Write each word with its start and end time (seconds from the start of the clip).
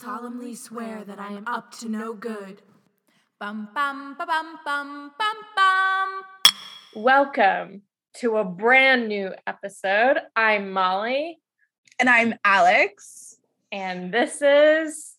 solemnly 0.00 0.54
swear 0.54 1.04
that 1.04 1.18
I 1.20 1.32
am 1.32 1.46
up 1.46 1.72
to 1.78 1.88
no 1.88 2.14
good. 2.14 2.62
Bum 3.38 3.68
bum 3.74 4.16
ba 4.18 4.26
bum 4.26 4.58
bum 4.64 5.12
bum 5.18 5.36
bum. 5.56 6.22
Welcome 6.96 7.82
to 8.16 8.36
a 8.38 8.44
brand 8.44 9.08
new 9.08 9.30
episode. 9.46 10.18
I'm 10.34 10.72
Molly, 10.72 11.38
And 11.98 12.08
I'm 12.08 12.34
Alex. 12.44 13.36
and 13.72 14.12
this 14.12 14.40
is 14.42 15.14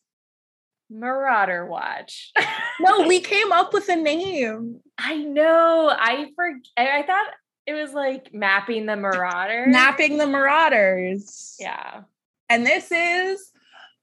Marauder 0.89 1.65
Watch. 1.65 2.31
No, 2.81 3.07
we 3.07 3.21
came 3.21 3.53
up 3.53 3.73
with 3.73 3.87
a 3.87 3.95
name. 3.95 4.81
I 4.97 5.15
know. 5.15 5.89
I 5.97 6.25
forget. 6.35 6.65
I 6.77 7.03
thought 7.03 7.27
it 7.65 7.71
was 7.73 7.93
like 7.93 8.33
mapping 8.33 8.85
the 8.85 8.97
Marauders. 8.97 9.71
Mapping 9.71 10.17
the 10.17 10.27
Marauders. 10.27 11.55
Yeah. 11.57 12.01
And 12.49 12.65
this 12.65 12.91
is 12.91 13.49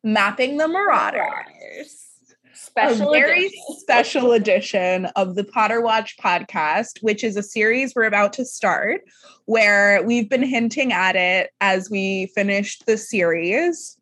Mapping 0.04 0.56
the 0.56 0.68
Marauders. 0.68 2.08
Special 2.54 3.08
a 3.10 3.12
very 3.12 3.46
edition. 3.46 3.76
special 3.78 4.32
edition 4.32 5.06
of 5.16 5.34
the 5.34 5.44
Potter 5.44 5.80
Watch 5.80 6.16
podcast, 6.16 7.02
which 7.02 7.22
is 7.22 7.36
a 7.36 7.42
series 7.42 7.94
we're 7.94 8.04
about 8.04 8.32
to 8.34 8.44
start, 8.44 9.02
where 9.44 10.02
we've 10.04 10.28
been 10.28 10.42
hinting 10.42 10.92
at 10.92 11.16
it 11.16 11.50
as 11.60 11.90
we 11.90 12.26
finished 12.34 12.86
the 12.86 12.96
series. 12.96 13.96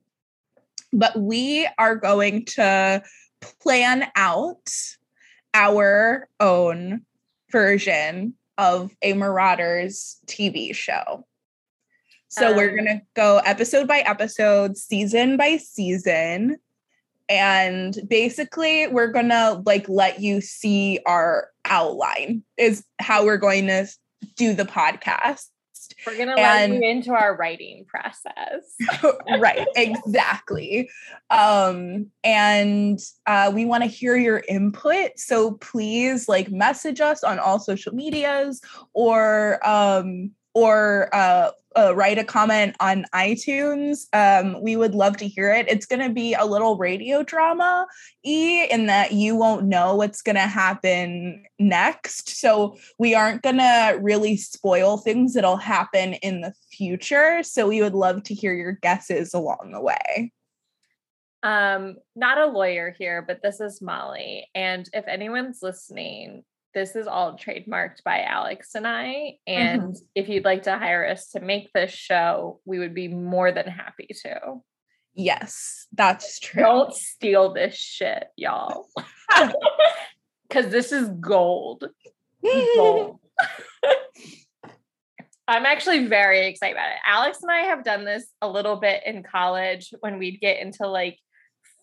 But 0.92 1.18
we 1.18 1.68
are 1.78 1.96
going 1.96 2.44
to 2.46 3.02
plan 3.60 4.06
out 4.14 4.70
our 5.54 6.28
own 6.38 7.02
version 7.50 8.34
of 8.58 8.94
a 9.02 9.12
Marauders 9.14 10.18
TV 10.26 10.74
show. 10.74 11.26
So 12.30 12.54
we're 12.54 12.70
Um, 12.70 12.76
going 12.76 12.98
to 12.98 13.02
go 13.14 13.38
episode 13.38 13.88
by 13.88 13.98
episode, 13.98 14.76
season 14.76 15.36
by 15.36 15.56
season. 15.56 16.58
And 17.28 17.96
basically 18.08 18.88
we're 18.88 19.12
gonna 19.12 19.62
like 19.64 19.88
let 19.88 20.20
you 20.20 20.40
see 20.40 20.98
our 21.06 21.50
outline 21.64 22.42
is 22.56 22.84
how 23.00 23.24
we're 23.24 23.36
going 23.36 23.68
to 23.68 23.86
do 24.36 24.52
the 24.54 24.64
podcast. 24.64 25.46
We're 26.06 26.18
gonna 26.18 26.34
let 26.36 26.70
you 26.70 26.80
into 26.82 27.12
our 27.12 27.36
writing 27.36 27.84
process. 27.84 28.74
right 29.40 29.66
exactly. 29.76 30.88
Um 31.30 32.06
and 32.24 32.98
uh 33.26 33.52
we 33.54 33.64
want 33.64 33.82
to 33.84 33.88
hear 33.88 34.16
your 34.16 34.42
input. 34.48 35.12
So 35.16 35.52
please 35.52 36.28
like 36.28 36.50
message 36.50 37.00
us 37.00 37.22
on 37.22 37.38
all 37.38 37.58
social 37.58 37.94
medias 37.94 38.60
or 38.92 39.60
um 39.66 40.32
or 40.54 41.08
uh, 41.14 41.50
uh 41.76 41.94
write 41.94 42.18
a 42.18 42.24
comment 42.24 42.74
on 42.80 43.04
iTunes. 43.14 44.06
Um, 44.12 44.60
we 44.62 44.76
would 44.76 44.94
love 44.94 45.16
to 45.18 45.28
hear 45.28 45.52
it. 45.52 45.68
It's 45.68 45.86
going 45.86 46.00
to 46.06 46.12
be 46.12 46.34
a 46.34 46.44
little 46.44 46.76
radio 46.76 47.22
drama 47.22 47.86
e 48.24 48.64
in 48.70 48.86
that 48.86 49.12
you 49.12 49.36
won't 49.36 49.66
know 49.66 49.94
what's 49.94 50.22
going 50.22 50.36
to 50.36 50.42
happen 50.42 51.44
next. 51.58 52.28
So 52.40 52.76
we 52.98 53.14
aren't 53.14 53.42
going 53.42 53.58
to 53.58 53.98
really 54.02 54.36
spoil 54.36 54.96
things 54.98 55.34
that'll 55.34 55.56
happen 55.56 56.14
in 56.14 56.40
the 56.40 56.52
future. 56.72 57.42
So 57.42 57.68
we 57.68 57.82
would 57.82 57.94
love 57.94 58.22
to 58.24 58.34
hear 58.34 58.52
your 58.54 58.72
guesses 58.72 59.34
along 59.34 59.70
the 59.72 59.80
way. 59.80 60.32
um 61.42 61.96
not 62.14 62.36
a 62.38 62.46
lawyer 62.46 62.94
here 62.98 63.22
but 63.22 63.40
this 63.42 63.60
is 63.60 63.80
molly 63.80 64.46
and 64.54 64.88
if 64.92 65.06
anyone's 65.08 65.60
listening 65.62 66.44
this 66.74 66.96
is 66.96 67.06
all 67.06 67.36
trademarked 67.36 68.02
by 68.04 68.20
alex 68.20 68.74
and 68.74 68.86
i 68.86 69.34
and 69.46 69.82
mm-hmm. 69.82 70.04
if 70.14 70.28
you'd 70.28 70.44
like 70.44 70.64
to 70.64 70.76
hire 70.76 71.06
us 71.06 71.30
to 71.30 71.40
make 71.40 71.72
this 71.72 71.90
show 71.90 72.60
we 72.64 72.78
would 72.78 72.94
be 72.94 73.08
more 73.08 73.52
than 73.52 73.66
happy 73.66 74.08
to. 74.22 74.62
Yes, 75.14 75.86
that's 75.92 76.38
true. 76.38 76.62
don't 76.62 76.94
steal 76.94 77.52
this 77.52 77.74
shit 77.74 78.28
y'all. 78.36 78.86
Because 80.48 80.72
this 80.72 80.90
is 80.90 81.08
gold. 81.08 81.84
Gold. 82.42 83.20
I'm 85.48 85.64
actually 85.64 86.06
very 86.06 86.48
excited 86.48 86.74
about 86.74 86.90
it. 86.90 86.96
Alex 87.06 87.38
and 87.42 87.52
I 87.52 87.60
have 87.66 87.84
done 87.84 88.04
this 88.04 88.26
a 88.42 88.48
little 88.48 88.74
bit 88.74 89.02
in 89.06 89.22
college 89.22 89.94
when 90.00 90.18
we'd 90.18 90.40
get 90.40 90.60
into 90.60 90.88
like 90.88 91.18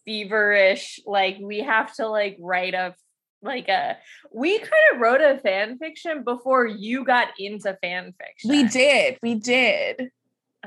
feverish, 0.06 1.00
like 1.06 1.38
we 1.42 1.60
have 1.60 1.94
to 1.96 2.08
like 2.08 2.38
write 2.42 2.74
a 2.74 2.94
like 3.42 3.68
a 3.68 3.98
we 4.34 4.58
kind 4.58 4.72
of 4.94 5.00
wrote 5.00 5.22
a 5.22 5.38
fan 5.40 5.78
fiction 5.78 6.24
before 6.24 6.66
you 6.66 7.04
got 7.06 7.30
into 7.38 7.78
fan 7.82 8.14
fiction. 8.20 8.50
we 8.50 8.64
did. 8.68 9.18
We 9.22 9.36
did. 9.36 10.10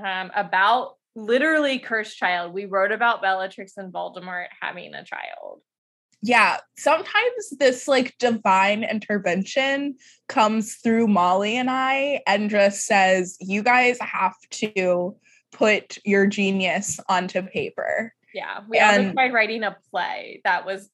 um 0.02 0.30
about 0.34 0.96
literally 1.16 1.78
cursed 1.80 2.16
child. 2.16 2.52
We 2.52 2.66
wrote 2.66 2.92
about 2.92 3.20
Bellatrix 3.22 3.76
and 3.76 3.92
Voldemort 3.92 4.46
having 4.60 4.94
a 4.94 5.04
child. 5.04 5.60
Yeah, 6.22 6.58
sometimes 6.76 7.50
this 7.58 7.88
like 7.88 8.14
divine 8.18 8.84
intervention 8.84 9.96
comes 10.28 10.76
through 10.76 11.08
Molly 11.08 11.56
and 11.56 11.70
I 11.70 12.20
and 12.26 12.50
just 12.50 12.84
says, 12.84 13.36
you 13.40 13.62
guys 13.62 13.96
have 14.00 14.34
to 14.50 15.16
put 15.50 15.98
your 16.04 16.26
genius 16.26 17.00
onto 17.08 17.42
paper. 17.42 18.14
Yeah, 18.34 18.60
we 18.68 18.78
And- 18.78 19.14
tried 19.14 19.32
writing 19.32 19.64
a 19.64 19.76
play 19.90 20.40
that 20.44 20.64
was 20.66 20.88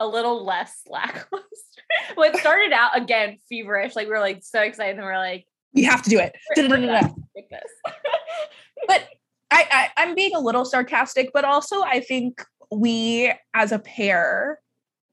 a 0.00 0.06
little 0.06 0.44
less 0.44 0.82
lackluster. 0.88 1.82
well, 2.16 2.32
it 2.32 2.38
started 2.38 2.72
out 2.72 2.96
again 2.96 3.38
feverish, 3.48 3.96
like 3.96 4.06
we 4.06 4.12
were 4.12 4.20
like 4.20 4.42
so 4.42 4.60
excited, 4.60 4.96
and 4.96 5.04
we 5.04 5.10
are 5.10 5.18
like, 5.18 5.46
We 5.72 5.84
have 5.84 6.02
to 6.02 6.10
do 6.10 6.18
it. 6.18 6.34
But 8.86 9.08
I, 9.50 9.66
I 9.70 9.88
I'm 10.02 10.14
being 10.14 10.34
a 10.34 10.40
little 10.40 10.66
sarcastic, 10.66 11.30
but 11.32 11.44
also 11.44 11.82
I 11.82 12.00
think 12.00 12.42
we 12.70 13.32
as 13.54 13.72
a 13.72 13.78
pair 13.78 14.58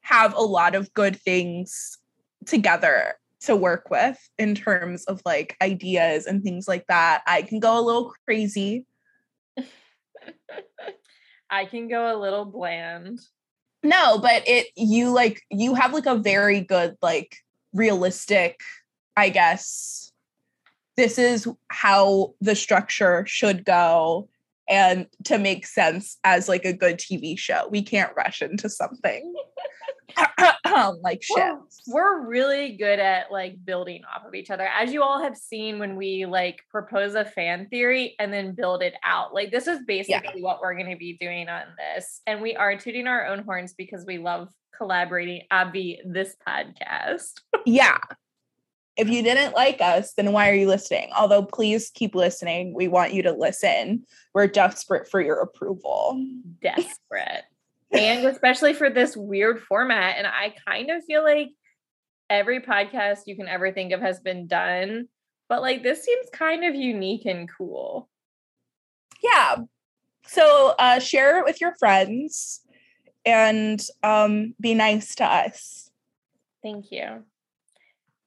have 0.02 0.36
a 0.36 0.42
lot 0.42 0.76
of 0.76 0.94
good 0.94 1.16
things 1.16 1.98
together 2.46 3.16
to 3.42 3.56
work 3.56 3.90
with 3.90 4.18
in 4.38 4.56
terms 4.56 5.06
of 5.06 5.22
like 5.26 5.56
ideas 5.62 6.26
and 6.26 6.44
things 6.44 6.68
like 6.68 6.86
that. 6.88 7.22
I 7.28 7.44
can 7.44 7.60
go 7.60 7.80
a 7.80 7.82
little 7.82 8.14
crazy. 8.26 8.86
I 11.50 11.66
can 11.66 11.88
go 11.88 12.16
a 12.16 12.20
little 12.20 12.46
bland. 12.46 13.20
No, 13.84 14.20
but 14.20 14.48
it 14.48 14.68
you 14.76 15.10
like 15.10 15.42
you 15.50 15.74
have 15.74 15.94
like 15.94 16.06
a 16.06 16.16
very 16.16 16.62
good 16.62 16.98
like 17.02 17.38
realistic, 17.74 18.60
I 19.18 19.30
guess. 19.30 20.12
This 20.98 21.18
is 21.18 21.48
how 21.70 22.34
the 22.42 22.56
structure 22.56 23.26
should 23.26 23.66
go 23.66 24.30
and 24.70 25.08
to 25.24 25.38
make 25.38 25.66
sense 25.66 26.18
as 26.24 26.48
like 26.48 26.66
a 26.66 26.74
good 26.74 26.98
TV 26.98 27.38
show. 27.38 27.68
We 27.70 27.82
can't 27.82 28.16
rush 28.16 28.42
into 28.42 28.70
something 28.70 29.34
like 31.02 31.24
shit. 31.24 31.38
We're, 31.38 31.60
we're 31.88 32.28
really 32.28 32.76
good 32.78 33.00
at 33.00 33.32
like 33.32 33.64
building 33.64 34.02
off 34.14 34.26
of 34.26 34.34
each 34.34 34.50
other. 34.50 34.68
As 34.68 34.94
you 34.94 35.04
all 35.04 35.22
have 35.22 35.38
seen 35.38 35.80
when 35.80 35.96
we 35.96 36.26
like 36.26 36.62
propose 36.70 37.16
a 37.16 37.26
fan 37.26 37.68
theory 37.70 38.16
and 38.20 38.32
then 38.32 38.54
build 38.54 38.82
it 38.82 38.94
out. 39.04 39.34
Like 39.34 39.52
this 39.52 39.68
is 39.68 39.80
basically 39.86 40.42
what 40.42 40.62
we're 40.62 40.76
going 40.76 40.90
to 40.90 40.98
be 40.98 41.18
doing 41.20 41.50
on 41.50 41.64
this. 41.78 42.22
And 42.28 42.42
we 42.42 42.56
are 42.56 42.78
tooting 42.78 43.08
our 43.08 43.28
own 43.28 43.44
horns 43.44 43.74
because 43.74 44.06
we 44.06 44.18
love 44.18 44.50
collaborating 44.76 45.44
Abby 45.52 46.00
this 46.06 46.36
podcast. 46.48 47.34
Yeah. 47.66 48.00
If 48.98 49.08
you 49.08 49.22
didn't 49.22 49.54
like 49.54 49.80
us, 49.82 50.14
then 50.14 50.32
why 50.32 50.50
are 50.50 50.56
you 50.56 50.68
listening? 50.68 51.10
Although 51.16 51.44
please 51.44 51.92
keep 51.94 52.16
listening. 52.16 52.74
We 52.74 52.88
want 52.88 53.14
you 53.14 53.22
to 53.24 53.32
listen. 53.32 54.04
We're 54.34 54.48
desperate 54.48 55.08
for 55.08 55.22
your 55.22 55.40
approval. 55.42 56.26
Desperate. 56.62 57.44
And 57.92 58.26
especially 58.26 58.74
for 58.74 58.90
this 58.90 59.16
weird 59.18 59.62
format. 59.64 60.16
And 60.18 60.28
I 60.28 60.54
kind 60.68 60.90
of 60.92 61.04
feel 61.06 61.24
like 61.24 61.50
every 62.30 62.62
podcast 62.62 63.20
you 63.28 63.36
can 63.36 63.48
ever 63.48 63.72
think 63.72 63.92
of 63.94 64.02
has 64.02 64.20
been 64.20 64.48
done. 64.48 65.08
But 65.50 65.62
like 65.62 65.84
this 65.84 66.04
seems 66.04 66.28
kind 66.32 66.64
of 66.64 66.76
unique 66.76 67.26
and 67.26 67.50
cool. 67.58 68.10
yeah 69.24 69.58
so 70.28 70.74
uh 70.80 71.00
share 71.00 71.40
it 71.40 71.46
with 71.46 71.60
your 71.60 71.74
friends 71.80 72.62
and 73.26 73.84
um 74.04 74.54
be 74.62 74.74
nice 74.74 75.16
to 75.16 75.26
us 75.26 75.90
Thank 76.64 76.92
you. 76.92 77.24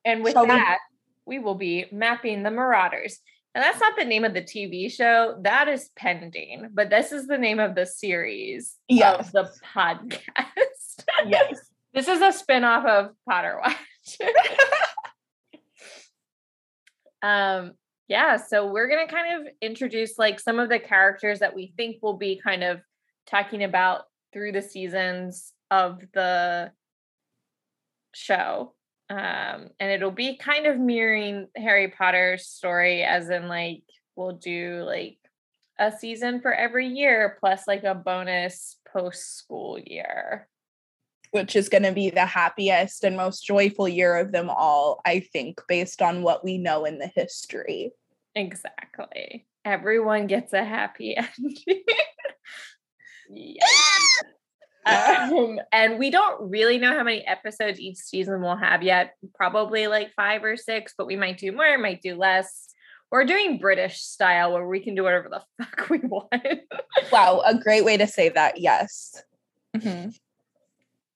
And 0.05 0.25
with 0.25 0.33
Shall 0.33 0.43
we- 0.43 0.49
that, 0.49 0.79
we 1.25 1.39
will 1.39 1.55
be 1.55 1.87
mapping 1.93 2.43
the 2.43 2.51
Marauders. 2.51 3.21
And 3.55 3.63
that's 3.63 3.81
not 3.81 3.97
the 3.97 4.05
name 4.05 4.25
of 4.25 4.35
the 4.35 4.43
TV 4.43 4.91
show, 4.91 5.39
that 5.43 5.69
is 5.69 5.91
pending, 5.97 6.71
but 6.73 6.91
this 6.91 7.13
is 7.13 7.27
the 7.29 7.39
name 7.39 7.61
of 7.61 7.75
the 7.75 7.87
series 7.87 8.75
Yes. 8.89 9.27
of 9.29 9.33
the 9.33 9.51
podcast. 9.75 11.05
yes 11.27 11.71
this 11.95 12.09
is 12.09 12.21
a 12.21 12.33
spin-off 12.33 12.85
of 12.85 13.11
Potter 13.27 13.61
Watch. 13.63 14.19
um 17.23 17.73
yeah, 18.07 18.37
so 18.37 18.71
we're 18.71 18.89
going 18.89 19.07
to 19.07 19.11
kind 19.15 19.41
of 19.47 19.53
introduce 19.63 20.19
like 20.19 20.39
some 20.39 20.59
of 20.59 20.69
the 20.69 20.79
characters 20.79 21.39
that 21.39 21.55
we 21.55 21.73
think 21.75 22.03
will 22.03 22.19
be 22.19 22.39
kind 22.39 22.63
of 22.63 22.83
talking 23.27 23.65
about 23.65 24.03
through 24.31 24.53
the 24.53 24.61
seasons 24.61 25.55
of 25.71 26.03
the 26.13 26.71
show. 28.15 28.74
Um, 29.11 29.69
and 29.79 29.91
it'll 29.91 30.11
be 30.11 30.37
kind 30.37 30.67
of 30.67 30.79
mirroring 30.79 31.49
Harry 31.57 31.89
Potter's 31.89 32.47
story, 32.47 33.03
as 33.03 33.29
in 33.29 33.49
like 33.49 33.83
we'll 34.17 34.33
do 34.33 34.83
like 34.87 35.19
a 35.79 35.93
season 35.93 36.41
for 36.41 36.53
every 36.53 36.87
year 36.87 37.37
plus 37.41 37.67
like 37.67 37.85
a 37.85 37.95
bonus 37.95 38.77
post 38.93 39.37
school 39.37 39.79
year. 39.79 40.49
Which 41.33 41.57
is 41.57 41.69
going 41.69 41.83
to 41.83 41.93
be 41.93 42.11
the 42.11 42.27
happiest 42.27 43.03
and 43.03 43.17
most 43.17 43.45
joyful 43.45 43.89
year 43.89 44.17
of 44.17 44.31
them 44.31 44.49
all, 44.49 45.01
I 45.05 45.19
think, 45.19 45.61
based 45.67 46.01
on 46.01 46.23
what 46.23 46.45
we 46.45 46.59
know 46.59 46.85
in 46.85 46.99
the 46.99 47.11
history. 47.15 47.91
Exactly. 48.37 49.47
Everyone 49.65 50.29
gets 50.29 50.53
a 50.53 50.65
happy 50.65 51.17
ending. 51.17 51.57
yes. 53.31 54.23
Um, 54.87 55.59
and 55.73 55.99
we 55.99 56.11
don't 56.11 56.51
really 56.51 56.79
know 56.79 56.93
how 56.93 57.03
many 57.03 57.27
episodes 57.27 57.81
each 57.81 57.97
season 57.97 58.41
will 58.43 58.57
have 58.57 58.83
yet. 58.83 59.15
Probably 59.35 59.87
like 59.87 60.13
five 60.15 60.45
or 60.45 60.57
six, 60.57 60.95
but 60.97 61.07
we 61.07 61.17
might 61.17 61.39
do 61.39 61.53
more, 61.53 61.79
might 61.79 62.03
do 62.03 62.15
less. 62.15 62.69
We're 63.11 63.25
doing 63.25 63.59
British 63.59 64.01
style 64.01 64.53
where 64.53 64.67
we 64.67 64.81
can 64.81 64.95
do 64.95 65.05
whatever 65.05 65.29
the 65.29 65.43
fuck 65.65 65.89
we 65.89 65.99
want. 65.99 66.33
wow, 67.13 67.43
a 67.45 67.55
great 67.55 67.85
way 67.85 67.97
to 67.97 68.07
say 68.07 68.29
that. 68.31 68.61
Yes. 68.61 69.23
Mm-hmm. 69.77 70.11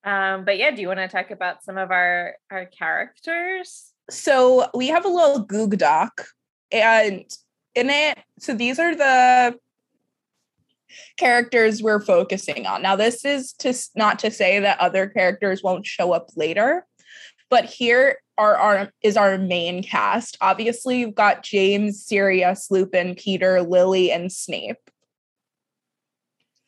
Um, 0.08 0.44
but 0.44 0.58
yeah, 0.58 0.70
do 0.70 0.80
you 0.80 0.88
want 0.88 1.00
to 1.00 1.08
talk 1.08 1.30
about 1.30 1.62
some 1.62 1.76
of 1.76 1.90
our 1.90 2.36
our 2.50 2.66
characters? 2.66 3.92
So 4.10 4.68
we 4.74 4.88
have 4.88 5.04
a 5.04 5.08
little 5.08 5.40
Goog 5.40 5.76
doc, 5.76 6.26
and 6.72 7.24
in 7.74 7.90
it, 7.90 8.18
so 8.38 8.54
these 8.54 8.78
are 8.78 8.94
the 8.94 9.58
characters 11.16 11.82
we're 11.82 12.00
focusing 12.00 12.66
on. 12.66 12.82
Now, 12.82 12.96
this 12.96 13.24
is 13.24 13.52
to 13.54 13.74
not 13.94 14.18
to 14.20 14.30
say 14.30 14.60
that 14.60 14.80
other 14.80 15.06
characters 15.06 15.62
won't 15.62 15.86
show 15.86 16.12
up 16.12 16.30
later, 16.36 16.86
but 17.50 17.64
here 17.64 18.18
are 18.36 18.56
our 18.56 18.92
is 19.02 19.16
our 19.16 19.36
main 19.36 19.82
cast. 19.82 20.36
Obviously, 20.40 21.00
you've 21.00 21.14
got 21.14 21.42
James, 21.42 22.04
Sirius, 22.04 22.70
Lupin, 22.70 23.14
Peter, 23.14 23.62
Lily, 23.62 24.12
and 24.12 24.32
Snape. 24.32 24.90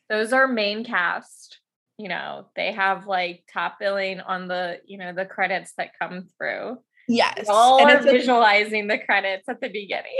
Those 0.08 0.32
are 0.32 0.48
main 0.48 0.84
cast. 0.84 1.58
You 1.96 2.08
know, 2.08 2.46
they 2.56 2.72
have 2.72 3.06
like 3.06 3.44
top 3.52 3.78
billing 3.78 4.20
on 4.20 4.48
the, 4.48 4.80
you 4.86 4.98
know, 4.98 5.12
the 5.12 5.26
credits 5.26 5.74
that 5.76 5.98
come 6.00 6.28
through. 6.36 6.78
Yes. 7.10 7.46
All 7.48 7.80
and 7.80 7.90
are 7.90 8.02
visualizing 8.02 8.86
the 8.86 8.96
credits 8.98 9.48
at 9.48 9.60
the 9.60 9.68
beginning. 9.68 10.16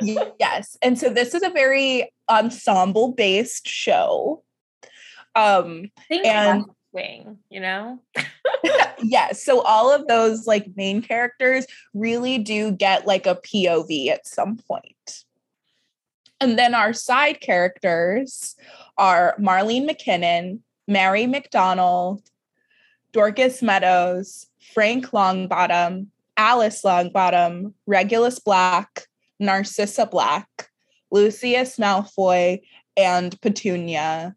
yes. 0.38 0.76
And 0.80 0.96
so 0.96 1.10
this 1.10 1.34
is 1.34 1.42
a 1.42 1.50
very 1.50 2.12
ensemble 2.30 3.12
based 3.12 3.66
show. 3.66 4.44
Um 5.34 5.90
Think 6.08 6.24
and 6.24 6.64
wing, 6.92 7.38
you 7.50 7.58
know? 7.58 7.98
yes. 9.02 9.44
So 9.44 9.62
all 9.62 9.92
of 9.92 10.06
those 10.06 10.46
like 10.46 10.70
main 10.76 11.02
characters 11.02 11.66
really 11.92 12.38
do 12.38 12.70
get 12.70 13.04
like 13.04 13.26
a 13.26 13.34
POV 13.34 14.08
at 14.08 14.24
some 14.24 14.58
point. 14.58 15.24
And 16.40 16.56
then 16.56 16.72
our 16.72 16.92
side 16.92 17.40
characters 17.40 18.54
are 18.96 19.34
Marlene 19.40 19.90
McKinnon, 19.90 20.60
Mary 20.86 21.26
McDonald, 21.26 22.22
Dorcas 23.12 23.60
Meadowes, 23.60 24.46
Frank 24.74 25.06
Longbottom, 25.10 26.06
Alice 26.36 26.82
Longbottom, 26.82 27.74
Regulus 27.86 28.38
Black, 28.38 29.06
Narcissa 29.38 30.06
Black, 30.06 30.68
Lucius 31.10 31.76
Malfoy, 31.76 32.60
and 32.96 33.38
Petunia 33.40 34.34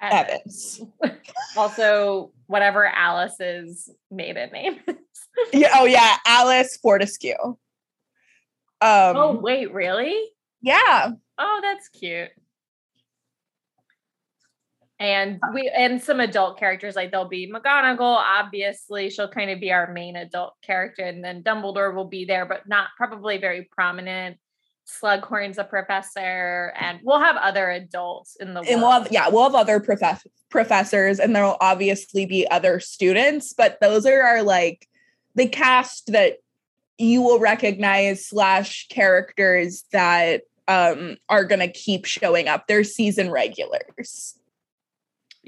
Evans. 0.00 0.82
also, 1.56 2.32
whatever 2.46 2.86
Alice's 2.86 3.90
maiden 4.10 4.50
name 4.52 4.80
is. 4.86 4.96
yeah, 5.52 5.70
oh 5.74 5.84
yeah, 5.84 6.16
Alice 6.26 6.78
Fortescue. 6.82 7.34
Um, 7.42 7.56
oh 8.80 9.38
wait, 9.40 9.72
really? 9.72 10.14
Yeah. 10.62 11.10
Oh, 11.38 11.60
that's 11.62 11.88
cute 11.88 12.30
and 15.00 15.40
we 15.54 15.68
and 15.68 16.02
some 16.02 16.18
adult 16.20 16.58
characters 16.58 16.96
like 16.96 17.10
there'll 17.10 17.28
be 17.28 17.50
McGonagall 17.50 18.16
obviously 18.16 19.10
she'll 19.10 19.28
kind 19.28 19.50
of 19.50 19.60
be 19.60 19.70
our 19.72 19.92
main 19.92 20.16
adult 20.16 20.54
character 20.62 21.04
and 21.04 21.22
then 21.22 21.42
Dumbledore 21.42 21.94
will 21.94 22.06
be 22.08 22.24
there 22.24 22.46
but 22.46 22.68
not 22.68 22.88
probably 22.96 23.38
very 23.38 23.68
prominent. 23.70 24.38
Slughorn's 24.86 25.58
a 25.58 25.64
professor 25.64 26.72
and 26.80 26.98
we'll 27.02 27.20
have 27.20 27.36
other 27.36 27.70
adults 27.70 28.36
in 28.40 28.54
the 28.54 28.60
world. 28.60 28.68
and 28.68 28.80
we'll 28.80 28.90
have 28.90 29.08
yeah 29.10 29.28
we'll 29.28 29.44
have 29.44 29.54
other 29.54 29.80
prof- 29.80 30.26
professors 30.48 31.20
and 31.20 31.36
there'll 31.36 31.58
obviously 31.60 32.26
be 32.26 32.48
other 32.50 32.80
students 32.80 33.52
but 33.52 33.78
those 33.80 34.06
are 34.06 34.22
our 34.22 34.42
like 34.42 34.88
the 35.34 35.46
cast 35.46 36.10
that 36.12 36.38
you 36.96 37.22
will 37.22 37.38
recognize 37.38 38.26
slash 38.26 38.88
characters 38.88 39.84
that 39.92 40.42
um 40.66 41.16
are 41.28 41.44
gonna 41.44 41.68
keep 41.68 42.04
showing 42.04 42.48
up. 42.48 42.66
They're 42.66 42.82
season 42.82 43.30
regulars 43.30 44.37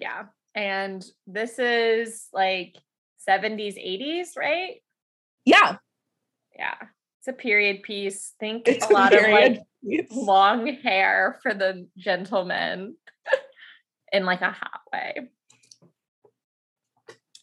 yeah. 0.00 0.24
And 0.54 1.04
this 1.26 1.58
is 1.58 2.26
like 2.32 2.76
70s, 3.28 3.76
80s, 3.76 4.36
right? 4.36 4.76
Yeah. 5.44 5.76
Yeah. 6.58 6.74
It's 7.18 7.28
a 7.28 7.32
period 7.32 7.82
piece. 7.82 8.34
Think 8.40 8.66
it's 8.66 8.86
a 8.88 8.92
lot 8.92 9.14
of 9.14 9.22
like 9.22 9.60
piece. 9.86 10.10
long 10.10 10.66
hair 10.66 11.38
for 11.42 11.52
the 11.52 11.86
gentleman 11.98 12.96
in 14.12 14.24
like 14.24 14.40
a 14.40 14.50
hot 14.50 14.80
way. 14.92 15.28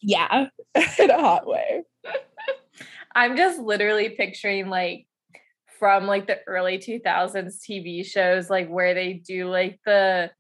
Yeah, 0.01 0.47
in 0.99 1.09
a 1.11 1.19
hot 1.19 1.47
way. 1.47 1.83
I'm 3.15 3.37
just 3.37 3.59
literally 3.59 4.09
picturing 4.09 4.69
like 4.69 5.07
from 5.79 6.07
like 6.07 6.27
the 6.27 6.39
early 6.47 6.79
2000s 6.79 7.59
TV 7.59 8.05
shows, 8.05 8.49
like 8.49 8.69
where 8.69 8.93
they 8.93 9.13
do 9.13 9.47
like 9.47 9.79
the 9.85 10.31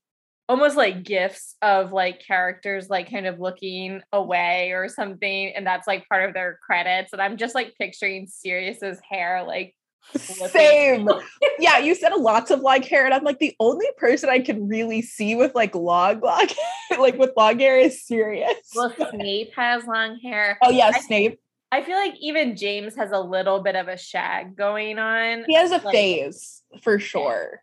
almost 0.49 0.77
like 0.77 1.03
gifts 1.03 1.55
of 1.61 1.91
like 1.91 2.21
characters 2.25 2.89
like 2.89 3.09
kind 3.09 3.27
of 3.27 3.39
looking 3.39 4.01
away 4.13 4.71
or 4.71 4.87
something 4.87 5.51
and 5.55 5.67
that's 5.67 5.87
like 5.87 6.07
part 6.07 6.27
of 6.27 6.33
their 6.33 6.59
credits 6.65 7.13
and 7.13 7.21
i'm 7.21 7.37
just 7.37 7.55
like 7.55 7.73
picturing 7.79 8.27
sirius's 8.27 8.99
hair 9.09 9.43
like 9.45 9.75
same. 10.15 11.09
yeah 11.59 11.79
you 11.79 11.93
said 11.93 12.13
lots 12.15 12.49
of 12.49 12.61
long 12.61 12.81
hair 12.81 13.03
and 13.03 13.13
i'm 13.13 13.23
like 13.23 13.39
the 13.39 13.55
only 13.59 13.87
person 13.97 14.29
i 14.29 14.39
can 14.39 14.67
really 14.67 15.01
see 15.01 15.35
with 15.35 15.53
like 15.53 15.75
long 15.75 16.21
long 16.21 16.47
like 16.99 17.17
with 17.17 17.31
long 17.35 17.59
hair 17.59 17.77
is 17.77 18.05
sirius. 18.05 18.55
Well 18.73 18.93
snape 19.11 19.51
has 19.55 19.85
long 19.85 20.17
hair. 20.19 20.57
Oh 20.61 20.69
yeah 20.69 20.91
I, 20.93 20.99
snape. 20.99 21.39
I 21.73 21.83
feel 21.83 21.97
like 21.97 22.15
even 22.21 22.55
james 22.55 22.95
has 22.95 23.11
a 23.11 23.19
little 23.19 23.61
bit 23.61 23.75
of 23.75 23.89
a 23.89 23.97
shag 23.97 24.55
going 24.55 24.97
on 24.97 25.43
he 25.45 25.55
has 25.55 25.71
a 25.71 25.77
like, 25.77 25.93
phase 25.93 26.63
for 26.81 26.99
sure. 26.99 27.61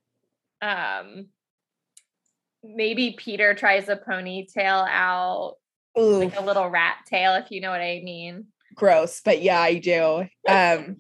Um 0.60 1.28
maybe 2.64 3.16
Peter 3.19 3.55
tries 3.55 3.88
a 3.88 3.96
ponytail 3.96 4.88
out, 4.88 5.56
Ooh. 5.98 6.24
like 6.24 6.38
a 6.38 6.43
little 6.44 6.69
rat 6.69 6.96
tail, 7.06 7.34
if 7.34 7.50
you 7.50 7.60
know 7.60 7.70
what 7.70 7.81
I 7.81 8.00
mean. 8.03 8.46
Gross, 8.74 9.20
but 9.24 9.43
yeah, 9.43 9.60
I 9.60 9.79
do. 9.79 10.27
Um, 10.48 10.96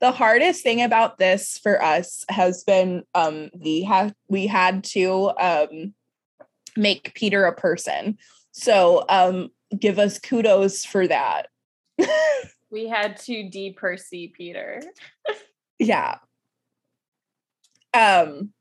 the 0.00 0.12
hardest 0.12 0.62
thing 0.62 0.82
about 0.82 1.18
this 1.18 1.58
for 1.58 1.82
us 1.82 2.24
has 2.28 2.64
been 2.64 3.04
um, 3.14 3.50
we 3.58 3.82
have 3.84 4.12
we 4.28 4.46
had 4.46 4.84
to 4.84 5.32
um, 5.38 5.94
make 6.76 7.14
Peter 7.14 7.44
a 7.44 7.54
person. 7.54 8.18
So 8.52 9.04
um, 9.08 9.50
give 9.78 9.98
us 9.98 10.18
kudos 10.18 10.84
for 10.84 11.06
that. 11.08 11.48
we 12.70 12.88
had 12.88 13.16
to 13.18 13.48
de-Percy 13.48 14.32
Peter. 14.36 14.82
yeah. 15.78 16.16
Um 17.94 18.52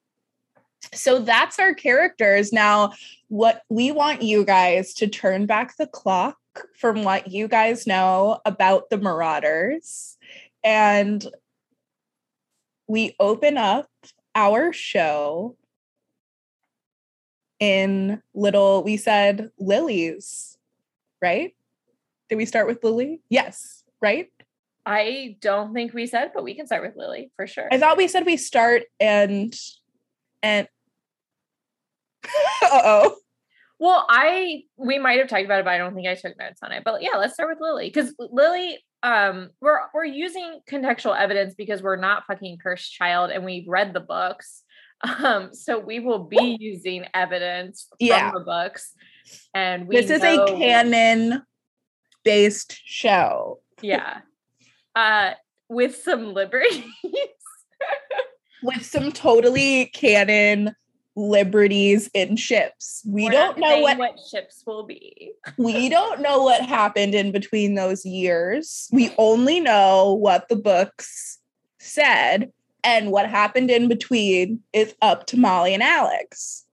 so 0.93 1.19
that's 1.19 1.59
our 1.59 1.73
characters. 1.73 2.51
Now, 2.51 2.93
what 3.27 3.61
we 3.69 3.91
want 3.91 4.21
you 4.21 4.43
guys 4.43 4.93
to 4.95 5.07
turn 5.07 5.45
back 5.45 5.77
the 5.77 5.87
clock 5.87 6.37
from 6.77 7.03
what 7.03 7.31
you 7.31 7.47
guys 7.47 7.87
know 7.87 8.39
about 8.45 8.89
the 8.89 8.97
Marauders. 8.97 10.17
And 10.63 11.25
we 12.87 13.15
open 13.19 13.57
up 13.57 13.89
our 14.35 14.73
show 14.73 15.55
in 17.59 18.21
little, 18.33 18.83
we 18.83 18.97
said 18.97 19.51
lilies, 19.57 20.57
right? 21.21 21.55
Did 22.29 22.35
we 22.35 22.45
start 22.45 22.67
with 22.67 22.83
Lily? 22.83 23.21
Yes, 23.29 23.83
right? 24.01 24.27
I 24.85 25.37
don't 25.41 25.73
think 25.73 25.93
we 25.93 26.07
said, 26.07 26.31
but 26.33 26.43
we 26.43 26.55
can 26.55 26.65
start 26.65 26.81
with 26.81 26.95
Lily 26.95 27.31
for 27.35 27.45
sure. 27.45 27.67
I 27.71 27.77
thought 27.77 27.97
we 27.97 28.07
said 28.07 28.25
we 28.25 28.37
start 28.37 28.83
and 28.99 29.53
and 30.41 30.67
uh-oh. 32.25 33.15
Well, 33.79 34.05
I 34.07 34.61
we 34.77 34.99
might 34.99 35.17
have 35.17 35.27
talked 35.27 35.45
about 35.45 35.61
it, 35.61 35.65
but 35.65 35.73
I 35.73 35.79
don't 35.79 35.95
think 35.95 36.07
I 36.07 36.13
took 36.13 36.37
notes 36.37 36.59
on 36.61 36.71
it. 36.71 36.83
But 36.83 37.01
yeah, 37.01 37.17
let's 37.17 37.33
start 37.33 37.49
with 37.49 37.59
Lily. 37.59 37.87
Because 37.87 38.13
Lily, 38.19 38.77
um, 39.01 39.49
we're 39.59 39.79
we're 39.91 40.05
using 40.05 40.59
contextual 40.69 41.19
evidence 41.19 41.55
because 41.55 41.81
we're 41.81 41.95
not 41.95 42.27
fucking 42.27 42.59
cursed 42.61 42.93
child 42.93 43.31
and 43.31 43.43
we've 43.43 43.67
read 43.67 43.93
the 43.93 43.99
books. 43.99 44.63
Um, 45.03 45.49
so 45.55 45.79
we 45.79 45.99
will 45.99 46.25
be 46.25 46.57
using 46.59 47.05
evidence 47.15 47.87
yeah. 47.99 48.29
from 48.29 48.39
the 48.39 48.45
books. 48.45 48.93
And 49.51 49.89
this 49.89 50.11
is 50.11 50.21
a 50.21 50.45
canon 50.45 51.41
based 52.23 52.79
show. 52.85 53.61
Yeah. 53.81 54.19
Uh 54.95 55.31
with 55.69 55.95
some 55.95 56.35
liberties. 56.35 56.83
with 58.61 58.85
some 58.85 59.11
totally 59.11 59.87
canon 59.87 60.75
liberties 61.15 62.09
in 62.13 62.35
ships. 62.35 63.03
We 63.05 63.25
We're 63.25 63.31
don't 63.31 63.57
know 63.57 63.79
what, 63.79 63.97
what 63.97 64.19
ships 64.29 64.63
will 64.65 64.83
be. 64.83 65.33
we 65.57 65.89
don't 65.89 66.21
know 66.21 66.43
what 66.43 66.61
happened 66.61 67.13
in 67.13 67.31
between 67.31 67.75
those 67.75 68.05
years. 68.05 68.87
We 68.91 69.13
only 69.17 69.59
know 69.59 70.13
what 70.13 70.47
the 70.49 70.55
books 70.55 71.39
said 71.79 72.51
and 72.83 73.11
what 73.11 73.29
happened 73.29 73.69
in 73.69 73.87
between 73.87 74.61
is 74.73 74.95
up 75.01 75.27
to 75.27 75.37
Molly 75.37 75.73
and 75.73 75.83
Alex. 75.83 76.65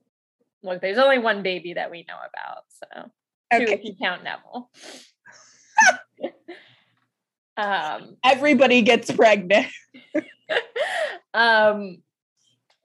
Look, 0.63 0.81
there's 0.81 0.99
only 0.99 1.19
one 1.19 1.43
baby 1.43 1.75
that 1.75 1.91
we 1.91 2.05
know 2.09 2.17
about, 2.17 2.65
so 2.71 3.11
two 3.57 3.73
if 3.73 3.85
you 3.85 3.95
count 4.01 4.25
Neville. 4.25 4.71
um, 7.57 8.17
Everybody 8.25 8.83
gets 8.83 9.11
pregnant. 9.11 9.67
um, 11.35 12.03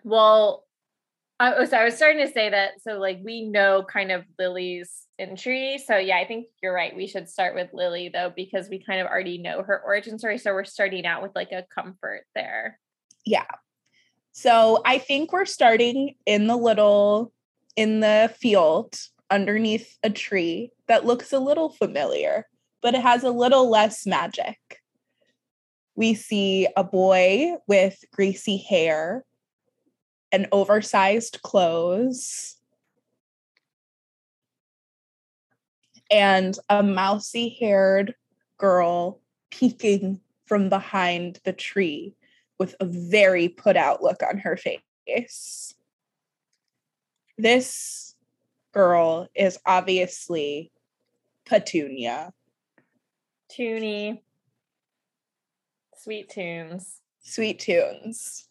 well, 0.04 0.66
I 1.44 1.56
oh, 1.56 1.60
was 1.60 1.74
I 1.74 1.84
was 1.84 1.96
starting 1.96 2.26
to 2.26 2.32
say 2.32 2.50
that. 2.50 2.82
So, 2.82 3.00
like, 3.00 3.20
we 3.24 3.44
know 3.44 3.84
kind 3.84 4.12
of 4.12 4.24
Lily's 4.40 5.08
entry. 5.20 5.78
So, 5.86 5.98
yeah, 5.98 6.18
I 6.18 6.26
think 6.26 6.48
you're 6.62 6.74
right. 6.74 6.96
We 6.96 7.08
should 7.08 7.28
start 7.28 7.54
with 7.54 7.70
Lily 7.74 8.10
though, 8.10 8.32
because 8.34 8.70
we 8.70 8.84
kind 8.84 9.02
of 9.02 9.08
already 9.08 9.38
know 9.38 9.62
her 9.62 9.82
origin 9.86 10.18
story. 10.18 10.38
So, 10.38 10.54
we're 10.54 10.64
starting 10.64 11.06
out 11.06 11.22
with 11.22 11.32
like 11.36 11.52
a 11.52 11.66
comfort 11.74 12.24
there. 12.34 12.80
Yeah. 13.26 13.46
So 14.34 14.82
I 14.84 14.98
think 14.98 15.32
we're 15.32 15.46
starting 15.46 16.16
in 16.26 16.48
the 16.48 16.58
little 16.58 17.32
in 17.76 18.00
the 18.00 18.34
field 18.40 19.00
underneath 19.30 19.98
a 20.04 20.10
tree 20.10 20.72
that 20.88 21.06
looks 21.06 21.32
a 21.32 21.40
little 21.40 21.70
familiar, 21.70 22.48
but 22.82 22.96
it 22.96 23.02
has 23.02 23.24
a 23.24 23.30
little 23.30 23.70
less 23.70 24.08
magic. 24.08 24.58
We 25.96 26.16
see 26.16 26.68
a 26.76 26.84
boy 26.84 27.58
with 27.68 28.04
greasy 28.12 28.58
hair 28.58 29.24
and 30.34 30.48
oversized 30.52 31.42
clothes 31.44 32.58
and 36.10 36.58
a 36.70 36.82
mousy 36.82 37.50
haired 37.60 38.16
girl 38.58 39.22
peeking 39.52 40.20
from 40.46 40.70
behind 40.70 41.40
the 41.46 41.54
tree 41.54 42.16
with 42.58 42.76
a 42.80 42.86
very 42.86 43.48
put 43.48 43.78
out 43.78 44.02
look 44.02 44.22
on 44.24 44.40
her 44.40 44.58
face. 44.58 45.76
This 47.38 48.16
girl 48.74 49.28
is 49.36 49.60
obviously 49.66 50.72
Petunia. 51.46 52.34
Toonie, 53.50 54.22
sweet 55.96 56.30
tunes. 56.30 57.02
Sweet 57.22 57.60
tunes. 57.60 58.48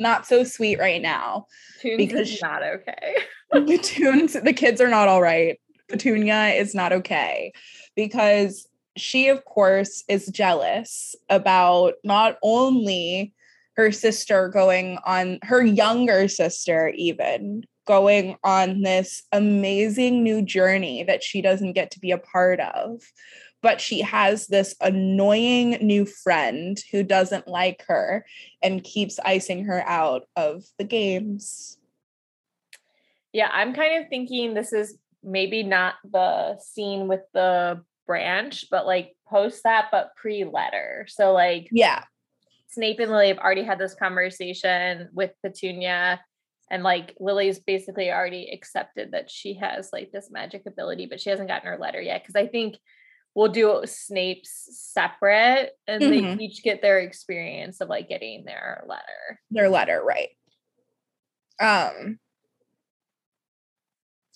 Not 0.00 0.26
so 0.26 0.42
sweet 0.42 0.80
right 0.80 1.00
now. 1.00 1.46
Tunes 1.80 1.98
Because 1.98 2.32
is 2.32 2.42
not 2.42 2.62
okay. 2.62 3.14
the 3.52 3.78
tunes, 3.78 4.32
the 4.32 4.52
kids 4.52 4.80
are 4.80 4.88
not 4.88 5.08
all 5.08 5.22
right. 5.22 5.60
Petunia 5.88 6.48
is 6.48 6.74
not 6.74 6.92
okay 6.92 7.52
because 7.94 8.66
she, 8.96 9.28
of 9.28 9.44
course, 9.44 10.02
is 10.08 10.26
jealous 10.26 11.14
about 11.28 11.94
not 12.02 12.38
only 12.42 13.34
her 13.76 13.92
sister 13.92 14.48
going 14.48 14.98
on, 15.04 15.38
her 15.42 15.62
younger 15.62 16.28
sister, 16.28 16.92
even 16.96 17.64
going 17.86 18.36
on 18.44 18.82
this 18.82 19.22
amazing 19.32 20.22
new 20.22 20.42
journey 20.42 21.02
that 21.02 21.22
she 21.22 21.42
doesn't 21.42 21.72
get 21.72 21.90
to 21.90 22.00
be 22.00 22.10
a 22.10 22.18
part 22.18 22.60
of. 22.60 23.02
But 23.62 23.80
she 23.80 24.00
has 24.00 24.46
this 24.46 24.74
annoying 24.80 25.72
new 25.82 26.06
friend 26.06 26.78
who 26.90 27.02
doesn't 27.02 27.46
like 27.46 27.84
her 27.88 28.24
and 28.62 28.82
keeps 28.82 29.18
icing 29.24 29.64
her 29.64 29.82
out 29.86 30.22
of 30.34 30.64
the 30.78 30.84
games. 30.84 31.76
Yeah, 33.32 33.50
I'm 33.52 33.74
kind 33.74 34.02
of 34.02 34.08
thinking 34.08 34.54
this 34.54 34.72
is 34.72 34.96
maybe 35.22 35.62
not 35.62 35.94
the 36.10 36.58
scene 36.58 37.06
with 37.06 37.20
the 37.34 37.82
branch, 38.06 38.66
but 38.70 38.86
like 38.86 39.14
post 39.28 39.62
that, 39.64 39.88
but 39.92 40.16
pre 40.16 40.44
letter. 40.44 41.06
So, 41.08 41.32
like, 41.32 41.68
Yeah. 41.70 42.04
Snape 42.68 43.00
and 43.00 43.10
Lily 43.10 43.28
have 43.28 43.38
already 43.38 43.64
had 43.64 43.78
this 43.78 43.94
conversation 43.94 45.08
with 45.12 45.32
Petunia, 45.44 46.20
and 46.70 46.84
like 46.84 47.16
Lily's 47.18 47.58
basically 47.58 48.12
already 48.12 48.50
accepted 48.52 49.10
that 49.10 49.28
she 49.28 49.54
has 49.54 49.90
like 49.92 50.12
this 50.12 50.30
magic 50.30 50.62
ability, 50.66 51.06
but 51.06 51.20
she 51.20 51.30
hasn't 51.30 51.48
gotten 51.48 51.68
her 51.68 51.78
letter 51.78 52.00
yet. 52.00 52.24
Cause 52.24 52.36
I 52.36 52.46
think 52.46 52.76
we'll 53.40 53.48
do 53.50 53.80
Snape's 53.86 54.68
separate 54.92 55.70
and 55.86 56.02
Mhm. 56.02 56.36
they 56.36 56.44
each 56.44 56.62
get 56.62 56.82
their 56.82 56.98
experience 56.98 57.80
of 57.80 57.88
like 57.88 58.06
getting 58.06 58.44
their 58.44 58.84
letter. 58.86 59.40
their 59.50 59.70
letter 59.70 60.02
right 60.04 60.28
um 61.58 62.18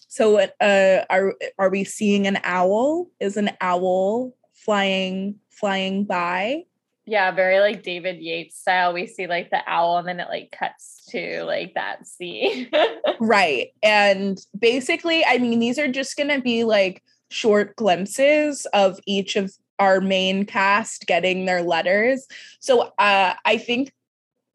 so 0.09 0.31
what 0.33 0.55
uh 0.59 1.05
are 1.11 1.35
are 1.59 1.69
we 1.69 1.85
seeing 1.85 2.27
an 2.27 2.39
owl 2.45 3.09
is 3.21 3.37
an 3.37 3.51
owl 3.61 4.35
flying 4.55 5.39
flying 5.51 6.05
by 6.05 6.63
Yeah, 7.05 7.31
very 7.33 7.61
like 7.61 7.83
David 7.83 8.17
Yates 8.23 8.57
style. 8.59 8.95
We 8.95 9.07
see 9.07 9.27
like 9.27 9.51
the 9.51 9.61
owl 9.67 9.99
and 9.99 10.09
then 10.09 10.21
it 10.21 10.29
like 10.29 10.51
cuts 10.59 11.05
to 11.11 11.45
like 11.45 11.75
that 11.75 12.07
scene. 12.07 12.71
right 13.21 13.69
and 13.83 14.39
basically 14.59 15.23
i 15.27 15.37
mean 15.37 15.59
these 15.59 15.79
are 15.79 15.89
just 15.93 16.17
going 16.17 16.31
to 16.31 16.41
be 16.41 16.65
like 16.65 17.03
short 17.35 17.75
glimpses 17.77 18.67
of 18.73 18.99
each 19.07 19.37
of 19.37 19.53
our 19.79 20.01
main 20.01 20.47
cast 20.47 21.07
getting 21.07 21.45
their 21.45 21.63
letters 21.63 22.27
so 22.61 22.93
uh 22.99 23.35
i 23.45 23.59
think 23.59 23.93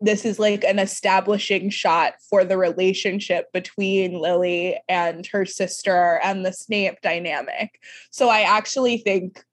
this 0.01 0.23
is 0.23 0.39
like 0.39 0.63
an 0.63 0.79
establishing 0.79 1.69
shot 1.69 2.13
for 2.29 2.45
the 2.45 2.57
relationship 2.57 3.51
between 3.51 4.13
Lily 4.13 4.79
and 4.87 5.25
her 5.27 5.45
sister 5.45 6.21
and 6.23 6.45
the 6.45 6.53
Snape 6.53 7.01
dynamic. 7.01 7.81
So 8.09 8.29
I 8.29 8.41
actually 8.41 8.99
think 8.99 9.43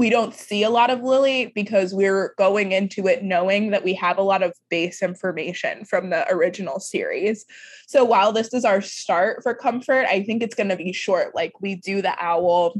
we 0.00 0.08
don't 0.08 0.32
see 0.32 0.62
a 0.62 0.70
lot 0.70 0.88
of 0.88 1.02
Lily 1.02 1.52
because 1.54 1.92
we're 1.92 2.32
going 2.38 2.72
into 2.72 3.06
it 3.06 3.22
knowing 3.22 3.70
that 3.70 3.84
we 3.84 3.92
have 3.92 4.16
a 4.16 4.22
lot 4.22 4.42
of 4.42 4.54
base 4.70 5.02
information 5.02 5.84
from 5.84 6.08
the 6.08 6.26
original 6.32 6.80
series. 6.80 7.44
So 7.86 8.02
while 8.02 8.32
this 8.32 8.54
is 8.54 8.64
our 8.64 8.80
start 8.80 9.42
for 9.42 9.52
comfort, 9.54 10.06
I 10.08 10.22
think 10.22 10.42
it's 10.42 10.54
going 10.54 10.70
to 10.70 10.76
be 10.76 10.94
short. 10.94 11.34
Like 11.34 11.52
we 11.60 11.74
do 11.74 12.00
the 12.00 12.14
owl 12.18 12.74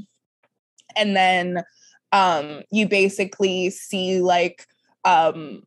and 0.97 1.15
then 1.15 1.63
um 2.11 2.63
you 2.73 2.89
basically 2.89 3.69
see 3.69 4.23
like 4.23 4.67
um 5.05 5.65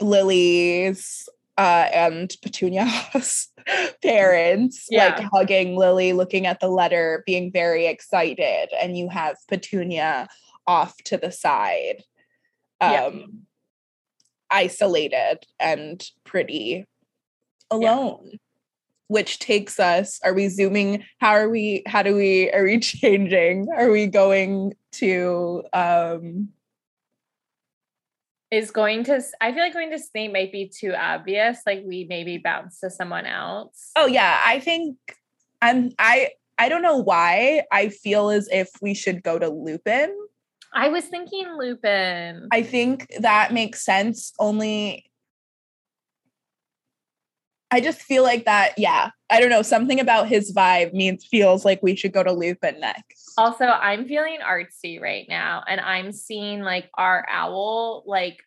Lily's 0.00 1.28
uh, 1.58 1.88
and 1.92 2.34
Petunia's 2.42 3.48
parents 4.02 4.86
Yeah. 4.90 5.06
like 5.16 5.20
hugging 5.32 5.76
Lily, 5.76 6.12
looking 6.12 6.46
at 6.46 6.60
the 6.60 6.68
letter, 6.68 7.22
being 7.26 7.50
very 7.50 7.86
excited, 7.86 8.68
and 8.80 8.96
you 8.96 9.08
have 9.08 9.36
Petunia 9.48 10.28
off 10.66 10.96
to 11.04 11.16
the 11.16 11.30
side, 11.32 12.02
um, 12.80 12.92
Yeah. 12.92 13.26
isolated 14.50 15.38
and 15.58 16.04
pretty 16.24 16.86
alone. 17.70 18.38
Which 19.08 19.38
takes 19.38 19.78
us, 19.78 20.18
are 20.24 20.34
we 20.34 20.48
zooming? 20.48 21.04
How 21.18 21.30
are 21.30 21.48
we, 21.48 21.84
how 21.86 22.02
do 22.02 22.16
we, 22.16 22.50
are 22.50 22.64
we 22.64 22.80
changing? 22.80 23.68
Are 23.76 23.90
we 23.90 24.06
going 24.06 24.74
to 24.92 25.62
um 25.72 26.48
Is 28.50 28.70
going 28.70 29.04
to 29.04 29.20
I 29.40 29.52
feel 29.52 29.62
like 29.62 29.74
going 29.74 29.90
to 29.90 29.98
Snape 29.98 30.32
might 30.32 30.52
be 30.52 30.68
too 30.68 30.94
obvious. 30.94 31.58
Like 31.66 31.82
we 31.84 32.06
maybe 32.08 32.38
bounce 32.38 32.80
to 32.80 32.90
someone 32.90 33.26
else. 33.26 33.90
Oh 33.96 34.06
yeah, 34.06 34.40
I 34.44 34.60
think 34.60 34.96
I'm 35.60 35.92
I 35.98 36.30
I 36.58 36.68
don't 36.68 36.82
know 36.82 36.96
why 36.96 37.64
I 37.70 37.88
feel 37.90 38.30
as 38.30 38.48
if 38.50 38.70
we 38.80 38.94
should 38.94 39.22
go 39.22 39.38
to 39.38 39.48
Lupin. 39.48 40.16
I 40.76 40.88
was 40.88 41.04
thinking 41.06 41.56
Lupin. 41.58 42.48
I 42.52 42.62
think 42.62 43.06
that 43.20 43.52
makes 43.52 43.84
sense 43.84 44.32
only 44.38 45.10
I 47.70 47.80
just 47.80 48.00
feel 48.00 48.22
like 48.22 48.44
that 48.44 48.74
yeah, 48.78 49.10
I 49.28 49.40
don't 49.40 49.50
know, 49.50 49.62
something 49.62 49.98
about 49.98 50.28
his 50.28 50.54
vibe 50.54 50.92
means 50.92 51.26
feels 51.26 51.64
like 51.64 51.82
we 51.82 51.96
should 51.96 52.12
go 52.12 52.22
to 52.22 52.32
Lupin 52.32 52.78
next. 52.78 53.32
Also, 53.36 53.64
I'm 53.64 54.06
feeling 54.06 54.38
artsy 54.46 55.00
right 55.00 55.26
now, 55.28 55.64
and 55.66 55.80
I'm 55.80 56.12
seeing 56.12 56.62
like 56.62 56.88
our 56.94 57.26
owl 57.28 58.04
like 58.06 58.38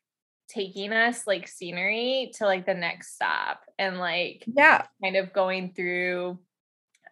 taking 0.48 0.94
us 0.94 1.28
like 1.28 1.48
scenery 1.48 2.32
to 2.36 2.46
like 2.46 2.66
the 2.66 2.74
next 2.74 3.14
stop 3.14 3.62
and 3.78 4.00
like 4.00 4.44
Yeah. 4.48 4.86
kind 5.04 5.16
of 5.16 5.34
going 5.34 5.74
through 5.74 6.40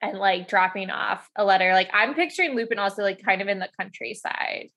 and 0.02 0.18
like 0.18 0.48
dropping 0.48 0.90
off 0.90 1.30
a 1.36 1.44
letter. 1.44 1.74
Like 1.74 1.90
I'm 1.94 2.16
picturing 2.16 2.56
Lupin 2.56 2.80
also 2.80 3.04
like 3.04 3.22
kind 3.22 3.42
of 3.42 3.48
in 3.48 3.60
the 3.60 3.70
countryside. 3.80 4.70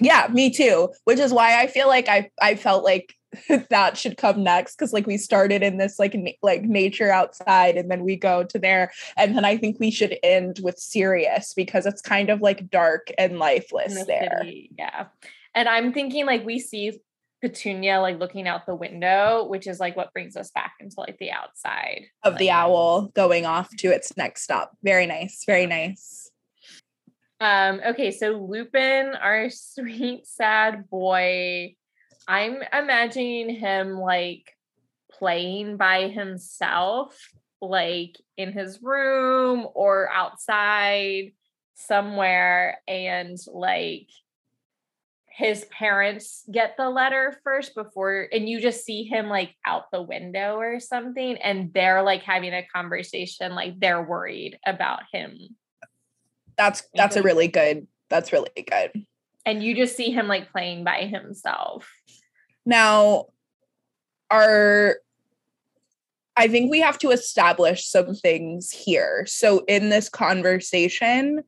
Yeah, 0.00 0.28
me 0.30 0.50
too. 0.50 0.90
Which 1.04 1.18
is 1.18 1.32
why 1.32 1.60
I 1.60 1.66
feel 1.66 1.88
like 1.88 2.08
I 2.08 2.30
I 2.40 2.54
felt 2.54 2.84
like 2.84 3.14
that 3.70 3.96
should 3.96 4.16
come 4.16 4.42
next 4.42 4.76
because 4.76 4.92
like 4.92 5.06
we 5.06 5.16
started 5.16 5.62
in 5.62 5.78
this 5.78 5.98
like 5.98 6.14
na- 6.14 6.32
like 6.42 6.62
nature 6.62 7.10
outside 7.10 7.76
and 7.76 7.90
then 7.90 8.04
we 8.04 8.16
go 8.16 8.44
to 8.44 8.58
there 8.58 8.92
and 9.16 9.36
then 9.36 9.44
I 9.44 9.56
think 9.56 9.78
we 9.78 9.90
should 9.90 10.16
end 10.22 10.60
with 10.62 10.78
Sirius 10.78 11.54
because 11.54 11.86
it's 11.86 12.00
kind 12.00 12.30
of 12.30 12.40
like 12.40 12.70
dark 12.70 13.10
and 13.18 13.38
lifeless 13.38 13.94
the 13.94 14.04
there. 14.04 14.38
city. 14.40 14.70
Yeah. 14.78 15.06
And 15.54 15.68
I'm 15.68 15.92
thinking 15.92 16.26
like 16.26 16.44
we 16.44 16.58
see 16.58 17.00
Petunia 17.42 18.00
like 18.00 18.18
looking 18.18 18.48
out 18.48 18.66
the 18.66 18.74
window, 18.74 19.46
which 19.46 19.66
is 19.66 19.78
like 19.78 19.96
what 19.96 20.12
brings 20.12 20.36
us 20.36 20.50
back 20.50 20.74
into 20.80 20.98
like 20.98 21.18
the 21.18 21.30
outside 21.30 22.06
of 22.22 22.34
like, 22.34 22.38
the 22.40 22.50
owl 22.50 23.08
going 23.08 23.46
off 23.46 23.68
to 23.78 23.88
its 23.88 24.16
next 24.16 24.42
stop. 24.42 24.72
Very 24.82 25.06
nice. 25.06 25.44
Very 25.46 25.66
nice. 25.66 26.30
Um, 27.40 27.80
okay, 27.88 28.10
so 28.10 28.46
Lupin, 28.48 29.14
our 29.14 29.50
sweet, 29.50 30.26
sad 30.26 30.88
boy, 30.88 31.74
I'm 32.26 32.62
imagining 32.72 33.50
him 33.50 33.98
like 33.98 34.52
playing 35.12 35.76
by 35.76 36.08
himself, 36.08 37.16
like 37.60 38.16
in 38.36 38.52
his 38.52 38.80
room 38.82 39.66
or 39.74 40.10
outside 40.10 41.32
somewhere, 41.74 42.80
and 42.88 43.38
like 43.52 44.08
his 45.36 45.66
parents 45.66 46.44
get 46.50 46.76
the 46.78 46.88
letter 46.88 47.38
first 47.44 47.74
before 47.74 48.26
and 48.32 48.48
you 48.48 48.58
just 48.58 48.86
see 48.86 49.04
him 49.04 49.28
like 49.28 49.54
out 49.66 49.90
the 49.92 50.00
window 50.00 50.56
or 50.56 50.80
something 50.80 51.36
and 51.36 51.74
they're 51.74 52.02
like 52.02 52.22
having 52.22 52.54
a 52.54 52.66
conversation 52.74 53.54
like 53.54 53.78
they're 53.78 54.02
worried 54.02 54.58
about 54.64 55.00
him 55.12 55.54
that's 56.56 56.82
that's 56.94 57.16
a 57.16 57.22
really 57.22 57.48
good 57.48 57.86
that's 58.08 58.32
really 58.32 58.50
good. 58.56 59.04
And 59.44 59.62
you 59.62 59.74
just 59.74 59.96
see 59.96 60.10
him 60.10 60.28
like 60.28 60.50
playing 60.50 60.84
by 60.84 61.06
himself. 61.06 61.88
Now 62.64 63.26
are 64.28 64.96
i 66.36 66.48
think 66.48 66.68
we 66.68 66.80
have 66.80 66.98
to 66.98 67.10
establish 67.10 67.86
some 67.86 68.14
things 68.14 68.70
here. 68.70 69.24
So 69.26 69.64
in 69.68 69.88
this 69.88 70.08
conversation 70.08 71.42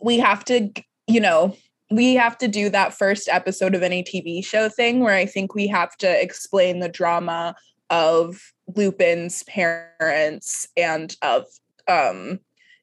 we 0.00 0.18
have 0.18 0.44
to 0.46 0.70
you 1.06 1.20
know 1.20 1.56
we 1.90 2.14
have 2.14 2.38
to 2.38 2.48
do 2.48 2.70
that 2.70 2.94
first 2.94 3.28
episode 3.28 3.74
of 3.74 3.82
any 3.82 4.02
TV 4.04 4.44
show 4.44 4.68
thing 4.68 5.00
where 5.00 5.14
I 5.14 5.26
think 5.26 5.54
we 5.54 5.66
have 5.66 5.96
to 5.96 6.22
explain 6.22 6.78
the 6.78 6.88
drama 6.88 7.56
of 7.90 8.40
Lupin's 8.76 9.42
parents 9.44 10.68
and 10.76 11.16
of 11.22 11.46
um 11.88 12.38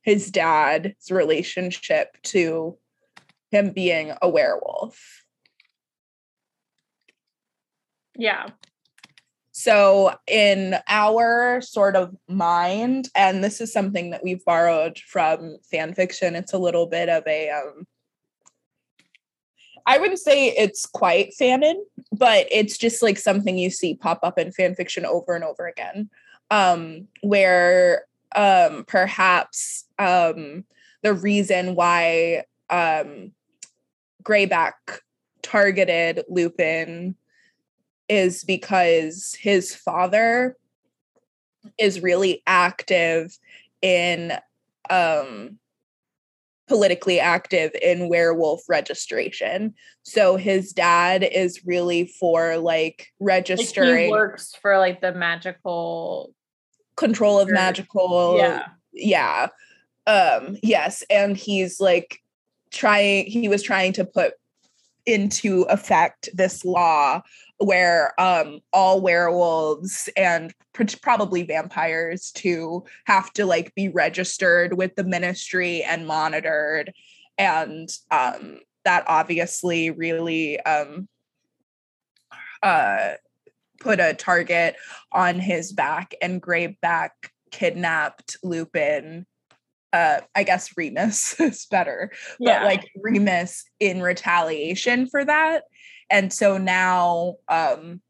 his 0.07 0.31
dad's 0.31 1.11
relationship 1.11 2.15
to 2.23 2.77
him 3.51 3.71
being 3.71 4.13
a 4.21 4.29
werewolf. 4.29 5.25
Yeah. 8.15 8.47
So, 9.51 10.15
in 10.25 10.77
our 10.87 11.59
sort 11.59 11.97
of 11.97 12.15
mind, 12.29 13.09
and 13.15 13.43
this 13.43 13.59
is 13.59 13.73
something 13.73 14.11
that 14.11 14.23
we've 14.23 14.45
borrowed 14.45 14.97
from 14.97 15.57
fan 15.69 15.93
fiction, 15.93 16.35
it's 16.35 16.53
a 16.53 16.57
little 16.57 16.87
bit 16.87 17.09
of 17.09 17.27
a 17.27 17.49
um, 17.49 17.85
I 19.85 19.97
wouldn't 19.97 20.19
say 20.19 20.47
it's 20.47 20.85
quite 20.85 21.33
fanon, 21.39 21.75
but 22.13 22.47
it's 22.49 22.77
just 22.77 23.03
like 23.03 23.17
something 23.17 23.57
you 23.57 23.69
see 23.69 23.95
pop 23.95 24.21
up 24.23 24.39
in 24.39 24.53
fan 24.53 24.73
fiction 24.73 25.05
over 25.05 25.35
and 25.35 25.43
over 25.43 25.67
again. 25.67 26.09
Um, 26.49 27.09
where 27.23 28.06
um, 28.35 28.83
perhaps 28.87 29.85
um, 29.99 30.63
the 31.03 31.13
reason 31.13 31.75
why 31.75 32.43
um, 32.69 33.31
Greyback 34.23 34.73
targeted 35.41 36.23
Lupin 36.27 37.15
is 38.09 38.43
because 38.43 39.35
his 39.39 39.75
father 39.75 40.57
is 41.77 42.01
really 42.01 42.41
active 42.45 43.37
in 43.81 44.33
um, 44.89 45.59
politically 46.67 47.19
active 47.19 47.71
in 47.81 48.09
werewolf 48.09 48.61
registration. 48.67 49.73
So 50.03 50.35
his 50.35 50.73
dad 50.73 51.23
is 51.23 51.65
really 51.65 52.07
for 52.19 52.57
like 52.57 53.07
registering 53.19 53.89
like 53.89 54.05
he 54.05 54.11
works 54.11 54.53
for 54.61 54.77
like 54.77 55.01
the 55.01 55.13
magical 55.13 56.33
control 56.97 57.39
of 57.39 57.49
magical 57.49 58.37
yeah. 58.37 58.67
Yeah. 58.91 59.47
Um 60.05 60.57
yes, 60.61 61.03
and 61.09 61.37
he's 61.37 61.79
like 61.79 62.21
trying 62.71 63.25
he 63.27 63.47
was 63.47 63.63
trying 63.63 63.93
to 63.93 64.03
put 64.05 64.33
into 65.05 65.61
effect 65.63 66.27
this 66.33 66.65
law 66.65 67.21
where 67.59 68.13
um 68.19 68.59
all 68.73 69.01
werewolves 69.01 70.09
and 70.17 70.53
probably 71.01 71.43
vampires 71.43 72.31
too 72.31 72.83
have 73.05 73.31
to 73.33 73.45
like 73.45 73.73
be 73.73 73.87
registered 73.87 74.77
with 74.77 74.95
the 74.95 75.03
ministry 75.03 75.81
and 75.83 76.05
monitored 76.05 76.93
and 77.37 77.89
um 78.11 78.59
that 78.83 79.03
obviously 79.07 79.89
really 79.89 80.59
um 80.61 81.07
uh 82.61 83.13
put 83.87 84.01
a 84.01 84.13
target 84.13 84.75
on 85.13 85.39
his 85.39 85.71
back 85.71 86.13
and 86.21 86.41
Greyback 86.41 87.11
kidnapped 87.51 88.35
Lupin 88.43 89.25
uh 89.93 90.19
I 90.35 90.43
guess 90.43 90.75
Remus 90.75 91.35
is 91.39 91.65
better 91.71 92.11
yeah. 92.37 92.59
but 92.59 92.65
like 92.65 92.91
Remus 92.97 93.63
in 93.79 94.01
retaliation 94.01 95.07
for 95.07 95.23
that 95.23 95.63
and 96.09 96.33
so 96.33 96.57
now 96.57 97.35
um 97.47 98.01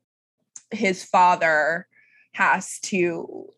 his 0.72 1.04
father 1.04 1.86
has 2.34 2.80
to 2.80 3.50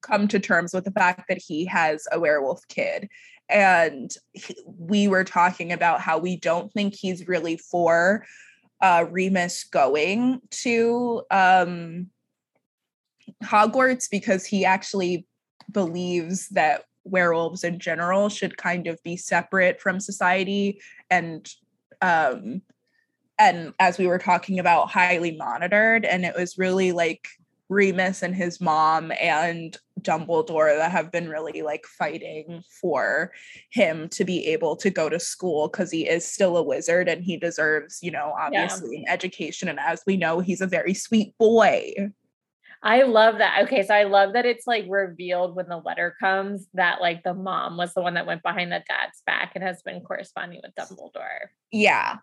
come 0.00 0.28
to 0.28 0.40
terms 0.40 0.72
with 0.72 0.84
the 0.84 0.92
fact 0.92 1.24
that 1.28 1.42
he 1.46 1.66
has 1.66 2.08
a 2.10 2.18
werewolf 2.18 2.66
kid 2.68 3.10
and 3.50 4.12
he, 4.32 4.56
we 4.66 5.08
were 5.08 5.24
talking 5.24 5.72
about 5.72 6.00
how 6.00 6.16
we 6.16 6.38
don't 6.38 6.72
think 6.72 6.94
he's 6.94 7.28
really 7.28 7.58
for 7.58 8.24
uh, 8.80 9.04
Remus 9.10 9.64
going 9.64 10.40
to 10.50 11.22
um, 11.30 12.08
Hogwarts 13.42 14.08
because 14.10 14.44
he 14.44 14.64
actually 14.64 15.26
believes 15.70 16.48
that 16.50 16.84
werewolves 17.04 17.64
in 17.64 17.78
general 17.78 18.28
should 18.28 18.56
kind 18.56 18.86
of 18.86 19.02
be 19.02 19.16
separate 19.16 19.80
from 19.80 20.00
society 20.00 20.80
and 21.08 21.48
um 22.02 22.60
and 23.38 23.72
as 23.78 23.98
we 23.98 24.06
were 24.06 24.18
talking 24.18 24.58
about 24.58 24.90
highly 24.90 25.36
monitored. 25.36 26.04
And 26.04 26.24
it 26.24 26.34
was 26.36 26.58
really 26.58 26.92
like 26.92 27.28
Remus 27.68 28.22
and 28.22 28.34
his 28.34 28.60
mom 28.60 29.12
and 29.20 29.76
Dumbledore 30.00 30.76
that 30.76 30.90
have 30.90 31.10
been 31.10 31.28
really 31.28 31.62
like 31.62 31.84
fighting 31.86 32.62
for 32.80 33.32
him 33.70 34.08
to 34.10 34.24
be 34.24 34.46
able 34.48 34.76
to 34.76 34.90
go 34.90 35.08
to 35.08 35.18
school 35.18 35.68
because 35.68 35.90
he 35.90 36.08
is 36.08 36.30
still 36.30 36.56
a 36.56 36.62
wizard 36.62 37.08
and 37.08 37.24
he 37.24 37.36
deserves, 37.36 37.98
you 38.02 38.10
know, 38.10 38.34
obviously 38.38 38.96
yeah. 38.96 39.00
an 39.00 39.04
education. 39.08 39.68
And 39.68 39.80
as 39.80 40.02
we 40.06 40.16
know, 40.16 40.40
he's 40.40 40.60
a 40.60 40.66
very 40.66 40.94
sweet 40.94 41.36
boy. 41.38 41.92
I 42.82 43.02
love 43.02 43.38
that. 43.38 43.64
Okay, 43.64 43.82
so 43.82 43.94
I 43.94 44.04
love 44.04 44.34
that 44.34 44.46
it's 44.46 44.66
like 44.66 44.84
revealed 44.88 45.56
when 45.56 45.68
the 45.68 45.78
letter 45.78 46.14
comes 46.20 46.68
that 46.74 47.00
like 47.00 47.24
the 47.24 47.34
mom 47.34 47.76
was 47.76 47.94
the 47.94 48.02
one 48.02 48.14
that 48.14 48.26
went 48.26 48.42
behind 48.42 48.70
the 48.70 48.82
dad's 48.86 49.22
back 49.26 49.52
and 49.54 49.64
has 49.64 49.82
been 49.82 50.02
corresponding 50.02 50.60
with 50.62 50.74
Dumbledore. 50.74 51.48
Yeah. 51.72 52.18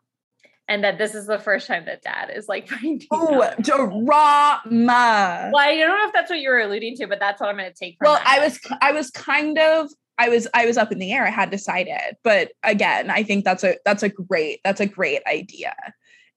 And 0.74 0.84
that 0.84 0.98
this 0.98 1.14
is 1.14 1.28
the 1.28 1.38
first 1.38 1.68
time 1.68 1.86
that 1.86 2.02
dad 2.02 2.32
is 2.36 2.48
like 2.48 2.68
finding 2.70 3.08
Oh, 3.12 3.54
drama. 3.62 5.52
Well, 5.54 5.58
I 5.58 5.78
don't 5.78 5.98
know 5.98 6.08
if 6.08 6.14
that's 6.14 6.30
what 6.30 6.40
you 6.40 6.50
were 6.50 6.60
alluding 6.60 6.96
to, 6.98 7.08
but 7.08 7.20
that's 7.20 7.40
what 7.40 7.50
I'm 7.50 7.58
going 7.58 7.72
to 7.72 7.78
take 7.78 7.98
Well. 8.02 8.20
I 8.26 8.40
was 8.40 8.60
I 8.82 8.92
was 8.92 9.12
kind 9.12 9.60
of 9.60 9.90
I 10.18 10.30
was 10.30 10.48
I 10.54 10.66
was 10.66 10.78
up 10.78 10.92
in 10.92 11.00
the 11.00 11.12
air. 11.12 11.26
I 11.28 11.30
had 11.30 11.52
decided, 11.52 12.18
but 12.24 12.52
again, 12.64 13.10
I 13.10 13.24
think 13.24 13.46
that's 13.46 13.64
a 13.64 13.78
that's 13.86 14.04
a 14.04 14.10
great 14.10 14.62
that's 14.64 14.82
a 14.82 14.86
great 14.86 15.22
idea 15.28 15.76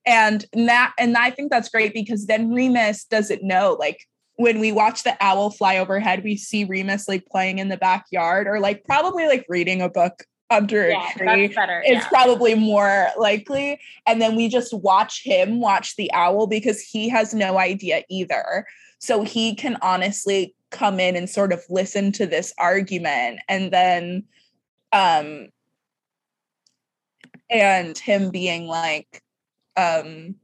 and 0.07 0.45
that 0.53 0.93
and 0.97 1.15
i 1.17 1.29
think 1.29 1.51
that's 1.51 1.69
great 1.69 1.93
because 1.93 2.25
then 2.25 2.51
remus 2.51 3.03
doesn't 3.03 3.43
know 3.43 3.75
like 3.77 4.07
when 4.37 4.59
we 4.59 4.71
watch 4.71 5.03
the 5.03 5.15
owl 5.19 5.51
fly 5.51 5.77
overhead 5.77 6.23
we 6.23 6.35
see 6.35 6.63
remus 6.63 7.07
like 7.07 7.25
playing 7.27 7.59
in 7.59 7.67
the 7.67 7.77
backyard 7.77 8.47
or 8.47 8.59
like 8.59 8.83
probably 8.85 9.27
like 9.27 9.45
reading 9.49 9.81
a 9.81 9.89
book 9.89 10.23
under 10.49 10.89
yeah, 10.89 11.09
a 11.09 11.17
tree 11.17 11.47
better, 11.49 11.81
it's 11.85 12.03
yeah. 12.03 12.09
probably 12.09 12.55
more 12.55 13.07
likely 13.17 13.79
and 14.05 14.21
then 14.21 14.35
we 14.35 14.47
just 14.47 14.73
watch 14.73 15.21
him 15.23 15.59
watch 15.59 15.95
the 15.97 16.11
owl 16.13 16.47
because 16.47 16.81
he 16.81 17.09
has 17.09 17.33
no 17.33 17.57
idea 17.57 18.03
either 18.09 18.65
so 18.99 19.23
he 19.23 19.53
can 19.53 19.77
honestly 19.81 20.55
come 20.69 20.99
in 20.99 21.15
and 21.15 21.29
sort 21.29 21.51
of 21.51 21.61
listen 21.69 22.11
to 22.11 22.25
this 22.25 22.53
argument 22.57 23.39
and 23.49 23.71
then 23.71 24.23
um 24.93 25.47
and 27.49 27.97
him 27.97 28.29
being 28.29 28.67
like 28.67 29.21
um 29.75 30.35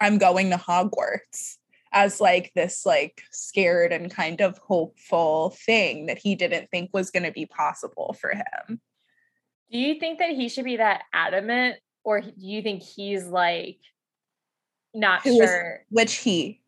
I'm 0.00 0.18
going 0.18 0.50
to 0.50 0.56
Hogwarts 0.56 1.57
as 1.92 2.20
like 2.20 2.52
this 2.54 2.84
like 2.84 3.22
scared 3.30 3.92
and 3.92 4.10
kind 4.10 4.40
of 4.40 4.58
hopeful 4.58 5.50
thing 5.50 6.06
that 6.06 6.18
he 6.18 6.34
didn't 6.34 6.70
think 6.70 6.90
was 6.92 7.10
going 7.10 7.24
to 7.24 7.32
be 7.32 7.46
possible 7.46 8.16
for 8.20 8.30
him. 8.30 8.80
Do 9.70 9.78
you 9.78 9.98
think 9.98 10.18
that 10.18 10.30
he 10.30 10.48
should 10.48 10.64
be 10.64 10.76
that 10.76 11.02
adamant 11.12 11.76
or 12.04 12.20
do 12.20 12.32
you 12.36 12.62
think 12.62 12.82
he's 12.82 13.26
like 13.26 13.78
not 14.94 15.22
Who 15.22 15.36
sure 15.36 15.80
is, 15.80 15.86
which 15.90 16.14
he? 16.16 16.60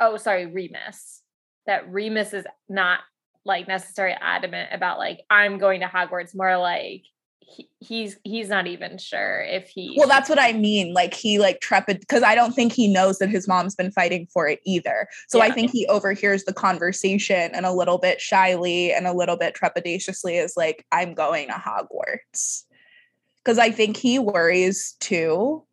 Oh, 0.00 0.16
sorry, 0.16 0.46
Remus. 0.46 1.22
That 1.66 1.90
Remus 1.92 2.32
is 2.32 2.44
not 2.68 3.00
like 3.44 3.68
necessarily 3.68 4.16
adamant 4.20 4.70
about 4.72 4.98
like 4.98 5.20
I'm 5.30 5.58
going 5.58 5.80
to 5.80 5.86
Hogwarts 5.86 6.34
more 6.34 6.56
like 6.56 7.04
he, 7.40 7.68
he's 7.80 8.18
he's 8.24 8.48
not 8.48 8.66
even 8.66 8.98
sure 8.98 9.40
if 9.40 9.68
he 9.68 9.94
well 9.96 10.08
that's 10.08 10.28
what 10.28 10.38
i 10.38 10.52
mean. 10.52 10.92
Like 10.92 11.14
he 11.14 11.38
like 11.38 11.60
trepid 11.60 12.00
because 12.00 12.22
i 12.22 12.34
don't 12.34 12.54
think 12.54 12.72
he 12.72 12.88
knows 12.88 13.18
that 13.18 13.30
his 13.30 13.48
mom's 13.48 13.74
been 13.74 13.90
fighting 13.90 14.26
for 14.32 14.46
it 14.48 14.60
either. 14.64 15.08
So 15.28 15.38
yeah. 15.38 15.44
i 15.44 15.50
think 15.50 15.70
he 15.70 15.86
overhears 15.86 16.44
the 16.44 16.52
conversation 16.52 17.50
and 17.54 17.64
a 17.64 17.72
little 17.72 17.98
bit 17.98 18.20
shyly 18.20 18.92
and 18.92 19.06
a 19.06 19.12
little 19.12 19.36
bit 19.36 19.54
trepidatiously 19.54 20.42
is 20.42 20.54
like 20.56 20.84
i'm 20.92 21.14
going 21.14 21.48
to 21.48 21.54
hogwarts. 21.54 22.64
Because 23.42 23.58
i 23.58 23.70
think 23.70 23.96
he 23.96 24.18
worries 24.18 24.96
too. 25.00 25.64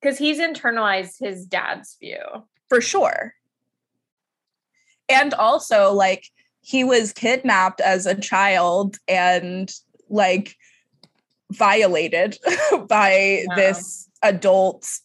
Because 0.00 0.18
he's 0.18 0.38
internalized 0.38 1.18
his 1.18 1.46
dad's 1.46 1.96
view. 1.98 2.22
For 2.68 2.80
sure. 2.80 3.34
And 5.08 5.32
also 5.34 5.92
like 5.92 6.30
he 6.60 6.84
was 6.84 7.14
kidnapped 7.14 7.80
as 7.80 8.04
a 8.04 8.14
child 8.14 8.98
and 9.08 9.72
like 10.10 10.56
violated 11.52 12.38
by 12.88 13.44
wow. 13.48 13.56
this 13.56 14.08
adult 14.22 14.98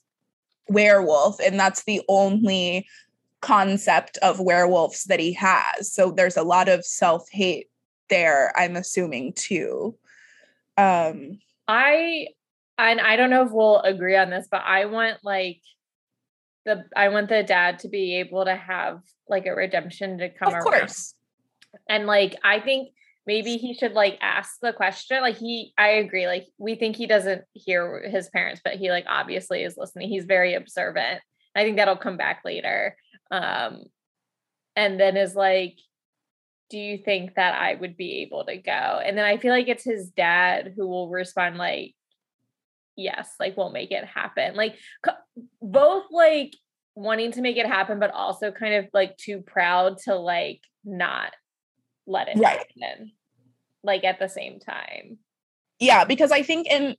werewolf 0.67 1.39
and 1.39 1.59
that's 1.59 1.83
the 1.83 2.01
only 2.07 2.87
concept 3.41 4.17
of 4.17 4.39
werewolves 4.39 5.03
that 5.05 5.19
he 5.19 5.33
has 5.33 5.91
so 5.93 6.11
there's 6.11 6.37
a 6.37 6.43
lot 6.43 6.69
of 6.69 6.85
self-hate 6.85 7.67
there 8.09 8.51
i'm 8.57 8.75
assuming 8.75 9.33
too 9.33 9.95
um 10.77 11.37
i 11.67 12.27
and 12.77 13.01
i 13.01 13.15
don't 13.15 13.29
know 13.29 13.45
if 13.45 13.51
we'll 13.51 13.79
agree 13.81 14.15
on 14.15 14.29
this 14.29 14.47
but 14.49 14.61
i 14.65 14.85
want 14.85 15.17
like 15.23 15.59
the 16.65 16.85
i 16.95 17.09
want 17.09 17.27
the 17.27 17.43
dad 17.43 17.79
to 17.79 17.89
be 17.89 18.15
able 18.15 18.45
to 18.45 18.55
have 18.55 19.01
like 19.27 19.45
a 19.45 19.53
redemption 19.53 20.17
to 20.17 20.29
come 20.29 20.47
of 20.47 20.53
around. 20.53 20.63
course 20.63 21.13
and 21.89 22.07
like 22.07 22.35
i 22.43 22.59
think 22.59 22.89
maybe 23.25 23.57
he 23.57 23.73
should 23.73 23.93
like 23.93 24.17
ask 24.21 24.59
the 24.61 24.73
question 24.73 25.21
like 25.21 25.37
he 25.37 25.73
i 25.77 25.89
agree 25.89 26.27
like 26.27 26.45
we 26.57 26.75
think 26.75 26.95
he 26.95 27.07
doesn't 27.07 27.43
hear 27.53 28.03
his 28.09 28.29
parents 28.29 28.61
but 28.63 28.75
he 28.75 28.89
like 28.89 29.05
obviously 29.07 29.63
is 29.63 29.77
listening 29.77 30.09
he's 30.09 30.25
very 30.25 30.53
observant. 30.53 31.21
I 31.55 31.63
think 31.63 31.77
that'll 31.77 31.97
come 31.97 32.17
back 32.17 32.41
later 32.43 32.97
um 33.31 33.83
and 34.75 34.99
then 34.99 35.17
is 35.17 35.35
like 35.35 35.77
do 36.69 36.79
you 36.79 36.97
think 36.97 37.35
that 37.35 37.53
i 37.53 37.75
would 37.75 37.95
be 37.95 38.23
able 38.23 38.45
to 38.45 38.57
go? 38.57 38.71
And 38.71 39.17
then 39.17 39.25
i 39.25 39.37
feel 39.37 39.51
like 39.51 39.67
it's 39.67 39.85
his 39.85 40.09
dad 40.09 40.73
who 40.75 40.87
will 40.87 41.09
respond 41.09 41.57
like 41.57 41.93
yes 42.95 43.29
like 43.39 43.55
we'll 43.57 43.71
make 43.71 43.91
it 43.91 44.05
happen. 44.05 44.55
Like 44.55 44.75
both 45.61 46.05
like 46.11 46.55
wanting 46.95 47.31
to 47.31 47.41
make 47.41 47.57
it 47.57 47.65
happen 47.65 47.99
but 47.99 48.11
also 48.11 48.51
kind 48.51 48.75
of 48.75 48.87
like 48.93 49.17
too 49.17 49.41
proud 49.41 49.97
to 49.97 50.15
like 50.15 50.61
not 50.85 51.33
let 52.05 52.27
it 52.27 52.37
right. 52.37 52.65
happen 52.79 53.11
like 53.83 54.03
at 54.03 54.19
the 54.19 54.27
same 54.27 54.59
time 54.59 55.17
yeah 55.79 56.03
because 56.05 56.31
i 56.31 56.41
think 56.41 56.67
in 56.67 56.95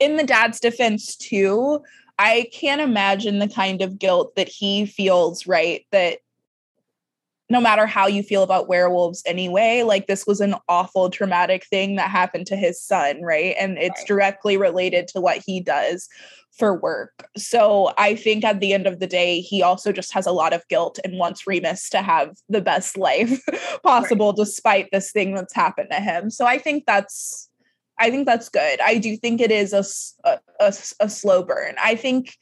in 0.00 0.16
the 0.16 0.24
dad's 0.24 0.60
defense 0.60 1.16
too 1.16 1.80
i 2.18 2.48
can't 2.52 2.80
imagine 2.80 3.38
the 3.38 3.48
kind 3.48 3.82
of 3.82 3.98
guilt 3.98 4.34
that 4.36 4.48
he 4.48 4.86
feels 4.86 5.46
right 5.46 5.86
that 5.92 6.18
no 7.50 7.60
matter 7.60 7.86
how 7.86 8.06
you 8.06 8.22
feel 8.22 8.42
about 8.42 8.68
werewolves 8.68 9.22
anyway 9.26 9.82
like 9.82 10.06
this 10.06 10.26
was 10.26 10.40
an 10.40 10.54
awful 10.68 11.10
traumatic 11.10 11.64
thing 11.66 11.96
that 11.96 12.10
happened 12.10 12.46
to 12.46 12.56
his 12.56 12.80
son 12.80 13.22
right 13.22 13.54
and 13.58 13.78
it's 13.78 14.00
right. 14.00 14.08
directly 14.08 14.56
related 14.56 15.06
to 15.08 15.20
what 15.20 15.42
he 15.44 15.60
does 15.60 16.08
for 16.56 16.78
work. 16.78 17.28
So 17.36 17.92
I 17.98 18.14
think 18.14 18.44
at 18.44 18.60
the 18.60 18.72
end 18.72 18.86
of 18.86 19.00
the 19.00 19.06
day, 19.06 19.40
he 19.40 19.62
also 19.62 19.92
just 19.92 20.12
has 20.12 20.26
a 20.26 20.32
lot 20.32 20.52
of 20.52 20.66
guilt 20.68 20.98
and 21.04 21.18
wants 21.18 21.46
Remus 21.46 21.88
to 21.90 22.02
have 22.02 22.36
the 22.48 22.60
best 22.60 22.96
life 22.98 23.40
possible 23.82 24.28
right. 24.28 24.36
despite 24.36 24.88
this 24.92 25.10
thing 25.10 25.34
that's 25.34 25.54
happened 25.54 25.88
to 25.90 26.00
him. 26.00 26.30
So 26.30 26.46
I 26.46 26.58
think 26.58 26.84
that's 26.86 27.48
I 27.98 28.10
think 28.10 28.26
that's 28.26 28.48
good. 28.48 28.80
I 28.80 28.98
do 28.98 29.16
think 29.16 29.40
it 29.40 29.52
is 29.52 29.72
a, 29.72 29.84
a, 30.58 30.74
a 30.98 31.08
slow 31.08 31.44
burn. 31.44 31.76
I 31.82 31.94
think 31.94 32.36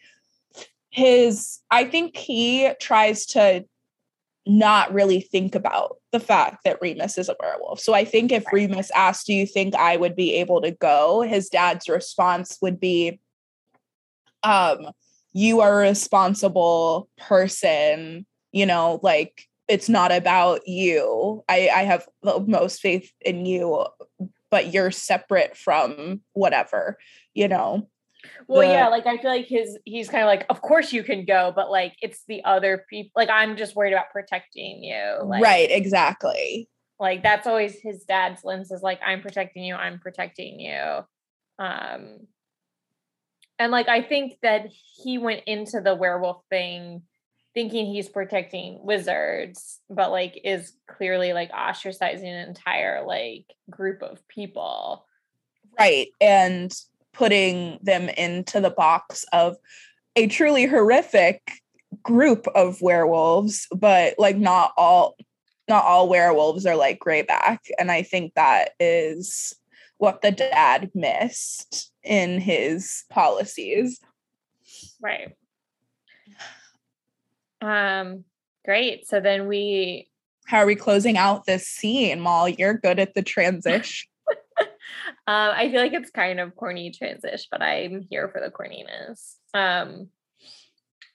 his 0.91 1.61
I 1.71 1.85
think 1.85 2.17
he 2.17 2.71
tries 2.81 3.27
to 3.27 3.65
not 4.47 4.93
really 4.93 5.21
think 5.21 5.55
about 5.55 5.99
the 6.11 6.21
fact 6.21 6.65
that 6.65 6.79
Remus 6.83 7.17
is 7.17 7.29
a 7.29 7.37
werewolf. 7.41 7.81
So 7.81 7.95
I 7.95 8.05
think 8.05 8.33
if 8.33 8.45
Remus 8.53 8.91
asked, 8.91 9.27
Do 9.27 9.35
you 9.35 9.47
think 9.47 9.75
I 9.75 9.97
would 9.97 10.17
be 10.17 10.35
able 10.35 10.61
to 10.63 10.73
go? 10.73 11.23
His 11.23 11.49
dad's 11.49 11.89
response 11.89 12.59
would 12.61 12.81
be, 12.81 13.21
um 14.43 14.91
you 15.33 15.61
are 15.61 15.83
a 15.83 15.89
responsible 15.89 17.09
person 17.19 18.27
you 18.53 18.67
know 18.67 19.01
like 19.03 19.49
it's 19.69 19.89
not 19.89 20.13
about 20.13 20.67
you. 20.67 21.43
I 21.49 21.71
i 21.75 21.83
have 21.85 22.07
the 22.23 22.41
most 22.41 22.81
faith 22.81 23.11
in 23.21 23.47
you 23.47 23.87
but 24.51 24.73
you're 24.73 24.91
separate 24.91 25.57
from 25.57 26.21
whatever 26.35 26.99
you 27.35 27.49
know? 27.49 27.89
Well 28.47 28.71
yeah 28.71 28.89
like 28.89 29.07
i 29.07 29.17
feel 29.17 29.31
like 29.31 29.47
his 29.47 29.79
he's 29.85 30.09
kind 30.09 30.23
of 30.23 30.27
like 30.27 30.47
of 30.49 30.61
course 30.61 30.93
you 30.93 31.03
can 31.03 31.25
go 31.25 31.53
but 31.55 31.71
like 31.71 31.95
it's 32.03 32.23
the 32.29 32.45
other 32.45 32.85
people 32.89 33.11
like 33.17 33.31
i'm 33.31 33.57
just 33.57 33.75
worried 33.75 33.93
about 33.93 34.11
protecting 34.13 34.85
you 34.85 35.25
like, 35.25 35.43
right 35.43 35.71
exactly. 35.71 36.69
Like 37.01 37.25
that's 37.25 37.49
always 37.49 37.81
his 37.81 38.05
dad's 38.05 38.45
lens 38.45 38.71
is 38.71 38.83
like 38.83 39.01
i'm 39.05 39.23
protecting 39.23 39.65
you 39.65 39.75
i'm 39.75 39.99
protecting 39.99 40.61
you. 40.61 41.01
Um 41.59 42.29
and 43.59 43.73
like 43.73 43.89
I 43.89 44.03
think 44.03 44.39
that 44.43 44.67
he 45.03 45.19
went 45.19 45.43
into 45.47 45.81
the 45.81 45.95
werewolf 45.95 46.43
thing 46.51 47.03
thinking 47.55 47.87
he's 47.87 48.09
protecting 48.09 48.79
wizards, 48.83 49.81
but 49.91 50.11
like 50.11 50.41
is 50.45 50.73
clearly 50.89 51.33
like 51.33 51.51
ostracizing 51.53 52.25
an 52.25 52.49
entire 52.49 53.05
like 53.07 53.47
group 53.71 54.03
of 54.03 54.27
people. 54.29 55.07
Right. 55.79 56.09
And 56.21 56.73
putting 57.13 57.79
them 57.83 58.09
into 58.09 58.61
the 58.61 58.71
box 58.71 59.25
of 59.33 59.57
a 60.17 60.27
truly 60.27 60.67
horrific 60.67 61.63
group 62.03 62.47
of 62.55 62.81
werewolves, 62.81 63.67
but 63.75 64.15
like 64.19 64.37
not 64.37 64.73
all 64.77 65.17
not 65.69 65.85
all 65.85 66.09
werewolves 66.09 66.67
are 66.67 66.77
like 66.77 66.99
Greyback. 66.99 67.59
And 67.79 67.91
I 67.91 68.03
think 68.03 68.35
that 68.35 68.71
is 68.81 69.55
what 70.03 70.21
the 70.21 70.33
dad 70.33 70.91
missed 70.97 71.93
in 72.03 72.41
his 72.41 73.05
policies. 73.09 74.01
Right. 75.01 75.37
Um 77.61 78.25
great. 78.65 79.07
So 79.07 79.21
then 79.21 79.47
we 79.47 80.09
how 80.47 80.59
are 80.59 80.67
we 80.67 80.75
closing 80.75 81.17
out 81.17 81.47
this 81.47 81.69
scene, 81.69 82.19
Molly? 82.19 82.57
You're 82.59 82.75
good 82.75 82.99
at 82.99 83.15
the 83.15 83.23
transition. 83.23 84.09
um, 84.61 84.67
I 85.29 85.71
feel 85.71 85.81
like 85.81 85.93
it's 85.93 86.11
kind 86.11 86.41
of 86.41 86.57
corny 86.57 86.91
transition, 86.91 87.47
but 87.53 87.63
I'm 87.63 88.05
here 88.11 88.29
for 88.29 88.41
the 88.41 88.51
corniness. 88.51 89.37
Um 89.55 90.09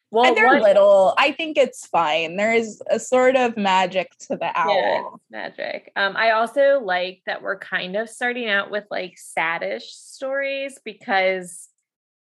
well, 0.09 0.25
and 0.25 0.37
they're 0.37 0.47
what, 0.47 0.61
little. 0.61 1.13
I 1.17 1.31
think 1.33 1.57
it's 1.57 1.85
fine. 1.87 2.37
There 2.37 2.53
is 2.53 2.81
a 2.89 2.99
sort 2.99 3.35
of 3.35 3.57
magic 3.57 4.11
to 4.21 4.37
the 4.37 4.51
owl. 4.57 5.21
Yeah, 5.29 5.49
magic. 5.49 5.91
Um, 5.95 6.15
I 6.15 6.31
also 6.31 6.79
like 6.81 7.21
that 7.25 7.41
we're 7.41 7.59
kind 7.59 7.95
of 7.95 8.09
starting 8.09 8.49
out 8.49 8.71
with 8.71 8.85
like 8.89 9.17
saddish 9.17 9.83
stories 9.83 10.79
because 10.85 11.67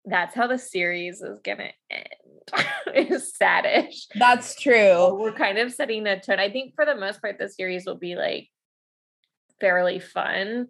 that's 0.04 0.34
how 0.34 0.46
the 0.46 0.58
series 0.58 1.22
is 1.22 1.38
gonna 1.44 1.70
end. 1.90 2.06
is 2.94 3.32
saddish. 3.40 4.06
That's 4.16 4.60
true. 4.60 4.74
So 4.74 5.14
we're 5.14 5.32
kind 5.32 5.58
of 5.58 5.72
setting 5.72 6.06
a 6.06 6.20
tone. 6.20 6.40
I 6.40 6.50
think 6.50 6.74
for 6.74 6.84
the 6.84 6.96
most 6.96 7.20
part, 7.20 7.38
the 7.38 7.48
series 7.48 7.86
will 7.86 7.98
be 7.98 8.16
like 8.16 8.48
fairly 9.60 10.00
fun 10.00 10.68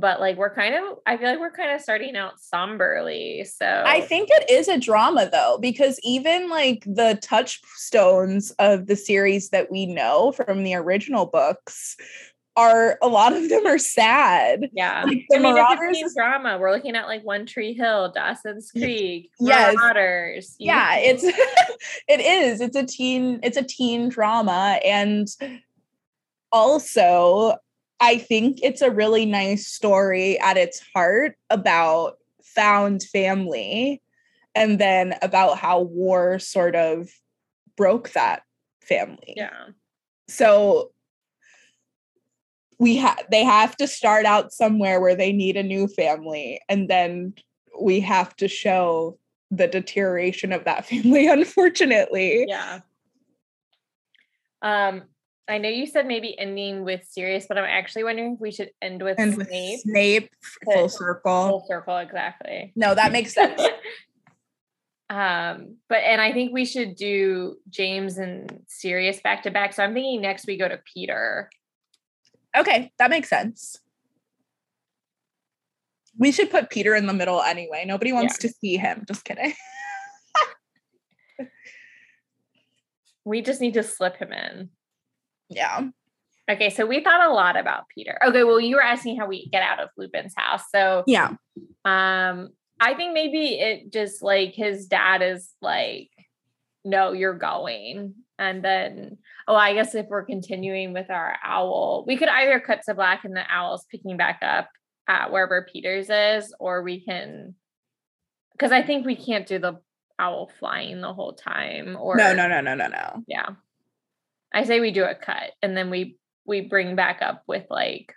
but 0.00 0.20
like 0.20 0.36
we're 0.36 0.54
kind 0.54 0.74
of 0.74 0.98
i 1.06 1.16
feel 1.16 1.28
like 1.28 1.40
we're 1.40 1.50
kind 1.50 1.70
of 1.70 1.80
starting 1.80 2.16
out 2.16 2.38
somberly 2.40 3.44
so 3.44 3.82
i 3.86 4.00
think 4.00 4.28
it 4.30 4.50
is 4.50 4.68
a 4.68 4.78
drama 4.78 5.28
though 5.30 5.58
because 5.60 5.98
even 6.02 6.48
like 6.48 6.84
the 6.84 7.18
touchstones 7.22 8.50
of 8.58 8.86
the 8.86 8.96
series 8.96 9.50
that 9.50 9.70
we 9.70 9.86
know 9.86 10.32
from 10.32 10.62
the 10.62 10.74
original 10.74 11.26
books 11.26 11.96
are 12.56 12.98
a 13.02 13.08
lot 13.08 13.34
of 13.34 13.48
them 13.48 13.66
are 13.66 13.78
sad. 13.78 14.70
Yeah. 14.72 15.04
Like 15.04 15.26
the 15.28 15.36
I 15.36 15.40
mean, 15.40 15.54
Marauders 15.54 15.98
it's 15.98 16.14
drama. 16.14 16.58
We're 16.58 16.72
looking 16.72 16.96
at 16.96 17.06
like 17.06 17.22
One 17.22 17.44
Tree 17.44 17.74
Hill, 17.74 18.12
Dawson's 18.12 18.72
Creek, 18.72 19.30
yes. 19.38 19.74
Marauders. 19.76 20.56
Yeah, 20.58 20.96
it's 20.96 21.22
it 22.08 22.20
is. 22.20 22.60
It's 22.60 22.76
a 22.76 22.84
teen, 22.84 23.40
it's 23.42 23.58
a 23.58 23.62
teen 23.62 24.08
drama. 24.08 24.80
And 24.84 25.28
also 26.50 27.56
I 28.00 28.18
think 28.18 28.58
it's 28.62 28.82
a 28.82 28.90
really 28.90 29.26
nice 29.26 29.66
story 29.66 30.38
at 30.40 30.56
its 30.56 30.82
heart 30.94 31.36
about 31.50 32.18
found 32.42 33.02
family 33.02 34.02
and 34.54 34.78
then 34.78 35.14
about 35.22 35.58
how 35.58 35.80
war 35.82 36.38
sort 36.38 36.74
of 36.74 37.08
broke 37.76 38.10
that 38.12 38.42
family. 38.80 39.34
Yeah. 39.36 39.68
So 40.28 40.92
we 42.78 42.96
have 42.96 43.22
they 43.30 43.44
have 43.44 43.76
to 43.76 43.86
start 43.86 44.26
out 44.26 44.52
somewhere 44.52 45.00
where 45.00 45.14
they 45.14 45.32
need 45.32 45.56
a 45.56 45.62
new 45.62 45.88
family 45.88 46.60
and 46.68 46.88
then 46.88 47.34
we 47.80 48.00
have 48.00 48.34
to 48.36 48.48
show 48.48 49.18
the 49.50 49.68
deterioration 49.68 50.52
of 50.52 50.64
that 50.64 50.84
family 50.88 51.26
unfortunately. 51.26 52.46
Yeah. 52.48 52.80
Um 54.62 55.02
I 55.48 55.58
know 55.58 55.68
you 55.68 55.86
said 55.86 56.06
maybe 56.06 56.38
ending 56.38 56.84
with 56.84 57.04
Sirius, 57.08 57.46
but 57.48 57.56
I'm 57.56 57.64
actually 57.64 58.04
wondering 58.04 58.34
if 58.34 58.40
we 58.40 58.50
should 58.50 58.70
end 58.82 59.02
with 59.02 59.18
And 59.18 59.36
with 59.36 59.48
Snape. 59.48 59.80
Snape, 59.80 60.30
full 60.64 60.88
circle. 60.88 61.48
Full 61.48 61.64
circle, 61.68 61.96
exactly. 61.98 62.72
No, 62.74 62.94
that 62.94 63.12
makes 63.12 63.32
sense. 63.32 63.60
um, 65.10 65.76
but 65.88 65.98
and 65.98 66.20
I 66.20 66.32
think 66.32 66.52
we 66.52 66.64
should 66.64 66.96
do 66.96 67.58
James 67.70 68.18
and 68.18 68.64
Sirius 68.66 69.20
back 69.20 69.44
to 69.44 69.52
back. 69.52 69.72
So 69.72 69.84
I'm 69.84 69.94
thinking 69.94 70.20
next 70.20 70.46
we 70.48 70.56
go 70.56 70.68
to 70.68 70.80
Peter. 70.92 71.48
Okay, 72.56 72.92
that 72.98 73.10
makes 73.10 73.28
sense. 73.28 73.78
We 76.18 76.32
should 76.32 76.50
put 76.50 76.70
Peter 76.70 76.94
in 76.96 77.06
the 77.06 77.12
middle 77.12 77.40
anyway. 77.40 77.84
Nobody 77.86 78.12
wants 78.12 78.38
to 78.38 78.48
see 78.48 78.78
him. 78.78 79.04
Just 79.06 79.24
kidding. 79.24 79.52
We 83.26 83.42
just 83.42 83.60
need 83.60 83.74
to 83.74 83.82
slip 83.82 84.16
him 84.16 84.32
in. 84.32 84.70
Yeah. 85.48 85.88
Okay, 86.48 86.70
so 86.70 86.86
we 86.86 87.02
thought 87.02 87.26
a 87.28 87.32
lot 87.32 87.56
about 87.56 87.84
Peter. 87.92 88.18
Okay, 88.24 88.44
well, 88.44 88.60
you 88.60 88.76
were 88.76 88.82
asking 88.82 89.18
how 89.18 89.26
we 89.26 89.48
get 89.48 89.62
out 89.62 89.80
of 89.80 89.88
Lupin's 89.96 90.34
house. 90.36 90.62
So 90.74 91.02
Yeah. 91.06 91.34
um 91.84 92.50
I 92.78 92.92
think 92.94 93.14
maybe 93.14 93.54
it 93.58 93.90
just 93.92 94.22
like 94.22 94.52
his 94.54 94.86
dad 94.86 95.22
is 95.22 95.50
like, 95.62 96.10
no, 96.84 97.12
you're 97.12 97.32
going. 97.38 98.14
And 98.38 98.62
then, 98.62 99.16
oh, 99.48 99.54
I 99.56 99.72
guess 99.72 99.94
if 99.94 100.06
we're 100.08 100.26
continuing 100.26 100.92
with 100.92 101.08
our 101.10 101.36
owl, 101.42 102.04
we 102.06 102.18
could 102.18 102.28
either 102.28 102.60
cut 102.60 102.82
to 102.86 102.94
black 102.94 103.24
and 103.24 103.34
the 103.34 103.44
owl's 103.50 103.86
picking 103.90 104.18
back 104.18 104.40
up 104.42 104.68
at 105.08 105.32
wherever 105.32 105.66
Peter's 105.72 106.10
is, 106.10 106.54
or 106.60 106.82
we 106.82 107.00
can, 107.02 107.54
because 108.52 108.72
I 108.72 108.82
think 108.82 109.06
we 109.06 109.16
can't 109.16 109.46
do 109.46 109.58
the 109.58 109.80
owl 110.18 110.50
flying 110.58 111.00
the 111.00 111.14
whole 111.14 111.32
time. 111.32 111.96
Or 111.98 112.14
No, 112.16 112.34
no, 112.34 112.46
no, 112.46 112.60
no, 112.60 112.74
no, 112.74 112.88
no. 112.88 113.22
yeah. 113.26 113.48
I 114.54 114.64
say 114.64 114.80
we 114.80 114.90
do 114.90 115.04
a 115.04 115.14
cut 115.14 115.52
and 115.62 115.76
then 115.76 115.90
we 115.90 116.16
we 116.46 116.62
bring 116.62 116.96
back 116.96 117.20
up 117.22 117.42
with 117.46 117.64
like 117.70 118.14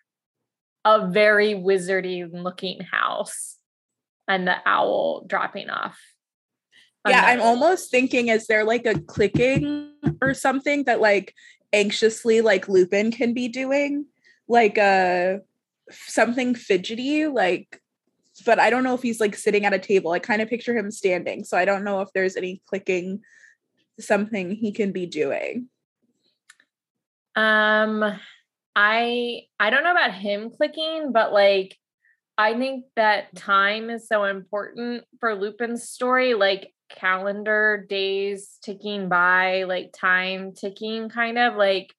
a 0.85 1.07
very 1.07 1.53
wizardy 1.55 2.27
looking 2.31 2.81
house 2.81 3.57
and 4.27 4.47
the 4.47 4.55
owl 4.65 5.25
dropping 5.27 5.69
off. 5.69 5.99
Yeah, 7.07 7.23
I'm 7.25 7.41
almost 7.41 7.89
thinking 7.89 8.27
is 8.27 8.47
there 8.47 8.63
like 8.63 8.85
a 8.85 8.99
clicking 8.99 9.91
or 10.21 10.33
something 10.33 10.83
that 10.83 11.01
like 11.01 11.33
anxiously 11.73 12.41
like 12.41 12.69
Lupin 12.69 13.11
can 13.11 13.33
be 13.33 13.47
doing? 13.47 14.05
Like 14.47 14.77
a 14.77 15.41
something 15.89 16.55
fidgety, 16.55 17.27
like 17.27 17.81
but 18.45 18.59
I 18.59 18.69
don't 18.69 18.83
know 18.83 18.93
if 18.93 19.01
he's 19.01 19.19
like 19.19 19.35
sitting 19.35 19.65
at 19.65 19.73
a 19.73 19.79
table. 19.79 20.11
I 20.11 20.19
kind 20.19 20.41
of 20.41 20.49
picture 20.49 20.77
him 20.77 20.91
standing. 20.91 21.43
So 21.43 21.57
I 21.57 21.65
don't 21.65 21.83
know 21.83 22.01
if 22.01 22.09
there's 22.13 22.37
any 22.37 22.61
clicking 22.67 23.21
something 23.99 24.51
he 24.51 24.71
can 24.71 24.91
be 24.91 25.05
doing. 25.05 25.67
Um 27.39 28.19
I 28.75 29.41
I 29.59 29.69
don't 29.69 29.83
know 29.83 29.91
about 29.91 30.13
him 30.13 30.51
clicking, 30.51 31.11
but 31.13 31.31
like 31.31 31.77
I 32.37 32.57
think 32.57 32.85
that 32.95 33.35
time 33.35 33.89
is 33.89 34.07
so 34.07 34.23
important 34.23 35.03
for 35.19 35.35
Lupin's 35.35 35.83
story, 35.89 36.33
like 36.33 36.73
calendar 36.89 37.85
days 37.89 38.57
ticking 38.63 39.09
by, 39.09 39.63
like 39.63 39.91
time 39.93 40.53
ticking 40.53 41.09
kind 41.09 41.37
of 41.37 41.55
like 41.55 41.93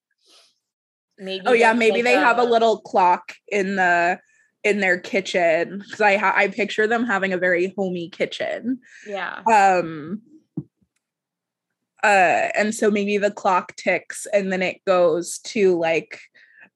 maybe 1.17 1.43
Oh 1.47 1.53
yeah, 1.53 1.73
maybe 1.73 1.95
like, 1.95 2.03
they 2.03 2.13
have 2.13 2.37
a 2.39 2.43
little 2.43 2.79
clock 2.81 3.33
in 3.47 3.75
the 3.75 4.19
in 4.63 4.79
their 4.79 4.99
kitchen 4.99 5.79
because 5.79 6.01
I 6.01 6.17
ha- 6.17 6.35
I 6.35 6.47
picture 6.49 6.85
them 6.85 7.05
having 7.05 7.33
a 7.33 7.37
very 7.37 7.73
homey 7.75 8.09
kitchen. 8.09 8.79
yeah. 9.07 9.41
Um 9.51 10.21
uh 12.03 12.49
and 12.55 12.73
so 12.73 12.89
maybe 12.91 13.17
the 13.17 13.31
clock 13.31 13.75
ticks 13.75 14.25
and 14.33 14.51
then 14.51 14.61
it 14.61 14.83
goes 14.85 15.37
to 15.39 15.77
like 15.77 16.19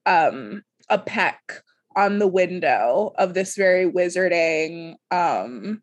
um 0.06 0.62
a 0.90 0.98
peck 1.00 1.62
on 1.96 2.20
the 2.20 2.28
window 2.28 3.14
of 3.18 3.34
this 3.34 3.56
very 3.56 3.90
wizarding 3.90 4.96
um 5.12 5.82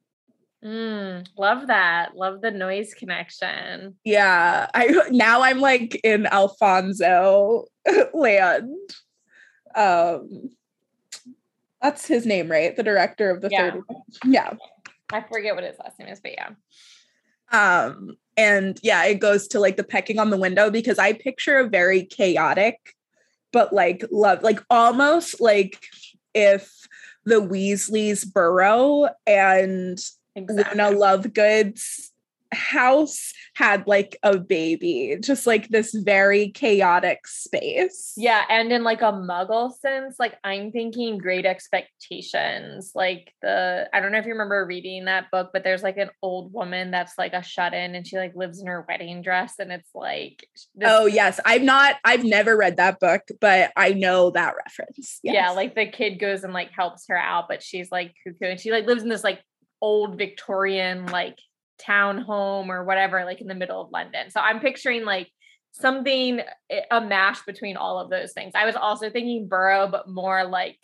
Mm, 0.64 1.26
love 1.37 1.66
that. 1.66 2.16
Love 2.16 2.40
the 2.40 2.52
noise 2.52 2.94
connection. 2.94 3.96
yeah 4.05 4.68
i 4.74 4.87
now 5.11 5.42
i'm 5.42 5.59
like 5.59 6.00
in 6.05 6.24
alfonso 6.26 7.64
land 8.14 8.70
um 9.74 10.50
that's 11.81 12.07
his 12.07 12.26
name 12.26 12.48
right 12.48 12.76
the 12.76 12.85
director 12.85 13.28
of 13.31 13.40
the 13.40 13.48
Yeah. 13.50 13.70
third 13.72 13.83
yeah 14.24 14.52
I 15.12 15.20
forget 15.22 15.55
what 15.57 15.64
his 15.64 15.76
last 15.78 15.98
name 15.98 16.09
is, 16.09 16.20
but 16.20 16.33
yeah. 16.33 16.50
um 17.50 18.16
and 18.36 18.78
yeah 18.82 19.04
it 19.04 19.18
goes 19.20 19.48
to 19.48 19.60
like 19.60 19.76
the 19.76 19.84
pecking 19.84 20.18
on 20.18 20.30
the 20.30 20.36
window 20.36 20.70
because 20.70 20.98
i 20.98 21.12
picture 21.12 21.58
a 21.58 21.68
very 21.68 22.04
chaotic 22.04 22.94
but 23.52 23.72
like 23.72 24.04
love 24.10 24.42
like 24.42 24.60
almost 24.70 25.40
like 25.40 25.78
if 26.34 26.70
the 27.24 27.40
weasleys 27.40 28.30
burrow 28.30 29.08
and 29.26 29.98
Exactly. 30.34 30.80
luna 30.80 30.98
lovegood's 30.98 32.12
house 32.52 33.32
had 33.54 33.86
like 33.86 34.16
a 34.22 34.38
baby 34.38 35.16
just 35.22 35.46
like 35.46 35.68
this 35.68 35.94
very 35.94 36.50
chaotic 36.50 37.26
space 37.26 38.14
Yeah, 38.16 38.44
and 38.48 38.72
in 38.72 38.82
like 38.82 39.02
a 39.02 39.12
muggle 39.12 39.72
sense, 39.72 40.16
like 40.18 40.38
I'm 40.44 40.72
thinking 40.72 41.18
great 41.18 41.46
expectations. 41.46 42.92
Like 42.94 43.32
the 43.42 43.88
I 43.92 44.00
don't 44.00 44.12
know 44.12 44.18
if 44.18 44.26
you 44.26 44.32
remember 44.32 44.64
reading 44.66 45.06
that 45.06 45.30
book, 45.30 45.50
but 45.52 45.64
there's 45.64 45.82
like 45.82 45.96
an 45.98 46.10
old 46.22 46.52
woman 46.52 46.90
that's 46.90 47.18
like 47.18 47.32
a 47.32 47.42
shut-in 47.42 47.94
and 47.94 48.06
she 48.06 48.16
like 48.16 48.34
lives 48.34 48.60
in 48.60 48.66
her 48.66 48.84
wedding 48.88 49.22
dress 49.22 49.54
and 49.58 49.72
it's 49.72 49.90
like 49.94 50.46
this- 50.74 50.88
oh 50.90 51.06
yes 51.06 51.40
i've 51.44 51.62
not 51.62 51.96
i've 52.04 52.24
never 52.24 52.56
read 52.56 52.76
that 52.76 52.98
book 53.00 53.22
but 53.40 53.72
i 53.76 53.92
know 53.92 54.30
that 54.30 54.54
reference 54.56 55.20
yeah, 55.22 55.50
like 55.50 55.74
the 55.74 55.86
kid 55.86 56.18
goes 56.18 56.44
and 56.44 56.52
like 56.52 56.70
helps 56.72 57.06
her 57.08 57.16
out, 57.16 57.48
but 57.48 57.62
she's 57.62 57.90
like 57.90 58.14
cuckoo 58.24 58.50
and 58.50 58.60
she 58.60 58.70
like 58.70 58.86
lives 58.86 59.02
in 59.02 59.08
this 59.08 59.24
like 59.24 59.40
old 59.80 60.16
Victorian 60.16 61.06
like 61.06 61.38
town 61.84 62.18
home 62.18 62.70
or 62.70 62.84
whatever, 62.84 63.24
like 63.24 63.40
in 63.40 63.46
the 63.48 63.54
middle 63.54 63.80
of 63.80 63.90
London. 63.90 64.30
So 64.30 64.40
I'm 64.40 64.60
picturing 64.60 65.04
like 65.04 65.28
something 65.72 66.40
eh, 66.70 66.82
a 66.90 67.00
mash 67.00 67.42
between 67.42 67.76
all 67.76 67.98
of 67.98 68.10
those 68.10 68.32
things. 68.32 68.52
I 68.54 68.66
was 68.66 68.76
also 68.76 69.10
thinking 69.10 69.48
burrow, 69.48 69.88
but 69.88 70.08
more 70.08 70.44
like 70.44 70.78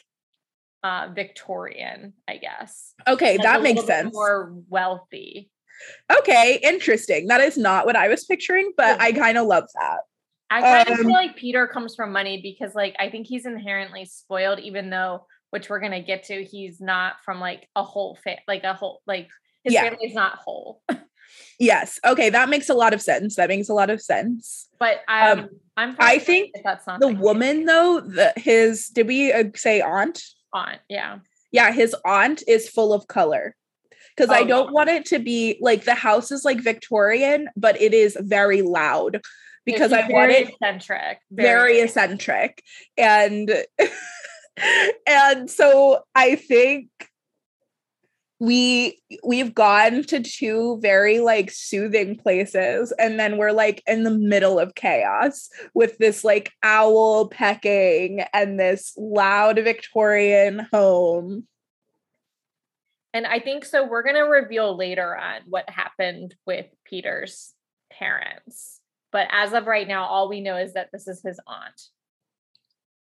uh 0.82 1.08
Victorian, 1.14 2.14
I 2.28 2.36
guess. 2.36 2.94
okay 3.06 3.32
Like, 3.36 3.42
that 3.42 3.62
makes 3.62 3.84
sense 3.84 4.14
More 4.14 4.54
wealthy. 4.68 5.50
Okay, 6.18 6.58
interesting. 6.62 7.28
That 7.28 7.40
is 7.40 7.56
not 7.56 7.86
what 7.86 7.96
I 7.96 8.08
was 8.08 8.24
picturing, 8.24 8.72
but 8.76 9.00
I 9.00 9.12
kind 9.12 9.38
of 9.38 9.46
love 9.46 9.64
that. 9.74 10.00
I 10.50 10.60
kind 10.62 10.88
of 10.88 10.98
Um, 10.98 11.04
feel 11.04 11.12
like 11.12 11.36
Peter 11.36 11.66
comes 11.66 11.94
from 11.94 12.10
money 12.12 12.40
because 12.42 12.74
like 12.74 12.96
I 12.98 13.10
think 13.10 13.26
he's 13.26 13.46
inherently 13.46 14.04
spoiled, 14.04 14.58
even 14.60 14.90
though 14.90 15.26
which 15.50 15.70
we're 15.70 15.80
gonna 15.80 16.02
get 16.02 16.24
to, 16.24 16.44
he's 16.44 16.80
not 16.80 17.16
from 17.24 17.40
like 17.40 17.68
a 17.76 17.82
whole 17.82 18.16
fit, 18.22 18.40
like 18.48 18.64
a 18.64 18.74
whole 18.74 19.02
like 19.06 19.28
his 19.68 19.74
Yeah. 19.74 19.90
family's 19.90 20.14
not 20.14 20.36
whole. 20.44 20.82
Yes. 21.60 21.98
Okay, 22.04 22.30
that 22.30 22.48
makes 22.48 22.68
a 22.68 22.74
lot 22.74 22.94
of 22.94 23.02
sense. 23.02 23.34
That 23.36 23.48
makes 23.48 23.68
a 23.68 23.74
lot 23.74 23.90
of 23.90 24.00
sense. 24.00 24.68
But 24.78 25.00
um, 25.08 25.38
Um, 25.40 25.48
I'm 25.76 25.96
I 25.98 26.18
think 26.18 26.52
that's 26.64 26.86
not 26.86 27.00
The 27.00 27.08
woman 27.08 27.64
though, 27.64 28.00
the 28.00 28.32
his 28.36 28.88
did 28.88 29.06
we 29.08 29.32
uh, 29.32 29.44
say 29.56 29.80
aunt? 29.80 30.22
Aunt. 30.52 30.80
Yeah. 30.88 31.18
Yeah, 31.50 31.72
his 31.72 31.96
aunt 32.04 32.42
is 32.46 32.68
full 32.68 32.92
of 32.92 33.06
color. 33.08 33.56
I 34.20 34.40
Oh, 34.40 34.44
don't 34.46 34.66
yeah. 34.66 34.72
want 34.72 34.90
it 34.90 35.04
to 35.06 35.18
be 35.20 35.58
like 35.60 35.84
the 35.84 35.94
house 35.94 36.32
is 36.32 36.44
like 36.44 36.60
Victorian, 36.60 37.48
but 37.56 37.80
it 37.80 37.94
is 37.94 38.16
very 38.20 38.62
loud 38.62 39.20
because 39.64 39.92
I 39.92 40.00
want 40.00 40.10
very 40.10 40.34
it 40.34 40.48
eccentric. 40.48 41.18
very 41.30 41.80
eccentric 41.80 42.62
and 42.96 43.50
and 45.06 45.50
so 45.50 46.02
i 46.14 46.34
think 46.34 46.88
we 48.40 49.00
we've 49.24 49.52
gone 49.54 50.02
to 50.04 50.20
two 50.20 50.78
very 50.80 51.18
like 51.18 51.50
soothing 51.50 52.16
places 52.16 52.92
and 52.98 53.18
then 53.18 53.36
we're 53.36 53.50
like 53.52 53.82
in 53.86 54.04
the 54.04 54.10
middle 54.10 54.60
of 54.60 54.76
chaos 54.76 55.48
with 55.74 55.98
this 55.98 56.22
like 56.22 56.52
owl 56.62 57.28
pecking 57.28 58.24
and 58.32 58.58
this 58.60 58.94
loud 58.96 59.56
victorian 59.56 60.66
home 60.72 61.46
And 63.14 63.26
I 63.26 63.40
think 63.40 63.64
so. 63.64 63.84
We're 63.86 64.04
gonna 64.04 64.26
reveal 64.26 64.76
later 64.76 65.16
on 65.16 65.40
what 65.48 65.68
happened 65.68 66.36
with 66.46 66.66
Peter's 66.84 67.54
parents. 67.90 68.80
But 69.10 69.26
as 69.32 69.54
of 69.54 69.66
right 69.66 69.88
now, 69.88 70.04
all 70.04 70.28
we 70.28 70.40
know 70.42 70.56
is 70.58 70.74
that 70.74 70.90
this 70.92 71.08
is 71.08 71.22
his 71.22 71.40
aunt. 71.46 71.80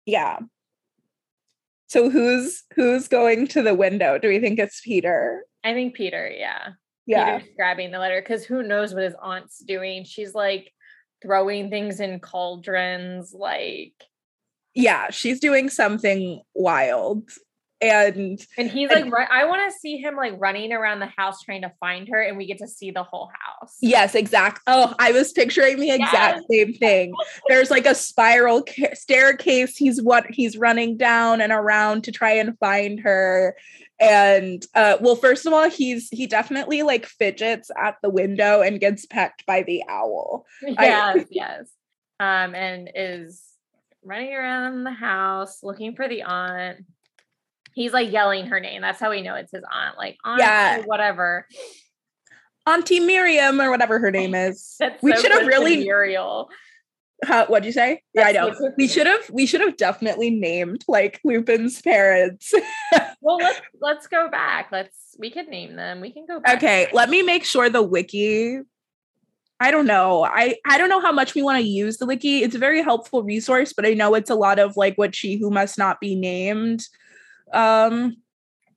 yeah 0.06 0.40
so 1.88 2.10
who's 2.10 2.64
who's 2.76 3.08
going 3.08 3.48
to 3.48 3.62
the 3.62 3.74
window 3.74 4.18
do 4.18 4.28
we 4.28 4.40
think 4.40 4.60
it's 4.60 4.82
peter 4.82 5.44
I 5.68 5.74
think 5.74 5.96
Peter, 5.96 6.30
yeah. 6.30 6.70
yeah 7.06 7.40
Peter's 7.40 7.54
grabbing 7.58 7.92
the 7.92 8.00
letter 8.00 8.22
because 8.22 8.46
who 8.46 8.64
knows 8.64 8.94
what 8.94 9.04
his 9.04 9.16
aunt's 9.22 9.60
doing. 9.60 10.06
She's 10.06 10.34
like 10.34 10.72
throwing 11.22 11.70
things 11.70 12.00
in 12.00 12.20
cauldrons, 12.20 13.34
like 13.34 13.94
yeah 14.74 15.10
she's 15.10 15.40
doing 15.40 15.70
something 15.70 16.40
wild 16.54 17.28
and 17.80 18.46
and 18.58 18.72
he's 18.72 18.90
like 18.90 19.12
right 19.12 19.28
i 19.32 19.46
want 19.46 19.72
to 19.72 19.80
see 19.80 19.98
him 19.98 20.16
like 20.16 20.34
running 20.40 20.72
around 20.72 21.00
the 21.00 21.12
house 21.16 21.42
trying 21.44 21.62
to 21.62 21.72
find 21.80 22.08
her 22.08 22.20
and 22.22 22.36
we 22.36 22.48
get 22.48 22.58
to 22.58 22.68
see 22.68 22.90
the 22.92 23.04
whole 23.04 23.30
house. 23.62 23.78
Yes 23.82 24.16
exact 24.16 24.62
oh 24.68 24.94
i 25.00 25.12
was 25.12 25.32
picturing 25.32 25.80
the 25.80 25.92
exact 25.92 26.42
yes. 26.50 26.66
same 26.68 26.74
thing. 26.74 27.14
There's 27.48 27.70
like 27.70 27.86
a 27.86 27.94
spiral 27.94 28.64
ca- 28.64 28.96
staircase 28.96 29.78
he's 29.78 30.02
what 30.02 30.26
he's 30.30 30.58
running 30.58 30.98
down 30.98 31.42
and 31.42 31.52
around 31.52 32.04
to 32.06 32.12
try 32.12 32.32
and 32.32 32.58
find 32.58 33.00
her. 33.02 33.56
And 34.00 34.66
uh 34.74 34.98
well 35.00 35.16
first 35.16 35.46
of 35.46 35.54
all 35.54 35.70
he's 35.70 36.10
he 36.10 36.26
definitely 36.26 36.84
like 36.84 37.06
fidgets 37.06 37.70
at 37.78 37.98
the 38.02 38.10
window 38.10 38.62
and 38.62 38.80
gets 38.80 39.06
pecked 39.06 39.46
by 39.46 39.64
the 39.64 39.84
owl. 39.88 40.46
Yes 40.64 40.76
I, 40.78 41.26
yes. 41.30 41.70
Um 42.20 42.56
and 42.56 42.90
is 42.96 43.44
running 44.04 44.34
around 44.34 44.84
the 44.84 44.92
house 44.92 45.60
looking 45.64 45.96
for 45.96 46.08
the 46.08 46.24
aunt 46.24 46.86
he's 47.78 47.94
like 47.94 48.12
yelling 48.12 48.48
her 48.48 48.60
name 48.60 48.82
that's 48.82 49.00
how 49.00 49.12
we 49.12 49.22
know 49.22 49.36
it's 49.36 49.52
his 49.52 49.64
aunt 49.72 49.98
like 49.98 50.18
aunt 50.26 50.40
yeah 50.40 50.82
whatever 50.86 51.48
auntie 52.66 53.00
miriam 53.00 53.62
or 53.62 53.70
whatever 53.70 54.00
her 54.00 54.10
name 54.10 54.34
is 54.34 54.78
we 55.04 55.14
so 55.14 55.22
should 55.22 55.32
have 55.32 55.46
really 55.46 55.78
muriel 55.78 56.50
how, 57.26 57.48
what'd 57.48 57.66
you 57.66 57.72
say? 57.72 58.04
That's 58.14 58.34
yeah, 58.36 58.46
I 58.46 58.48
know. 58.50 58.72
We 58.78 58.88
should 58.88 59.08
have 59.08 59.28
we 59.32 59.48
should 59.48 59.62
have 59.62 59.76
definitely 59.76 60.30
named 60.30 60.86
like 60.88 61.20
Lupin's 61.24 61.82
parents. 61.82 62.54
well, 63.22 63.38
let's 63.38 63.60
let's 63.82 64.06
go 64.06 64.30
back. 64.30 64.68
Let's 64.72 65.16
we 65.18 65.32
can 65.32 65.48
name 65.48 65.76
them. 65.76 66.00
We 66.00 66.12
can 66.12 66.28
go 66.28 66.40
back. 66.40 66.58
Okay, 66.58 66.88
let 66.94 67.10
me 67.10 67.24
make 67.24 67.44
sure 67.44 67.72
the 67.72 67.82
wiki. 67.82 68.60
I 69.60 69.72
don't 69.72 69.88
know. 69.88 70.24
I 70.24 70.58
I 70.68 70.78
don't 70.78 70.90
know 70.90 71.02
how 71.02 71.12
much 71.12 71.34
we 71.34 71.42
want 71.42 71.60
to 71.60 71.68
use 71.68 71.98
the 71.98 72.06
wiki. 72.06 72.44
It's 72.44 72.54
a 72.54 72.60
very 72.60 72.84
helpful 72.84 73.24
resource, 73.24 73.74
but 73.74 73.88
I 73.88 73.96
know 73.96 74.14
it's 74.14 74.30
a 74.30 74.36
lot 74.36 74.60
of 74.60 74.78
like 74.78 74.96
what 74.96 75.16
she 75.16 75.38
who 75.38 75.50
must 75.50 75.80
not 75.80 76.00
be 76.00 76.14
named. 76.14 76.84
Um 77.54 78.18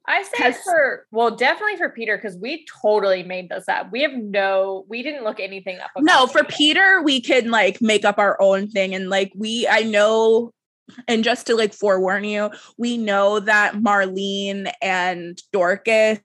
I 0.06 0.22
say 0.24 0.42
has, 0.42 0.56
for 0.62 1.06
well, 1.12 1.30
definitely 1.30 1.76
for 1.76 1.88
Peter 1.88 2.16
because 2.16 2.36
we 2.36 2.66
totally 2.82 3.22
made 3.22 3.48
this 3.48 3.68
up. 3.68 3.92
We 3.92 4.02
have 4.02 4.12
no, 4.12 4.84
we 4.88 5.02
didn't 5.02 5.24
look 5.24 5.38
anything 5.38 5.78
up. 5.78 5.90
No, 5.98 6.26
for 6.26 6.42
Peter, 6.42 7.00
we 7.02 7.20
can 7.20 7.50
like 7.50 7.80
make 7.80 8.04
up 8.04 8.18
our 8.18 8.36
own 8.40 8.68
thing, 8.68 8.94
and 8.94 9.08
like 9.08 9.32
we, 9.36 9.68
I 9.68 9.82
know, 9.82 10.50
and 11.06 11.22
just 11.22 11.46
to 11.46 11.54
like 11.54 11.72
forewarn 11.72 12.24
you, 12.24 12.50
we 12.76 12.96
know 12.96 13.38
that 13.40 13.74
Marlene 13.74 14.72
and 14.82 15.40
Dorcas 15.52 16.18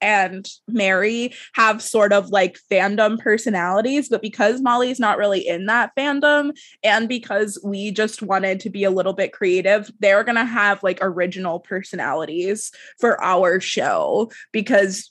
and 0.00 0.48
Mary 0.66 1.34
have 1.54 1.82
sort 1.82 2.12
of 2.12 2.28
like 2.30 2.58
fandom 2.70 3.18
personalities, 3.18 4.08
but 4.08 4.22
because 4.22 4.60
Molly's 4.60 5.00
not 5.00 5.18
really 5.18 5.46
in 5.46 5.66
that 5.66 5.92
fandom 5.96 6.56
and 6.82 7.08
because 7.08 7.58
we 7.64 7.90
just 7.90 8.22
wanted 8.22 8.60
to 8.60 8.70
be 8.70 8.84
a 8.84 8.90
little 8.90 9.12
bit 9.12 9.32
creative, 9.32 9.90
they're 10.00 10.24
to 10.36 10.44
have 10.44 10.82
like 10.82 10.98
original 11.00 11.60
personalities 11.60 12.70
for 12.98 13.22
our 13.22 13.60
show 13.60 14.30
because 14.52 15.10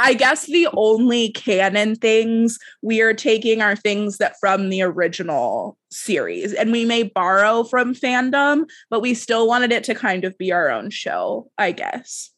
I 0.00 0.14
guess 0.14 0.46
the 0.46 0.68
only 0.74 1.30
canon 1.32 1.96
things 1.96 2.58
we 2.82 3.00
are 3.00 3.14
taking 3.14 3.60
are 3.60 3.74
things 3.74 4.18
that 4.18 4.38
from 4.38 4.68
the 4.68 4.80
original 4.82 5.76
series. 5.90 6.54
And 6.54 6.70
we 6.70 6.84
may 6.84 7.02
borrow 7.02 7.64
from 7.64 7.94
fandom, 7.94 8.66
but 8.90 9.02
we 9.02 9.12
still 9.14 9.48
wanted 9.48 9.72
it 9.72 9.82
to 9.84 9.96
kind 9.96 10.24
of 10.24 10.38
be 10.38 10.52
our 10.52 10.70
own 10.70 10.90
show, 10.90 11.50
I 11.58 11.72
guess. 11.72 12.30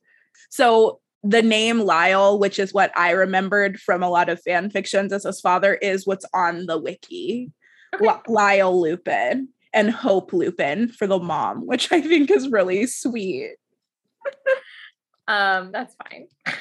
So 0.50 1.00
the 1.22 1.42
name 1.42 1.80
Lyle, 1.80 2.38
which 2.38 2.58
is 2.58 2.74
what 2.74 2.96
I 2.96 3.12
remembered 3.12 3.80
from 3.80 4.02
a 4.02 4.10
lot 4.10 4.28
of 4.28 4.42
fan 4.42 4.70
fictions 4.70 5.12
as 5.12 5.24
his 5.24 5.40
father, 5.40 5.74
is 5.74 6.06
what's 6.06 6.26
on 6.34 6.66
the 6.66 6.78
wiki. 6.78 7.52
Okay. 7.94 8.06
L- 8.06 8.22
Lyle 8.28 8.80
Lupin 8.80 9.48
and 9.72 9.90
Hope 9.90 10.32
Lupin 10.32 10.88
for 10.88 11.06
the 11.06 11.18
mom, 11.18 11.66
which 11.66 11.92
I 11.92 12.00
think 12.00 12.30
is 12.30 12.48
really 12.48 12.86
sweet. 12.86 13.56
um, 15.28 15.70
that's 15.72 15.94
fine. 15.94 16.26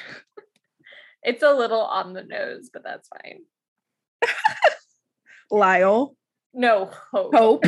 it's 1.22 1.42
a 1.42 1.52
little 1.52 1.82
on 1.82 2.12
the 2.12 2.22
nose, 2.22 2.70
but 2.72 2.84
that's 2.84 3.08
fine. 3.08 3.40
Lyle. 5.50 6.16
No, 6.52 6.90
Hope. 7.12 7.34
Hope. 7.34 7.64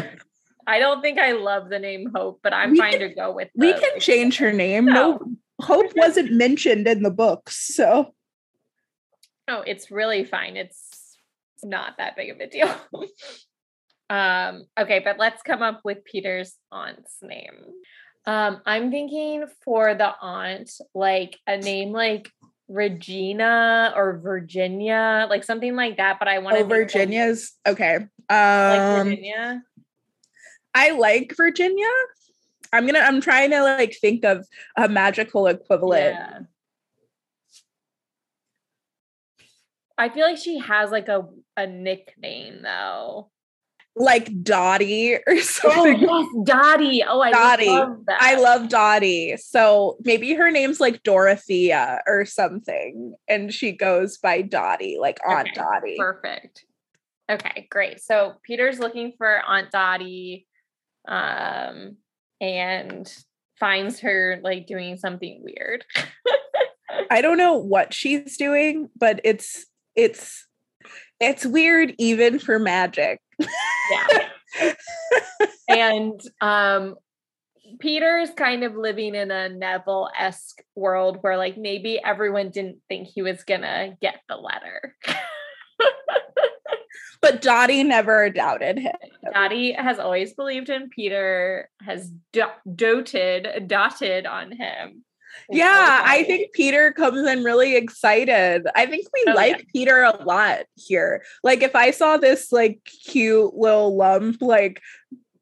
I 0.67 0.79
don't 0.79 1.03
think 1.03 1.19
I 1.19 1.33
love 1.33 1.69
the 1.69 1.79
name 1.79 2.11
Hope, 2.15 2.41
but 2.43 2.53
I'm 2.53 2.73
we 2.73 2.79
fine 2.79 2.93
can, 2.93 3.01
to 3.01 3.09
go 3.09 3.33
with. 3.33 3.49
The, 3.55 3.67
we 3.67 3.73
can 3.73 3.99
change 3.99 4.39
her 4.39 4.53
name. 4.53 4.85
No, 4.85 4.93
no 4.93 5.37
Hope 5.63 5.93
wasn't 5.95 6.33
mentioned 6.33 6.87
in 6.89 7.03
the 7.03 7.11
books, 7.11 7.75
so. 7.75 8.15
Oh, 9.49 9.63
it's 9.67 9.91
really 9.91 10.25
fine. 10.25 10.57
It's 10.57 11.17
not 11.63 11.99
that 11.99 12.17
big 12.17 12.31
of 12.31 12.41
a 12.41 12.47
deal. 12.49 12.75
um, 14.11 14.65
okay, 14.79 15.01
but 15.01 15.19
let's 15.19 15.43
come 15.43 15.63
up 15.63 15.81
with 15.85 16.05
Peter's 16.05 16.55
aunt's 16.71 17.17
name. 17.23 17.65
Um, 18.25 18.61
I'm 18.67 18.91
thinking 18.91 19.47
for 19.65 19.95
the 19.95 20.13
aunt, 20.21 20.71
like 20.95 21.39
a 21.47 21.59
name 21.59 21.93
like 21.93 22.31
Regina 22.69 23.93
or 23.97 24.19
Virginia, 24.19 25.27
like 25.29 25.45
something 25.45 25.75
like 25.75 25.97
that. 25.97 26.19
But 26.19 26.29
I 26.29 26.39
want 26.39 26.57
to. 26.57 26.63
Oh, 26.63 26.67
Virginia's 26.67 27.53
okay. 27.67 27.97
Um, 27.97 28.09
like 28.29 29.05
Virginia. 29.05 29.63
I 30.75 30.91
like 30.91 31.35
Virginia. 31.37 31.87
I'm 32.73 32.87
gonna 32.87 33.01
I'm 33.01 33.21
trying 33.21 33.51
to 33.51 33.63
like 33.63 33.97
think 34.01 34.25
of 34.25 34.47
a 34.77 34.89
magical 34.89 35.47
equivalent. 35.47 36.15
Yeah. 36.15 36.39
I 39.99 40.09
feel 40.09 40.27
like 40.27 40.39
she 40.39 40.59
has 40.59 40.91
like 40.91 41.09
a 41.09 41.29
a 41.57 41.67
nickname 41.67 42.63
though. 42.63 43.31
Like 43.95 44.43
Dottie 44.43 45.19
or 45.27 45.39
something. 45.41 46.09
Oh, 46.09 46.21
yes, 46.21 46.47
Dottie. 46.47 47.05
Oh, 47.07 47.21
I 47.21 47.31
Dottie. 47.31 47.67
love 47.67 48.07
that. 48.07 48.23
I 48.23 48.37
love 48.37 48.71
Dottie. 48.71 49.37
So 49.37 49.99
maybe 50.03 50.33
her 50.33 50.51
name's 50.51 50.81
like 50.81 51.03
Dorothea 51.03 52.01
or 52.07 52.25
something, 52.25 53.15
and 53.29 53.53
she 53.53 53.73
goes 53.73 54.17
by 54.17 54.41
Dottie, 54.41 54.97
like 54.99 55.21
Aunt 55.27 55.49
okay, 55.49 55.55
Dottie. 55.55 55.97
Perfect. 55.99 56.65
Okay, 57.31 57.69
great. 57.71 58.01
So 58.01 58.35
Peter's 58.43 58.79
looking 58.79 59.13
for 59.19 59.41
Aunt 59.47 59.71
Dottie. 59.71 60.47
Um, 61.07 61.99
and 62.43 63.11
finds 63.59 64.01
her 64.01 64.41
like 64.43 64.67
doing 64.67 64.99
something 64.99 65.41
weird. 65.43 65.85
I 67.11 67.23
don't 67.23 67.39
know 67.39 67.55
what 67.55 67.95
she's 67.95 68.37
doing, 68.37 68.91
but 68.99 69.21
it's 69.25 69.65
it's 69.95 70.47
it's 71.21 71.47
weird 71.47 71.95
even 71.99 72.41
for 72.41 72.59
magic. 72.59 73.21
yeah. 73.39 74.73
and 75.69 76.21
um 76.41 76.97
Peter's 77.79 78.31
kind 78.37 78.65
of 78.65 78.75
living 78.75 79.15
in 79.15 79.31
a 79.31 79.49
Neville-esque 79.49 80.63
world 80.75 81.19
where 81.23 81.39
like 81.39 81.57
maybe 81.57 82.01
everyone 82.05 82.51
didn't 82.51 82.79
think 82.89 83.09
he 83.09 83.23
was 83.23 83.45
gonna 83.45 83.97
get 84.01 84.17
the 84.29 84.37
letter. 84.37 84.97
but 87.23 87.41
Dottie 87.41 87.85
never 87.85 88.29
doubted 88.29 88.81
him. 88.81 88.97
Dottie 89.33 89.73
has 89.73 89.99
always 89.99 90.35
believed 90.35 90.69
in 90.69 90.91
Peter, 90.91 91.71
has 91.81 92.11
do- 92.33 92.45
doted, 92.75 93.69
dotted 93.69 94.27
on 94.27 94.53
him. 94.53 95.05
Yeah, 95.49 96.03
I 96.05 96.25
think 96.25 96.53
Peter 96.53 96.93
comes 96.93 97.27
in 97.27 97.43
really 97.43 97.77
excited. 97.77 98.67
I 98.75 98.85
think 98.87 99.07
we 99.15 99.25
oh, 99.29 99.33
like 99.33 99.59
yeah. 99.59 99.65
Peter 99.73 100.03
a 100.03 100.23
lot 100.25 100.65
here. 100.77 101.25
Like 101.43 101.63
if 101.63 101.75
I 101.75 101.91
saw 101.91 102.19
this 102.19 102.53
like 102.53 102.81
cute 103.07 103.55
little 103.55 103.97
lump 103.97 104.43
like 104.43 104.83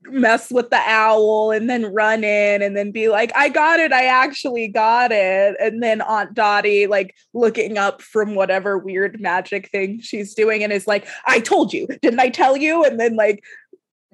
mess 0.05 0.51
with 0.51 0.71
the 0.71 0.81
owl 0.87 1.51
and 1.51 1.69
then 1.69 1.93
run 1.93 2.25
in 2.25 2.63
and 2.63 2.77
then 2.77 2.91
be 2.91 3.09
like, 3.09 3.31
I 3.37 3.49
got 3.49 3.81
it. 3.81 3.93
I 3.93 4.07
actually 4.07 4.69
got 4.69 5.13
it. 5.13 5.57
And 5.61 5.83
then 5.83 6.01
Aunt 6.01 6.35
Dottie, 6.35 6.87
like 6.87 7.15
looking 7.35 7.77
up 7.77 8.01
from 8.01 8.35
whatever 8.35 8.79
weird 8.79 9.21
magic 9.21 9.71
thing 9.71 10.01
she's 10.01 10.35
doing 10.35 10.63
and 10.63 10.73
is 10.73 10.87
like, 10.87 11.07
I 11.27 11.41
told 11.41 11.73
you. 11.73 11.87
Didn't 12.03 12.21
I 12.21 12.31
tell 12.31 12.57
you? 12.57 12.85
And 12.85 12.99
then 12.99 13.17
like 13.17 13.45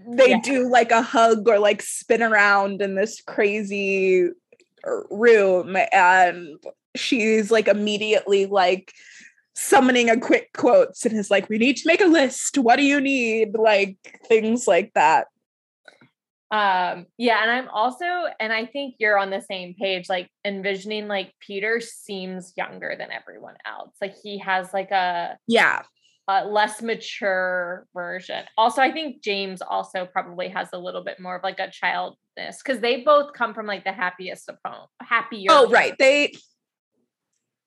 they 0.08 0.30
yeah. 0.30 0.40
do 0.42 0.68
like 0.68 0.90
a 0.90 1.02
hug 1.02 1.48
or 1.48 1.58
like 1.58 1.82
spin 1.82 2.22
around 2.22 2.82
in 2.82 2.96
this 2.96 3.22
crazy 3.22 4.28
uh, 4.86 5.02
room. 5.10 5.76
And 5.92 6.58
she's 6.96 7.50
like 7.50 7.68
immediately 7.68 8.46
like, 8.46 8.92
summoning 9.58 10.10
a 10.10 10.20
quick 10.20 10.50
quotes 10.52 11.06
and 11.06 11.16
is 11.16 11.30
like, 11.30 11.48
we 11.48 11.56
need 11.56 11.78
to 11.78 11.86
make 11.86 12.02
a 12.02 12.06
list. 12.06 12.58
What 12.58 12.76
do 12.76 12.82
you 12.82 13.00
need? 13.00 13.54
Like 13.56 13.96
things 14.28 14.66
like 14.66 14.92
that 14.92 15.28
um 16.52 17.06
yeah 17.18 17.42
and 17.42 17.50
i'm 17.50 17.68
also 17.70 18.04
and 18.38 18.52
i 18.52 18.64
think 18.64 18.94
you're 18.98 19.18
on 19.18 19.30
the 19.30 19.40
same 19.40 19.74
page 19.74 20.08
like 20.08 20.30
envisioning 20.44 21.08
like 21.08 21.32
peter 21.44 21.80
seems 21.80 22.52
younger 22.56 22.94
than 22.96 23.08
everyone 23.10 23.56
else 23.66 23.90
like 24.00 24.14
he 24.22 24.38
has 24.38 24.72
like 24.72 24.92
a 24.92 25.36
yeah. 25.48 25.82
a 26.28 26.44
less 26.46 26.80
mature 26.82 27.84
version. 27.92 28.44
Also 28.56 28.80
i 28.80 28.92
think 28.92 29.22
james 29.24 29.60
also 29.60 30.06
probably 30.06 30.48
has 30.48 30.68
a 30.72 30.78
little 30.78 31.02
bit 31.02 31.18
more 31.18 31.34
of 31.34 31.42
like 31.42 31.58
a 31.58 31.68
childness 31.68 32.62
because 32.64 32.80
they 32.80 33.02
both 33.02 33.32
come 33.32 33.52
from 33.52 33.66
like 33.66 33.82
the 33.82 33.92
happiest 33.92 34.48
of 34.48 34.56
home 34.64 34.86
happier 35.02 35.48
oh 35.50 35.68
right 35.68 35.96
they 35.98 36.32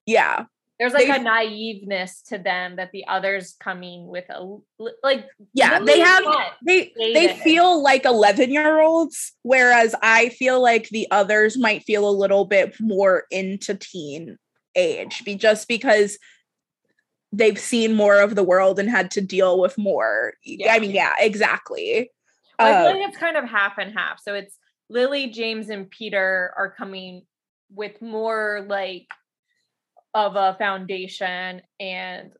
yeah 0.05 0.45
there's 0.79 0.93
like 0.93 1.07
they- 1.07 1.15
a 1.15 1.19
naiveness 1.19 2.23
to 2.29 2.37
them 2.37 2.77
that 2.77 2.91
the 2.91 3.05
others 3.07 3.55
coming 3.59 4.07
with 4.07 4.25
a 4.29 4.57
like 5.03 5.25
Yeah, 5.53 5.79
they 5.79 5.99
have 5.99 6.23
they 6.65 6.91
they 6.97 7.35
feel 7.43 7.81
like 7.83 8.05
11 8.05 8.49
year 8.51 8.79
olds 8.81 9.33
whereas 9.43 9.93
i 10.01 10.29
feel 10.29 10.61
like 10.61 10.89
the 10.89 11.07
others 11.11 11.57
might 11.57 11.83
feel 11.83 12.07
a 12.07 12.11
little 12.11 12.45
bit 12.45 12.79
more 12.79 13.23
into 13.29 13.75
teen 13.75 14.37
age 14.75 15.23
be 15.25 15.35
just 15.35 15.67
because 15.67 16.17
they've 17.31 17.59
seen 17.59 17.93
more 17.93 18.19
of 18.21 18.35
the 18.35 18.43
world 18.43 18.79
and 18.79 18.89
had 18.89 19.11
to 19.11 19.21
deal 19.21 19.59
with 19.59 19.77
more 19.77 20.33
Yeah. 20.43 20.73
i 20.73 20.79
mean 20.79 20.91
yeah 20.91 21.13
exactly 21.19 22.09
Well, 22.57 22.67
I 22.67 22.77
feel 22.83 22.95
like 22.97 23.03
um, 23.05 23.09
it's 23.09 23.17
kind 23.17 23.37
of 23.37 23.45
half 23.45 23.77
and 23.77 23.93
half. 23.93 24.19
So 24.21 24.33
it's 24.33 24.57
Lily, 24.89 25.27
James, 25.27 25.69
and 25.69 25.89
Peter 25.89 26.51
are 26.57 26.73
coming 26.75 27.21
with 27.73 28.01
more 28.01 28.65
like 28.67 29.07
of 30.13 30.35
a 30.35 30.55
foundation, 30.57 31.61
and 31.79 32.31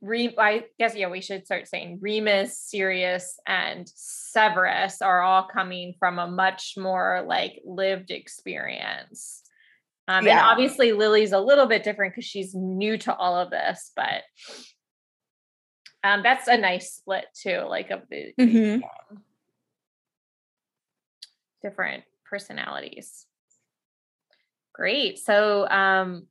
Re- 0.00 0.34
I 0.38 0.64
guess 0.78 0.94
yeah, 0.96 1.10
we 1.10 1.20
should 1.20 1.44
start 1.44 1.68
saying 1.68 1.98
Remus, 2.00 2.56
Sirius, 2.56 3.38
and 3.46 3.86
Severus 3.94 5.02
are 5.02 5.20
all 5.20 5.48
coming 5.52 5.92
from 5.98 6.18
a 6.18 6.26
much 6.26 6.74
more 6.78 7.22
like 7.26 7.60
lived 7.66 8.10
experience. 8.10 9.42
Um, 10.08 10.26
And 10.26 10.40
obviously, 10.40 10.92
Lily's 10.92 11.32
a 11.32 11.40
little 11.40 11.66
bit 11.66 11.84
different 11.84 12.14
because 12.14 12.24
she's 12.24 12.54
new 12.54 12.96
to 12.98 13.14
all 13.14 13.36
of 13.36 13.50
this, 13.50 13.92
but 13.94 14.22
um, 16.02 16.22
that's 16.22 16.48
a 16.48 16.56
nice 16.56 16.94
split 16.94 17.26
too, 17.34 17.58
like 17.68 17.90
of 17.90 18.00
the, 18.08 18.32
the 18.38 18.46
Mhm. 18.46 18.82
different 21.60 22.04
personalities. 22.24 23.26
Great. 24.72 25.18
So 25.18 25.68
um 25.68 26.26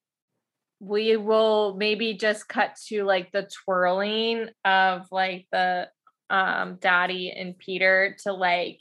we 0.79 1.17
will 1.17 1.75
maybe 1.75 2.13
just 2.13 2.47
cut 2.47 2.75
to 2.87 3.03
like 3.03 3.31
the 3.31 3.49
twirling 3.63 4.47
of 4.63 5.05
like 5.11 5.47
the 5.51 5.87
um 6.29 6.77
Dottie 6.79 7.31
and 7.31 7.57
Peter 7.57 8.15
to 8.23 8.33
like 8.33 8.79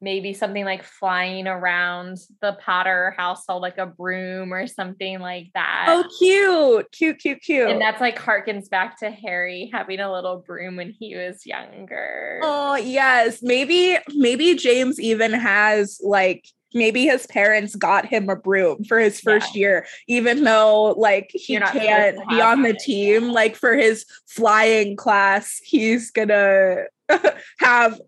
maybe 0.00 0.34
something 0.34 0.64
like 0.64 0.84
flying 0.84 1.46
around 1.46 2.18
the 2.42 2.56
Potter 2.60 3.14
household 3.16 3.62
like 3.62 3.78
a 3.78 3.86
broom 3.86 4.52
or 4.52 4.66
something 4.66 5.20
like 5.20 5.48
that. 5.54 5.86
oh 5.88 6.04
cute 6.18 6.90
cute 6.92 7.18
cute 7.18 7.40
cute 7.40 7.70
and 7.70 7.80
that's 7.80 8.00
like 8.00 8.18
harkens 8.18 8.68
back 8.68 8.98
to 8.98 9.10
Harry 9.10 9.70
having 9.72 10.00
a 10.00 10.12
little 10.12 10.38
broom 10.46 10.76
when 10.76 10.90
he 10.90 11.16
was 11.16 11.46
younger. 11.46 12.40
Oh 12.42 12.76
yes, 12.76 13.42
maybe 13.42 13.96
maybe 14.14 14.54
James 14.54 15.00
even 15.00 15.32
has 15.32 16.00
like 16.02 16.46
maybe 16.76 17.04
his 17.06 17.26
parents 17.26 17.74
got 17.74 18.06
him 18.06 18.28
a 18.28 18.36
broom 18.36 18.84
for 18.84 18.98
his 18.98 19.20
first 19.20 19.56
year, 19.56 19.86
even 20.06 20.44
though 20.44 20.94
like 20.96 21.30
he 21.32 21.54
You're 21.54 21.60
not 21.60 21.72
supposed 21.72 21.88
can't 21.88 22.28
be 22.28 22.40
on 22.40 22.62
the 22.62 22.74
team. 22.74 23.16
anymore. 23.16 23.34
Like 23.34 23.56
for 23.56 23.74
his 23.74 24.04
flying 24.26 24.96
class, 24.96 25.60
he's 25.64 26.10
gonna 26.10 26.84
have 27.58 28.00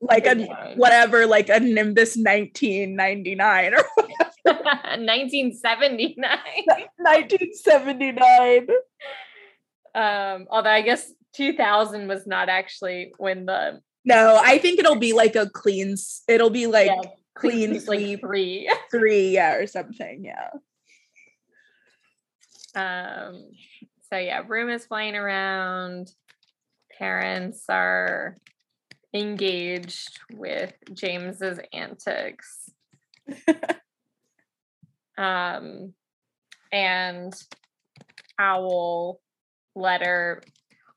like 0.00 0.26
a 0.26 0.46
whatever, 0.76 1.26
like 1.26 1.48
a 1.48 1.60
Nimbus 1.60 2.16
1999 2.16 3.74
or 3.74 3.84
1979. 4.44 6.16
1979. 6.96 8.66
um 9.94 10.46
although 10.50 10.70
i 10.70 10.80
guess 10.80 11.12
2000 11.34 12.08
was 12.08 12.26
not 12.26 12.48
actually 12.48 13.12
when 13.18 13.44
the 13.44 13.80
No, 14.04 14.40
I 14.42 14.58
think 14.58 14.78
it'll 14.78 14.96
be 14.96 15.12
like 15.12 15.36
a 15.36 15.48
clean. 15.48 15.96
It'll 16.28 16.50
be 16.50 16.66
like 16.66 16.88
yeah, 16.88 17.10
clean 17.34 17.78
sweep 17.84 18.20
three 18.20 18.70
three, 18.90 19.30
yeah, 19.30 19.54
or 19.54 19.66
something. 19.66 20.24
Yeah. 20.24 20.50
um 22.74 23.50
so 24.10 24.16
yeah 24.16 24.42
room 24.46 24.70
is 24.70 24.86
flying 24.86 25.14
around 25.14 26.10
parents 26.98 27.64
are 27.68 28.36
engaged 29.14 30.18
with 30.32 30.72
james's 30.94 31.58
antics 31.72 32.70
um 35.18 35.92
and 36.72 37.34
owl 38.38 39.20
letter 39.74 40.42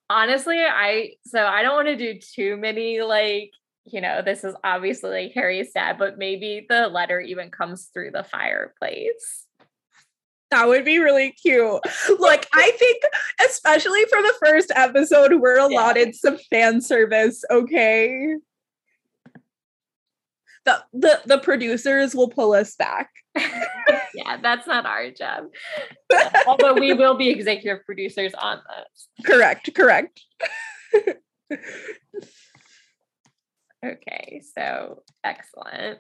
honestly 0.10 0.60
i 0.60 1.12
so 1.26 1.44
i 1.46 1.62
don't 1.62 1.76
want 1.76 1.88
to 1.88 1.98
do 1.98 2.20
too 2.20 2.56
many 2.58 3.02
like 3.02 3.52
you 3.86 4.02
know 4.02 4.22
this 4.22 4.44
is 4.44 4.56
obviously 4.64 5.10
like 5.10 5.34
harry's 5.34 5.72
dad 5.72 5.98
but 5.98 6.18
maybe 6.18 6.66
the 6.70 6.88
letter 6.88 7.20
even 7.20 7.50
comes 7.50 7.90
through 7.94 8.12
the 8.12 8.24
fireplace 8.24 9.46
That 10.52 10.68
would 10.68 10.86
be 10.86 11.00
really 11.00 11.32
cute. 11.32 11.82
Like, 12.20 12.48
I 12.54 12.72
think, 12.78 13.02
especially 13.46 14.06
for 14.06 14.22
the 14.22 14.34
first 14.46 14.72
episode, 14.76 15.34
we're 15.42 15.58
allotted 15.58 16.16
some 16.16 16.38
fan 16.52 16.82
service, 16.82 17.44
okay? 17.50 18.36
The, 20.66 20.84
the 20.94 21.22
the 21.26 21.38
producers 21.40 22.16
will 22.16 22.30
pull 22.30 22.54
us 22.54 22.76
back. 22.76 23.10
yeah 24.16 24.38
that's 24.42 24.66
not 24.66 24.86
our 24.86 25.12
job 25.12 25.46
although 26.48 26.74
we 26.74 26.94
will 26.94 27.16
be 27.16 27.30
executive 27.30 27.86
producers 27.86 28.34
on 28.34 28.62
this 28.70 29.10
Correct, 29.26 29.74
correct. 29.76 30.22
Okay 33.86 34.42
so 34.56 35.04
excellent 35.24 36.00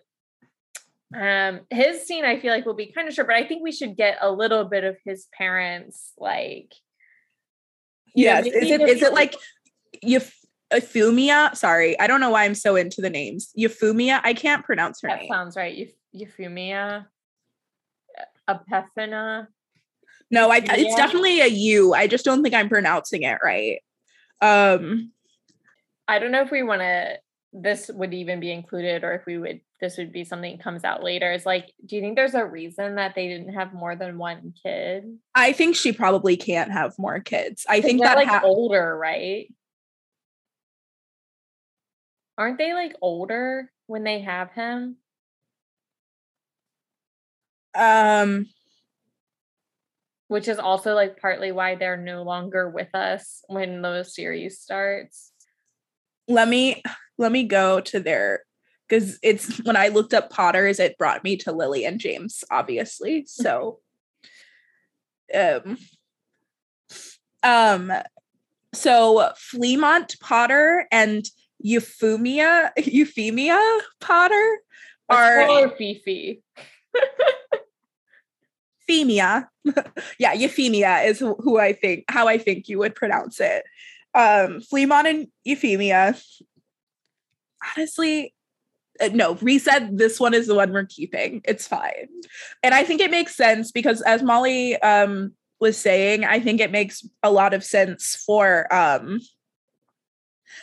um 1.15 1.61
his 1.69 2.05
scene 2.05 2.25
i 2.25 2.39
feel 2.39 2.51
like 2.51 2.65
will 2.65 2.73
be 2.73 2.91
kind 2.91 3.07
of 3.07 3.13
short 3.13 3.27
but 3.27 3.35
i 3.35 3.45
think 3.47 3.61
we 3.63 3.71
should 3.71 3.95
get 3.95 4.17
a 4.21 4.31
little 4.31 4.65
bit 4.65 4.83
of 4.83 4.97
his 5.05 5.27
parents 5.37 6.13
like 6.17 6.73
you 8.15 8.27
know, 8.27 8.31
Yes. 8.33 8.45
Is 8.47 8.71
it 8.71 9.01
it 9.03 9.13
like 9.13 9.35
Euphemia? 10.01 11.51
Sorry, 11.53 11.99
I 11.99 12.07
don't 12.07 12.21
know 12.21 12.29
why 12.29 12.45
I'm 12.45 12.55
so 12.55 12.75
into 12.75 13.01
the 13.01 13.09
names. 13.09 13.51
Euphemia? 13.55 14.21
I 14.23 14.33
can't 14.33 14.63
pronounce 14.63 15.01
her 15.01 15.09
that 15.09 15.19
name. 15.21 15.27
sounds 15.29 15.55
right 15.57 15.75
Euph- 15.77 15.97
euphemia 16.13 17.07
epiphana 18.49 19.47
No, 20.31 20.49
I 20.49 20.57
it's 20.63 20.95
definitely 20.95 21.41
a 21.41 21.47
U. 21.47 21.93
I 21.93 22.07
just 22.07 22.23
don't 22.23 22.41
think 22.41 22.55
I'm 22.55 22.69
pronouncing 22.69 23.23
it 23.23 23.37
right. 23.43 23.81
Um 24.41 25.11
I 26.07 26.19
don't 26.19 26.31
know 26.31 26.41
if 26.41 26.51
we 26.51 26.63
want 26.63 26.81
to 26.81 27.17
this 27.57 27.89
would 27.93 28.13
even 28.13 28.41
be 28.41 28.51
included 28.51 29.05
or 29.05 29.13
if 29.13 29.25
we 29.25 29.37
would 29.37 29.61
this 29.79 29.97
would 29.97 30.11
be 30.11 30.25
something 30.25 30.57
that 30.57 30.63
comes 30.63 30.83
out 30.83 31.03
later. 31.03 31.31
It's 31.31 31.45
like, 31.45 31.71
do 31.85 31.95
you 31.95 32.01
think 32.01 32.15
there's 32.15 32.33
a 32.33 32.45
reason 32.45 32.95
that 32.95 33.13
they 33.15 33.27
didn't 33.27 33.53
have 33.53 33.73
more 33.73 33.95
than 33.95 34.17
one 34.17 34.53
kid? 34.61 35.17
I 35.33 35.51
think 35.53 35.75
she 35.75 35.91
probably 35.93 36.37
can't 36.37 36.71
have 36.71 36.97
more 36.97 37.19
kids. 37.19 37.65
i 37.69 37.81
think 37.81 38.01
that 38.01 38.17
like 38.17 38.27
ha- 38.27 38.41
older, 38.43 38.97
right? 38.97 39.53
Aren't 42.37 42.57
they 42.57 42.73
like 42.73 42.95
older 43.01 43.71
when 43.87 44.03
they 44.03 44.19
have 44.21 44.51
him? 44.51 44.97
um 47.73 48.47
Which 50.27 50.47
is 50.47 50.59
also 50.59 50.93
like 50.93 51.19
partly 51.21 51.51
why 51.51 51.75
they're 51.75 51.97
no 51.97 52.23
longer 52.23 52.69
with 52.69 52.93
us 52.93 53.43
when 53.47 53.81
the 53.81 54.03
series 54.03 54.59
starts. 54.59 55.31
let 56.27 56.47
me 56.47 56.81
let 57.17 57.31
me 57.31 57.43
go 57.43 57.79
to 57.81 57.99
their 57.99 58.43
because 58.87 59.17
it's 59.23 59.57
when 59.63 59.75
I 59.75 59.87
looked 59.87 60.13
up 60.13 60.29
Potters, 60.29 60.79
it 60.79 60.97
brought 60.97 61.23
me 61.23 61.37
to 61.37 61.51
Lily 61.51 61.85
and 61.85 61.99
James, 61.99 62.43
obviously. 62.51 63.25
So 63.27 63.79
um 65.33 65.77
um 67.43 67.91
so 68.73 69.31
Fleamont 69.35 70.19
Potter 70.19 70.87
and 70.91 71.25
Euphemia 71.59 72.71
Euphemia 72.77 73.59
Potter 73.99 74.59
are 75.09 75.49
Or 75.49 75.69
Fifi. 75.69 76.43
Euphemia. 78.87 79.49
yeah, 80.19 80.33
Euphemia 80.33 80.99
is 80.99 81.19
who 81.19 81.35
who 81.35 81.59
I 81.59 81.73
think 81.73 82.05
how 82.09 82.27
I 82.27 82.37
think 82.37 82.67
you 82.67 82.79
would 82.79 82.95
pronounce 82.95 83.39
it. 83.39 83.63
Um, 84.13 84.61
Fleamont 84.61 85.09
and 85.09 85.27
Euphemia. 85.43 86.15
Honestly, 87.75 88.33
uh, 89.01 89.09
no, 89.13 89.35
reset. 89.35 89.97
This 89.97 90.19
one 90.19 90.33
is 90.33 90.47
the 90.47 90.55
one 90.55 90.71
we're 90.71 90.85
keeping. 90.85 91.41
It's 91.45 91.67
fine, 91.67 92.07
and 92.63 92.73
I 92.73 92.83
think 92.83 93.01
it 93.01 93.11
makes 93.11 93.35
sense 93.35 93.71
because, 93.71 94.01
as 94.01 94.23
Molly 94.23 94.75
um 94.77 95.33
was 95.59 95.77
saying, 95.77 96.25
I 96.25 96.39
think 96.39 96.59
it 96.59 96.71
makes 96.71 97.07
a 97.23 97.31
lot 97.31 97.53
of 97.53 97.63
sense 97.63 98.15
for 98.25 98.73
um. 98.73 99.19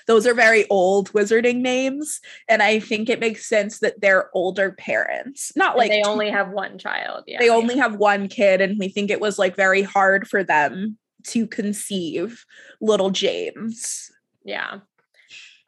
Those 0.07 0.26
are 0.26 0.34
very 0.34 0.66
old 0.68 1.12
wizarding 1.12 1.57
names, 1.61 2.20
and 2.49 2.62
I 2.62 2.80
think 2.80 3.09
it 3.09 3.20
makes 3.20 3.47
sense 3.47 3.80
that 3.80 4.01
they're 4.01 4.30
older 4.34 4.72
parents, 4.72 5.53
not 5.55 5.72
And 5.72 5.78
like 5.78 5.90
they 5.90 6.03
tw- 6.03 6.07
only 6.09 6.30
have 6.30 6.51
one 6.51 6.78
child. 6.78 7.24
Yeah. 7.26 7.38
they 7.38 7.51
only 7.51 7.76
have 7.76 7.97
one 7.97 8.26
kid 8.28 8.61
and 8.61 8.78
we 8.78 8.88
think 8.88 9.11
it 9.11 9.20
was 9.20 9.38
like 9.38 9.55
very 9.55 9.82
hard 9.82 10.26
for 10.26 10.43
them 10.43 10.99
to 11.24 11.47
conceive 11.47 12.45
little 12.80 13.11
james 13.11 14.11
Yeah. 14.45 14.80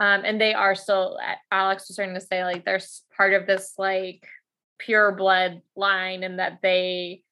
Um, 0.00 0.22
and 0.24 0.40
they 0.40 0.54
are 0.54 0.74
still 0.74 1.18
Alex 1.52 1.88
was 1.88 1.96
starting 1.96 2.14
to 2.14 2.20
say 2.20 2.44
like 2.44 2.64
there's 2.64 3.02
part 3.16 3.32
of 3.32 3.46
this 3.46 3.74
like 3.78 4.26
pure 4.78 5.12
blood 5.12 5.62
line 5.76 6.24
and 6.24 6.38
that 6.38 6.58
they 6.62 7.22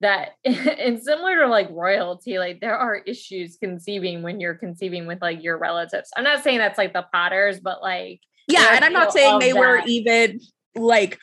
that 0.00 0.36
and 0.44 1.02
similar 1.02 1.38
to 1.38 1.48
like 1.48 1.68
royalty, 1.70 2.38
like 2.38 2.60
there 2.60 2.76
are 2.76 2.96
issues 2.96 3.56
conceiving 3.56 4.22
when 4.22 4.40
you're 4.40 4.54
conceiving 4.54 5.06
with 5.06 5.20
like 5.20 5.42
your 5.42 5.58
relatives. 5.58 6.10
I'm 6.16 6.24
not 6.24 6.44
saying 6.44 6.58
that's 6.58 6.78
like 6.78 6.92
the 6.92 7.06
Potters, 7.12 7.60
but 7.60 7.82
like 7.82 8.20
yeah, 8.46 8.74
and 8.74 8.84
I'm 8.84 8.92
not 8.92 9.12
saying 9.12 9.40
they 9.40 9.52
that. 9.52 9.58
were 9.58 9.82
even 9.86 10.40
like 10.76 11.18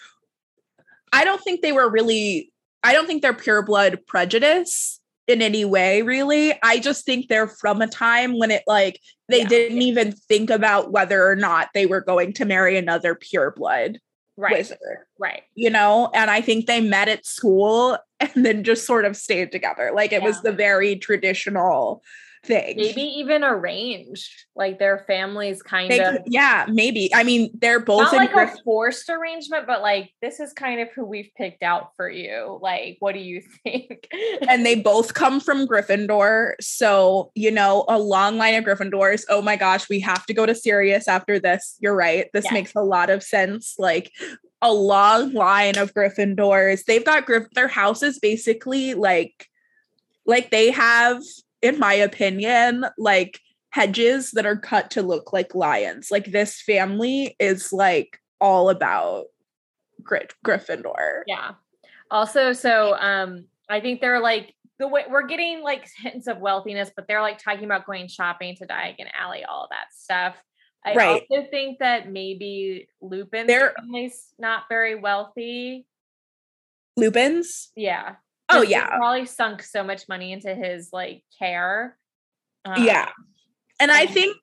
I 1.14 1.24
don't 1.24 1.42
think 1.42 1.62
they 1.62 1.72
were 1.72 1.90
really 1.90 2.52
I 2.84 2.94
don't 2.94 3.08
think 3.08 3.22
they're 3.22 3.34
pure 3.34 3.64
blood 3.64 4.00
prejudice 4.06 5.00
in 5.28 5.42
any 5.42 5.66
way, 5.66 6.02
really. 6.02 6.54
I 6.62 6.80
just 6.80 7.06
think 7.06 7.28
they're 7.28 7.48
from 7.48 7.82
a 7.82 7.88
time 7.88 8.38
when 8.38 8.52
it 8.52 8.64
like 8.68 9.00
they 9.30 9.40
yeah. 9.40 9.48
didn't 9.48 9.82
even 9.82 10.12
think 10.12 10.50
about 10.50 10.92
whether 10.92 11.28
or 11.28 11.36
not 11.36 11.70
they 11.74 11.86
were 11.86 12.02
going 12.02 12.34
to 12.34 12.46
marry 12.46 12.78
another 12.78 13.16
pure 13.16 13.52
blood 13.52 14.00
right. 14.38 14.58
wizard. 14.58 14.78
Right. 15.20 15.44
You 15.56 15.70
know, 15.70 16.10
and 16.14 16.30
I 16.30 16.42
think 16.42 16.66
they 16.66 16.82
met 16.82 17.08
at 17.08 17.26
school 17.26 17.98
and 18.20 18.46
then 18.46 18.64
just 18.64 18.86
sort 18.86 19.06
of 19.06 19.16
stayed 19.16 19.52
together. 19.52 19.92
Like 19.94 20.12
it 20.12 20.22
yeah. 20.22 20.28
was 20.28 20.42
the 20.42 20.52
very 20.52 20.96
traditional 20.96 22.04
thing. 22.46 22.78
Maybe 22.78 23.02
even 23.02 23.44
arranged, 23.44 24.46
like 24.56 24.80
their 24.80 25.04
families 25.08 25.62
kind 25.62 25.90
they 25.92 26.04
of. 26.04 26.18
Yeah, 26.26 26.66
maybe. 26.70 27.14
I 27.14 27.24
mean, 27.24 27.52
they're 27.54 27.80
both 27.80 28.04
not 28.04 28.14
like 28.14 28.32
Griff- 28.32 28.54
a 28.54 28.64
forced 28.64 29.10
arrangement, 29.10 29.68
but 29.68 29.82
like 29.82 30.12
this 30.22 30.40
is 30.40 30.54
kind 30.54 30.80
of 30.80 30.90
who 30.96 31.06
we've 31.06 31.30
picked 31.36 31.64
out 31.64 31.92
for 31.96 32.10
you. 32.10 32.60
Like, 32.62 32.98
what 33.00 33.14
do 33.14 33.20
you 33.20 33.42
think? 33.64 34.08
and 34.48 34.66
they 34.66 34.76
both 34.76 35.14
come 35.14 35.40
from 35.40 35.68
Gryffindor, 35.68 36.54
so 36.62 37.32
you 37.36 37.52
know 37.52 37.86
a 37.88 38.00
long 38.00 38.38
line 38.38 38.56
of 38.56 38.64
Gryffindors. 38.64 39.24
Oh 39.30 39.42
my 39.42 39.56
gosh, 39.56 39.90
we 39.90 40.00
have 40.02 40.26
to 40.28 40.34
go 40.34 40.46
to 40.46 40.56
Sirius 40.56 41.08
after 41.08 41.40
this. 41.40 41.78
You're 41.80 41.96
right. 41.96 42.28
This 42.34 42.46
yes. 42.46 42.54
makes 42.54 42.76
a 42.76 42.82
lot 42.82 43.10
of 43.10 43.24
sense. 43.24 43.76
Like 43.78 44.12
a 44.62 44.74
long 44.74 45.34
line 45.34 45.78
of 45.78 45.94
Gryffindors. 45.94 46.86
They've 46.86 47.06
got 47.06 47.26
Griff. 47.26 47.48
Their 47.54 47.68
house 47.68 48.04
is 48.04 48.20
basically 48.20 48.94
like 48.94 49.48
like 50.26 50.50
they 50.52 50.72
have 50.72 51.22
in 51.66 51.80
my 51.80 51.94
opinion, 51.94 52.86
like 52.98 53.40
hedges 53.72 54.32
that 54.32 54.46
are 54.46 54.56
cut 54.56 54.92
to 54.92 55.02
look 55.02 55.34
like 55.34 55.56
lions. 55.56 56.10
Like 56.12 56.26
this 56.26 56.62
family 56.62 57.36
is 57.40 57.74
like 57.74 58.20
all 58.40 58.70
about 58.70 59.26
Gry- 60.04 60.28
Gryffindor. 60.46 61.24
Yeah. 61.28 61.54
Also, 62.12 62.54
so 62.54 62.96
um, 62.98 63.46
I 63.68 63.82
think 63.82 64.00
they're 64.00 64.22
like 64.22 64.54
the 64.78 64.88
way 64.88 65.06
we're 65.10 65.26
getting 65.26 65.62
like 65.64 65.90
hints 65.98 66.28
of 66.28 66.38
wealthiness, 66.38 66.92
but 66.96 67.08
they're 67.08 67.22
like 67.22 67.40
talking 67.40 67.66
about 67.66 67.86
going 67.86 68.08
shopping 68.08 68.56
to 68.58 68.68
Diagon 68.68 69.10
Alley, 69.18 69.44
all 69.44 69.68
that 69.72 69.88
stuff. 69.92 70.36
I 70.86 70.94
right. 70.94 71.24
also 71.32 71.48
think 71.50 71.80
that 71.80 72.12
maybe 72.12 72.88
Lupin's 73.02 73.48
they're, 73.48 73.74
family's 73.76 74.28
not 74.38 74.64
very 74.70 74.94
wealthy. 74.94 75.88
Lupin's? 76.96 77.72
Yeah. 77.76 78.18
Oh 78.50 78.62
yeah. 78.62 78.88
probably 78.98 79.26
sunk 79.26 79.64
so 79.64 79.84
much 79.84 80.08
money 80.08 80.32
into 80.32 80.54
his 80.54 80.90
like 80.94 81.24
care. 81.40 81.98
Um, 82.64 82.84
yeah. 82.84 83.10
And 83.80 83.92
I 83.92 84.06
think 84.06 84.38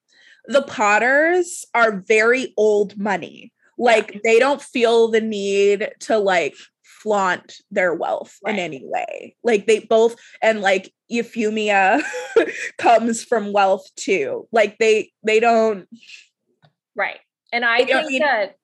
the 0.46 0.62
Potters 0.62 1.64
are 1.74 2.02
very 2.06 2.52
old 2.56 2.98
money. 2.98 3.52
Like 3.78 4.12
yeah. 4.12 4.20
they 4.24 4.38
don't 4.38 4.60
feel 4.60 5.08
the 5.08 5.20
need 5.20 5.90
to 6.00 6.18
like 6.18 6.54
flaunt 6.82 7.56
their 7.70 7.94
wealth 7.94 8.38
right. 8.44 8.54
in 8.54 8.60
any 8.60 8.82
way. 8.84 9.36
Like 9.42 9.66
they 9.66 9.80
both 9.80 10.16
and 10.40 10.60
like 10.60 10.92
Euphemia 11.08 12.00
comes 12.78 13.24
from 13.24 13.52
wealth 13.52 13.88
too. 13.96 14.46
Like 14.52 14.78
they 14.78 15.12
they 15.24 15.40
don't 15.40 15.88
Right. 16.94 17.20
And 17.52 17.64
I 17.64 17.84
think 17.84 18.10
need- 18.10 18.22
that 18.22 18.56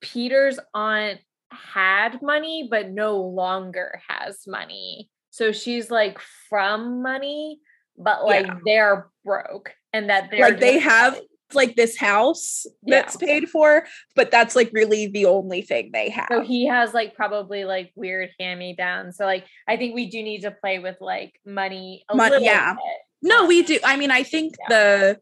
Peter's 0.00 0.58
aunt 0.74 1.20
had 1.50 2.22
money 2.22 2.68
but 2.70 2.90
no 2.90 3.20
longer 3.20 4.00
has 4.08 4.44
money. 4.46 5.08
So 5.30 5.52
she's 5.52 5.90
like 5.90 6.18
from 6.48 7.02
money, 7.02 7.60
but 7.96 8.24
like 8.24 8.46
yeah. 8.46 8.56
they're 8.64 9.08
broke 9.24 9.72
and 9.92 10.10
that 10.10 10.30
they're 10.30 10.40
like 10.40 10.60
they 10.60 10.78
have 10.78 11.14
like, 11.14 11.22
like 11.54 11.76
this 11.76 11.96
house 11.96 12.66
yeah. 12.84 13.00
that's 13.00 13.16
paid 13.16 13.48
for, 13.48 13.84
but 14.16 14.30
that's 14.30 14.56
like 14.56 14.70
really 14.72 15.06
the 15.06 15.26
only 15.26 15.62
thing 15.62 15.90
they 15.92 16.10
have. 16.10 16.28
So 16.30 16.42
he 16.42 16.66
has 16.66 16.94
like 16.94 17.14
probably 17.14 17.64
like 17.64 17.92
weird 17.94 18.30
hand 18.38 18.58
me 18.58 18.74
down. 18.74 19.12
So 19.12 19.24
like 19.24 19.46
I 19.68 19.76
think 19.76 19.94
we 19.94 20.10
do 20.10 20.22
need 20.22 20.42
to 20.42 20.50
play 20.50 20.78
with 20.78 20.96
like 21.00 21.34
money. 21.46 22.04
money, 22.12 22.44
yeah. 22.44 22.74
Bit. 22.74 22.82
No, 23.22 23.46
we 23.46 23.62
do. 23.62 23.78
I 23.84 23.96
mean, 23.96 24.10
I 24.10 24.22
think 24.22 24.54
yeah. 24.58 24.66
the 24.68 25.20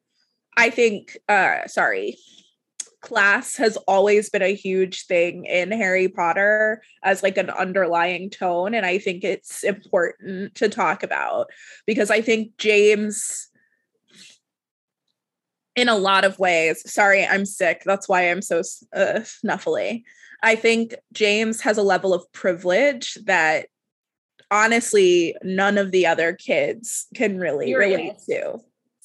I 0.56 0.70
think 0.70 1.16
uh 1.28 1.66
sorry 1.66 2.16
class 3.00 3.56
has 3.56 3.76
always 3.88 4.28
been 4.28 4.42
a 4.42 4.54
huge 4.54 5.06
thing 5.06 5.44
in 5.44 5.70
Harry 5.70 6.08
Potter 6.08 6.82
as 7.02 7.22
like 7.22 7.36
an 7.36 7.50
underlying 7.50 8.28
tone 8.30 8.74
and 8.74 8.84
I 8.84 8.98
think 8.98 9.24
it's 9.24 9.62
important 9.62 10.54
to 10.56 10.68
talk 10.68 11.02
about 11.02 11.48
because 11.86 12.10
I 12.10 12.20
think 12.20 12.56
James 12.58 13.48
in 15.76 15.88
a 15.88 15.96
lot 15.96 16.24
of 16.24 16.38
ways 16.38 16.82
sorry 16.90 17.24
I'm 17.24 17.46
sick 17.46 17.82
that's 17.84 18.08
why 18.08 18.30
I'm 18.30 18.42
so 18.42 18.60
uh, 18.94 19.20
snuffly. 19.20 20.02
I 20.42 20.54
think 20.54 20.94
James 21.12 21.60
has 21.62 21.78
a 21.78 21.82
level 21.82 22.14
of 22.14 22.30
privilege 22.32 23.18
that 23.26 23.66
honestly 24.50 25.36
none 25.42 25.78
of 25.78 25.90
the 25.90 26.06
other 26.06 26.32
kids 26.32 27.06
can 27.14 27.38
really 27.38 27.74
relate 27.74 28.14
to 28.28 28.58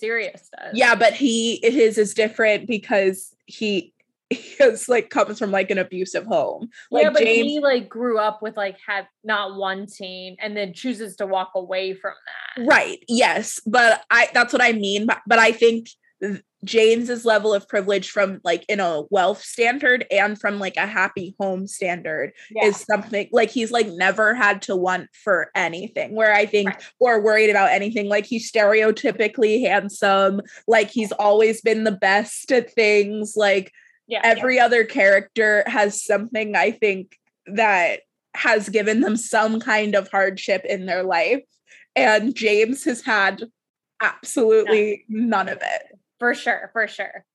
Sirius 0.04 0.50
does. 0.58 0.72
Yeah, 0.74 0.96
but 0.96 1.14
he 1.14 1.60
his 1.64 1.98
is 1.98 2.14
different 2.14 2.68
because 2.68 3.34
he 3.46 3.94
is 4.60 4.90
like 4.90 5.10
comes 5.10 5.40
from 5.40 5.52
like 5.52 5.72
an 5.72 5.78
abusive 5.78 6.26
home. 6.26 6.70
Like 6.92 7.04
yeah, 7.04 7.10
but 7.12 7.22
James, 7.22 7.48
he 7.48 7.60
like 7.62 7.88
grew 7.88 8.20
up 8.20 8.42
with 8.42 8.58
like 8.58 8.78
have 8.86 9.06
not 9.24 9.56
one 9.56 9.86
team 9.86 10.36
and 10.40 10.58
then 10.58 10.74
chooses 10.74 11.16
to 11.18 11.26
walk 11.26 11.52
away 11.56 11.94
from 11.94 12.14
that. 12.26 12.66
Right. 12.66 13.02
Yes. 13.08 13.62
But 13.66 14.04
I 14.10 14.28
that's 14.34 14.52
what 14.52 14.62
I 14.62 14.74
mean. 14.74 15.06
But, 15.06 15.22
but 15.26 15.40
I 15.40 15.54
think 15.54 15.88
James's 16.64 17.26
level 17.26 17.54
of 17.54 17.68
privilege 17.68 18.10
from 18.10 18.40
like 18.44 18.66
in 18.70 18.80
a 18.80 19.04
wealth 19.10 19.44
standard 19.44 20.06
and 20.10 20.40
from 20.40 20.60
like 20.60 20.78
a 20.78 20.88
happy 20.88 21.36
home 21.40 21.68
standard 21.68 22.32
yeah. 22.52 22.66
is 22.66 22.78
something 22.78 23.28
like 23.32 23.50
he's 23.50 23.72
like 23.72 23.88
never 23.88 24.34
had 24.34 24.62
to 24.64 24.76
want 24.76 25.10
for 25.14 25.52
anything 25.56 26.16
where 26.16 26.34
I 26.34 26.46
think 26.46 26.70
right. 26.70 26.84
or 27.00 27.22
worried 27.22 27.50
about 27.50 27.72
anything 27.72 28.08
like 28.08 28.26
he's 28.26 28.50
stereotypically 28.50 29.62
handsome 29.62 30.42
like 30.68 30.90
he's 30.90 31.12
always 31.14 31.62
been 31.62 31.84
the 31.84 31.92
best 31.92 32.52
at 32.52 32.72
things 32.74 33.34
like 33.36 33.72
yeah, 34.08 34.22
every 34.24 34.58
yeah. 34.58 34.66
other 34.66 34.84
character 34.84 35.64
has 35.68 36.04
something 36.04 36.56
I 36.56 36.72
think 36.72 37.18
that 37.48 38.02
has 38.36 38.70
given 38.70 39.02
them 39.02 39.18
some 39.18 39.60
kind 39.60 39.96
of 39.96 40.08
hardship 40.10 40.64
in 40.66 40.86
their 40.86 41.04
life 41.04 41.44
and 41.96 42.34
James 42.34 42.86
has 42.86 43.02
had 43.02 43.44
absolutely 44.02 45.04
yeah. 45.08 45.26
none 45.26 45.50
of 45.50 45.58
it 45.58 46.00
for 46.20 46.34
sure, 46.34 46.70
for 46.74 46.88
sure. 46.88 47.26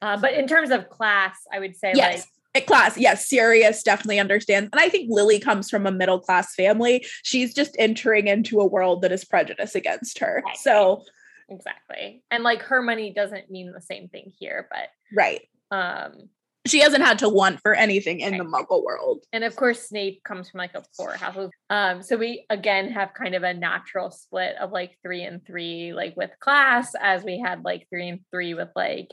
Uh, 0.00 0.16
but 0.16 0.32
in 0.32 0.46
terms 0.46 0.70
of 0.70 0.88
class, 0.88 1.36
I 1.52 1.58
would 1.58 1.76
say 1.76 1.92
yes. 1.94 2.26
like 2.54 2.66
class 2.66 2.98
yes 2.98 3.28
sirius 3.28 3.84
definitely 3.84 4.18
understands 4.18 4.68
and 4.72 4.80
i 4.80 4.88
think 4.88 5.06
lily 5.10 5.38
comes 5.38 5.70
from 5.70 5.86
a 5.86 5.92
middle 5.92 6.18
class 6.18 6.54
family 6.56 7.06
she's 7.22 7.54
just 7.54 7.76
entering 7.78 8.26
into 8.26 8.58
a 8.58 8.66
world 8.66 9.02
that 9.02 9.12
is 9.12 9.24
prejudiced 9.24 9.76
against 9.76 10.18
her 10.18 10.42
right. 10.44 10.56
so 10.56 11.04
exactly 11.48 12.22
and 12.32 12.42
like 12.42 12.62
her 12.62 12.82
money 12.82 13.12
doesn't 13.12 13.48
mean 13.48 13.70
the 13.72 13.80
same 13.80 14.08
thing 14.08 14.32
here 14.40 14.66
but 14.70 14.88
right 15.16 15.42
um 15.70 16.28
she 16.68 16.80
hasn't 16.80 17.04
had 17.04 17.18
to 17.18 17.28
want 17.28 17.60
for 17.60 17.74
anything 17.74 18.20
in 18.20 18.32
right. 18.32 18.38
the 18.38 18.44
muggle 18.44 18.84
world 18.84 19.24
and 19.32 19.44
of 19.44 19.54
course 19.56 19.88
snape 19.88 20.22
comes 20.24 20.50
from 20.50 20.58
like 20.58 20.74
a 20.74 20.82
poor 20.96 21.12
house 21.12 21.50
um 21.70 22.02
so 22.02 22.16
we 22.16 22.44
again 22.50 22.90
have 22.90 23.14
kind 23.14 23.34
of 23.34 23.42
a 23.42 23.54
natural 23.54 24.10
split 24.10 24.56
of 24.56 24.70
like 24.72 24.96
three 25.02 25.22
and 25.22 25.44
three 25.46 25.92
like 25.92 26.16
with 26.16 26.30
class 26.40 26.92
as 27.00 27.24
we 27.24 27.38
had 27.38 27.64
like 27.64 27.86
three 27.90 28.08
and 28.08 28.20
three 28.30 28.54
with 28.54 28.68
like 28.74 29.08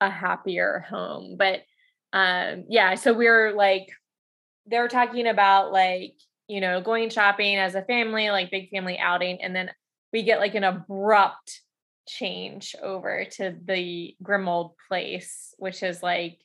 a 0.00 0.10
happier 0.10 0.84
home 0.88 1.36
but 1.38 1.60
um 2.12 2.64
yeah 2.68 2.94
so 2.94 3.12
we 3.12 3.26
we're 3.26 3.52
like 3.52 3.88
they're 4.66 4.88
talking 4.88 5.26
about 5.26 5.72
like 5.72 6.14
you 6.48 6.60
know 6.60 6.80
going 6.80 7.10
shopping 7.10 7.56
as 7.56 7.74
a 7.74 7.82
family 7.82 8.30
like 8.30 8.50
big 8.50 8.70
family 8.70 8.98
outing 8.98 9.42
and 9.42 9.54
then 9.54 9.70
we 10.12 10.22
get 10.22 10.40
like 10.40 10.54
an 10.54 10.64
abrupt 10.64 11.60
change 12.10 12.74
over 12.82 13.24
to 13.24 13.56
the 13.64 14.14
Grimmauld 14.22 14.72
place, 14.88 15.54
which 15.58 15.82
is 15.82 16.02
like 16.02 16.38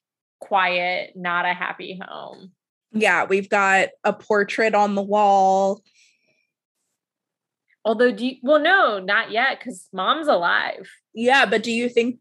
quiet, 0.47 1.13
not 1.15 1.45
a 1.45 1.53
happy 1.53 1.99
home. 2.01 2.51
Yeah, 2.91 3.25
we've 3.25 3.49
got 3.49 3.89
a 4.03 4.13
portrait 4.13 4.73
on 4.73 4.95
the 4.95 5.01
wall. 5.01 5.81
Although, 7.83 8.11
do 8.11 8.25
you, 8.25 8.35
well, 8.41 8.59
no, 8.59 8.99
not 8.99 9.31
yet, 9.31 9.59
because 9.59 9.87
mom's 9.93 10.27
alive. 10.27 10.89
Yeah, 11.13 11.45
but 11.45 11.61
do 11.61 11.71
you 11.71 11.89
think? 11.89 12.19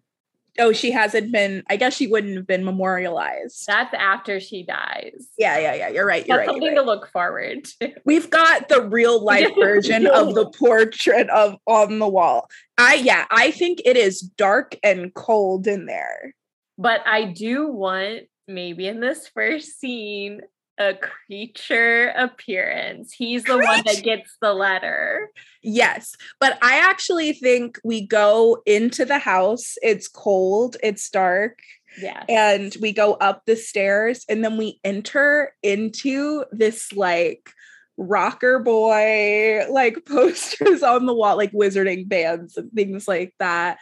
Oh, 0.59 0.73
she 0.73 0.93
hasn't 0.93 1.33
been. 1.33 1.65
I 1.69 1.77
guess 1.77 1.95
she 1.95 2.07
wouldn't 2.07 2.37
have 2.37 2.47
been 2.47 2.65
memorialized. 2.65 3.67
That's 3.67 3.93
after 3.95 4.39
she 4.39 4.65
dies. 4.65 5.29
Yeah, 5.39 5.59
yeah, 5.59 5.75
yeah. 5.75 5.89
You're 5.89 6.07
right. 6.07 6.25
You're 6.27 6.37
That's 6.37 6.49
right. 6.49 6.55
Something 6.55 6.77
right. 6.77 6.81
to 6.81 6.83
look 6.83 7.09
forward 7.09 7.65
to. 7.81 7.93
We've 8.05 8.31
got 8.31 8.69
the 8.69 8.83
real 8.83 9.25
life 9.25 9.51
version 9.61 10.07
of 10.07 10.35
the 10.35 10.47
portrait 10.51 11.29
of 11.31 11.57
on 11.67 11.99
the 11.99 12.09
wall. 12.09 12.49
I 12.79 12.97
yeah, 12.97 13.25
I 13.31 13.51
think 13.51 13.81
it 13.85 13.97
is 13.97 14.21
dark 14.21 14.77
and 14.85 15.13
cold 15.15 15.67
in 15.67 15.87
there. 15.87 16.35
But 16.79 17.07
I 17.07 17.25
do 17.25 17.69
want 17.69 18.23
maybe 18.47 18.87
in 18.87 19.01
this 19.01 19.29
first 19.29 19.79
scene 19.79 20.41
a 20.79 20.95
Kreacher 20.95 22.13
appearance. 22.17 23.13
He's 23.13 23.45
the 23.45 23.59
one 23.59 23.83
that 23.87 24.03
gets 24.03 24.37
the 24.41 24.53
letter. 24.53 25.31
Yes. 25.63 26.17
But 26.41 26.59
I 26.63 26.79
actually 26.79 27.33
think 27.33 27.79
we 27.85 28.07
go 28.07 28.61
into 28.67 29.05
the 29.05 29.19
house. 29.19 29.75
It's 29.83 30.09
cold, 30.09 30.77
it's 30.83 31.09
dark. 31.11 31.59
Yeah. 32.01 32.25
And 32.29 32.77
we 32.81 32.93
go 32.93 33.15
up 33.15 33.43
the 33.47 33.55
stairs 33.55 34.25
and 34.29 34.45
then 34.45 34.57
we 34.57 34.81
enter 34.83 35.55
into 35.63 36.45
this 36.51 36.93
like 36.93 37.51
rocker 37.97 38.59
boy 38.59 39.65
like 39.71 40.05
posters 40.07 40.83
on 40.83 41.07
the 41.07 41.15
wall, 41.15 41.37
like 41.37 41.53
wizarding 41.53 42.09
bands 42.09 42.57
and 42.57 42.73
things 42.73 43.07
like 43.07 43.33
that. 43.39 43.79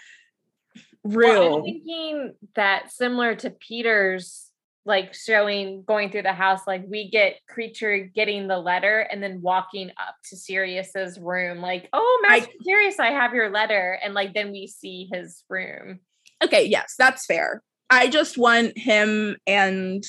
Real. 1.05 1.33
Well, 1.33 1.57
I'm 1.57 1.65
thinking 1.65 2.35
that 2.55 2.93
similar 2.93 3.35
to 3.37 3.51
Peter's 3.51 4.49
like 4.85 5.15
showing 5.15 5.85
going 5.85 6.11
through 6.11 6.23
the 6.23 6.33
house 6.33 6.61
like 6.67 6.83
we 6.89 7.09
get 7.09 7.37
Kreacher 7.51 8.13
getting 8.13 8.49
the 8.49 8.59
letter 8.59 9.01
and 9.01 9.23
then 9.23 9.41
walking 9.41 9.91
up 9.91 10.17
to 10.31 10.37
Sirius's 10.37 11.21
room 11.21 11.59
like 11.59 11.89
oh 11.93 12.21
Master 12.23 12.51
I, 12.51 12.65
Sirius 12.65 12.99
I 12.99 13.11
have 13.13 13.33
your 13.33 13.51
letter 13.51 13.99
and 14.03 14.13
like 14.15 14.35
then 14.35 14.51
we 14.51 14.67
see 14.67 15.09
his 15.13 15.45
room. 15.49 16.01
Okay, 16.43 16.65
yes, 16.65 16.95
that's 16.99 17.25
fair. 17.27 17.63
I 17.89 18.09
just 18.09 18.37
want 18.37 18.77
him 18.77 19.37
and 19.47 20.03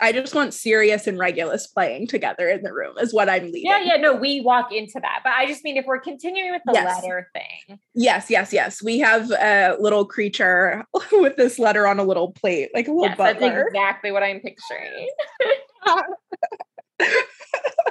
I 0.00 0.12
just 0.12 0.34
want 0.34 0.54
Sirius 0.54 1.06
and 1.06 1.18
Regulus 1.18 1.66
playing 1.68 2.08
together 2.08 2.48
in 2.48 2.62
the 2.62 2.72
room 2.72 2.98
is 2.98 3.14
what 3.14 3.28
I'm 3.28 3.44
leading. 3.44 3.66
Yeah, 3.66 3.80
yeah, 3.80 3.96
no, 3.96 4.14
we 4.14 4.40
walk 4.40 4.72
into 4.72 4.98
that. 5.00 5.20
But 5.22 5.34
I 5.34 5.46
just 5.46 5.62
mean 5.62 5.76
if 5.76 5.86
we're 5.86 6.00
continuing 6.00 6.50
with 6.50 6.62
the 6.66 6.72
yes. 6.72 7.02
letter 7.02 7.30
thing. 7.32 7.78
Yes, 7.94 8.28
yes, 8.28 8.52
yes. 8.52 8.82
We 8.82 8.98
have 8.98 9.30
a 9.30 9.76
little 9.78 10.06
Kreacher 10.08 10.82
with 11.12 11.36
this 11.36 11.58
letter 11.58 11.86
on 11.86 12.00
a 12.00 12.04
little 12.04 12.32
plate, 12.32 12.70
like 12.74 12.88
a 12.88 12.92
little 12.92 13.06
yes, 13.06 13.16
butler. 13.16 13.50
That's 13.50 13.68
exactly 13.68 14.10
what 14.10 14.22
I'm 14.22 14.40
picturing. 14.40 15.08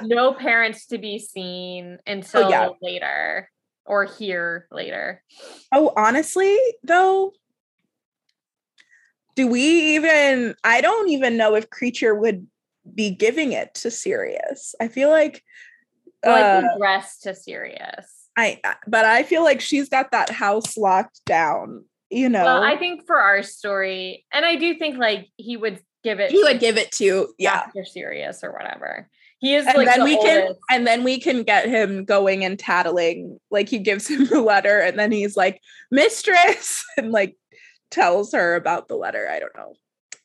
no 0.02 0.34
parents 0.34 0.86
to 0.86 0.98
be 0.98 1.18
seen 1.18 1.98
until 2.06 2.44
oh, 2.44 2.48
yeah. 2.48 2.68
later 2.82 3.50
or 3.86 4.04
here 4.04 4.66
later. 4.70 5.22
Oh, 5.72 5.92
honestly, 5.96 6.58
though, 6.82 7.32
do 9.34 9.46
we 9.46 9.94
even 9.94 10.54
i 10.64 10.80
don't 10.80 11.08
even 11.08 11.36
know 11.36 11.54
if 11.54 11.70
Kreacher 11.70 12.18
would 12.18 12.46
be 12.92 13.10
giving 13.10 13.52
it 13.52 13.72
to 13.74 13.90
sirius. 13.90 14.74
I 14.80 14.88
feel 14.88 15.08
like 15.08 15.42
like 16.24 16.64
uh, 16.64 16.76
dress 16.78 17.18
to 17.20 17.34
sirius. 17.34 18.28
I 18.36 18.60
but 18.86 19.04
i 19.04 19.22
feel 19.22 19.42
like 19.42 19.60
she's 19.60 19.88
got 19.88 20.10
that 20.10 20.30
house 20.30 20.76
locked 20.76 21.24
down 21.24 21.84
you 22.10 22.28
know? 22.28 22.44
Well 22.44 22.62
i 22.62 22.76
think 22.76 23.06
for 23.06 23.16
our 23.16 23.42
story 23.42 24.24
and 24.32 24.44
i 24.44 24.56
do 24.56 24.74
think 24.74 24.98
like 24.98 25.28
he 25.36 25.56
would 25.56 25.80
give 26.04 26.20
it 26.20 26.30
he 26.30 26.42
would 26.42 26.60
give 26.60 26.76
it 26.76 26.92
to 26.92 27.34
yeah. 27.38 27.62
After 27.66 27.84
sirius 27.84 28.44
or 28.44 28.52
whatever. 28.52 29.08
He 29.40 29.54
is 29.54 29.66
and 29.66 29.76
like 29.76 29.88
then 29.88 29.98
the 30.00 30.04
we 30.04 30.16
oldest. 30.16 30.34
can 30.36 30.54
and 30.70 30.86
then 30.86 31.02
we 31.02 31.18
can 31.18 31.42
get 31.42 31.68
him 31.68 32.04
going 32.04 32.44
and 32.44 32.58
tattling. 32.58 33.38
Like 33.50 33.68
he 33.68 33.78
gives 33.78 34.08
him 34.08 34.26
the 34.30 34.40
letter 34.40 34.78
and 34.78 34.98
then 34.98 35.10
he's 35.10 35.36
like 35.36 35.60
mistress! 35.90 36.84
And 36.96 37.10
like 37.10 37.36
tells 37.94 38.32
her 38.32 38.56
about 38.56 38.88
the 38.88 38.96
letter. 38.96 39.28
I 39.30 39.38
don't 39.38 39.56
know. 39.56 39.74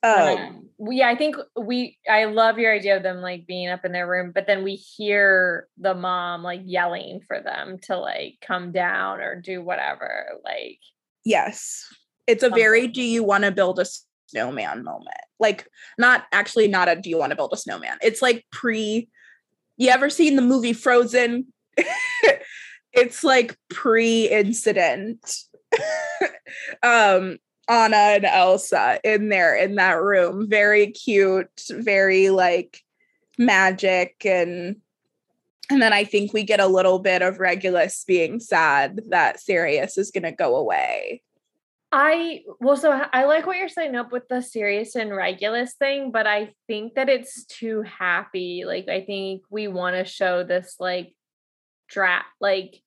Um, 0.01 0.69
um, 0.79 0.91
yeah, 0.91 1.09
I 1.09 1.15
think 1.15 1.35
we. 1.57 1.97
I 2.09 2.25
love 2.25 2.57
your 2.57 2.73
idea 2.73 2.97
of 2.97 3.03
them 3.03 3.17
like 3.17 3.45
being 3.45 3.69
up 3.69 3.83
in 3.83 3.91
their 3.91 4.07
room, 4.07 4.31
but 4.33 4.47
then 4.47 4.63
we 4.63 4.75
hear 4.75 5.67
the 5.77 5.93
mom 5.93 6.41
like 6.41 6.61
yelling 6.63 7.21
for 7.27 7.41
them 7.41 7.77
to 7.83 7.97
like 7.97 8.35
come 8.45 8.71
down 8.71 9.19
or 9.19 9.39
do 9.39 9.61
whatever. 9.61 10.27
Like, 10.43 10.79
yes, 11.25 11.85
it's 12.27 12.43
a 12.43 12.49
very 12.49 12.87
"Do 12.87 13.01
you 13.01 13.23
want 13.23 13.43
to 13.43 13.51
build 13.51 13.77
a 13.79 13.85
snowman?" 14.27 14.83
moment. 14.85 15.09
Like, 15.37 15.67
not 15.97 16.25
actually 16.31 16.69
not 16.69 16.87
a 16.87 16.95
"Do 16.95 17.09
you 17.09 17.17
want 17.17 17.31
to 17.31 17.35
build 17.35 17.51
a 17.53 17.57
snowman?" 17.57 17.97
It's 18.01 18.21
like 18.21 18.45
pre. 18.51 19.09
You 19.75 19.89
ever 19.89 20.09
seen 20.09 20.35
the 20.37 20.41
movie 20.41 20.73
Frozen? 20.73 21.53
it's 22.93 23.23
like 23.23 23.57
pre-incident. 23.69 25.43
um 26.83 27.37
Anna 27.69 27.95
and 27.95 28.25
Elsa 28.25 28.99
in 29.03 29.29
there 29.29 29.55
in 29.55 29.75
that 29.75 30.01
room. 30.01 30.49
Very 30.49 30.87
cute, 30.87 31.61
very 31.69 32.29
like 32.29 32.83
magic 33.37 34.25
and 34.25 34.77
and 35.71 35.81
then 35.81 35.93
I 35.93 36.03
think 36.03 36.33
we 36.33 36.43
get 36.43 36.59
a 36.59 36.67
little 36.67 36.97
bit 36.97 37.21
of 37.21 37.39
Regulus 37.39 38.03
being 38.03 38.39
sad 38.39 39.01
that 39.09 39.39
Sirius 39.39 39.99
is 39.99 40.09
going 40.09 40.23
to 40.23 40.31
go 40.31 40.55
away. 40.55 41.21
I 41.91 42.41
well, 42.59 42.77
so 42.77 42.91
I 42.91 43.25
like 43.25 43.47
what 43.47 43.57
you're 43.57 43.69
saying 43.69 43.95
up 43.95 44.11
with 44.11 44.27
the 44.27 44.41
Sirius 44.41 44.95
and 44.95 45.15
Regulus 45.15 45.73
thing, 45.73 46.11
but 46.11 46.27
I 46.27 46.53
think 46.67 46.95
that 46.95 47.09
it's 47.09 47.45
too 47.45 47.81
happy. 47.81 48.63
Like 48.65 48.87
I 48.89 49.01
think 49.01 49.43
we 49.49 49.67
want 49.67 49.95
to 49.95 50.05
show 50.05 50.43
this 50.43 50.75
like 50.79 51.15
drat 51.87 52.25
like 52.39 52.81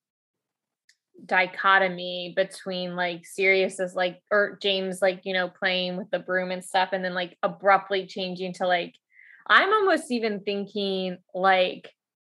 dichotomy 1.25 2.33
between 2.35 2.97
like 2.97 3.25
Sirius 3.27 3.79
as 3.79 3.95
like 3.95 4.21
or 4.31 4.59
James 4.61 5.01
like 5.01 5.21
you 5.25 5.35
know 5.35 5.49
playing 5.49 5.97
with 5.97 6.11
the 6.11 6.19
broom 6.19 6.51
and 6.51 6.65
stuff 6.65 6.91
and 6.93 7.05
then 7.05 7.15
like 7.15 7.37
abruptly 7.43 8.07
changing 8.07 8.55
to 8.55 8.67
like 8.67 8.95
I'm 9.47 9.73
almost 9.73 10.11
even 10.11 10.41
thinking 10.41 11.19
like 11.35 11.91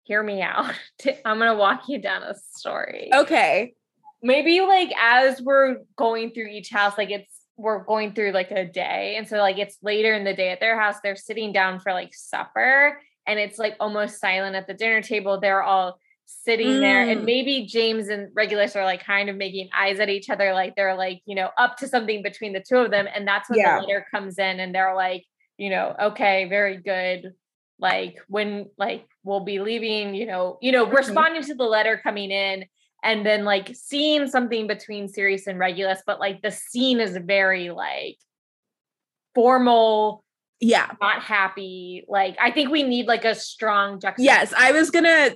hear 0.05 0.23
me 0.23 0.43
out 0.43 0.73
I'm 1.25 1.39
going 1.39 1.51
to 1.51 1.57
walk 1.57 1.89
you 1.89 2.01
down 2.01 2.23
a 2.23 2.35
story. 2.55 3.11
Okay. 3.12 3.75
Maybe 4.23 4.61
like 4.61 4.91
as 4.99 5.41
we're 5.41 5.79
going 5.97 6.33
through 6.33 6.49
each 6.49 6.70
house 6.70 6.97
like 6.97 7.11
it's 7.11 7.41
we're 7.57 7.85
going 7.85 8.14
through 8.14 8.33
like 8.33 8.51
a 8.51 8.64
day 8.64 9.14
and 9.16 9.29
so 9.29 9.37
like 9.37 9.59
it's 9.59 9.79
later 9.83 10.14
in 10.14 10.25
the 10.25 10.35
day 10.35 10.51
at 10.51 10.61
their 10.61 10.79
house 10.79 10.97
they're 11.03 11.16
sitting 11.16 11.53
down 11.53 11.79
for 11.79 11.93
like 11.93 12.14
supper 12.14 12.99
and 13.27 13.39
it's 13.39 13.59
like 13.59 13.77
almost 13.79 14.20
silent 14.20 14.57
at 14.57 14.66
the 14.66 14.75
dinner 14.75 15.03
table 15.03 15.39
they're 15.39 15.62
all 15.62 15.99
sitting 16.45 16.68
mm. 16.68 16.80
there 16.80 17.09
and 17.09 17.22
mm. 17.22 17.24
maybe 17.24 17.66
James 17.66 18.09
and 18.09 18.28
Regulus 18.35 18.74
are 18.76 18.85
like 18.85 19.05
kind 19.05 19.28
of 19.28 19.37
making 19.37 19.68
eyes 19.76 20.01
at 20.01 20.09
each 20.09 20.30
other 20.30 20.53
like 20.53 20.74
they're 20.76 20.97
like 20.97 21.20
you 21.26 21.35
know 21.35 21.51
up 21.59 21.76
to 21.78 21.89
something 21.89 22.22
between 22.22 22.53
the 22.53 22.64
two 22.66 22.76
of 22.76 22.91
them 22.91 23.07
and 23.14 23.26
that's 23.26 23.49
when 23.51 23.59
yeah. 23.59 23.78
the 23.78 23.87
letter 23.87 24.07
comes 24.11 24.39
in 24.39 24.61
and 24.61 24.74
they're 24.74 24.95
like 24.95 25.24
you 25.59 25.70
know 25.70 25.95
okay 26.01 26.47
very 26.49 26.76
good 26.76 27.33
like 27.78 28.16
when 28.28 28.68
like 28.78 29.07
we'll 29.24 29.45
be 29.45 29.61
leaving 29.61 30.14
you 30.14 30.26
know 30.26 30.59
you 30.61 30.72
know 30.72 30.87
mm-hmm. 30.87 30.97
responding 30.97 31.43
to 31.43 31.55
the 31.55 31.64
letter 31.64 32.01
coming 32.03 32.30
in 32.30 32.64
and 33.05 33.26
then 33.26 33.45
like 33.45 33.74
seeing 33.74 34.28
something 34.28 34.66
between 34.66 35.09
Sirius 35.09 35.47
and 35.47 35.59
Regulus 35.59 36.03
but 36.07 36.20
like 36.20 36.43
the 36.43 36.51
scene 36.51 37.01
is 37.01 37.16
very 37.16 37.70
like 37.70 38.18
formal 39.35 40.24
yeah 40.61 40.91
not 41.01 41.22
happy 41.22 42.05
like 42.09 42.37
i 42.41 42.51
think 42.51 42.70
we 42.70 42.85
need 42.85 43.07
like 43.07 43.24
a 43.24 43.35
strong 43.35 44.01
yes 44.16 44.55
i 44.57 44.70
was 44.70 44.91
gonna 44.91 45.30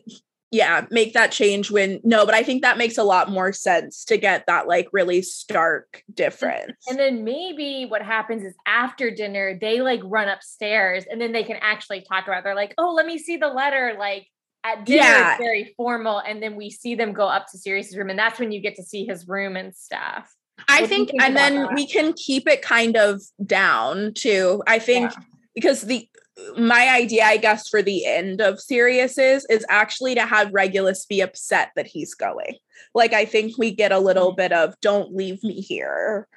yeah, 0.51 0.87
make 0.91 1.13
that 1.15 1.33
change 1.33 1.71
when 1.71 2.01
no, 2.05 2.25
but 2.25 2.35
I 2.35 2.43
think 2.43 2.63
that 2.63 2.79
makes 2.79 2.99
a 2.99 3.03
lot 3.03 3.31
more 3.31 3.53
sense 3.53 4.05
to 4.05 4.17
get 4.17 4.47
that 4.47 4.69
like 4.69 4.89
really 4.93 5.23
stark 5.23 5.97
mm-hmm. 5.97 6.15
difference. 6.15 6.77
And 6.89 6.99
then 6.99 7.25
maybe 7.25 7.87
what 7.89 8.03
happens 8.03 8.45
is 8.45 8.55
after 8.65 9.11
dinner, 9.11 9.59
they 9.61 9.81
like 9.81 10.01
run 10.05 10.29
upstairs 10.29 11.05
and 11.11 11.21
then 11.21 11.33
they 11.33 11.43
can 11.43 11.57
actually 11.61 12.03
talk 12.03 12.27
about 12.27 12.39
it. 12.39 12.45
they're 12.45 12.55
like, 12.55 12.75
oh, 12.79 12.95
let 12.95 13.07
me 13.07 13.19
see 13.19 13.37
the 13.37 13.49
letter. 13.49 13.97
Like 13.99 14.29
at 14.65 14.85
dinner, 14.85 15.03
yeah. 15.03 15.33
it's 15.33 15.43
very 15.43 15.75
formal. 15.77 16.21
And 16.21 16.43
then 16.43 16.57
we 16.57 16.71
see 16.71 16.95
them 16.95 17.13
go 17.13 17.27
up 17.27 17.47
to 17.51 17.59
Sirius's 17.59 17.97
room, 17.97 18.11
and 18.11 18.19
that's 18.19 18.39
when 18.39 18.53
you 18.53 18.61
get 18.61 18.77
to 18.77 18.83
see 18.83 19.05
his 19.05 19.27
room 19.27 19.57
and 19.57 19.75
stuff. 19.75 20.33
I 20.69 20.87
think, 20.87 21.11
think 21.11 21.23
and 21.23 21.37
then 21.37 21.57
that? 21.57 21.75
we 21.75 21.87
can 21.87 22.15
keep 22.15 22.49
it 22.49 22.63
kind 22.63 22.97
of 22.97 23.21
down 23.45 24.15
too. 24.15 24.63
I 24.67 24.79
think 24.79 25.13
yeah. 25.13 25.25
because 25.55 25.83
the 25.83 26.09
my 26.57 26.89
idea, 26.91 27.25
I 27.25 27.37
guess, 27.39 27.69
for 27.69 27.83
the 27.83 28.05
end 28.05 28.41
of 28.41 28.61
Sirius 28.61 29.19
is 29.19 29.47
is 29.49 29.65
actually 29.69 30.15
to 30.15 30.27
have 30.27 30.53
Regulus 30.53 31.07
be 31.07 31.21
upset 31.21 31.71
that 31.77 31.87
he's 31.87 32.15
going. 32.15 32.57
Like 32.95 33.13
I 33.13 33.25
think 33.25 33.57
we 33.59 33.71
get 33.71 33.93
a 33.93 33.99
little 33.99 34.31
mm-hmm. 34.31 34.37
bit 34.37 34.53
of 34.53 34.75
"Don't 34.81 35.15
leave 35.15 35.43
me 35.43 35.61
here" 35.61 36.29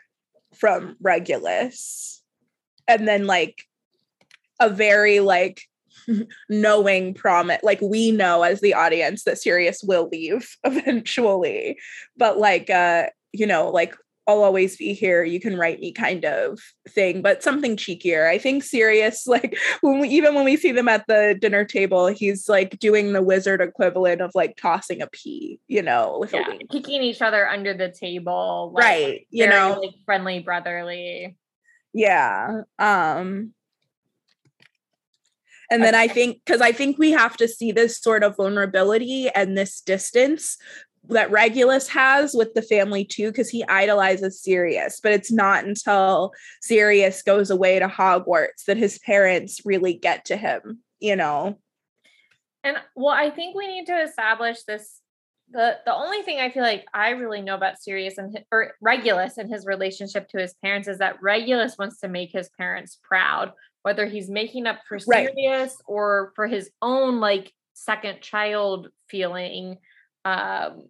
from 0.55 0.95
Regulus, 1.01 2.21
and 2.87 3.07
then 3.07 3.27
like 3.27 3.63
a 4.59 4.69
very 4.69 5.19
like 5.19 5.63
knowing 6.49 7.13
promise 7.13 7.59
like 7.63 7.79
we 7.81 8.11
know 8.11 8.43
as 8.43 8.61
the 8.61 8.73
audience 8.73 9.23
that 9.23 9.37
Sirius 9.37 9.83
will 9.83 10.09
leave 10.11 10.55
eventually 10.63 11.77
but 12.17 12.37
like 12.37 12.69
uh 12.69 13.07
you 13.31 13.45
know 13.45 13.69
like 13.69 13.95
I'll 14.29 14.43
always 14.43 14.77
be 14.77 14.93
here. 14.93 15.23
You 15.23 15.39
can 15.39 15.57
write 15.57 15.79
me 15.79 15.91
kind 15.91 16.23
of 16.23 16.59
thing, 16.87 17.23
but 17.23 17.41
something 17.41 17.75
cheekier. 17.75 18.27
I 18.27 18.37
think 18.37 18.63
Sirius, 18.63 19.25
like 19.27 19.57
when 19.81 19.99
we 19.99 20.09
even 20.09 20.35
when 20.35 20.45
we 20.45 20.55
see 20.55 20.71
them 20.71 20.87
at 20.87 21.05
the 21.07 21.35
dinner 21.39 21.65
table, 21.65 22.07
he's 22.07 22.47
like 22.47 22.77
doing 22.79 23.13
the 23.13 23.23
wizard 23.23 23.61
equivalent 23.61 24.21
of 24.21 24.31
like 24.35 24.55
tossing 24.55 25.01
a 25.01 25.07
pea, 25.07 25.59
you 25.67 25.81
know, 25.81 26.17
with 26.19 26.33
yeah, 26.33 26.45
a 26.47 26.67
kicking 26.67 27.01
each 27.01 27.21
other 27.21 27.47
under 27.47 27.73
the 27.73 27.89
table, 27.89 28.71
like, 28.75 28.83
right? 28.83 29.27
You 29.31 29.47
very, 29.47 29.55
know, 29.55 29.79
like 29.79 29.95
friendly, 30.05 30.39
brotherly. 30.39 31.35
Yeah. 31.93 32.61
Um. 32.77 33.53
And 35.71 35.83
then 35.83 35.93
I 35.93 36.07
think, 36.07 36.41
because 36.43 36.61
I 36.61 36.71
think 36.71 36.97
we 36.97 37.11
have 37.11 37.37
to 37.37 37.47
see 37.47 37.71
this 37.71 38.01
sort 38.01 38.23
of 38.23 38.35
vulnerability 38.35 39.29
and 39.29 39.55
this 39.55 39.81
distance 39.81 40.57
that 41.09 41.31
Regulus 41.31 41.87
has 41.89 42.33
with 42.33 42.53
the 42.53 42.61
family 42.61 43.03
too, 43.05 43.29
because 43.29 43.49
he 43.49 43.65
idolizes 43.67 44.41
Sirius. 44.41 44.99
But 45.01 45.11
it's 45.11 45.31
not 45.31 45.65
until 45.65 46.33
Sirius 46.61 47.21
goes 47.21 47.49
away 47.49 47.79
to 47.79 47.87
Hogwarts 47.87 48.65
that 48.67 48.77
his 48.77 48.99
parents 48.99 49.61
really 49.65 49.93
get 49.93 50.25
to 50.25 50.37
him 50.37 50.79
you 50.99 51.15
know. 51.15 51.57
And 52.63 52.77
well, 52.95 53.15
I 53.15 53.29
think 53.29 53.55
we 53.55 53.67
need 53.67 53.85
to 53.87 54.01
establish 54.01 54.63
this. 54.63 55.01
The 55.51 55.77
the 55.85 55.93
only 55.93 56.21
thing 56.21 56.39
I 56.39 56.51
feel 56.51 56.61
like 56.61 56.85
I 56.93 57.11
really 57.11 57.41
know 57.41 57.55
about 57.55 57.81
Sirius 57.81 58.17
and 58.17 58.37
or 58.51 58.73
Regulus 58.81 59.37
and 59.37 59.49
his 59.49 59.65
relationship 59.65 60.29
to 60.29 60.39
his 60.39 60.53
parents 60.61 60.87
is 60.87 60.99
that 60.99 61.21
Regulus 61.21 61.77
wants 61.77 61.99
to 62.01 62.07
make 62.07 62.31
his 62.31 62.49
parents 62.57 62.99
proud, 63.01 63.53
whether 63.81 64.05
he's 64.05 64.29
making 64.29 64.67
up 64.67 64.79
for 64.87 64.99
Right. 65.07 65.29
Sirius 65.29 65.81
or 65.87 66.33
for 66.35 66.47
his 66.47 66.69
own 66.81 67.19
like 67.19 67.51
second 67.73 68.21
child 68.21 68.89
feeling. 69.09 69.77
Um, 70.25 70.89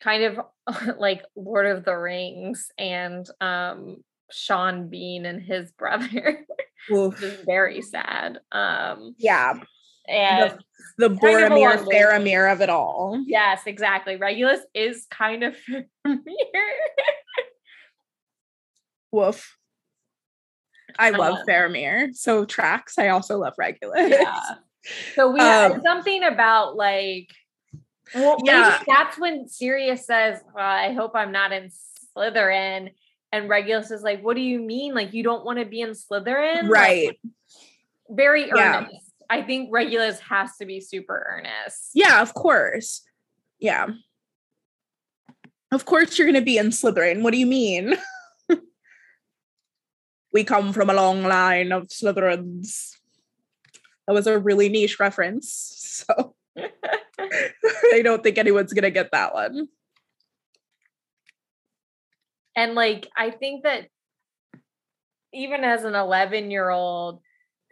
kind 0.00 0.22
of 0.24 0.40
like 0.98 1.22
Lord 1.36 1.66
of 1.66 1.84
the 1.84 1.96
Rings 1.96 2.68
and 2.78 3.26
um 3.40 4.02
Sean 4.30 4.88
Bean 4.88 5.26
and 5.26 5.42
his 5.42 5.72
brother, 5.78 6.46
which 6.88 7.22
is 7.22 7.40
very 7.44 7.82
sad. 7.82 8.38
Um, 8.52 9.14
Yeah, 9.18 9.60
and 10.08 10.58
the 10.98 11.06
of 11.06 11.18
Boromir 11.18 11.76
those 11.78 11.88
Faramir 11.88 12.52
of 12.52 12.60
it 12.60 12.70
all. 12.70 13.22
yes, 13.26 13.62
exactly. 13.66 14.16
Regulus 14.16 14.60
is 14.74 15.06
kind 15.10 15.42
of 15.44 15.56
weird. 16.04 16.20
Woof. 19.12 19.56
I 20.98 21.10
love 21.10 21.38
Um, 21.38 21.46
Faramir. 21.48 22.14
So 22.14 22.44
tracks. 22.44 22.98
I 22.98 23.08
also 23.08 23.38
love 23.38 23.54
Regulus. 23.58 24.10
yeah. 24.10 24.40
So 25.14 25.30
we 25.30 25.40
had 25.40 25.72
Um, 25.72 25.82
something 25.82 26.22
about 26.22 26.76
like, 26.76 27.28
well, 28.14 28.38
Yeah. 28.44 28.82
that's 28.86 29.18
when 29.18 29.48
Sirius 29.48 30.06
says, 30.06 30.40
well, 30.54 30.64
"I 30.64 30.92
hope 30.92 31.12
I'm 31.14 31.32
not 31.32 31.52
in 31.52 31.70
Slytherin," 32.16 32.92
and 33.32 33.48
Regulus 33.48 33.90
is 33.90 34.02
like, 34.02 34.22
"What 34.22 34.34
do 34.36 34.42
you 34.42 34.60
mean? 34.60 34.94
Like 34.94 35.12
you 35.12 35.22
don't 35.22 35.44
want 35.44 35.58
to 35.58 35.64
be 35.64 35.80
in 35.80 35.90
Slytherin?" 35.90 36.62
Like, 36.64 36.70
Right. 36.70 37.20
very 38.08 38.48
Yeah. 38.48 38.78
earnest. 38.86 39.12
I 39.28 39.42
think 39.42 39.68
Regulus 39.72 40.18
has 40.20 40.56
to 40.56 40.66
be 40.66 40.80
super 40.80 41.24
earnest. 41.30 41.90
Yeah, 41.94 42.20
of 42.20 42.34
course. 42.34 43.02
Yeah. 43.60 43.86
Of 45.70 45.84
course 45.84 46.18
you're 46.18 46.26
gonna 46.26 46.40
be 46.42 46.58
in 46.58 46.70
Slytherin. 46.70 47.22
What 47.22 47.30
do 47.30 47.38
you 47.38 47.46
mean? 47.46 47.94
we 50.32 50.42
come 50.42 50.72
from 50.72 50.90
a 50.90 50.94
long 50.94 51.22
line 51.22 51.70
of 51.70 51.88
Slytherins. 51.88 52.96
That 54.06 54.14
was 54.14 54.26
a 54.26 54.38
really 54.38 54.68
niche 54.68 54.98
reference. 54.98 55.76
So 56.08 56.34
I 57.92 58.02
don't 58.02 58.22
think 58.22 58.38
anyone's 58.38 58.72
gonna 58.72 58.90
get 58.90 59.10
that 59.12 59.34
one. 59.34 59.68
And 62.56 62.74
like, 62.74 63.08
I 63.16 63.30
think 63.30 63.64
that 63.64 63.86
even 65.32 65.62
as 65.64 65.84
an 65.84 65.94
11 65.94 66.50
year 66.50 66.70
old, 66.70 67.20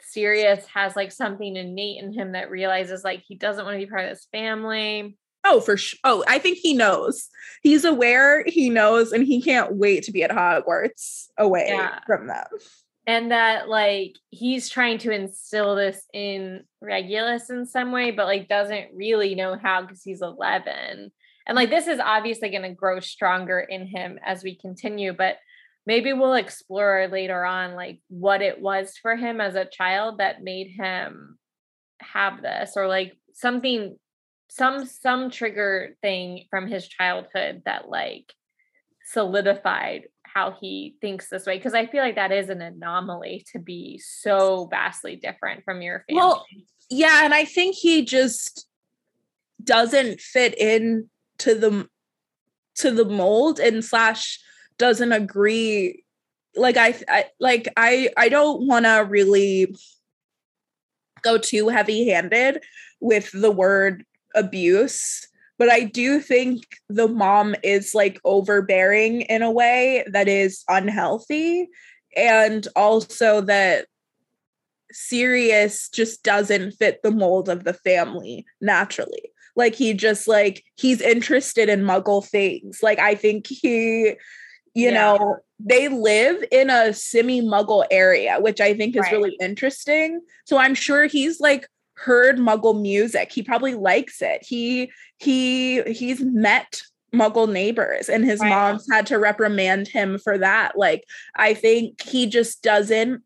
Sirius 0.01 0.65
has 0.67 0.95
like 0.95 1.13
something 1.13 1.57
innate 1.57 2.03
in 2.03 2.13
him 2.13 2.33
that 2.33 2.51
realizes 2.51 3.03
like 3.05 3.23
he 3.27 3.35
doesn't 3.35 3.65
want 3.65 3.75
to 3.75 3.85
be 3.85 3.91
part 3.91 4.05
of 4.05 4.11
this 4.11 4.29
family. 4.31 5.17
Oh, 5.45 5.61
for 5.61 5.77
sure. 5.77 5.99
Oh, 6.05 6.25
I 6.29 6.39
think 6.39 6.59
he 6.59 6.75
knows. 6.75 7.29
He's 7.63 7.85
aware, 7.85 8.45
he 8.47 8.71
knows, 8.71 9.13
and 9.13 9.27
he 9.27 9.41
can't 9.43 9.75
wait 9.77 10.05
to 10.05 10.13
be 10.13 10.23
at 10.23 10.31
Hogwarts 10.31 11.29
away 11.37 11.67
Yeah. 11.69 11.99
from 12.07 12.27
them. 12.29 12.47
And 13.09 13.31
that 13.31 13.71
like 13.71 14.17
he's 14.29 14.69
trying 14.69 14.99
to 14.99 15.11
instill 15.11 15.75
this 15.75 16.05
in 16.13 16.65
Regulus 16.83 17.49
in 17.49 17.65
some 17.65 17.91
way, 17.91 18.11
but 18.11 18.27
like 18.27 18.49
doesn't 18.49 18.89
really 18.95 19.35
know 19.35 19.57
how 19.57 19.81
because 19.81 20.03
he's 20.03 20.21
11. 20.21 21.11
And 21.47 21.57
like 21.57 21.71
this 21.71 21.87
is 21.87 22.01
obviously 22.01 22.51
going 22.51 22.63
to 22.63 22.75
grow 22.75 23.01
stronger 23.01 23.61
in 23.61 23.87
him 23.87 24.19
as 24.23 24.45
we 24.45 24.57
continue, 24.57 25.15
but 25.15 25.39
maybe 25.87 26.13
we'll 26.13 26.35
explore 26.35 27.09
later 27.11 27.47
on 27.47 27.75
like 27.75 27.99
what 28.09 28.43
it 28.43 28.61
was 28.61 28.99
for 29.01 29.17
him 29.17 29.41
as 29.41 29.55
a 29.55 29.65
child 29.65 30.19
that 30.19 30.43
made 30.43 30.69
him 30.79 31.39
have 32.01 32.43
this 32.43 32.75
or 32.77 32.89
like 32.89 33.17
something 33.33 33.97
some 34.51 34.85
some 34.85 35.31
trigger 35.31 35.97
thing 36.03 36.45
from 36.51 36.67
his 36.67 36.87
childhood 36.87 37.63
that 37.65 37.89
like 37.89 38.35
solidified 39.13 40.03
how 40.33 40.57
he 40.61 40.97
thinks 41.01 41.29
this 41.29 41.47
way 41.47 41.57
because 41.57 41.75
i 41.75 41.87
feel 41.87 42.03
like 42.03 42.17
that 42.17 42.33
is 42.33 42.49
an 42.49 42.61
anomaly 42.61 43.45
to 43.53 43.59
be 43.59 44.01
so 44.05 44.67
vastly 44.71 45.17
different 45.17 45.65
from 45.65 45.83
your 45.83 46.05
family. 46.09 46.21
Well, 46.21 46.45
Yeah, 46.91 47.25
and 47.25 47.35
I 47.35 47.45
think 47.45 47.77
he 47.77 48.05
just 48.05 48.67
doesn't 49.63 50.21
fit 50.21 50.59
in 50.59 51.09
to 51.39 51.55
the 51.55 51.89
to 52.77 52.91
the 52.91 53.05
mold 53.05 53.59
and 53.59 53.85
slash 53.85 54.41
doesn't 54.79 55.13
agree 55.13 56.05
like 56.57 56.77
I, 56.77 56.95
I 57.09 57.25
like 57.41 57.69
I 57.77 58.11
I 58.17 58.29
don't 58.29 58.67
want 58.67 58.85
to 58.85 59.05
really 59.09 59.75
go 61.23 61.37
too 61.39 61.69
heavy-handed 61.69 62.63
with 63.01 63.31
the 63.33 63.51
word 63.51 64.05
abuse 64.35 65.27
but 65.59 65.69
I 65.71 65.85
do 65.85 66.21
think 66.21 66.63
the 66.89 67.09
mom 67.09 67.55
is 67.63 67.95
like 67.95 68.21
overbearing 68.25 69.23
in 69.23 69.43
a 69.43 69.51
way 69.51 70.05
that 70.13 70.29
is 70.29 70.63
unhealthy 70.69 71.69
and 72.17 72.67
also 72.77 73.41
that 73.43 73.87
Sirius 74.93 75.89
just 75.91 76.23
doesn't 76.23 76.73
fit 76.73 77.01
the 77.03 77.11
mold 77.11 77.49
of 77.49 77.65
the 77.65 77.75
family 77.75 78.47
naturally. 78.61 79.31
Like 79.57 79.75
he 79.75 79.93
just 79.93 80.29
like 80.29 80.65
he's 80.77 81.01
interested 81.01 81.69
in 81.69 81.83
muggle 81.83 82.25
things. 82.27 82.79
Like 82.83 82.99
I 82.99 83.15
think 83.15 83.47
he 83.49 84.15
you 84.75 84.91
Yeah. 84.91 84.93
know, 84.93 85.37
they 85.59 85.89
live 85.89 86.45
in 86.53 86.71
a 86.71 86.93
semi-muggle 86.95 87.85
area, 87.91 88.39
which 88.39 88.61
I 88.61 88.75
think 88.75 88.95
is 88.95 89.03
Right. 89.03 89.13
really 89.13 89.37
interesting. 89.41 90.21
So 90.45 90.57
I'm 90.57 90.75
sure 90.75 91.07
he's 91.07 91.41
like 91.41 91.67
heard 91.99 92.39
muggle 92.39 92.81
music. 92.81 93.33
He 93.33 93.43
probably 93.43 93.75
likes 93.75 94.23
it. 94.23 94.45
He 94.45 94.91
he 95.19 95.83
he's 95.83 96.21
met 96.21 96.83
muggle 97.15 97.51
neighbors 97.51 98.09
and 98.09 98.25
his 98.25 98.41
Right. 98.41 98.51
mom's 98.51 98.87
had 98.91 99.07
to 99.07 99.19
reprimand 99.19 99.89
him 99.89 100.19
for 100.19 100.39
that. 100.39 100.77
Like 100.77 101.05
I 101.37 101.55
think 101.55 102.03
he 102.03 102.27
just 102.27 102.63
doesn't 102.63 103.23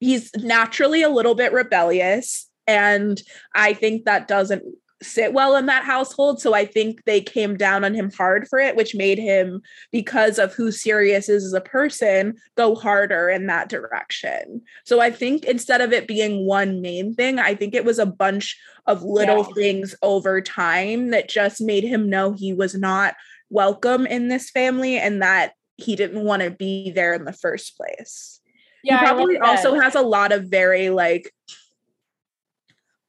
he's 0.00 0.30
naturally 0.36 1.02
a 1.02 1.08
little 1.08 1.34
bit 1.34 1.52
rebellious 1.52 2.50
and 2.66 3.22
i 3.54 3.72
think 3.72 4.04
that 4.04 4.28
doesn't 4.28 4.62
sit 5.02 5.32
well 5.34 5.56
in 5.56 5.66
that 5.66 5.84
household. 5.84 6.40
So 6.40 6.54
i 6.54 6.64
think 6.64 7.04
they 7.04 7.20
came 7.20 7.56
down 7.56 7.84
on 7.84 7.94
him 7.94 8.10
hard 8.10 8.48
for 8.48 8.58
it 8.58 8.76
which 8.76 8.94
made 8.94 9.18
him 9.18 9.60
because 9.92 10.38
of 10.38 10.54
who 10.54 10.72
sirius 10.72 11.28
is 11.28 11.44
as 11.44 11.52
a 11.52 11.60
person 11.60 12.34
go 12.56 12.74
harder 12.74 13.28
in 13.28 13.46
that 13.48 13.68
direction. 13.68 14.62
So 14.84 15.00
i 15.00 15.10
think 15.10 15.44
instead 15.44 15.80
of 15.82 15.92
it 15.92 16.08
being 16.08 16.46
one 16.46 16.80
main 16.80 17.14
thing 17.14 17.38
i 17.38 17.54
think 17.54 17.74
it 17.74 17.84
was 17.84 17.98
a 17.98 18.06
bunch 18.06 18.58
of 18.86 19.02
little 19.02 19.46
Yeah. 19.48 19.54
things 19.54 19.94
over 20.02 20.40
time 20.40 21.10
that 21.10 21.28
just 21.28 21.60
made 21.60 21.84
him 21.84 22.08
know 22.08 22.32
he 22.32 22.52
was 22.54 22.74
not 22.74 23.14
welcome 23.50 24.06
in 24.06 24.28
this 24.28 24.50
family 24.50 24.96
and 24.98 25.20
that 25.22 25.52
he 25.76 25.94
didn't 25.94 26.24
want 26.24 26.42
to 26.42 26.50
be 26.50 26.90
there 26.90 27.12
in 27.14 27.24
the 27.24 27.32
first 27.34 27.76
place. 27.76 28.40
Yeah 28.82 28.98
he 29.00 29.04
probably 29.06 29.38
also 29.38 29.74
has 29.78 29.94
a 29.94 30.00
lot 30.00 30.32
of 30.32 30.44
very 30.44 30.88
like 30.90 31.32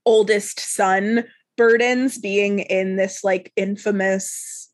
oldest 0.05 0.59
son 0.59 1.25
burdens 1.57 2.17
being 2.17 2.59
in 2.59 2.95
this 2.95 3.23
like 3.23 3.51
infamous 3.55 4.69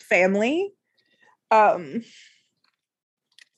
family. 0.00 0.72
Um 1.50 2.02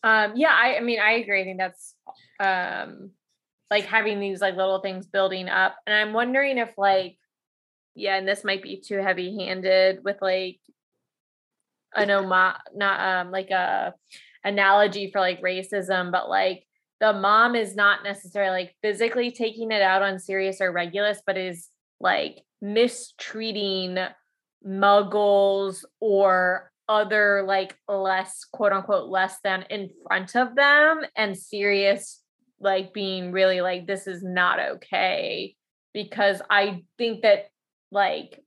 um 0.05 0.33
yeah 0.35 0.51
i 0.51 0.77
i 0.77 0.81
mean 0.81 0.99
i 1.01 1.13
agree. 1.13 1.43
I 1.43 1.45
think 1.45 1.59
that's 1.59 1.95
um 2.41 3.11
like 3.71 3.85
having 3.85 4.19
these 4.19 4.41
like 4.41 4.57
little 4.57 4.81
things 4.81 5.07
building 5.07 5.49
up. 5.49 5.77
And 5.87 5.95
i'm 5.95 6.13
wondering 6.13 6.59
if 6.59 6.71
like 6.77 7.17
yeah 7.95 8.17
and 8.17 8.27
this 8.27 8.45
might 8.45 8.63
be 8.63 8.81
too 8.81 8.97
heavy 8.99 9.37
handed 9.45 10.03
with 10.03 10.17
like 10.23 10.59
an 11.95 12.11
oma 12.11 12.59
not 12.75 13.27
um 13.27 13.31
like 13.31 13.51
a 13.51 13.95
analogy 14.45 15.11
for 15.11 15.21
like 15.21 15.43
racism 15.43 16.11
but 16.11 16.29
like 16.29 16.65
the 17.01 17.13
mom 17.13 17.55
is 17.55 17.77
not 17.77 18.03
necessarily 18.03 18.63
like 18.63 18.75
physically 18.81 19.31
taking 19.31 19.73
it 19.73 19.83
out 19.83 20.03
on 20.03 20.19
Sirius 20.19 20.61
or 20.61 20.73
Regulus 20.73 21.21
but 21.27 21.37
is 21.37 21.69
like 22.03 22.43
mistreating 22.61 23.97
muggles 24.67 25.85
or 26.01 26.71
other 26.89 27.45
like 27.47 27.77
less 27.89 28.45
quote 28.53 28.73
unquote 28.73 29.09
less 29.09 29.39
than 29.43 29.63
in 29.71 29.89
front 30.07 30.37
of 30.37 30.55
them 30.55 31.01
and 31.17 31.39
Sirius 31.39 32.21
like 32.61 32.93
being 32.93 33.33
really 33.33 33.61
like 33.61 33.87
this 33.87 34.07
is 34.07 34.23
not 34.23 34.59
okay 34.61 35.55
because 35.95 36.43
I 36.51 36.83
think 36.99 37.23
that 37.23 37.47
like 37.91 38.39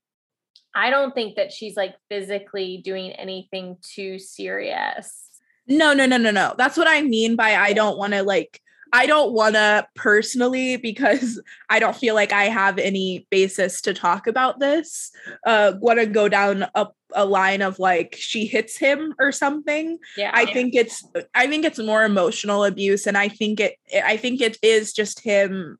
I 0.75 0.89
don't 0.89 1.15
think 1.15 1.37
that 1.37 1.53
she's 1.53 1.77
like 1.77 1.95
physically 2.09 2.81
doing 2.83 3.13
anything 3.13 3.77
too 3.81 4.19
serious. 4.19 5.29
no 5.67 5.93
no 5.93 6.05
no 6.05 6.17
no 6.17 6.29
no 6.29 6.53
that's 6.57 6.77
what 6.77 6.87
i 6.87 7.01
mean 7.01 7.35
by 7.35 7.55
i 7.55 7.73
don't 7.73 7.97
want 7.97 8.13
to 8.13 8.21
like 8.21 8.61
i 8.95 9.05
don't 9.05 9.33
want 9.33 9.55
to 9.55 9.85
personally 9.95 10.77
because 10.77 11.41
i 11.69 11.79
don't 11.79 11.95
feel 11.95 12.15
like 12.15 12.31
i 12.31 12.45
have 12.45 12.77
any 12.77 13.27
basis 13.29 13.81
to 13.81 13.93
talk 13.93 14.27
about 14.27 14.59
this. 14.59 15.11
Uh 15.45 15.73
want 15.79 15.99
to 15.99 16.05
go 16.05 16.29
down 16.29 16.65
a, 16.75 16.87
a 17.13 17.25
line 17.25 17.61
of 17.61 17.79
like 17.79 18.15
she 18.17 18.45
hits 18.45 18.77
him 18.77 19.13
or 19.19 19.31
something. 19.31 19.97
Yeah. 20.17 20.31
I 20.33 20.45
think 20.45 20.75
it's 20.75 21.03
I 21.33 21.47
think 21.47 21.65
it's 21.65 21.79
more 21.79 22.03
emotional 22.03 22.63
abuse 22.63 23.07
and 23.07 23.17
I 23.17 23.29
think 23.29 23.59
it 23.59 23.75
I 24.03 24.17
think 24.17 24.41
it 24.41 24.57
is 24.61 24.93
just 24.93 25.21
him 25.21 25.77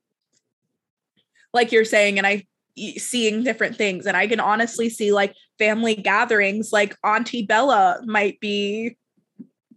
like 1.52 1.72
you're 1.72 1.84
saying 1.84 2.18
and 2.18 2.26
i 2.26 2.44
seeing 2.98 3.42
different 3.42 3.76
things. 3.76 4.06
And 4.06 4.16
i 4.16 4.26
can 4.26 4.40
honestly 4.40 4.88
see 4.88 5.12
like 5.12 5.34
family 5.58 5.94
gatherings 5.94 6.72
like 6.72 6.96
auntie 7.04 7.46
bella 7.46 8.00
might 8.04 8.40
be 8.40 8.96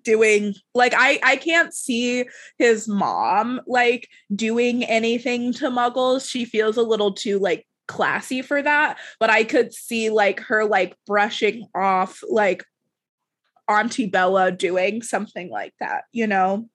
doing 0.03 0.53
like 0.73 0.93
i 0.95 1.19
i 1.23 1.35
can't 1.35 1.73
see 1.73 2.25
his 2.57 2.87
mom 2.87 3.61
like 3.67 4.09
doing 4.35 4.83
anything 4.83 5.53
to 5.53 5.69
muggles 5.69 6.29
she 6.29 6.45
feels 6.45 6.77
a 6.77 6.83
little 6.83 7.13
too 7.13 7.39
like 7.39 7.65
classy 7.87 8.41
for 8.41 8.61
that 8.61 8.97
but 9.19 9.29
i 9.29 9.43
could 9.43 9.73
see 9.73 10.09
like 10.09 10.39
her 10.41 10.63
like 10.65 10.95
brushing 11.07 11.67
off 11.73 12.21
like 12.29 12.63
auntie 13.67 14.07
bella 14.07 14.51
doing 14.51 15.01
something 15.01 15.49
like 15.49 15.73
that 15.79 16.03
you 16.11 16.27
know 16.27 16.67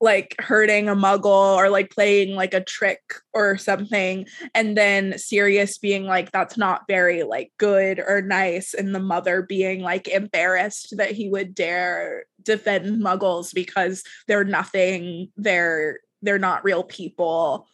like 0.00 0.34
hurting 0.38 0.88
a 0.88 0.94
muggle 0.94 1.56
or 1.56 1.70
like 1.70 1.90
playing 1.90 2.34
like 2.34 2.52
a 2.52 2.62
trick 2.62 3.00
or 3.32 3.56
something 3.56 4.26
and 4.54 4.76
then 4.76 5.16
Sirius 5.16 5.78
being 5.78 6.04
like 6.04 6.30
that's 6.32 6.58
not 6.58 6.82
very 6.86 7.22
like 7.22 7.50
good 7.58 7.98
or 7.98 8.20
nice 8.20 8.74
and 8.74 8.94
the 8.94 9.00
mother 9.00 9.42
being 9.42 9.80
like 9.80 10.06
embarrassed 10.08 10.96
that 10.98 11.12
he 11.12 11.28
would 11.30 11.54
dare 11.54 12.24
defend 12.42 13.02
muggles 13.02 13.54
because 13.54 14.02
they're 14.28 14.44
nothing 14.44 15.30
they're 15.36 15.98
they're 16.22 16.38
not 16.38 16.64
real 16.64 16.82
people. 16.82 17.66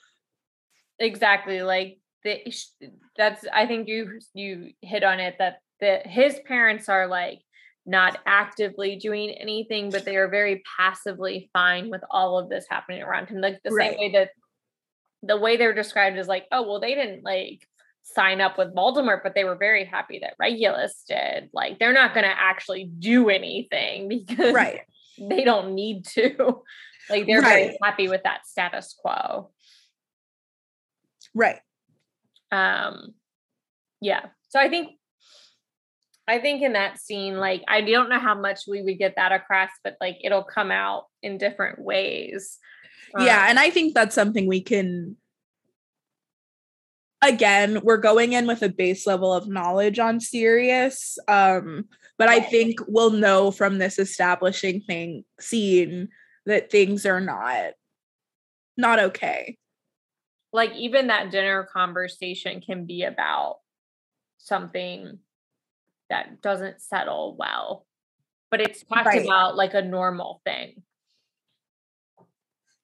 Exactly 0.98 1.62
like 1.62 1.98
the, 2.22 2.40
that's 3.16 3.44
i 3.52 3.66
think 3.66 3.88
you 3.88 4.20
you 4.34 4.70
hit 4.80 5.02
on 5.02 5.18
it 5.20 5.36
that 5.38 5.60
the 5.80 6.00
his 6.04 6.38
parents 6.46 6.88
are 6.88 7.08
like 7.08 7.40
not 7.85 8.18
actively 8.26 8.97
doing 8.97 9.30
anything, 9.30 9.91
but 9.91 10.05
they 10.05 10.16
are 10.16 10.28
very 10.28 10.62
passively 10.78 11.51
fine 11.53 11.91
with 11.91 12.03
all 12.11 12.39
of 12.39 12.49
this 12.49 12.66
happening 12.68 13.03
around 13.03 13.28
him. 13.28 13.41
Like 13.41 13.61
the 13.64 13.70
right. 13.70 13.91
same 13.91 13.99
way 13.99 14.12
that 14.12 14.30
the 15.22 15.37
way 15.37 15.57
they're 15.57 15.74
described 15.74 16.18
is 16.18 16.28
like, 16.28 16.47
oh, 16.53 16.62
well, 16.62 16.80
they 16.80 16.95
didn't 16.95 17.24
like 17.24 17.66
sign 18.03 18.41
up 18.41 18.59
with 18.59 18.74
Voldemort, 18.74 19.22
but 19.22 19.35
they 19.35 19.45
were 19.45 19.57
very 19.57 19.85
happy 19.85 20.20
that 20.20 20.35
Regulus 20.39 21.05
did. 21.09 21.51
Like 21.53 21.78
they're 21.78 21.93
not 21.93 22.14
going 22.14 22.24
to 22.24 22.41
actually 22.41 22.91
do 22.99 23.28
anything 23.28 24.09
because 24.26 24.55
right. 24.55 24.80
they 25.18 25.45
don't 25.45 25.74
need 25.74 26.05
to. 26.07 26.62
like 27.11 27.26
they're 27.26 27.41
right. 27.41 27.66
very 27.66 27.78
happy 27.83 28.09
with 28.09 28.22
that 28.24 28.47
status 28.47 28.95
quo. 29.01 29.51
Right. 31.35 31.61
Um 32.51 33.14
yeah. 34.01 34.26
So 34.51 34.61
I 34.61 34.68
think 34.68 34.91
I 36.28 36.38
think 36.38 36.62
in 36.62 36.74
that 36.74 36.98
scene, 36.98 37.36
like 37.36 37.62
I 37.68 37.80
don't 37.80 38.08
know 38.08 38.18
how 38.18 38.34
much 38.34 38.60
we 38.68 38.82
would 38.82 38.98
get 38.98 39.16
that 39.16 39.32
across, 39.32 39.70
but 39.82 39.96
like 40.00 40.18
it'll 40.22 40.44
come 40.44 40.70
out 40.70 41.06
in 41.22 41.38
different 41.38 41.80
ways. 41.80 42.58
Yeah, 43.18 43.42
um, 43.42 43.50
and 43.50 43.58
I 43.58 43.70
think 43.70 43.94
that's 43.94 44.14
something 44.14 44.46
we 44.46 44.62
can 44.62 45.16
again, 47.22 47.80
we're 47.82 47.98
going 47.98 48.32
in 48.32 48.46
with 48.46 48.62
a 48.62 48.68
base 48.68 49.06
level 49.06 49.32
of 49.32 49.48
knowledge 49.48 49.98
on 49.98 50.20
Sirius. 50.20 51.18
Um, 51.28 51.84
but 52.18 52.28
I 52.28 52.40
think 52.40 52.80
we'll 52.86 53.10
know 53.10 53.50
from 53.50 53.78
this 53.78 53.98
establishing 53.98 54.80
thing 54.80 55.24
scene 55.40 56.08
that 56.46 56.70
things 56.70 57.06
are 57.06 57.20
not 57.20 57.72
not 58.76 58.98
okay. 58.98 59.58
Like 60.52 60.74
even 60.74 61.06
that 61.06 61.30
dinner 61.30 61.68
conversation 61.72 62.60
can 62.60 62.84
be 62.84 63.04
about 63.04 63.58
something 64.38 65.18
that 66.12 66.42
doesn't 66.42 66.80
settle 66.80 67.34
well, 67.38 67.86
but 68.50 68.60
it's 68.60 68.84
talked 68.84 69.06
right. 69.06 69.24
about 69.24 69.56
like 69.56 69.72
a 69.72 69.82
normal 69.82 70.42
thing. 70.44 70.82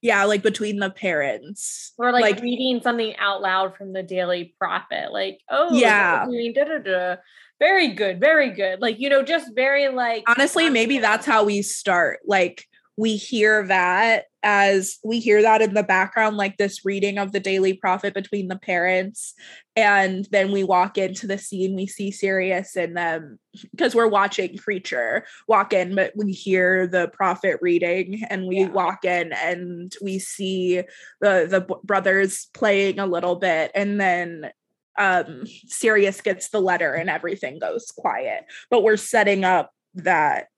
Yeah, 0.00 0.24
like 0.24 0.42
between 0.42 0.78
the 0.78 0.90
parents. 0.90 1.92
Or 1.98 2.10
like, 2.10 2.22
like 2.22 2.40
reading 2.42 2.80
something 2.82 3.14
out 3.18 3.42
loud 3.42 3.76
from 3.76 3.92
the 3.92 4.02
Daily 4.02 4.54
Prophet. 4.58 5.12
Like, 5.12 5.40
oh, 5.50 5.74
yeah. 5.74 6.24
Da, 6.54 6.64
da, 6.64 6.78
da. 6.78 7.16
Very 7.58 7.88
good, 7.88 8.20
very 8.20 8.50
good. 8.50 8.80
Like, 8.80 8.98
you 8.98 9.08
know, 9.08 9.22
just 9.22 9.54
very 9.54 9.88
like. 9.88 10.24
Honestly, 10.28 10.70
maybe 10.70 10.98
that's 10.98 11.26
how 11.26 11.44
we 11.44 11.62
start. 11.62 12.20
Like, 12.24 12.64
we 12.96 13.16
hear 13.16 13.66
that 13.66 14.24
as 14.42 14.98
we 15.04 15.18
hear 15.18 15.42
that 15.42 15.62
in 15.62 15.74
the 15.74 15.82
background, 15.82 16.36
like 16.36 16.56
this 16.56 16.84
reading 16.84 17.18
of 17.18 17.32
the 17.32 17.40
Daily 17.40 17.74
Prophet 17.74 18.14
between 18.14 18.48
the 18.48 18.58
parents. 18.58 19.34
And 19.74 20.28
then 20.30 20.52
we 20.52 20.62
walk 20.62 20.96
into 20.96 21.26
the 21.26 21.38
scene, 21.38 21.74
we 21.74 21.86
see 21.86 22.10
Sirius 22.10 22.76
and 22.76 22.96
them 22.96 23.38
because 23.72 23.94
we're 23.94 24.08
watching 24.08 24.56
Kreacher 24.56 25.22
walk 25.48 25.72
in, 25.72 25.94
but 25.94 26.12
we 26.16 26.32
hear 26.32 26.86
the 26.86 27.08
prophet 27.08 27.58
reading 27.60 28.22
and 28.30 28.46
we 28.46 28.60
yeah. 28.60 28.68
walk 28.68 29.04
in 29.04 29.32
and 29.32 29.92
we 30.02 30.18
see 30.18 30.82
the 31.20 31.46
the 31.48 31.66
brothers 31.82 32.48
playing 32.54 32.98
a 32.98 33.06
little 33.06 33.36
bit 33.36 33.70
and 33.74 34.00
then 34.00 34.50
um 34.98 35.44
Sirius 35.66 36.20
gets 36.20 36.50
the 36.50 36.60
letter 36.60 36.92
and 36.92 37.10
everything 37.10 37.58
goes 37.58 37.90
quiet. 37.96 38.44
But 38.70 38.82
we're 38.82 38.96
setting 38.96 39.44
up 39.44 39.72
that 39.94 40.48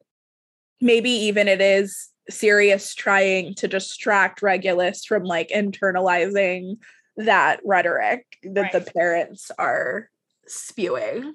maybe 0.80 1.10
even 1.10 1.48
it 1.48 1.60
is 1.60 2.10
Sirius 2.30 2.94
trying 2.94 3.54
to 3.56 3.68
distract 3.68 4.42
Regulus 4.42 5.04
from 5.04 5.24
like 5.24 5.50
internalizing 5.50 6.78
that 7.16 7.60
rhetoric 7.64 8.24
that 8.42 8.62
right. 8.62 8.72
the 8.72 8.90
parents 8.92 9.50
are 9.58 10.08
spewing. 10.46 11.34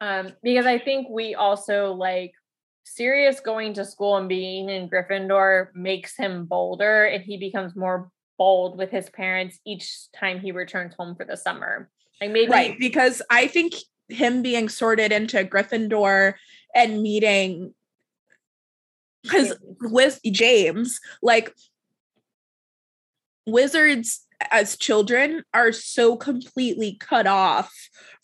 Um, 0.00 0.32
because 0.42 0.66
I 0.66 0.78
think 0.78 1.08
we 1.10 1.34
also 1.34 1.92
like 1.92 2.32
Sirius 2.84 3.40
going 3.40 3.74
to 3.74 3.84
school 3.84 4.16
and 4.16 4.28
being 4.28 4.68
in 4.68 4.88
Gryffindor 4.88 5.68
makes 5.74 6.16
him 6.16 6.46
bolder 6.46 7.04
and 7.04 7.22
he 7.22 7.36
becomes 7.36 7.74
more 7.74 8.10
bold 8.38 8.76
with 8.76 8.90
his 8.90 9.08
parents 9.10 9.58
each 9.66 10.10
time 10.12 10.40
he 10.40 10.52
returns 10.52 10.94
home 10.98 11.16
for 11.16 11.24
the 11.24 11.36
summer. 11.36 11.90
Like 12.20 12.30
maybe 12.30 12.50
right 12.50 12.78
because 12.78 13.22
I 13.30 13.46
think 13.46 13.74
him 14.08 14.42
being 14.42 14.68
sorted 14.68 15.12
into 15.12 15.44
Gryffindor 15.44 16.34
and 16.74 17.02
meeting 17.02 17.74
because 19.26 19.54
with 19.80 20.20
James, 20.24 21.00
like 21.22 21.52
wizards 23.46 24.26
as 24.50 24.76
children 24.76 25.42
are 25.54 25.72
so 25.72 26.16
completely 26.16 26.96
cut 27.00 27.26
off 27.26 27.72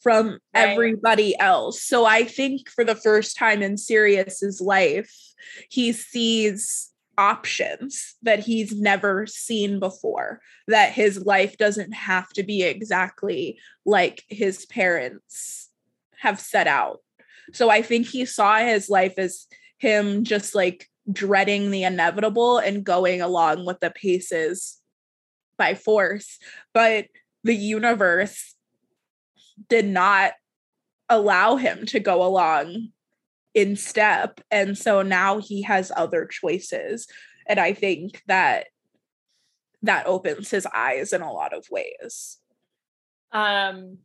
from 0.03 0.31
right. 0.31 0.41
everybody 0.55 1.39
else. 1.39 1.83
So 1.83 2.05
I 2.05 2.25
think 2.25 2.69
for 2.69 2.85
the 2.85 2.95
first 2.95 3.37
time 3.37 3.63
in 3.63 3.77
Sirius's 3.77 4.61
life, 4.61 5.13
he 5.71 5.93
sees 5.93 6.91
options 7.19 8.15
that 8.23 8.41
he's 8.41 8.73
never 8.73 9.27
seen 9.27 9.79
before 9.79 10.41
that 10.67 10.93
his 10.93 11.25
life 11.25 11.57
doesn't 11.57 11.93
have 11.93 12.29
to 12.31 12.43
be 12.43 12.63
exactly 12.63 13.59
like 13.85 14.25
his 14.29 14.67
parents 14.67 15.69
have 16.19 16.41
set 16.41 16.67
out. 16.67 17.01
So 17.53 17.69
I 17.69 17.83
think 17.83 18.07
he 18.07 18.25
saw 18.25 18.59
his 18.59 18.89
life 18.89 19.15
as 19.19 19.47
him 19.79 20.25
just 20.25 20.55
like 20.55 20.89
dreading 21.11 21.71
the 21.71 21.85
inevitable 21.85 22.59
and 22.59 22.85
going 22.85 23.21
along 23.21 23.67
with 23.67 23.81
the 23.81 23.91
paces 23.91 24.81
by 25.59 25.75
force. 25.75 26.39
But 26.73 27.07
the 27.45 27.55
universe 27.55 28.55
did 29.69 29.87
not 29.87 30.33
allow 31.09 31.57
him 31.57 31.87
to 31.87 32.01
go 32.01 32.25
along 32.25 32.89
in 33.55 33.77
step. 33.77 34.41
And 34.51 34.79
so 34.79 35.03
now 35.03 35.39
he 35.39 35.63
has 35.63 35.93
other 35.95 36.27
choices. 36.27 37.07
And 37.47 37.61
I 37.61 37.75
think 37.75 38.23
that 38.27 38.69
that 39.83 40.07
opens 40.07 40.51
his 40.51 40.67
eyes 40.73 41.13
in 41.13 41.23
a 41.23 41.33
lot 41.33 41.53
of 41.53 41.67
ways. 41.71 42.39
Um 43.33 43.99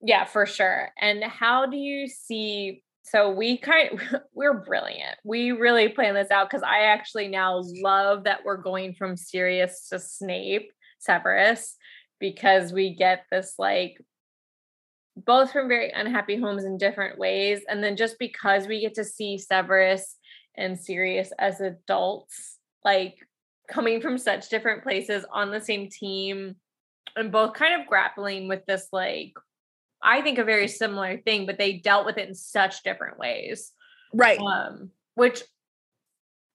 yeah, 0.00 0.24
for 0.24 0.46
sure. 0.46 0.90
And 1.00 1.24
how 1.24 1.66
do 1.66 1.76
you 1.76 2.06
see 2.06 2.82
so 3.10 3.30
we 3.30 3.58
kind 3.58 4.00
we're 4.34 4.60
brilliant. 4.60 5.16
We 5.24 5.52
really 5.52 5.88
plan 5.88 6.14
this 6.14 6.30
out 6.30 6.48
because 6.48 6.62
I 6.62 6.84
actually 6.84 7.28
now 7.28 7.62
love 7.82 8.24
that 8.24 8.44
we're 8.44 8.56
going 8.56 8.94
from 8.94 9.16
Sirius 9.16 9.88
to 9.90 9.98
Snape, 9.98 10.70
Severus, 10.98 11.76
because 12.20 12.72
we 12.72 12.94
get 12.94 13.24
this 13.30 13.54
like 13.58 13.98
both 15.16 15.52
from 15.52 15.68
very 15.68 15.90
unhappy 15.90 16.36
homes 16.36 16.64
in 16.64 16.78
different 16.78 17.18
ways. 17.18 17.60
And 17.68 17.82
then 17.82 17.96
just 17.96 18.18
because 18.18 18.66
we 18.66 18.80
get 18.80 18.94
to 18.94 19.04
see 19.04 19.38
Severus 19.38 20.16
and 20.56 20.78
Sirius 20.78 21.32
as 21.38 21.60
adults, 21.60 22.58
like 22.84 23.16
coming 23.68 24.00
from 24.00 24.18
such 24.18 24.48
different 24.48 24.82
places 24.82 25.24
on 25.32 25.50
the 25.50 25.60
same 25.60 25.88
team 25.90 26.56
and 27.16 27.32
both 27.32 27.54
kind 27.54 27.80
of 27.80 27.86
grappling 27.86 28.48
with 28.48 28.64
this 28.66 28.88
like 28.92 29.32
I 30.02 30.22
think 30.22 30.38
a 30.38 30.44
very 30.44 30.68
similar 30.68 31.18
thing, 31.18 31.46
but 31.46 31.58
they 31.58 31.74
dealt 31.74 32.06
with 32.06 32.18
it 32.18 32.28
in 32.28 32.34
such 32.34 32.82
different 32.82 33.18
ways. 33.18 33.72
Right. 34.12 34.38
Um, 34.38 34.90
which 35.14 35.42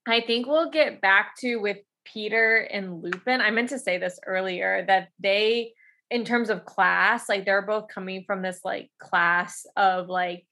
I 0.08 0.20
think 0.20 0.46
we'll 0.46 0.70
get 0.70 1.00
back 1.00 1.36
to 1.40 1.56
with 1.56 1.78
Peter 2.04 2.58
and 2.58 3.02
Lupin. 3.02 3.40
I 3.40 3.50
meant 3.50 3.70
to 3.70 3.78
say 3.78 3.98
this 3.98 4.18
earlier 4.26 4.84
that 4.86 5.08
they, 5.18 5.72
in 6.10 6.24
terms 6.24 6.50
of 6.50 6.64
class, 6.64 7.28
like 7.28 7.44
they're 7.44 7.62
both 7.62 7.88
coming 7.88 8.24
from 8.26 8.42
this 8.42 8.60
like 8.64 8.90
class 8.98 9.66
of 9.76 10.08
like 10.08 10.46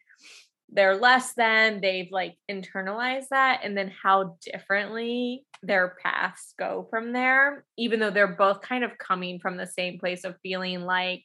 they're 0.71 0.97
less 0.97 1.35
than, 1.35 1.83
they've 1.83 2.11
like 2.11 2.37
internalized 2.51 3.29
that, 3.31 3.61
and 3.63 3.77
then 3.77 3.93
how 4.03 4.39
differently 4.41 5.45
their 5.63 5.97
paths 6.03 6.55
go 6.59 6.87
from 6.89 7.13
there, 7.13 7.65
even 7.77 8.01
though 8.01 8.11
they're 8.11 8.27
both 8.27 8.63
kind 8.63 8.83
of 8.83 8.97
coming 8.97 9.39
from 9.39 9.59
the 9.59 9.67
same 9.67 9.99
place 9.99 10.25
of 10.25 10.35
feeling 10.43 10.81
like 10.83 11.23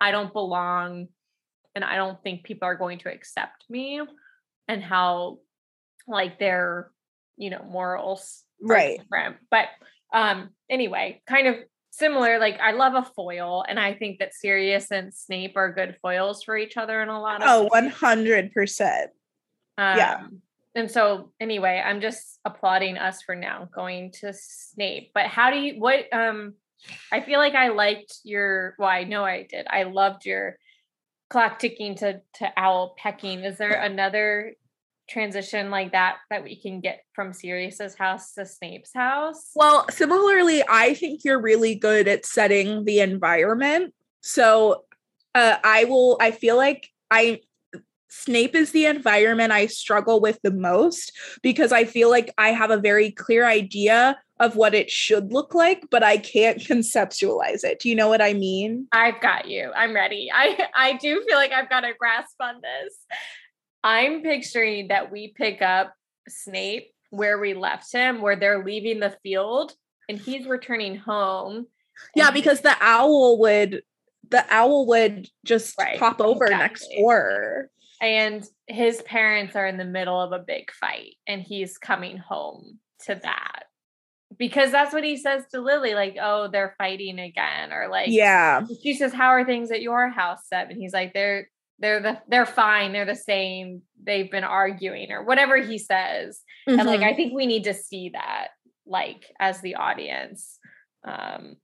I 0.00 0.10
don't 0.10 0.32
belong 0.32 1.08
and 1.74 1.84
I 1.84 1.96
don't 1.96 2.22
think 2.22 2.44
people 2.44 2.66
are 2.66 2.74
going 2.74 2.98
to 3.00 3.12
accept 3.12 3.64
me, 3.68 4.00
and 4.66 4.82
how 4.82 5.38
like 6.08 6.38
their, 6.38 6.90
you 7.36 7.50
know, 7.50 7.64
morals 7.68 8.42
right. 8.60 8.98
different. 8.98 9.36
But 9.50 9.66
um 10.12 10.50
anyway, 10.70 11.22
kind 11.26 11.48
of 11.48 11.56
similar 11.90 12.38
like 12.38 12.60
i 12.60 12.72
love 12.72 12.92
a 12.92 13.02
foil 13.14 13.64
and 13.66 13.80
i 13.80 13.94
think 13.94 14.18
that 14.18 14.34
sirius 14.34 14.90
and 14.90 15.14
snape 15.14 15.56
are 15.56 15.72
good 15.72 15.96
foils 16.02 16.42
for 16.42 16.54
each 16.54 16.76
other 16.76 17.00
in 17.00 17.08
a 17.08 17.18
lot 17.18 17.42
of 17.42 17.48
oh 17.48 17.70
100% 17.72 19.02
um, 19.78 19.98
yeah. 19.98 20.26
And 20.74 20.90
so 20.90 21.32
anyway 21.40 21.82
i'm 21.82 22.02
just 22.02 22.38
applauding 22.44 22.98
us 22.98 23.22
for 23.22 23.34
now 23.34 23.68
going 23.74 24.12
to 24.20 24.32
snape. 24.32 25.10
But 25.14 25.26
how 25.26 25.50
do 25.50 25.58
you 25.58 25.80
what 25.80 26.12
um 26.12 26.54
i 27.12 27.20
feel 27.20 27.38
like 27.38 27.54
i 27.54 27.68
liked 27.68 28.18
your 28.24 28.74
well 28.78 28.88
i 28.88 29.04
know 29.04 29.24
i 29.24 29.46
did 29.48 29.66
i 29.70 29.84
loved 29.84 30.24
your 30.24 30.56
clock 31.28 31.58
ticking 31.58 31.94
to 31.94 32.20
to 32.34 32.48
owl 32.56 32.94
pecking 32.98 33.40
is 33.40 33.58
there 33.58 33.80
another 33.82 34.54
transition 35.08 35.70
like 35.70 35.92
that 35.92 36.16
that 36.30 36.42
we 36.42 36.56
can 36.56 36.80
get 36.80 37.04
from 37.12 37.32
Sirius's 37.32 37.94
house 37.94 38.32
to 38.34 38.44
Snape's 38.44 38.92
house? 38.94 39.50
Well, 39.54 39.86
similarly, 39.90 40.62
I 40.68 40.94
think 40.94 41.24
you're 41.24 41.40
really 41.40 41.74
good 41.74 42.08
at 42.08 42.26
setting 42.26 42.84
the 42.84 43.00
environment. 43.00 43.94
So 44.20 44.84
uh, 45.34 45.56
I 45.62 45.84
will, 45.84 46.16
I 46.20 46.30
feel 46.32 46.56
like 46.56 46.88
I, 47.10 47.40
Snape 48.08 48.54
is 48.54 48.72
the 48.72 48.86
environment 48.86 49.52
I 49.52 49.66
struggle 49.66 50.20
with 50.20 50.40
the 50.42 50.52
most 50.52 51.12
because 51.42 51.72
I 51.72 51.84
feel 51.84 52.10
like 52.10 52.32
I 52.38 52.48
have 52.48 52.70
a 52.70 52.78
very 52.78 53.10
clear 53.10 53.46
idea 53.46 54.18
of 54.38 54.56
what 54.56 54.74
it 54.74 54.90
should 54.90 55.32
look 55.32 55.54
like, 55.54 55.84
but 55.90 56.02
I 56.02 56.18
can't 56.18 56.58
conceptualize 56.62 57.64
it. 57.64 57.80
Do 57.80 57.88
you 57.88 57.94
know 57.94 58.08
what 58.08 58.22
I 58.22 58.34
mean? 58.34 58.88
I've 58.92 59.20
got 59.20 59.48
you. 59.48 59.72
I'm 59.74 59.94
ready. 59.94 60.30
I 60.34 60.68
I 60.74 60.92
do 60.94 61.22
feel 61.26 61.36
like 61.36 61.52
I've 61.52 61.70
got 61.70 61.84
a 61.84 61.92
grasp 61.98 62.36
on 62.40 62.56
this. 62.60 62.94
I'm 63.84 64.22
picturing 64.22 64.88
that 64.88 65.12
we 65.12 65.32
pick 65.36 65.62
up 65.62 65.94
Snape 66.28 66.90
where 67.10 67.38
we 67.38 67.54
left 67.54 67.92
him, 67.92 68.20
where 68.20 68.36
they're 68.36 68.64
leaving 68.64 69.00
the 69.00 69.16
field 69.22 69.72
and 70.08 70.18
he's 70.18 70.46
returning 70.46 70.96
home. 70.96 71.66
Yeah, 72.14 72.30
because 72.30 72.60
the 72.60 72.76
owl 72.80 73.38
would 73.38 73.82
the 74.28 74.44
owl 74.50 74.86
would 74.86 75.28
just 75.44 75.78
right, 75.78 75.98
pop 75.98 76.20
over 76.20 76.44
exactly. 76.46 76.64
next 76.64 76.88
door. 76.98 77.70
And 78.00 78.44
his 78.66 79.00
parents 79.02 79.56
are 79.56 79.66
in 79.66 79.78
the 79.78 79.84
middle 79.84 80.20
of 80.20 80.32
a 80.32 80.38
big 80.38 80.70
fight 80.72 81.14
and 81.26 81.40
he's 81.40 81.78
coming 81.78 82.18
home 82.18 82.78
to 83.06 83.14
that. 83.14 83.64
Because 84.38 84.72
that's 84.72 84.92
what 84.92 85.04
he 85.04 85.16
says 85.16 85.44
to 85.52 85.60
Lily, 85.60 85.94
like, 85.94 86.16
oh, 86.20 86.48
they're 86.48 86.74
fighting 86.78 87.18
again. 87.18 87.72
Or 87.72 87.88
like, 87.88 88.08
yeah. 88.10 88.66
She 88.82 88.94
says, 88.94 89.12
How 89.12 89.28
are 89.28 89.44
things 89.44 89.70
at 89.70 89.82
your 89.82 90.10
house, 90.10 90.40
Sev? 90.48 90.68
And 90.68 90.78
he's 90.78 90.92
like, 90.92 91.14
They're 91.14 91.48
they're 91.78 92.00
the 92.00 92.18
they're 92.28 92.46
fine 92.46 92.92
they're 92.92 93.04
the 93.04 93.14
same 93.14 93.82
they've 94.02 94.30
been 94.30 94.44
arguing 94.44 95.12
or 95.12 95.24
whatever 95.24 95.56
he 95.56 95.78
says 95.78 96.40
mm-hmm. 96.68 96.78
and 96.78 96.88
like 96.88 97.00
i 97.00 97.08
mm-hmm. 97.08 97.16
think 97.16 97.34
we 97.34 97.46
need 97.46 97.64
to 97.64 97.74
see 97.74 98.10
that 98.10 98.48
like 98.86 99.24
as 99.38 99.60
the 99.60 99.74
audience 99.74 100.58
um 101.06 101.56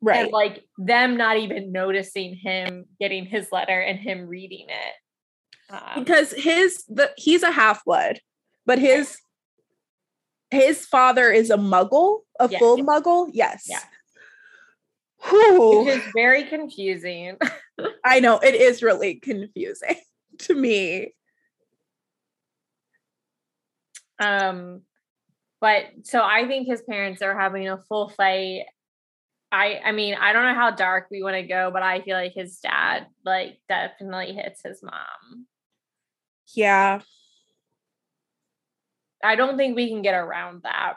right 0.00 0.24
and 0.24 0.32
like 0.32 0.64
them 0.78 1.16
not 1.16 1.38
even 1.38 1.72
noticing 1.72 2.34
him 2.36 2.84
getting 3.00 3.24
his 3.24 3.48
letter 3.50 3.80
and 3.80 3.98
him 3.98 4.26
reading 4.26 4.66
it 4.68 5.74
um, 5.74 6.04
because 6.04 6.32
his 6.32 6.84
the 6.88 7.10
he's 7.16 7.42
a 7.42 7.50
half-blood 7.50 8.20
but 8.66 8.78
his 8.78 9.16
his 10.52 10.86
father 10.86 11.30
is 11.30 11.50
a 11.50 11.56
muggle 11.56 12.20
a 12.38 12.48
yes, 12.48 12.58
full 12.58 12.78
muggle 12.78 13.28
yes 13.32 13.66
yeah 13.68 13.80
Whew. 15.28 15.86
It 15.86 15.98
is 15.98 16.02
very 16.14 16.44
confusing. 16.44 17.36
I 18.04 18.20
know 18.20 18.38
it 18.38 18.54
is 18.54 18.82
really 18.82 19.16
confusing 19.16 19.96
to 20.38 20.54
me. 20.54 21.14
Um, 24.18 24.82
but 25.60 25.84
so 26.04 26.22
I 26.22 26.46
think 26.46 26.66
his 26.66 26.82
parents 26.82 27.22
are 27.22 27.38
having 27.38 27.68
a 27.68 27.78
full 27.78 28.08
fight. 28.08 28.64
I 29.50 29.80
I 29.84 29.92
mean, 29.92 30.14
I 30.14 30.32
don't 30.32 30.44
know 30.44 30.54
how 30.54 30.70
dark 30.72 31.08
we 31.10 31.22
want 31.22 31.36
to 31.36 31.42
go, 31.42 31.70
but 31.72 31.82
I 31.82 32.00
feel 32.00 32.16
like 32.16 32.32
his 32.34 32.58
dad 32.58 33.06
like 33.24 33.58
definitely 33.68 34.34
hits 34.34 34.62
his 34.64 34.82
mom. 34.82 35.46
Yeah. 36.54 37.00
I 39.22 39.36
don't 39.36 39.56
think 39.56 39.76
we 39.76 39.88
can 39.88 40.02
get 40.02 40.14
around 40.14 40.62
that. 40.62 40.94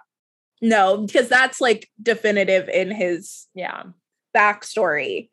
No, 0.62 0.98
because 0.98 1.30
that's 1.30 1.62
like 1.62 1.90
definitive 2.02 2.70
in 2.70 2.92
his 2.92 3.48
yeah 3.54 3.84
backstory. 4.36 5.30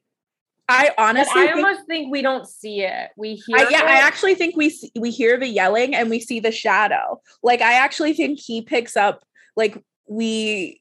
I 0.69 0.93
honestly, 0.97 1.33
but 1.35 1.41
I 1.41 1.53
think, 1.53 1.67
almost 1.67 1.87
think 1.87 2.13
we 2.13 2.23
don't 2.23 2.49
see 2.49 2.83
it. 2.83 3.11
We 3.17 3.35
hear. 3.35 3.59
I, 3.59 3.69
yeah, 3.69 3.83
it. 3.83 3.89
I 3.89 3.97
actually 4.07 4.35
think 4.35 4.57
we 4.57 4.71
see, 4.71 4.91
we 4.99 5.11
hear 5.11 5.39
the 5.39 5.49
yelling 5.49 5.95
and 5.95 6.09
we 6.09 6.21
see 6.21 6.41
the 6.41 6.53
shadow. 6.53 7.21
Like 7.43 7.61
I 7.61 7.75
actually 7.75 8.15
think 8.15 8.41
he 8.41 8.63
picks 8.63 8.97
up. 8.97 9.25
Like 9.57 9.83
we. 10.09 10.81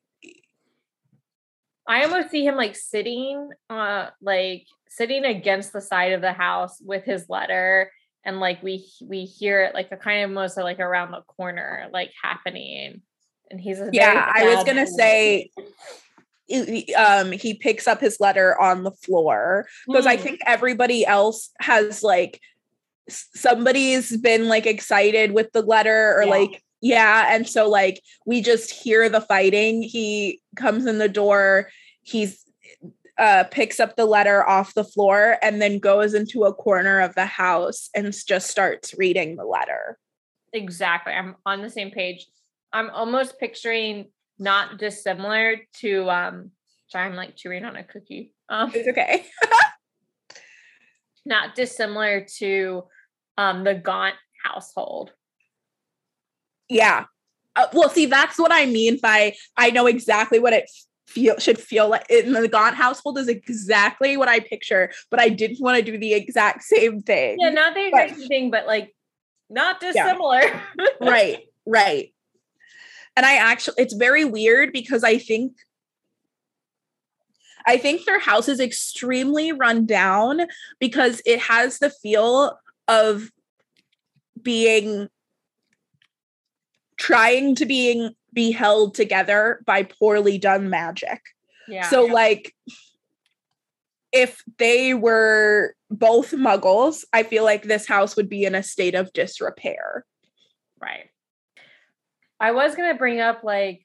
I 1.88 2.03
almost 2.03 2.30
see 2.30 2.45
him 2.45 2.55
like 2.55 2.76
sitting, 2.76 3.49
uh, 3.70 4.07
like 4.22 4.66
sitting 4.88 5.26
against 5.26 5.74
the 5.74 5.82
side 5.82 6.14
of 6.14 6.22
the 6.22 6.32
house 6.32 6.80
with 6.82 7.03
his 7.03 7.28
letter, 7.28 7.91
and 8.24 8.39
like 8.39 8.61
we 8.61 8.88
we 9.01 9.26
hear 9.26 9.63
it 9.63 9.74
like 9.74 9.91
a 9.91 9.97
kind 9.97 10.24
of 10.24 10.30
almost 10.30 10.57
like 10.57 10.80
around 10.80 11.11
the 11.11 11.22
corner, 11.22 11.89
like 11.91 12.11
happening. 12.22 13.01
And 13.49 13.59
he's 13.59 13.82
yeah. 13.91 14.32
I 14.34 14.55
was 14.55 14.63
gonna 14.63 14.88
say 14.88 15.51
um 16.97 17.32
he 17.32 17.53
picks 17.53 17.88
up 17.88 18.01
his 18.01 18.19
letter 18.19 18.59
on 18.59 18.84
the 18.84 18.91
floor 18.91 19.65
because 19.88 20.05
mm. 20.05 20.09
i 20.09 20.17
think 20.17 20.39
everybody 20.45 21.05
else 21.05 21.49
has 21.59 22.03
like 22.03 22.41
somebody's 23.07 24.17
been 24.17 24.47
like 24.47 24.65
excited 24.65 25.32
with 25.32 25.51
the 25.53 25.61
letter 25.61 26.13
or 26.17 26.24
yeah. 26.24 26.30
like 26.30 26.63
yeah 26.82 27.34
and 27.34 27.47
so 27.47 27.69
like 27.69 28.01
we 28.26 28.41
just 28.41 28.72
hear 28.72 29.07
the 29.07 29.22
fighting 29.22 29.82
he 29.82 30.41
comes 30.55 30.86
in 30.86 30.97
the 30.97 31.09
door 31.09 31.69
he's 32.01 32.43
uh 33.22 33.45
picks 33.45 33.80
up 33.80 33.95
the 33.95 34.05
letter 34.05 34.45
off 34.45 34.74
the 34.74 34.84
floor 34.84 35.38
and 35.41 35.61
then 35.61 35.80
goes 35.80 36.13
into 36.13 36.43
a 36.43 36.53
corner 36.53 36.99
of 36.99 37.15
the 37.15 37.26
house 37.26 37.89
and 37.95 38.13
just 38.28 38.49
starts 38.49 38.93
reading 38.97 39.38
the 39.38 39.45
letter 39.45 39.97
exactly 40.51 41.13
i'm 41.13 41.36
on 41.45 41.61
the 41.61 41.69
same 41.69 41.91
page 41.91 42.28
i'm 42.74 42.89
almost 42.89 43.39
picturing 43.39 44.07
not 44.41 44.80
dissimilar 44.80 45.57
to 45.80 46.09
um 46.09 46.51
sorry, 46.91 47.05
I'm 47.05 47.15
like 47.15 47.36
chewing 47.36 47.63
on 47.63 47.76
a 47.78 47.84
cookie. 47.84 48.34
Um 48.49 48.72
it's 48.74 48.88
okay. 48.89 49.26
not 51.26 51.55
dissimilar 51.55 52.26
to 52.39 52.84
um 53.38 53.63
the 53.63 53.76
Gaunt 53.76 54.15
household. 54.43 55.11
Yeah. 56.67 57.05
Uh, 57.55 57.67
well, 57.74 57.89
see, 57.89 58.05
that's 58.05 58.39
what 58.39 58.51
I 58.51 58.65
mean 58.65 58.97
by 59.01 59.36
I 59.55 59.69
know 59.72 59.86
exactly 59.86 60.39
what 60.39 60.53
it 60.53 60.69
feel 61.12 61.38
should 61.39 61.59
feel 61.59 61.89
like 61.89 62.05
in 62.09 62.34
the 62.34 62.47
Gaunt 62.47 62.76
household 62.76 63.18
is 63.18 63.28
exactly 63.28 64.18
what 64.18 64.28
I 64.28 64.39
picture, 64.39 64.91
but 65.09 65.20
I 65.20 65.30
didn't 65.30 65.62
want 65.62 65.78
to 65.78 65.91
do 65.91 65.97
the 65.97 66.14
exact 66.14 66.64
same 66.64 67.01
thing. 67.01 67.38
Yeah, 67.39 67.49
not 67.49 67.74
the 67.74 67.88
exact 67.88 68.18
same 68.18 68.28
thing, 68.28 68.51
but 68.51 68.66
like 68.66 68.95
not 69.49 69.80
dissimilar. 69.80 70.41
Yeah. 70.41 70.88
right, 71.01 71.39
right. 71.66 72.14
And 73.16 73.26
I 73.26 73.36
actually, 73.36 73.76
it's 73.78 73.93
very 73.93 74.24
weird 74.24 74.72
because 74.72 75.03
I 75.03 75.18
think 75.18 75.53
I 77.66 77.78
think 77.78 78.05
their 78.05 78.20
house 78.20 78.49
is 78.49 78.59
extremely 78.59 79.51
run 79.51 79.86
down 79.86 80.41
because 80.80 81.22
it 81.26 81.39
has 81.41 81.78
the 81.78 81.91
feel 81.91 82.57
of 82.88 83.30
being 84.41 85.09
trying 86.97 87.55
to 87.55 87.66
being 87.66 88.16
be 88.34 88.51
held 88.51 88.95
together 88.95 89.61
by 89.65 89.84
poorly 89.84 90.38
done 90.38 90.69
magic. 90.69 91.21
Yeah. 91.67 91.88
So 91.89 92.05
yeah. 92.05 92.13
like 92.13 92.55
if 94.11 94.43
they 94.57 94.93
were 94.93 95.75
both 95.89 96.32
muggles, 96.32 97.03
I 97.13 97.23
feel 97.23 97.43
like 97.43 97.63
this 97.63 97.88
house 97.88 98.15
would 98.15 98.29
be 98.29 98.43
in 98.43 98.55
a 98.55 98.63
state 98.63 98.95
of 98.95 99.13
disrepair. 99.13 100.05
Right. 100.82 101.09
I 102.39 102.51
was 102.51 102.75
gonna 102.75 102.95
bring 102.95 103.19
up 103.19 103.43
like 103.43 103.82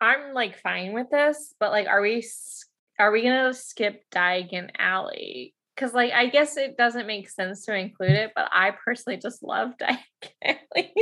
I'm 0.00 0.32
like 0.32 0.60
fine 0.60 0.92
with 0.92 1.10
this, 1.10 1.54
but 1.58 1.72
like, 1.72 1.88
are 1.88 2.00
we 2.00 2.24
are 2.98 3.10
we 3.10 3.22
gonna 3.22 3.52
skip 3.52 4.02
Diagon 4.10 4.70
Alley? 4.78 5.54
Because 5.74 5.92
like, 5.92 6.12
I 6.12 6.26
guess 6.26 6.56
it 6.56 6.76
doesn't 6.76 7.06
make 7.06 7.30
sense 7.30 7.64
to 7.66 7.74
include 7.74 8.12
it, 8.12 8.32
but 8.34 8.48
I 8.52 8.72
personally 8.84 9.18
just 9.18 9.42
love 9.42 9.72
Diagon 9.80 9.98
Alley. 10.74 10.92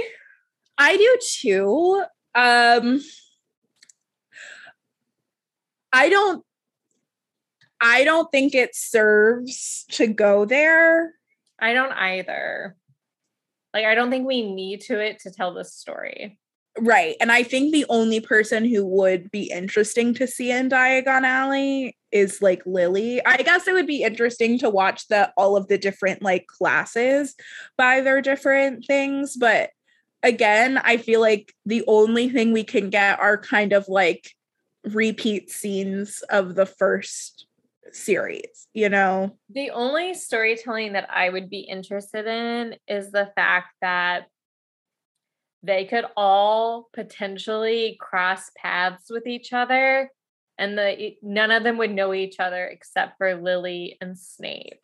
I 0.78 0.96
do 0.96 1.18
too. 1.40 2.04
Um, 2.34 3.00
I 5.92 6.08
don't. 6.08 6.44
I 7.80 8.04
don't 8.04 8.30
think 8.30 8.54
it 8.54 8.74
serves 8.74 9.84
to 9.90 10.06
go 10.06 10.44
there. 10.44 11.12
I 11.58 11.72
don't 11.72 11.92
either. 11.92 12.76
Like 13.74 13.84
I 13.84 13.94
don't 13.94 14.10
think 14.10 14.26
we 14.26 14.42
need 14.42 14.80
to 14.82 14.98
it 14.98 15.20
to 15.20 15.30
tell 15.30 15.52
this 15.52 15.74
story. 15.74 16.38
Right. 16.78 17.16
And 17.20 17.32
I 17.32 17.42
think 17.42 17.72
the 17.72 17.86
only 17.88 18.20
person 18.20 18.64
who 18.64 18.84
would 18.86 19.30
be 19.30 19.50
interesting 19.50 20.12
to 20.14 20.26
see 20.26 20.50
in 20.50 20.68
Diagon 20.68 21.24
Alley 21.24 21.96
is 22.12 22.42
like 22.42 22.62
Lily. 22.66 23.24
I 23.24 23.38
guess 23.38 23.66
it 23.66 23.72
would 23.72 23.86
be 23.86 24.02
interesting 24.02 24.58
to 24.58 24.68
watch 24.68 25.08
the 25.08 25.32
all 25.36 25.56
of 25.56 25.68
the 25.68 25.78
different 25.78 26.22
like 26.22 26.46
classes 26.46 27.34
by 27.78 28.02
their 28.02 28.20
different 28.20 28.84
things, 28.86 29.36
but 29.36 29.70
again, 30.26 30.78
I 30.82 30.96
feel 30.96 31.20
like 31.20 31.54
the 31.64 31.84
only 31.86 32.28
thing 32.28 32.52
we 32.52 32.64
can 32.64 32.90
get 32.90 33.20
are 33.20 33.38
kind 33.38 33.72
of 33.72 33.88
like 33.88 34.32
repeat 34.84 35.50
scenes 35.50 36.22
of 36.28 36.54
the 36.54 36.66
first 36.66 37.46
series, 37.92 38.66
you 38.74 38.88
know? 38.88 39.38
The 39.50 39.70
only 39.70 40.14
storytelling 40.14 40.94
that 40.94 41.08
I 41.10 41.28
would 41.28 41.48
be 41.48 41.60
interested 41.60 42.26
in 42.26 42.74
is 42.88 43.12
the 43.12 43.30
fact 43.36 43.68
that 43.80 44.26
they 45.62 45.84
could 45.84 46.04
all 46.16 46.88
potentially 46.92 47.96
cross 48.00 48.50
paths 48.56 49.06
with 49.08 49.26
each 49.26 49.52
other 49.52 50.10
and 50.58 50.76
the 50.76 51.16
none 51.22 51.50
of 51.50 51.62
them 51.62 51.78
would 51.78 51.92
know 51.92 52.14
each 52.14 52.40
other 52.40 52.66
except 52.66 53.18
for 53.18 53.34
Lily 53.34 53.96
and 54.00 54.18
Snape. 54.18 54.80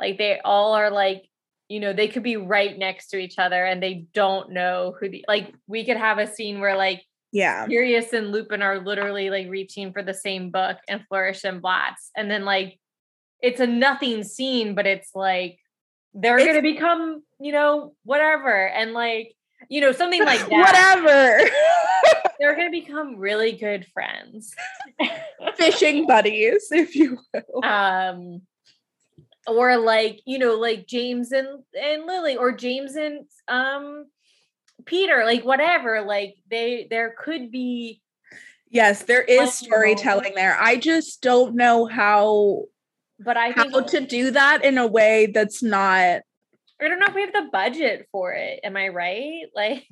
Like 0.00 0.18
they 0.18 0.40
all 0.44 0.74
are 0.74 0.90
like, 0.90 1.28
you 1.68 1.80
know, 1.80 1.92
they 1.92 2.08
could 2.08 2.22
be 2.22 2.36
right 2.36 2.76
next 2.78 3.08
to 3.08 3.18
each 3.18 3.38
other 3.38 3.64
and 3.64 3.82
they 3.82 4.06
don't 4.14 4.50
know 4.50 4.94
who 4.98 5.08
the 5.08 5.24
like 5.26 5.52
we 5.66 5.84
could 5.84 5.96
have 5.96 6.18
a 6.18 6.26
scene 6.26 6.60
where 6.60 6.76
like 6.76 7.02
yeah. 7.32 7.66
Sirius 7.66 8.12
and 8.12 8.32
Lupin 8.32 8.62
are 8.62 8.78
literally 8.78 9.30
like 9.30 9.48
reaching 9.48 9.92
for 9.92 10.02
the 10.02 10.14
same 10.14 10.50
book 10.50 10.78
and 10.88 11.04
Flourish 11.08 11.44
and 11.44 11.60
Blotts. 11.60 12.10
And 12.16 12.30
then 12.30 12.44
like 12.44 12.78
it's 13.42 13.60
a 13.60 13.66
nothing 13.66 14.24
scene, 14.24 14.74
but 14.74 14.86
it's 14.86 15.10
like 15.14 15.58
they're 16.14 16.38
it's, 16.38 16.46
gonna 16.46 16.62
become, 16.62 17.22
you 17.40 17.52
know, 17.52 17.94
whatever. 18.04 18.68
And 18.68 18.92
like, 18.92 19.34
you 19.68 19.80
know, 19.80 19.92
something 19.92 20.24
like 20.24 20.40
that. 20.48 21.02
Whatever. 21.02 21.50
they're 22.38 22.56
gonna 22.56 22.70
become 22.70 23.16
really 23.16 23.52
good 23.52 23.86
friends. 23.92 24.54
Fishing 25.56 26.06
buddies, 26.06 26.68
if 26.70 26.94
you 26.94 27.18
will. 27.34 27.64
Um 27.64 28.42
or 29.46 29.76
like, 29.76 30.20
you 30.26 30.38
know, 30.38 30.54
like 30.54 30.86
James 30.86 31.32
and 31.32 31.62
and 31.74 32.06
Lily, 32.06 32.36
or 32.36 32.52
James 32.52 32.96
and 32.96 33.26
um 33.48 34.06
Peter, 34.84 35.24
like 35.24 35.44
whatever, 35.44 36.02
like 36.02 36.36
they 36.50 36.86
there 36.90 37.14
could 37.18 37.50
be 37.50 38.02
Yes, 38.68 39.04
there 39.04 39.22
is 39.22 39.54
storytelling 39.54 40.34
there. 40.34 40.56
I 40.60 40.76
just 40.76 41.22
don't 41.22 41.54
know 41.54 41.86
how 41.86 42.64
but 43.18 43.36
I 43.36 43.50
how 43.50 43.80
to 43.80 44.00
do 44.00 44.32
that 44.32 44.64
in 44.64 44.76
a 44.78 44.86
way 44.86 45.26
that's 45.26 45.62
not 45.62 46.22
I 46.78 46.88
don't 46.88 46.98
know 46.98 47.06
if 47.06 47.14
we 47.14 47.22
have 47.22 47.32
the 47.32 47.48
budget 47.50 48.06
for 48.12 48.32
it. 48.32 48.60
Am 48.62 48.76
I 48.76 48.88
right? 48.88 49.44
Like 49.54 49.86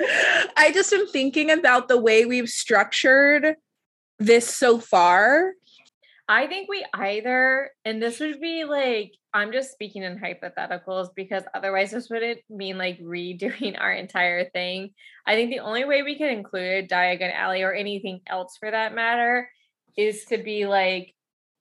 I 0.56 0.70
just 0.72 0.92
am 0.92 1.06
thinking 1.08 1.50
about 1.50 1.88
the 1.88 1.98
way 1.98 2.26
we've 2.26 2.48
structured 2.48 3.56
this 4.18 4.48
so 4.48 4.78
far. 4.78 5.52
I 6.28 6.46
think 6.46 6.68
we 6.68 6.84
either, 6.94 7.70
and 7.84 8.00
this 8.00 8.20
would 8.20 8.40
be 8.40 8.64
like 8.64 9.12
I'm 9.34 9.52
just 9.52 9.72
speaking 9.72 10.02
in 10.02 10.18
hypotheticals 10.18 11.08
because 11.16 11.42
otherwise 11.54 11.90
this 11.90 12.10
wouldn't 12.10 12.40
mean 12.50 12.76
like 12.76 13.00
redoing 13.00 13.76
our 13.80 13.92
entire 13.92 14.50
thing. 14.50 14.90
I 15.26 15.34
think 15.34 15.50
the 15.50 15.60
only 15.60 15.84
way 15.84 16.02
we 16.02 16.18
could 16.18 16.30
include 16.30 16.90
Diagon 16.90 17.34
Alley 17.34 17.62
or 17.62 17.72
anything 17.72 18.20
else 18.28 18.56
for 18.58 18.70
that 18.70 18.94
matter 18.94 19.48
is 19.96 20.24
to 20.26 20.38
be 20.38 20.66
like 20.66 21.14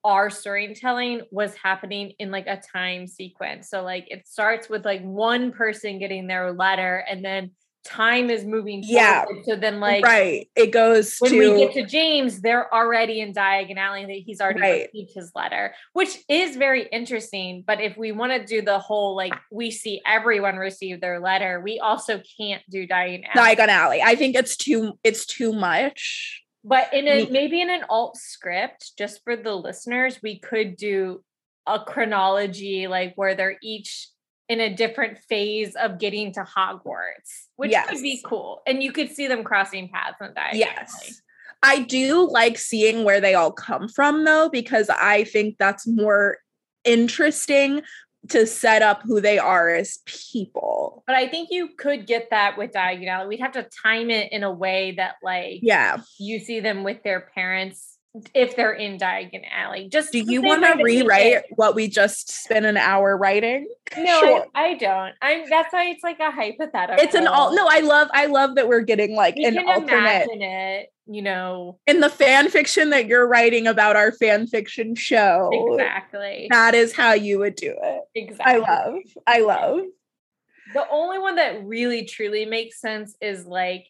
our 0.04 0.30
storytelling 0.30 1.22
was 1.32 1.56
happening 1.56 2.14
in 2.20 2.32
like 2.32 2.48
a 2.48 2.62
time 2.74 3.08
sequence. 3.08 3.70
So 3.70 3.84
like 3.84 4.06
it 4.10 4.28
starts 4.28 4.68
with 4.68 4.84
like 4.84 5.02
one 5.04 5.52
person 5.52 6.00
getting 6.00 6.28
their 6.28 6.52
letter 6.52 7.06
and 7.10 7.24
then 7.24 7.52
time 7.84 8.30
is 8.30 8.46
moving 8.46 8.84
yeah 8.86 9.26
forward. 9.26 9.44
so 9.46 9.56
then 9.56 9.80
like 9.80 10.04
right 10.04 10.48
it 10.56 10.72
goes 10.72 11.18
when 11.20 11.32
to, 11.32 11.40
we 11.40 11.66
get 11.66 11.74
to 11.74 11.84
james 11.86 12.42
they're 12.42 12.72
already 12.74 13.22
in 13.22 13.34
Diagon 13.34 13.78
Alley 13.78 14.06
that 14.06 14.22
he's 14.26 14.40
already 14.40 14.62
right. 14.62 14.90
received 14.94 15.12
his 15.16 15.32
letter 15.36 15.74
which 15.94 16.18
is 16.30 16.56
very 16.58 16.88
interesting 16.92 17.64
but 17.66 17.82
if 17.82 17.98
we 17.98 18.12
want 18.12 18.32
to 18.34 18.46
do 18.46 18.62
the 18.62 18.78
whole 18.78 19.16
like 19.16 19.34
we 19.52 19.72
see 19.72 20.00
everyone 20.06 20.58
receive 20.58 21.02
their 21.02 21.20
letter 21.20 21.60
we 21.60 21.80
also 21.80 22.22
can't 22.40 22.62
do 22.70 22.88
Diagon 22.88 23.24
Alley. 23.34 23.56
Diagon 23.56 23.68
Alley 23.68 24.02
i 24.04 24.16
think 24.16 24.36
it's 24.36 24.56
too 24.56 25.00
it's 25.04 25.26
too 25.26 25.52
much 25.52 26.44
but 26.64 26.94
in 26.94 27.08
a 27.08 27.28
maybe 27.32 27.62
in 27.62 27.72
an 27.72 27.84
alt 27.90 28.16
script 28.16 28.92
just 28.98 29.22
for 29.24 29.36
the 29.36 29.56
listeners 29.56 30.20
we 30.22 30.40
could 30.40 30.76
do 30.76 31.24
a 31.66 31.80
chronology 31.80 32.88
like 32.88 33.14
where 33.16 33.36
they're 33.36 33.58
each 33.64 34.08
in 34.52 34.60
a 34.60 34.76
different 34.76 35.18
phase 35.18 35.78
of 35.78 35.98
getting 35.98 36.34
to 36.34 36.42
Hogwarts, 36.42 37.46
which 37.56 37.72
yes. 37.72 37.90
could 37.90 38.02
be 38.02 38.22
cool. 38.26 38.62
And 38.68 38.84
you 38.84 38.92
could 38.92 39.10
see 39.10 39.26
them 39.26 39.46
crossing 39.46 39.88
paths 39.88 40.18
and 40.20 40.36
dying. 40.36 40.58
Yes. 40.58 41.22
I 41.64 41.80
do 41.80 42.30
like 42.30 42.58
seeing 42.58 43.06
where 43.06 43.22
they 43.22 43.34
all 43.34 43.54
come 43.54 43.88
from 43.88 44.26
though, 44.26 44.50
because 44.50 44.90
I 44.90 45.24
think 45.24 45.56
that's 45.58 45.88
more 45.88 46.40
interesting 46.84 47.82
to 48.28 48.46
set 48.46 48.82
up 48.82 49.04
who 49.04 49.22
they 49.22 49.40
are 49.40 49.70
as 49.70 50.00
people. 50.06 51.06
But 51.08 51.16
I 51.16 51.30
think 51.30 51.48
you 51.50 51.70
could 51.78 52.06
get 52.06 52.30
that 52.32 52.58
with 52.58 52.72
Diagon 52.72 53.08
Alley. 53.08 53.28
We'd 53.30 53.40
have 53.40 53.54
to 53.54 53.66
time 53.82 54.10
it 54.10 54.34
in 54.34 54.44
a 54.44 54.52
way 54.52 54.96
that 54.98 55.16
like 55.24 55.60
yeah, 55.62 56.02
you 56.20 56.40
see 56.40 56.60
them 56.60 56.84
with 56.84 57.04
their 57.04 57.22
parents 57.22 57.98
if 58.34 58.56
they're 58.56 58.74
in 58.74 58.98
Diagon 58.98 59.44
Alley. 59.52 59.88
Just 59.90 60.12
do 60.12 60.20
you 60.20 60.42
want 60.42 60.64
to 60.64 60.84
rewrite 60.84 61.44
what 61.52 61.76
we 61.76 61.88
just 61.88 62.30
spent 62.30 62.66
an 62.66 62.78
hour 62.78 63.16
writing? 63.18 63.68
No, 63.98 64.20
sure. 64.20 64.46
I, 64.54 64.66
I, 64.66 64.74
don't. 64.76 65.14
I'm 65.22 65.50
that's 65.50 65.72
why 65.72 65.86
it's 65.86 66.04
like 66.04 66.20
a 66.20 66.32
hypothetical. 66.32 67.04
It's 67.04 67.16
an 67.16 67.28
all 67.28 67.56
no, 67.56 67.68
I 67.70 67.80
love 67.80 68.10
I 68.14 68.26
love 68.26 68.56
that 68.56 68.68
we're 68.68 68.82
getting 68.82 69.16
like 69.16 69.38
an 69.38 69.58
alternate 69.60 70.28
it, 70.30 70.94
you 71.08 71.22
know. 71.22 71.80
In 71.88 72.02
the 72.02 72.10
fan 72.10 72.50
fiction 72.50 72.90
that 72.90 73.08
you're 73.08 73.28
writing 73.28 73.68
about 73.68 73.96
our 73.96 74.12
fan 74.12 74.48
fiction 74.48 74.96
show. 74.96 75.50
Exactly. 75.72 76.48
That 76.52 76.76
is 76.76 76.94
how 76.94 77.14
you 77.14 77.40
would 77.40 77.56
do 77.56 77.74
it. 77.82 78.02
Exactly. 78.16 78.54
I 78.54 78.58
love. 78.58 78.96
I 79.28 79.40
love. 79.42 79.80
The 80.74 80.86
only 80.90 81.20
one 81.20 81.36
that 81.36 81.66
really 81.66 82.06
truly 82.06 82.46
makes 82.46 82.80
sense 82.80 83.16
is 83.22 83.46
like 83.46 83.88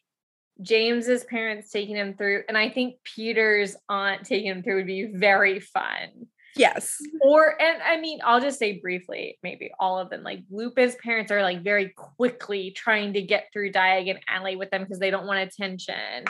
James's 0.62 1.24
parents 1.24 1.72
taking 1.72 1.96
him 1.96 2.16
through, 2.16 2.44
and 2.48 2.58
I 2.58 2.70
think 2.70 2.96
Peter's 3.04 3.76
aunt 3.90 4.26
taking 4.26 4.48
him 4.48 4.64
through 4.64 4.78
would 4.78 4.88
be 4.88 5.12
very 5.14 5.60
fun. 5.60 6.28
Yes. 6.56 6.98
Or 7.22 7.62
and 7.62 7.82
I 7.82 8.00
mean, 8.00 8.20
I'll 8.24 8.42
just 8.42 8.60
say 8.60 8.80
briefly, 8.80 9.38
maybe 9.42 9.72
all 9.80 9.98
of 10.00 10.10
them. 10.10 10.24
Like 10.24 10.42
Lupin's 10.50 10.96
parents 10.96 11.32
are 11.32 11.42
like 11.42 11.64
very 11.64 11.94
quickly 11.96 12.72
trying 12.72 13.14
to 13.14 13.22
get 13.22 13.48
through 13.54 13.72
Diagon 13.72 14.20
Alley 14.28 14.56
with 14.56 14.70
them 14.70 14.82
because 14.82 15.00
they 15.00 15.12
don't 15.12 15.28
want 15.28 15.40
attention. 15.40 16.26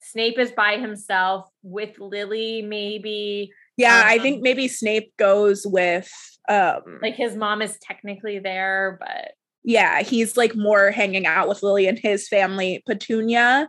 Snape 0.00 0.38
is 0.38 0.52
by 0.52 0.78
himself 0.78 1.46
with 1.62 1.98
Lily, 1.98 2.62
maybe. 2.62 3.50
Yeah, 3.76 3.98
um, 3.98 4.04
I 4.06 4.18
think 4.18 4.42
maybe 4.42 4.68
Snape 4.68 5.14
goes 5.16 5.66
with 5.66 6.10
um 6.48 7.00
like 7.02 7.16
his 7.16 7.36
mom 7.36 7.60
is 7.60 7.78
technically 7.78 8.38
there, 8.38 8.98
but 9.00 9.32
yeah, 9.62 10.02
he's 10.02 10.36
like 10.36 10.54
more 10.54 10.90
hanging 10.90 11.26
out 11.26 11.48
with 11.48 11.62
Lily 11.62 11.86
and 11.86 11.98
his 11.98 12.28
family. 12.28 12.82
Petunia. 12.86 13.68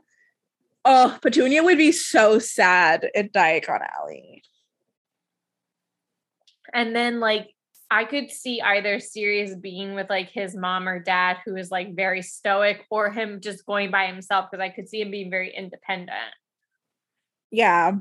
Oh, 0.85 1.17
Petunia 1.21 1.63
would 1.63 1.77
be 1.77 1.91
so 1.91 2.39
sad 2.39 3.09
at 3.15 3.33
Diagon 3.33 3.81
Alley. 3.99 4.43
And 6.73 6.95
then 6.95 7.19
like 7.19 7.49
I 7.91 8.05
could 8.05 8.31
see 8.31 8.61
either 8.61 8.99
Sirius 8.99 9.55
being 9.55 9.95
with 9.95 10.09
like 10.09 10.29
his 10.29 10.55
mom 10.55 10.87
or 10.87 10.99
dad 10.99 11.37
who 11.43 11.55
is 11.55 11.71
like 11.71 11.95
very 11.95 12.21
stoic 12.21 12.85
or 12.89 13.09
him 13.09 13.41
just 13.41 13.65
going 13.65 13.91
by 13.91 14.05
himself 14.05 14.45
because 14.49 14.63
I 14.63 14.69
could 14.69 14.87
see 14.87 15.01
him 15.01 15.11
being 15.11 15.31
very 15.31 15.53
independent. 15.53 16.33
Yeah 17.51 17.93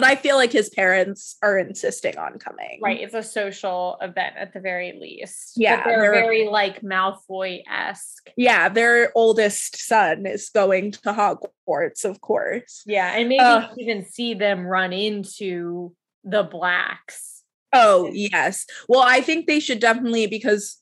but 0.00 0.08
I 0.08 0.16
feel 0.16 0.36
like 0.36 0.50
his 0.50 0.70
parents 0.70 1.36
are 1.42 1.58
insisting 1.58 2.16
on 2.16 2.38
coming. 2.38 2.80
Right. 2.82 3.00
It's 3.00 3.12
a 3.12 3.22
social 3.22 3.98
event 4.00 4.34
at 4.38 4.54
the 4.54 4.60
very 4.60 4.98
least. 4.98 5.52
Yeah. 5.56 5.76
But 5.76 5.84
they're, 5.84 6.00
they're 6.00 6.12
very 6.12 6.48
like 6.48 6.80
Malfoy 6.80 7.60
esque. 7.70 8.30
Yeah. 8.34 8.70
Their 8.70 9.12
oldest 9.14 9.76
son 9.76 10.24
is 10.24 10.48
going 10.48 10.92
to 10.92 11.12
Hogwarts, 11.12 12.06
of 12.06 12.22
course. 12.22 12.82
Yeah. 12.86 13.12
And 13.12 13.28
maybe 13.28 13.40
uh, 13.40 13.68
even 13.76 14.06
see 14.06 14.32
them 14.32 14.66
run 14.66 14.94
into 14.94 15.94
the 16.24 16.44
blacks. 16.44 17.42
Oh, 17.74 18.08
yes. 18.10 18.64
Well, 18.88 19.04
I 19.06 19.20
think 19.20 19.46
they 19.46 19.60
should 19.60 19.80
definitely, 19.80 20.26
because 20.26 20.78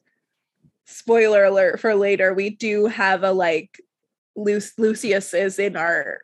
spoiler 0.86 1.42
alert 1.42 1.80
for 1.80 1.96
later, 1.96 2.32
we 2.34 2.50
do 2.50 2.86
have 2.86 3.24
a 3.24 3.32
like 3.32 3.80
Lucius 4.36 5.34
is 5.34 5.58
in 5.58 5.76
our 5.76 6.20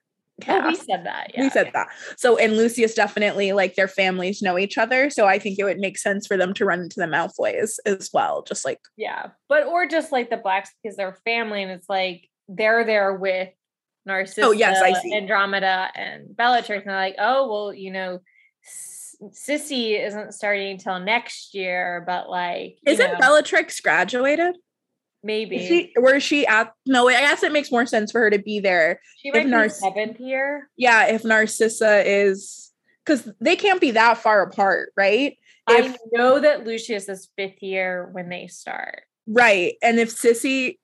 Oh, 0.49 0.67
we 0.67 0.75
said 0.75 1.05
that. 1.05 1.31
Yeah. 1.33 1.43
We 1.43 1.51
said 1.51 1.71
that. 1.75 1.89
So, 2.17 2.37
and 2.37 2.57
Lucius 2.57 2.95
definitely 2.95 3.53
like 3.53 3.77
their 3.77 3.89
families 3.89 4.43
know 4.43 4.59
each 4.59 4.77
other. 4.77 5.09
So 5.09 5.27
I 5.27 5.39
think 5.39 5.59
it 5.59 5.65
would 5.65 5.79
make 5.79 5.97
sense 5.97 6.27
for 6.27 6.37
them 6.37 6.53
to 6.55 6.65
run 6.65 6.81
into 6.81 6.99
the 6.99 7.07
Malfoys 7.07 7.77
as 7.87 8.11
well. 8.13 8.43
Just 8.43 8.65
like, 8.65 8.81
yeah. 8.97 9.29
But, 9.49 9.67
or 9.67 9.87
just 9.87 10.11
like 10.11 10.31
the 10.31 10.37
Blacks 10.37 10.71
because 10.83 10.97
they're 10.97 11.19
family 11.25 11.63
and 11.63 11.71
it's 11.71 11.89
like 11.89 12.29
they're 12.49 12.85
there 12.85 13.15
with 13.15 13.49
oh, 13.49 13.55
Narcissa, 14.07 14.43
oh, 14.43 14.51
yes, 14.51 14.83
I 14.83 15.01
see. 15.01 15.15
Andromeda, 15.15 15.91
and 15.95 16.37
Bellatrix. 16.37 16.83
And 16.83 16.91
they're 16.91 16.97
like, 16.97 17.17
oh, 17.19 17.49
well, 17.49 17.75
you 17.75 17.93
know, 17.93 18.21
Sissy 19.31 20.05
isn't 20.05 20.35
starting 20.35 20.73
until 20.73 20.99
next 20.99 21.55
year, 21.55 22.03
but 22.07 22.29
like, 22.29 22.79
isn't 22.87 23.13
know, 23.13 23.19
Bellatrix 23.19 23.81
graduated? 23.81 24.57
Maybe. 25.25 25.57
Is 25.57 25.67
she, 25.67 25.93
where 25.99 26.21
she 26.21 26.47
at? 26.47 26.75
No, 26.85 27.09
I 27.09 27.21
guess 27.21 27.43
it 27.43 27.51
makes 27.51 27.73
more 27.73 27.87
sense 27.87 28.13
for 28.13 28.21
her 28.21 28.31
to 28.31 28.39
be 28.39 28.61
there. 28.61 29.01
She 29.17 29.31
might 29.31 29.51
be 29.51 29.69
seventh 29.71 30.21
year. 30.21 30.69
Yeah, 30.77 31.07
if 31.07 31.25
Narcissa 31.25 32.07
is, 32.07 32.71
because 33.05 33.33
they 33.41 33.57
can't 33.57 33.81
be 33.81 33.93
that 33.93 34.19
far 34.19 34.43
apart, 34.43 34.93
right? 34.99 35.37
If, 35.69 35.95
I 35.95 35.97
know 36.13 36.41
that 36.41 36.67
Lucius 36.67 37.09
is 37.09 37.31
fifth 37.37 37.63
year 37.63 38.11
when 38.13 38.29
they 38.29 38.49
start. 38.49 39.05
Right, 39.27 39.77
and 39.83 39.99
if 39.99 40.15
Sissy 40.15 40.77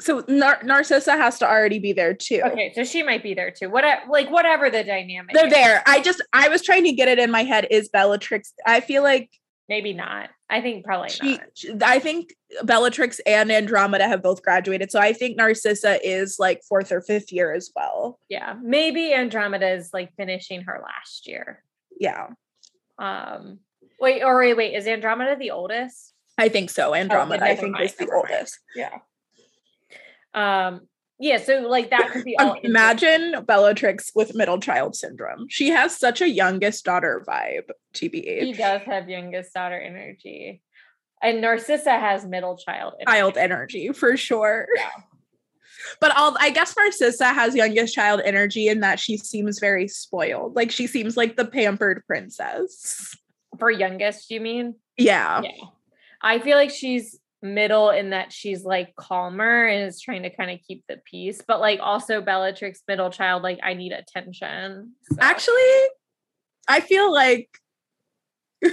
so 0.00 0.24
Nar- 0.28 0.62
Narcissa 0.62 1.12
has 1.12 1.38
to 1.40 1.48
already 1.48 1.78
be 1.78 1.92
there 1.92 2.14
too. 2.14 2.40
Okay, 2.44 2.72
so 2.74 2.84
she 2.84 3.02
might 3.02 3.22
be 3.22 3.34
there 3.34 3.50
too. 3.50 3.68
What 3.68 3.84
like 4.08 4.30
whatever 4.30 4.70
the 4.70 4.84
dynamic. 4.84 5.34
They're 5.34 5.48
is. 5.48 5.52
there. 5.52 5.82
I 5.86 6.00
just 6.00 6.22
I 6.32 6.48
was 6.48 6.62
trying 6.62 6.84
to 6.84 6.92
get 6.92 7.08
it 7.08 7.18
in 7.18 7.32
my 7.32 7.42
head. 7.42 7.66
Is 7.70 7.88
Bellatrix? 7.88 8.52
I 8.64 8.80
feel 8.80 9.02
like 9.02 9.28
maybe 9.68 9.92
not. 9.92 10.30
I 10.50 10.60
think 10.60 10.84
probably 10.84 11.10
she, 11.10 11.32
not. 11.32 11.40
She, 11.54 11.72
I 11.82 12.00
think 12.00 12.34
Bellatrix 12.64 13.20
and 13.24 13.50
Andromeda 13.52 14.08
have 14.08 14.22
both 14.22 14.42
graduated, 14.42 14.90
so 14.90 14.98
I 14.98 15.12
think 15.12 15.36
Narcissa 15.36 16.04
is 16.06 16.38
like 16.38 16.62
fourth 16.68 16.90
or 16.90 17.00
fifth 17.00 17.32
year 17.32 17.54
as 17.54 17.70
well. 17.74 18.18
Yeah, 18.28 18.56
maybe 18.60 19.14
Andromeda 19.14 19.70
is 19.72 19.90
like 19.94 20.12
finishing 20.16 20.62
her 20.62 20.82
last 20.82 21.26
year. 21.26 21.62
Yeah. 21.98 22.28
Um. 22.98 23.60
Wait, 24.00 24.22
or 24.22 24.38
wait, 24.38 24.56
wait. 24.56 24.74
Is 24.74 24.86
Andromeda 24.86 25.36
the 25.36 25.52
oldest? 25.52 26.14
I 26.36 26.48
think 26.48 26.70
so. 26.70 26.94
Andromeda, 26.94 27.44
oh, 27.44 27.48
I 27.48 27.54
think, 27.54 27.78
is 27.80 27.94
the 27.94 28.10
oldest. 28.10 28.58
Yeah. 28.74 28.98
Um, 30.32 30.88
yeah, 31.20 31.36
so 31.36 31.60
like 31.60 31.90
that 31.90 32.10
could 32.10 32.24
be 32.24 32.36
all. 32.38 32.54
Imagine 32.62 33.44
Bellatrix 33.44 34.10
with 34.14 34.34
middle 34.34 34.58
child 34.58 34.96
syndrome. 34.96 35.48
She 35.50 35.68
has 35.68 35.94
such 35.94 36.22
a 36.22 36.28
youngest 36.28 36.84
daughter 36.84 37.22
vibe, 37.28 37.68
TBH. 37.92 38.40
She 38.40 38.52
does 38.54 38.80
have 38.82 39.08
youngest 39.08 39.52
daughter 39.52 39.78
energy. 39.78 40.62
And 41.22 41.42
Narcissa 41.42 41.98
has 41.98 42.24
middle 42.24 42.56
child 42.56 42.94
energy. 42.94 43.18
Child 43.18 43.36
energy 43.36 43.92
for 43.92 44.16
sure. 44.16 44.66
Yeah. 44.74 44.88
But 46.00 46.12
I'll, 46.14 46.34
I 46.40 46.48
guess 46.48 46.74
Narcissa 46.74 47.34
has 47.34 47.54
youngest 47.54 47.94
child 47.94 48.22
energy 48.24 48.68
in 48.68 48.80
that 48.80 48.98
she 48.98 49.18
seems 49.18 49.58
very 49.58 49.88
spoiled. 49.88 50.56
Like 50.56 50.70
she 50.70 50.86
seems 50.86 51.18
like 51.18 51.36
the 51.36 51.44
pampered 51.44 52.02
princess. 52.06 53.14
For 53.58 53.70
youngest, 53.70 54.30
you 54.30 54.40
mean? 54.40 54.76
Yeah. 54.96 55.42
Yeah. 55.42 55.50
I 56.22 56.38
feel 56.38 56.56
like 56.56 56.70
she's 56.70 57.18
middle 57.42 57.90
in 57.90 58.10
that 58.10 58.32
she's 58.32 58.64
like 58.64 58.94
calmer 58.96 59.64
and 59.64 59.86
is 59.86 60.00
trying 60.00 60.22
to 60.22 60.30
kind 60.30 60.50
of 60.50 60.58
keep 60.66 60.84
the 60.88 61.00
peace, 61.04 61.40
but 61.46 61.60
like 61.60 61.80
also 61.80 62.20
Bellatrix 62.20 62.82
middle 62.86 63.10
child, 63.10 63.42
like 63.42 63.60
I 63.62 63.74
need 63.74 63.92
attention. 63.92 64.92
So. 65.02 65.16
Actually, 65.20 65.88
I 66.68 66.80
feel 66.80 67.12
like 67.12 67.48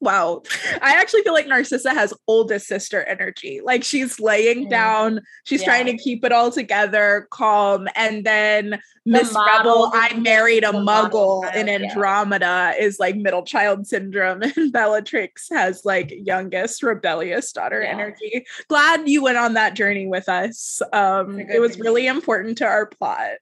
wow. 0.00 0.42
I 0.80 0.94
actually 0.94 1.22
feel 1.22 1.32
like 1.32 1.46
Narcissa 1.46 1.90
has 1.90 2.14
oldest 2.26 2.66
sister 2.66 3.02
energy. 3.04 3.60
Like 3.62 3.84
she's 3.84 4.20
laying 4.20 4.66
mm. 4.66 4.70
down, 4.70 5.20
she's 5.44 5.60
yeah. 5.60 5.66
trying 5.66 5.86
to 5.86 5.96
keep 5.96 6.24
it 6.24 6.32
all 6.32 6.50
together, 6.50 7.26
calm. 7.30 7.88
And 7.94 8.24
then 8.24 8.80
Miss 9.04 9.34
Rebel, 9.34 9.90
I 9.94 10.14
married 10.18 10.64
a 10.64 10.72
muggle 10.72 11.54
in 11.54 11.68
Andromeda 11.68 12.74
yeah. 12.76 12.84
is 12.84 12.98
like 12.98 13.16
middle 13.16 13.42
child 13.42 13.86
syndrome. 13.86 14.42
And 14.58 14.72
Bellatrix 14.72 15.48
has 15.50 15.84
like 15.84 16.10
youngest 16.10 16.82
rebellious 16.82 17.52
daughter 17.52 17.80
yeah. 17.82 17.90
energy. 17.90 18.44
Glad 18.68 19.08
you 19.08 19.22
went 19.22 19.38
on 19.38 19.54
that 19.54 19.74
journey 19.74 20.06
with 20.06 20.28
us. 20.28 20.82
Um, 20.92 21.38
it 21.38 21.60
was 21.60 21.78
really 21.78 22.06
important 22.06 22.58
to 22.58 22.64
our 22.64 22.86
plot. 22.86 23.36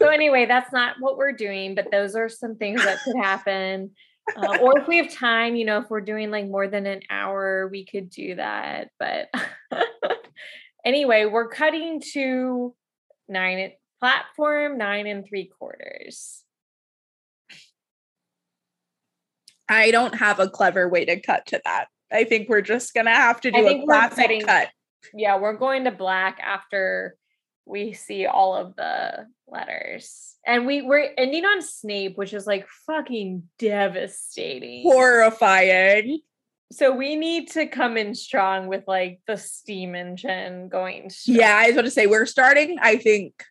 So, 0.00 0.08
anyway, 0.08 0.46
that's 0.46 0.72
not 0.72 0.96
what 0.98 1.16
we're 1.16 1.32
doing, 1.32 1.74
but 1.74 1.90
those 1.90 2.16
are 2.16 2.28
some 2.28 2.56
things 2.56 2.84
that 2.84 3.02
could 3.04 3.16
happen 3.16 3.90
uh, 4.36 4.58
or 4.60 4.78
if 4.78 4.88
we 4.88 4.98
have 4.98 5.12
time, 5.12 5.56
you 5.56 5.64
know, 5.64 5.78
if 5.78 5.90
we're 5.90 6.00
doing 6.00 6.30
like 6.30 6.46
more 6.46 6.68
than 6.68 6.86
an 6.86 7.00
hour, 7.10 7.68
we 7.70 7.84
could 7.84 8.10
do 8.10 8.36
that. 8.36 8.88
But 8.98 9.28
anyway, 10.84 11.26
we're 11.26 11.48
cutting 11.48 12.00
to 12.12 12.74
nine 13.28 13.72
platform 14.00 14.78
nine 14.78 15.06
and 15.06 15.24
three 15.26 15.50
quarters. 15.58 16.42
I 19.68 19.90
don't 19.90 20.14
have 20.16 20.38
a 20.40 20.48
clever 20.48 20.88
way 20.88 21.04
to 21.04 21.20
cut 21.20 21.46
to 21.46 21.60
that. 21.64 21.86
I 22.12 22.24
think 22.24 22.48
we're 22.48 22.62
just 22.62 22.94
gonna 22.94 23.14
have 23.14 23.40
to 23.42 23.50
do 23.50 23.66
a 23.66 23.84
classic 23.84 24.16
cutting, 24.16 24.42
cut. 24.42 24.68
Yeah, 25.14 25.38
we're 25.38 25.56
going 25.56 25.84
to 25.84 25.90
black 25.90 26.38
after 26.40 27.16
we 27.66 27.92
see 27.92 28.26
all 28.26 28.54
of 28.54 28.76
the 28.76 29.26
letters. 29.46 30.36
And 30.46 30.66
we 30.66 30.82
we're 30.82 31.12
ending 31.16 31.44
on 31.44 31.62
Snape, 31.62 32.16
which 32.16 32.34
is 32.34 32.46
like 32.46 32.66
fucking 32.86 33.44
devastating. 33.58 34.82
Horrifying. 34.82 36.20
So 36.72 36.90
we 36.90 37.16
need 37.16 37.50
to 37.50 37.66
come 37.66 37.96
in 37.96 38.14
strong 38.14 38.66
with 38.66 38.84
like 38.88 39.20
the 39.26 39.36
steam 39.36 39.94
engine 39.94 40.68
going. 40.68 41.10
Strong. 41.10 41.36
Yeah, 41.36 41.56
I 41.56 41.66
was 41.66 41.72
about 41.74 41.82
to 41.82 41.90
say 41.90 42.06
we're 42.06 42.26
starting, 42.26 42.78
I 42.80 42.96
think, 42.96 43.44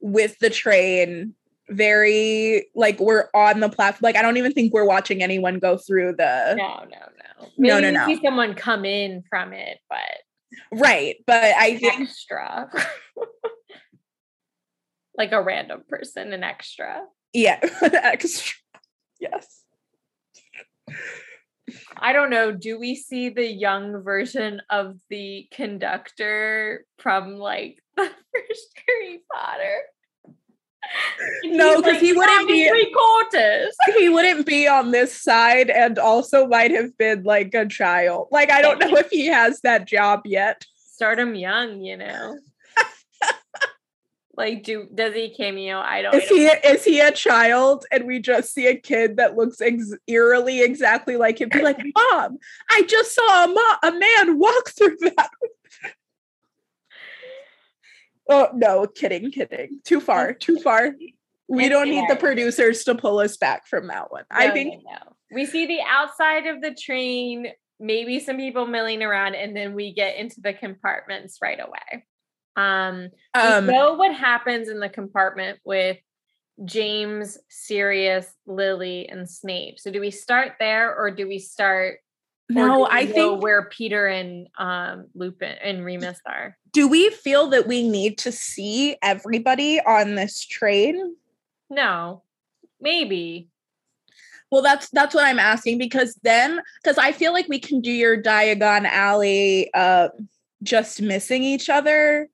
with 0.00 0.38
the 0.40 0.50
train 0.50 1.34
very 1.68 2.66
like 2.74 2.98
we're 3.00 3.28
on 3.34 3.60
the 3.60 3.68
platform. 3.68 4.00
Like 4.02 4.16
I 4.16 4.22
don't 4.22 4.36
even 4.36 4.52
think 4.52 4.72
we're 4.72 4.84
watching 4.84 5.22
anyone 5.22 5.58
go 5.58 5.76
through 5.76 6.16
the 6.16 6.54
No, 6.56 6.84
no, 6.84 6.86
no. 6.88 7.48
Maybe 7.56 7.68
no, 7.68 7.80
no, 7.80 7.90
no. 7.90 8.06
see 8.06 8.20
someone 8.22 8.54
come 8.54 8.84
in 8.84 9.22
from 9.28 9.52
it, 9.52 9.78
but 9.88 9.98
Right. 10.70 11.16
But 11.26 11.54
I 11.56 11.78
think 11.78 12.00
extra. 12.00 12.70
like 15.16 15.32
a 15.32 15.42
random 15.42 15.82
person, 15.88 16.32
an 16.32 16.42
extra. 16.42 17.02
Yeah, 17.32 17.60
extra. 17.82 18.54
Yes. 19.20 19.64
I 21.96 22.12
don't 22.12 22.30
know. 22.30 22.52
Do 22.52 22.78
we 22.78 22.94
see 22.94 23.28
the 23.28 23.46
young 23.46 24.02
version 24.02 24.60
of 24.68 24.96
the 25.08 25.48
conductor 25.52 26.84
from 26.98 27.36
like 27.36 27.78
the 27.96 28.10
first 28.34 28.80
Harry 28.86 29.22
Potter? 29.32 29.78
No, 31.44 31.80
because 31.80 32.00
he 32.00 32.12
wouldn't 32.12 32.48
be 32.48 32.68
three 32.68 32.92
quarters. 32.92 33.74
He 33.98 34.08
wouldn't 34.08 34.46
be 34.46 34.66
on 34.66 34.90
this 34.90 35.20
side, 35.20 35.70
and 35.70 35.98
also 35.98 36.46
might 36.46 36.70
have 36.72 36.96
been 36.96 37.22
like 37.22 37.54
a 37.54 37.66
child. 37.66 38.28
Like 38.30 38.50
I 38.50 38.62
don't 38.62 38.78
know 38.78 38.96
if 38.96 39.10
he 39.10 39.26
has 39.26 39.60
that 39.60 39.86
job 39.86 40.22
yet. 40.24 40.64
Start 40.76 41.18
him 41.18 41.34
young, 41.34 41.82
you 41.82 41.96
know. 41.96 42.38
like, 44.36 44.64
do 44.64 44.88
does 44.94 45.14
he 45.14 45.30
cameo? 45.30 45.78
I 45.78 46.02
don't. 46.02 46.14
Is 46.14 46.28
he 46.28 46.46
is 46.46 46.84
he 46.84 47.00
a 47.00 47.12
child, 47.12 47.84
and 47.92 48.06
we 48.06 48.18
just 48.18 48.52
see 48.52 48.66
a 48.66 48.76
kid 48.76 49.16
that 49.16 49.36
looks 49.36 49.60
ex- 49.60 49.94
eerily 50.06 50.62
exactly 50.62 51.16
like 51.16 51.40
him? 51.40 51.48
Be 51.48 51.62
like, 51.62 51.78
Mom, 52.12 52.38
I 52.70 52.82
just 52.82 53.14
saw 53.14 53.44
a, 53.44 53.88
a 53.88 53.92
man 53.92 54.38
walk 54.38 54.70
through 54.70 54.96
that. 55.00 55.30
Oh 58.28 58.48
no, 58.54 58.86
kidding, 58.86 59.30
kidding. 59.30 59.80
Too 59.84 60.00
far, 60.08 60.32
too 60.32 60.58
far. 60.58 60.92
We 61.48 61.68
don't 61.68 61.90
need 61.90 62.08
the 62.08 62.16
producers 62.16 62.82
to 62.84 62.94
pull 62.94 63.18
us 63.18 63.36
back 63.36 63.66
from 63.66 63.88
that 63.88 64.10
one. 64.10 64.24
No, 64.32 64.38
I 64.38 64.52
think 64.52 64.82
no, 64.84 64.90
no. 64.90 65.12
we 65.32 65.44
see 65.44 65.66
the 65.66 65.80
outside 65.86 66.46
of 66.46 66.62
the 66.62 66.74
train, 66.74 67.48
maybe 67.78 68.20
some 68.20 68.38
people 68.38 68.66
milling 68.66 69.02
around, 69.02 69.34
and 69.34 69.54
then 69.54 69.74
we 69.74 69.92
get 69.92 70.16
into 70.16 70.40
the 70.40 70.54
compartments 70.54 71.38
right 71.42 71.58
away. 71.60 72.06
Um, 72.56 73.10
um 73.34 73.66
we 73.66 73.72
know 73.74 73.94
what 73.94 74.14
happens 74.14 74.70
in 74.70 74.80
the 74.80 74.88
compartment 74.88 75.58
with 75.62 75.98
James, 76.64 77.38
Sirius, 77.50 78.32
Lily, 78.46 79.08
and 79.08 79.28
Snape. 79.28 79.78
So 79.78 79.90
do 79.90 80.00
we 80.00 80.10
start 80.10 80.52
there 80.58 80.94
or 80.94 81.10
do 81.10 81.26
we 81.26 81.38
start 81.38 81.98
no, 82.54 82.86
I 82.90 83.06
think 83.06 83.42
where 83.42 83.64
Peter 83.66 84.06
and 84.06 84.48
um 84.58 85.06
Lupin 85.14 85.56
and 85.62 85.84
Remus 85.84 86.20
are. 86.26 86.56
Do 86.72 86.88
we 86.88 87.10
feel 87.10 87.48
that 87.48 87.66
we 87.66 87.86
need 87.88 88.18
to 88.18 88.32
see 88.32 88.96
everybody 89.02 89.80
on 89.80 90.14
this 90.14 90.44
train? 90.44 91.16
No. 91.70 92.22
Maybe. 92.80 93.48
Well, 94.50 94.62
that's 94.62 94.90
that's 94.90 95.14
what 95.14 95.24
I'm 95.24 95.38
asking 95.38 95.78
because 95.78 96.14
then 96.22 96.60
because 96.82 96.98
I 96.98 97.12
feel 97.12 97.32
like 97.32 97.48
we 97.48 97.58
can 97.58 97.80
do 97.80 97.90
your 97.90 98.20
Diagon 98.20 98.84
Alley 98.84 99.70
uh 99.74 100.08
just 100.62 101.02
missing 101.02 101.42
each 101.42 101.68
other 101.68 102.28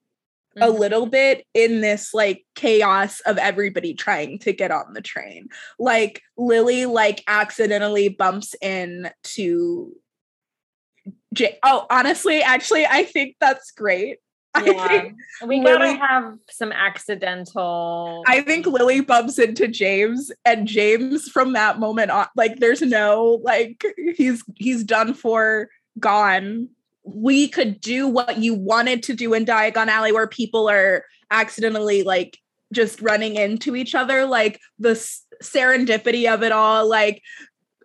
mm-hmm. 0.56 0.62
a 0.62 0.68
little 0.78 1.06
bit 1.06 1.46
in 1.54 1.80
this 1.80 2.12
like 2.12 2.44
chaos 2.54 3.20
of 3.20 3.38
everybody 3.38 3.94
trying 3.94 4.38
to 4.40 4.52
get 4.52 4.70
on 4.70 4.92
the 4.92 5.00
train. 5.00 5.48
Like 5.78 6.22
Lily 6.36 6.86
like 6.86 7.22
accidentally 7.26 8.08
bumps 8.08 8.54
into 8.54 9.94
J- 11.34 11.58
oh, 11.62 11.86
honestly, 11.90 12.42
actually, 12.42 12.86
I 12.86 13.04
think 13.04 13.36
that's 13.40 13.70
great. 13.70 14.18
Yeah. 14.64 15.10
we 15.46 15.60
gotta 15.60 15.94
have 15.94 16.38
some 16.50 16.72
accidental. 16.72 18.24
I 18.26 18.40
think 18.40 18.66
Lily 18.66 19.00
bumps 19.00 19.38
into 19.38 19.68
James, 19.68 20.32
and 20.44 20.66
James 20.66 21.28
from 21.28 21.52
that 21.52 21.78
moment 21.78 22.10
on, 22.10 22.26
like, 22.34 22.58
there's 22.58 22.82
no 22.82 23.40
like 23.42 23.84
he's 24.16 24.42
he's 24.56 24.84
done 24.84 25.14
for, 25.14 25.70
gone. 26.00 26.68
We 27.04 27.48
could 27.48 27.80
do 27.80 28.08
what 28.08 28.38
you 28.38 28.54
wanted 28.54 29.02
to 29.04 29.14
do 29.14 29.32
in 29.34 29.44
Diagon 29.44 29.88
Alley, 29.88 30.12
where 30.12 30.26
people 30.26 30.68
are 30.68 31.04
accidentally 31.30 32.02
like 32.02 32.38
just 32.72 33.00
running 33.00 33.36
into 33.36 33.76
each 33.76 33.94
other. 33.94 34.26
Like 34.26 34.60
the 34.78 34.90
serendipity 35.42 36.32
of 36.32 36.42
it 36.42 36.52
all, 36.52 36.88
like 36.88 37.22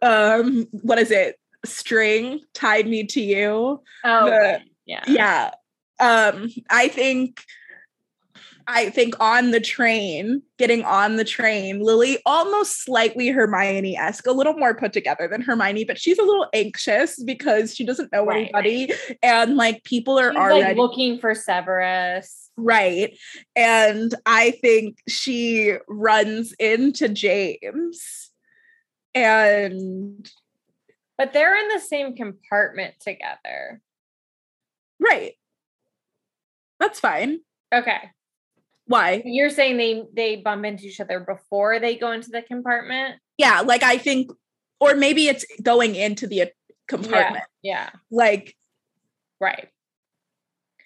um, 0.01 0.67
what 0.71 0.97
is 0.97 1.11
it? 1.11 1.37
String 1.65 2.41
tied 2.53 2.88
me 2.88 3.06
to 3.07 3.22
you. 3.22 3.81
Oh, 4.03 4.26
The- 4.26 4.61
yeah. 4.85 5.03
Yeah. 5.07 5.52
Um, 5.99 6.49
I 6.69 6.88
think 6.90 7.41
I 8.65 8.90
think 8.91 9.15
on 9.19 9.52
the 9.52 9.60
train, 9.60 10.41
getting 10.57 10.84
on 10.85 11.18
the 11.18 11.26
train, 11.26 11.81
Lily 11.81 12.19
almost 12.26 12.81
slightly 12.85 13.27
Hermione 13.27 13.98
esque, 13.98 14.26
a 14.26 14.31
little 14.31 14.53
more 14.53 14.73
put 14.73 14.94
together 14.94 15.27
than 15.27 15.41
Hermione, 15.41 15.84
but 15.84 15.99
she's 15.99 16.18
a 16.18 16.23
little 16.23 16.48
anxious 16.53 17.22
because 17.23 17.76
she 17.76 17.85
doesn't 17.85 18.14
know 18.14 18.26
Right. 18.26 18.44
anybody. 18.53 18.94
And 19.22 19.57
like 19.57 19.84
people 19.84 20.18
are 20.18 20.31
She's 20.31 20.38
already 20.40 20.61
like 20.64 20.77
looking 20.77 21.19
for 21.19 21.35
Severus. 21.35 22.49
right. 22.56 23.18
And 23.56 24.15
I 24.26 24.52
think 24.52 24.98
she 25.10 25.73
runs 25.90 26.53
into 26.53 27.10
James 27.10 28.31
and 29.14 30.30
But 31.23 31.31
they're 31.31 31.55
in 31.57 31.69
the 31.69 31.79
same 31.79 32.17
compartment 32.17 32.95
together. 32.99 33.79
right. 34.99 35.35
That's 36.81 36.99
fine. 36.99 37.39
Okay. 37.73 38.09
Why? 38.87 39.21
You're 39.23 39.49
saying 39.49 39.77
they 39.77 40.03
they 40.13 40.35
bump 40.35 40.65
into 40.65 40.83
each 40.87 40.99
other 40.99 41.21
before 41.21 41.79
they 41.79 41.95
go 41.95 42.11
into 42.11 42.29
the 42.29 42.41
compartment? 42.41 43.19
yeah 43.37 43.61
like 43.61 43.81
i 43.83 43.97
think 43.97 44.29
or 44.81 44.95
maybe 44.95 45.27
it's 45.27 45.45
going 45.63 45.95
into 45.95 46.27
the 46.27 46.41
uh, 46.41 46.45
compartment 46.89 47.45
Yeah. 47.61 47.89
like 48.11 48.55
Right. 49.39 49.69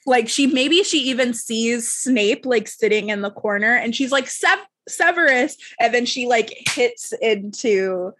like 0.05 0.30
she 0.30 0.45
maybe 0.45 0.84
she 0.84 0.99
even 1.09 1.34
sees 1.34 1.91
snape 1.91 2.45
like 2.45 2.68
sitting 2.68 3.09
in 3.09 3.22
the 3.22 3.31
corner 3.31 3.73
and 3.76 3.95
she's 3.95 4.11
like 4.11 4.30
Sev- 4.30 4.68
severus 4.88 5.57
and 5.80 5.93
then 5.95 6.05
she 6.05 6.27
like 6.27 6.53
hits 6.69 7.11
into 7.22 8.11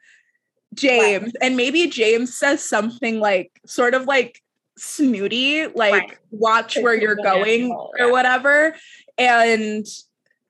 james 0.78 1.34
and 1.42 1.58
maybe 1.58 1.88
james 1.88 2.38
says 2.38 2.64
something 2.68 3.20
like 3.20 3.52
sort 3.66 3.94
of 3.94 4.06
like 4.06 4.42
snooty 4.78 5.66
like 5.68 5.92
Right. 5.94 6.18
watch 6.32 6.78
where 6.78 6.94
you're 6.96 7.16
going 7.16 7.72
or 8.00 8.12
whatever 8.12 8.76
and 9.18 9.86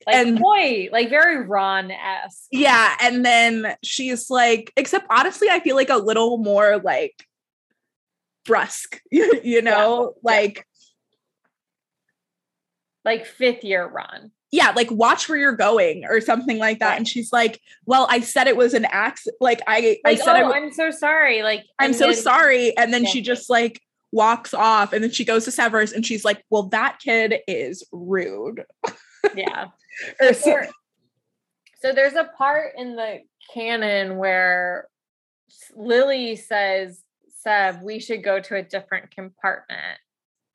Like 0.05 0.15
And- 0.15 0.39
boy, 0.39 0.89
like 0.91 1.09
very 1.09 1.45
Ron 1.45 1.91
esque. 1.91 2.47
yeah 2.51 2.95
and 3.01 3.25
then 3.25 3.75
she's 3.83 4.29
like 4.29 4.71
except 4.77 5.05
honestly 5.09 5.49
i 5.49 5.59
feel 5.61 5.75
like 5.75 5.89
a 5.89 5.97
little 5.97 6.37
more 6.37 6.77
like 6.77 7.25
brusque 8.45 8.99
you 9.11 9.61
know 9.61 10.13
Yeah. 10.15 10.19
like 10.23 10.65
Like 13.05 13.25
fifth 13.25 13.63
year 13.63 13.85
Ron. 13.87 14.31
Yeah 14.51 14.71
like 14.75 14.89
watch 14.91 15.27
where 15.27 15.37
you're 15.37 15.55
going 15.55 16.05
or 16.05 16.21
something 16.21 16.57
like 16.57 16.79
that 16.79 16.89
Right. 16.89 16.97
and 16.97 17.07
she's 17.07 17.31
like 17.33 17.59
well 17.85 18.07
i 18.09 18.21
said 18.21 18.47
it 18.47 18.55
was 18.57 18.73
an 18.73 18.85
accident 18.85 19.37
like 19.41 19.61
i 19.67 19.97
i 20.05 20.15
said 20.15 20.35
I 20.35 20.41
oh, 20.41 20.47
w- 20.49 20.63
I'm 20.65 20.71
so 20.73 20.89
sorry. 20.91 21.43
Like 21.43 21.65
i'm 21.79 21.93
so 21.93 22.07
then- 22.07 22.15
sorry 22.15 22.77
and 22.77 22.93
then 22.93 23.03
Yeah. 23.03 23.09
she 23.09 23.21
just 23.21 23.49
like 23.49 23.81
walks 24.13 24.53
off 24.53 24.93
and 24.93 25.03
then 25.03 25.11
she 25.11 25.25
goes 25.25 25.43
to 25.45 25.51
severus 25.51 25.91
and 25.91 26.05
she's 26.05 26.23
like 26.23 26.43
well 26.49 26.63
that 26.69 26.99
kid 27.03 27.35
is 27.47 27.85
rude 27.91 28.63
Yeah. 29.35 29.67
or 30.21 30.33
so- 30.33 30.61
so 31.81 31.93
there's 31.93 32.13
a 32.15 32.23
part 32.37 32.71
in 32.77 32.95
the 32.95 33.19
canon 33.53 34.17
where 34.17 34.87
Lily 35.75 36.35
says, 36.35 37.01
Sev, 37.41 37.81
we 37.83 37.99
should 37.99 38.23
go 38.23 38.39
to 38.39 38.55
a 38.55 38.63
different 38.63 39.11
compartment. 39.11 39.99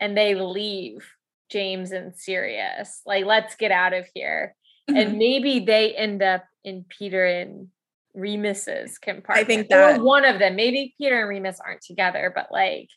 And 0.01 0.17
they 0.17 0.35
leave 0.35 1.09
James 1.53 1.93
and 1.93 2.17
Sirius. 2.17 3.03
Like, 3.07 3.25
let's 3.27 3.55
get 3.55 3.71
out 3.71 3.93
of 3.93 4.07
here. 4.15 4.57
Mm-hmm. 4.91 4.97
And 4.97 5.19
maybe 5.19 5.61
they 5.61 5.95
end 5.95 6.23
up 6.23 6.45
in 6.65 6.85
Peter 6.89 7.25
and 7.25 7.69
Remus's 8.15 8.99
compartment. 8.99 9.39
I 9.39 9.45
think 9.45 9.69
that- 9.69 10.01
or 10.01 10.05
one 10.05 10.25
of 10.25 10.39
them. 10.39 10.57
Maybe 10.57 10.95
Peter 10.99 11.21
and 11.21 11.29
Remus 11.29 11.61
aren't 11.65 11.83
together, 11.83 12.33
but 12.35 12.49
like, 12.51 12.89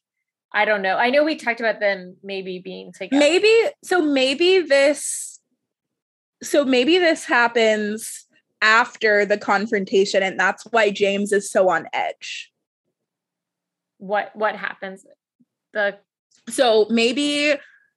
I 0.54 0.64
don't 0.66 0.82
know. 0.82 0.96
I 0.98 1.10
know 1.10 1.24
we 1.26 1.36
talked 1.36 1.60
about 1.60 1.80
them 1.82 2.16
maybe 2.24 2.60
being 2.60 2.94
together. 2.94 3.20
maybe 3.20 3.54
so 3.84 4.02
maybe 4.02 4.60
this 4.60 5.40
so 6.42 6.64
maybe 6.64 6.98
this 6.98 7.26
happens 7.26 8.26
after 8.62 9.26
the 9.26 9.38
confrontation 9.38 10.24
and 10.24 10.40
that's 10.40 10.64
why 10.72 10.90
james 10.90 11.32
is 11.34 11.52
so 11.52 11.70
on 11.70 11.88
edge 11.92 12.54
What 13.98 14.32
what 14.36 14.56
happens? 14.56 15.06
The 15.74 15.98
so 16.50 16.88
maybe 16.90 17.56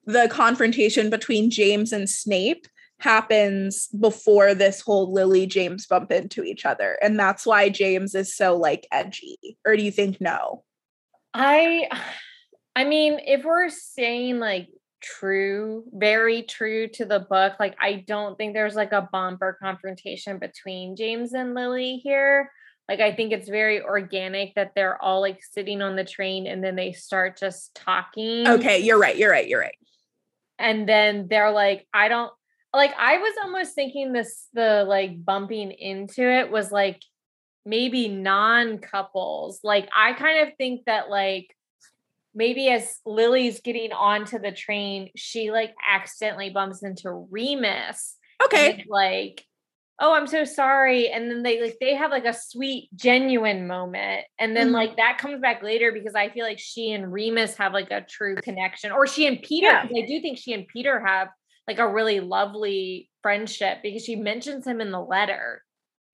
the 0.09 0.29
confrontation 0.31 1.09
between 1.09 1.51
james 1.51 1.93
and 1.93 2.11
snape 2.11 2.67
happens 3.01 3.87
before 4.01 4.55
this 4.55 4.81
whole 4.81 5.13
lily 5.13 5.47
james 5.47 5.87
bump 5.87 6.11
into 6.11 6.43
each 6.43 6.65
other 6.65 6.99
and 7.01 7.19
that's 7.19 7.47
why 7.47 7.69
james 7.69 8.15
is 8.15 8.35
so 8.35 8.57
like 8.57 8.87
edgy 8.91 9.39
or 9.65 9.77
do 9.77 9.83
you 9.83 9.93
think 9.93 10.21
no 10.21 10.65
I 11.35 11.89
I 12.75 12.85
mean, 12.85 13.21
if 13.25 13.45
we're 13.45 13.71
saying 13.71 14.39
like 14.39 14.69
true, 15.01 15.85
very 15.93 16.43
true 16.43 16.89
to 16.89 17.05
the 17.05 17.21
book, 17.21 17.55
like 17.59 17.77
I 17.81 18.05
don't 18.07 18.37
think 18.37 18.55
there's 18.55 18.75
like 18.75 18.93
a 18.93 19.09
bump 19.11 19.43
or 19.43 19.59
confrontation 19.61 20.39
between 20.39 20.97
James 20.97 21.33
and 21.33 21.55
Lily 21.55 21.97
here. 21.97 22.51
Like 22.89 23.01
I 23.01 23.15
think 23.15 23.33
it's 23.33 23.49
very 23.49 23.83
organic 23.83 24.55
that 24.55 24.73
they're 24.75 25.01
all 25.03 25.21
like 25.21 25.41
sitting 25.43 25.83
on 25.83 25.97
the 25.97 26.05
train 26.05 26.47
and 26.47 26.63
then 26.63 26.77
they 26.77 26.93
start 26.93 27.37
just 27.37 27.75
talking. 27.75 28.49
okay 28.49 28.79
you're 28.79 28.99
right 28.99 29.17
you're 29.17 29.31
right 29.31 29.47
you're 29.47 29.61
right 29.61 29.77
And 30.59 30.89
then 30.89 31.27
they're 31.29 31.53
like, 31.53 31.87
I 31.93 32.09
don't 32.09 32.33
like 32.75 32.93
I 32.99 33.19
was 33.19 33.35
almost 33.43 33.75
thinking 33.75 34.13
this 34.13 34.49
the 34.53 34.85
like 34.87 35.25
bumping 35.25 35.71
into 35.71 36.23
it 36.23 36.51
was 36.51 36.71
like 36.71 37.03
maybe 37.65 38.09
non-couples. 38.09 39.61
Like 39.63 39.89
I 39.97 40.13
kind 40.13 40.47
of 40.47 40.55
think 40.57 40.85
that 40.87 41.11
like 41.11 41.55
maybe 42.35 42.69
as 42.69 42.99
Lily's 43.05 43.61
getting 43.61 43.93
onto 43.93 44.39
the 44.39 44.53
train, 44.53 45.11
she 45.17 45.51
like 45.51 45.75
accidentally 45.89 46.51
bumps 46.51 46.83
into 46.83 47.27
Remus. 47.31 48.17
okay 48.45 48.79
it's 48.79 48.89
like, 48.89 49.45
oh, 50.01 50.15
I'm 50.15 50.27
so 50.27 50.45
sorry. 50.45 51.09
And 51.09 51.31
then 51.31 51.43
they 51.43 51.61
like 51.61 51.77
they 51.81 51.95
have 51.95 52.11
like 52.11 52.25
a 52.25 52.33
sweet, 52.33 52.89
genuine 52.95 53.67
moment. 53.67 54.25
And 54.39 54.57
then 54.57 54.69
Mhm. 54.69 54.75
like 54.75 54.97
that 54.97 55.19
comes 55.19 55.41
back 55.41 55.63
later 55.63 55.93
because 55.93 56.15
I 56.15 56.29
feel 56.29 56.45
like 56.45 56.59
she 56.59 56.93
and 56.93 57.13
Remus 57.13 57.57
have 57.57 57.73
like 57.73 57.91
a 57.91 58.03
true 58.03 58.37
connection. 58.37 58.93
Or 58.93 59.07
she 59.07 59.27
and 59.27 59.43
Peter, 59.43 59.67
Yeah. 59.67 59.83
I 59.85 60.07
do 60.07 60.21
think 60.21 60.39
she 60.39 60.53
and 60.53 60.67
Peter 60.69 61.01
have 61.05 61.29
like 61.67 61.79
a 61.79 61.89
really 61.93 62.21
lovely 62.21 63.11
friendship 63.23 63.79
because 63.83 64.05
she 64.05 64.17
mentions 64.17 64.67
him 64.67 64.81
in 64.81 64.91
the 64.91 65.01
letter 65.01 65.63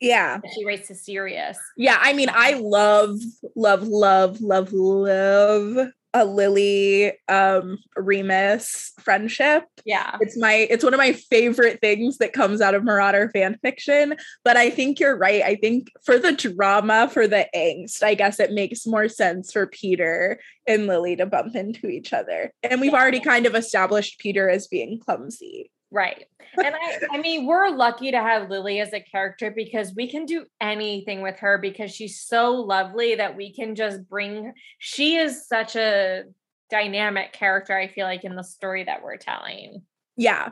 yeah 0.00 0.40
she 0.52 0.64
writes 0.64 0.88
to 0.88 0.94
Sirius. 0.94 1.56
Yeah, 1.76 1.96
I 2.00 2.12
mean, 2.12 2.28
I 2.32 2.54
love, 2.54 3.18
love, 3.54 3.84
love, 3.86 4.40
love, 4.40 4.72
love 4.72 5.88
a 6.14 6.24
Lily 6.24 7.12
um 7.28 7.78
Remus 7.96 8.92
friendship. 9.00 9.64
Yeah. 9.84 10.16
It's 10.20 10.38
my 10.38 10.66
it's 10.70 10.84
one 10.84 10.94
of 10.94 10.98
my 10.98 11.12
favorite 11.12 11.80
things 11.80 12.18
that 12.18 12.32
comes 12.32 12.60
out 12.60 12.74
of 12.74 12.84
Marauder 12.84 13.30
fan 13.34 13.58
fiction. 13.60 14.14
But 14.44 14.56
I 14.56 14.70
think 14.70 15.00
you're 15.00 15.18
right. 15.18 15.42
I 15.42 15.56
think 15.56 15.88
for 16.04 16.18
the 16.18 16.32
drama, 16.32 17.10
for 17.12 17.26
the 17.26 17.46
angst, 17.54 18.02
I 18.02 18.14
guess 18.14 18.38
it 18.40 18.52
makes 18.52 18.86
more 18.86 19.08
sense 19.08 19.52
for 19.52 19.66
Peter 19.66 20.38
and 20.66 20.86
Lily 20.86 21.16
to 21.16 21.26
bump 21.26 21.54
into 21.56 21.88
each 21.88 22.12
other. 22.12 22.52
And 22.62 22.80
we've 22.80 22.92
Yeah. 22.92 22.98
already 23.00 23.20
kind 23.20 23.44
of 23.44 23.54
established 23.54 24.20
Peter 24.20 24.48
as 24.48 24.68
being 24.68 25.00
clumsy. 25.00 25.70
Right. 25.94 26.24
And 26.62 26.74
I 26.74 27.00
I 27.12 27.18
mean, 27.22 27.46
we're 27.46 27.70
lucky 27.70 28.10
to 28.10 28.18
have 28.18 28.50
Lily 28.50 28.80
as 28.80 28.92
a 28.92 29.00
character 29.00 29.52
because 29.54 29.94
we 29.94 30.10
can 30.10 30.26
do 30.26 30.44
anything 30.60 31.22
with 31.22 31.38
her 31.38 31.56
because 31.58 31.94
she's 31.94 32.20
so 32.20 32.52
lovely 32.52 33.14
that 33.14 33.36
we 33.36 33.54
can 33.54 33.76
just 33.76 34.08
bring 34.08 34.52
she 34.78 35.14
is 35.16 35.46
such 35.46 35.76
a 35.76 36.24
dynamic 36.70 37.32
character 37.32 37.76
I 37.76 37.86
feel 37.86 38.06
like 38.06 38.24
in 38.24 38.34
the 38.34 38.42
story 38.42 38.82
that 38.84 39.02
we're 39.04 39.16
telling. 39.18 39.82
yeah 40.16 40.50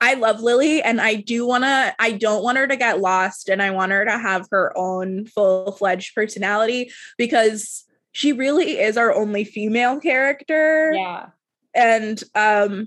i 0.00 0.14
love 0.14 0.40
lily 0.40 0.80
and 0.82 1.00
i 1.00 1.14
do 1.14 1.44
want 1.44 1.64
to 1.64 1.94
i 1.98 2.12
don't 2.12 2.44
want 2.44 2.58
her 2.58 2.66
to 2.68 2.76
get 2.76 3.00
lost 3.00 3.48
and 3.48 3.60
i 3.60 3.70
want 3.70 3.90
her 3.90 4.04
to 4.04 4.16
have 4.18 4.46
her 4.52 4.72
own 4.76 5.26
full-fledged 5.26 6.14
personality 6.14 6.90
because 7.16 7.84
she 8.12 8.32
really 8.32 8.78
is 8.78 8.96
our 8.96 9.12
only 9.12 9.42
female 9.44 9.98
character 10.00 10.92
Yeah. 10.94 11.26
And 11.74 12.22
um 12.34 12.86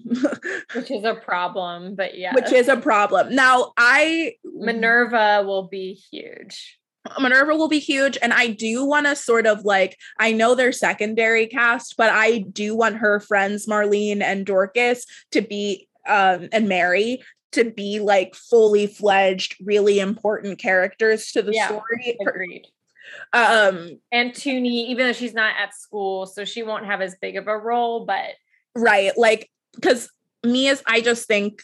Which 0.73 0.91
is 0.91 1.03
a 1.03 1.15
problem, 1.15 1.95
but 1.95 2.17
yeah. 2.17 2.33
which 2.33 2.51
is 2.51 2.67
a 2.67 2.77
problem 2.77 3.35
now 3.35 3.73
i 3.77 4.33
Minerva 4.43 5.43
will 5.45 5.67
be 5.67 5.93
huge. 6.11 6.79
Minerva 7.19 7.55
will 7.55 7.67
be 7.67 7.79
huge. 7.79 8.17
And 8.21 8.31
I 8.31 8.47
do 8.47 8.85
want 8.85 9.07
to 9.07 9.15
sort 9.15 9.47
of 9.47 9.65
like, 9.65 9.97
I 10.19 10.31
know 10.33 10.53
they're 10.53 10.71
secondary 10.71 11.47
cast, 11.47 11.97
but 11.97 12.11
I 12.11 12.39
do 12.51 12.75
want 12.75 12.97
her 12.97 13.19
friends, 13.19 13.65
Marlene 13.65 14.21
and 14.21 14.45
Dorcas, 14.45 15.05
to 15.31 15.41
be, 15.41 15.87
um, 16.07 16.49
and 16.51 16.69
Mary 16.69 17.23
to 17.53 17.65
be 17.65 17.99
like 17.99 18.35
fully 18.35 18.87
fledged, 18.87 19.55
really 19.65 19.99
important 19.99 20.59
characters 20.59 21.31
to 21.31 21.41
the 21.41 21.53
Yeah, 21.53 21.67
story. 21.67 22.17
Agreed. 22.21 22.67
Um, 23.33 23.99
And 24.11 24.33
Toonie, 24.33 24.89
even 24.89 25.07
though 25.07 25.13
she's 25.13 25.33
not 25.33 25.55
at 25.59 25.73
school, 25.73 26.25
so 26.27 26.45
she 26.45 26.63
won't 26.63 26.85
have 26.85 27.01
as 27.01 27.15
big 27.21 27.35
of 27.35 27.47
a 27.47 27.57
role, 27.57 28.05
but 28.05 28.35
right. 28.76 29.11
Like, 29.18 29.49
because 29.76 30.10
me 30.43 30.68
as 30.68 30.81
I 30.85 31.02
just 31.02 31.27
think 31.27 31.61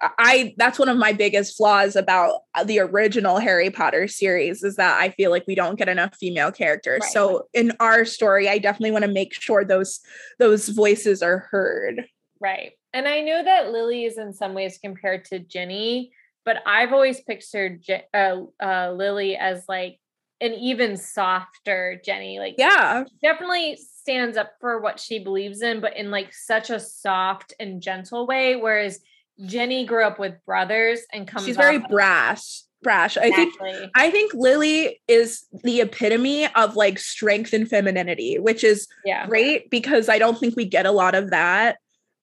I 0.00 0.54
that's 0.56 0.78
one 0.78 0.88
of 0.88 0.98
my 0.98 1.12
biggest 1.12 1.56
flaws 1.56 1.96
about 1.96 2.40
uh, 2.54 2.64
the 2.64 2.80
original 2.80 3.38
Harry 3.38 3.70
Potter 3.70 4.08
series 4.08 4.62
is 4.62 4.76
that 4.76 5.00
I 5.00 5.10
feel 5.10 5.30
like 5.30 5.44
we 5.46 5.54
don't 5.54 5.78
get 5.78 5.88
enough 5.88 6.16
female 6.16 6.52
characters. 6.52 7.00
Right. 7.02 7.12
So 7.12 7.48
in 7.54 7.72
our 7.80 8.04
story, 8.04 8.48
I 8.48 8.58
definitely 8.58 8.90
want 8.90 9.04
to 9.04 9.10
make 9.10 9.32
sure 9.34 9.64
those 9.64 10.00
those 10.38 10.68
voices 10.68 11.22
are 11.22 11.48
heard. 11.50 12.04
Right. 12.40 12.72
And 12.92 13.08
I 13.08 13.22
know 13.22 13.42
that 13.42 13.72
Lily 13.72 14.04
is 14.04 14.18
in 14.18 14.32
some 14.32 14.54
ways 14.54 14.78
compared 14.82 15.24
to 15.26 15.38
Ginny, 15.38 16.12
but 16.44 16.58
I've 16.66 16.92
always 16.92 17.20
pictured 17.20 17.84
uh, 18.12 18.42
uh, 18.62 18.92
Lily 18.92 19.36
as 19.36 19.64
like 19.68 19.98
an 20.40 20.52
even 20.54 20.96
softer 20.96 22.00
Ginny. 22.04 22.38
Like, 22.38 22.54
yeah, 22.58 23.04
definitely 23.22 23.78
stands 24.00 24.36
up 24.36 24.52
for 24.60 24.80
what 24.80 25.00
she 25.00 25.18
believes 25.18 25.62
in, 25.62 25.80
but 25.80 25.96
in 25.96 26.10
like 26.10 26.32
such 26.32 26.70
a 26.70 26.78
soft 26.80 27.54
and 27.58 27.82
gentle 27.82 28.26
way. 28.26 28.56
Whereas 28.56 29.00
Ginny 29.44 29.84
grew 29.84 30.04
up 30.04 30.18
with 30.18 30.34
brothers 30.44 31.00
and 31.12 31.26
comes. 31.26 31.46
She's 31.46 31.56
very 31.56 31.78
brash. 31.78 32.62
Brash. 32.82 33.16
Exactly. 33.16 33.70
I 33.70 33.72
think 33.72 33.90
I 33.94 34.10
think 34.10 34.34
Lily 34.34 35.00
is 35.08 35.46
the 35.64 35.80
epitome 35.80 36.46
of 36.54 36.76
like 36.76 36.98
strength 36.98 37.52
and 37.52 37.68
femininity, 37.68 38.38
which 38.38 38.62
is 38.62 38.86
yeah. 39.04 39.26
great 39.26 39.70
because 39.70 40.08
I 40.08 40.18
don't 40.18 40.38
think 40.38 40.56
we 40.56 40.66
get 40.66 40.86
a 40.86 40.92
lot 40.92 41.14
of 41.14 41.30
that. 41.30 41.78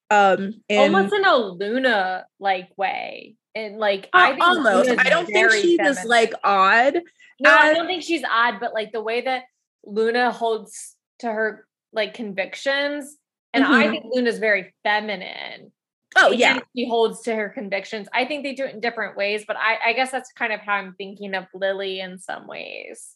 Um, 0.09 0.61
in, 0.69 0.93
almost 0.93 1.13
in 1.13 1.25
a 1.25 1.35
Luna 1.35 2.25
like 2.39 2.69
way, 2.77 3.35
and 3.55 3.77
like 3.77 4.09
uh, 4.13 4.35
I 4.35 4.37
almost. 4.39 4.89
I 4.89 5.09
don't 5.09 5.25
think 5.25 5.51
she's 5.51 5.77
feminine. 5.77 6.07
like 6.07 6.33
odd. 6.43 7.01
No, 7.43 7.55
I 7.55 7.73
don't 7.73 7.87
think 7.87 8.03
she's 8.03 8.23
odd, 8.29 8.59
but 8.59 8.73
like 8.73 8.91
the 8.91 9.01
way 9.01 9.21
that 9.21 9.43
Luna 9.85 10.31
holds 10.31 10.95
to 11.19 11.31
her 11.31 11.67
like 11.91 12.13
convictions, 12.13 13.17
and 13.53 13.63
mm-hmm. 13.63 13.73
I 13.73 13.89
think 13.89 14.05
Luna's 14.09 14.39
very 14.39 14.73
feminine. 14.83 15.71
Oh 16.15 16.31
yeah, 16.31 16.59
she 16.75 16.87
holds 16.87 17.21
to 17.23 17.35
her 17.35 17.49
convictions. 17.49 18.07
I 18.13 18.25
think 18.25 18.43
they 18.43 18.53
do 18.53 18.65
it 18.65 18.73
in 18.73 18.79
different 18.79 19.17
ways, 19.17 19.43
but 19.45 19.57
I, 19.57 19.89
I 19.89 19.93
guess 19.93 20.11
that's 20.11 20.31
kind 20.31 20.53
of 20.53 20.61
how 20.61 20.73
I'm 20.73 20.93
thinking 20.93 21.35
of 21.35 21.45
Lily 21.53 21.99
in 21.99 22.17
some 22.17 22.47
ways. 22.47 23.15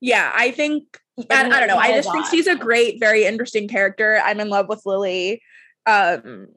Yeah, 0.00 0.32
I 0.34 0.50
think 0.50 0.98
I, 1.30 1.44
I, 1.44 1.60
don't 1.60 1.68
know. 1.68 1.76
I 1.76 1.92
just 1.92 2.10
think 2.10 2.26
she's 2.26 2.46
a 2.46 2.56
great, 2.56 3.00
very 3.00 3.24
interesting 3.24 3.68
character. 3.68 4.20
I'm 4.24 4.40
in 4.40 4.48
love 4.48 4.68
with 4.68 4.82
Lily. 4.86 5.42
Um, 5.86 6.48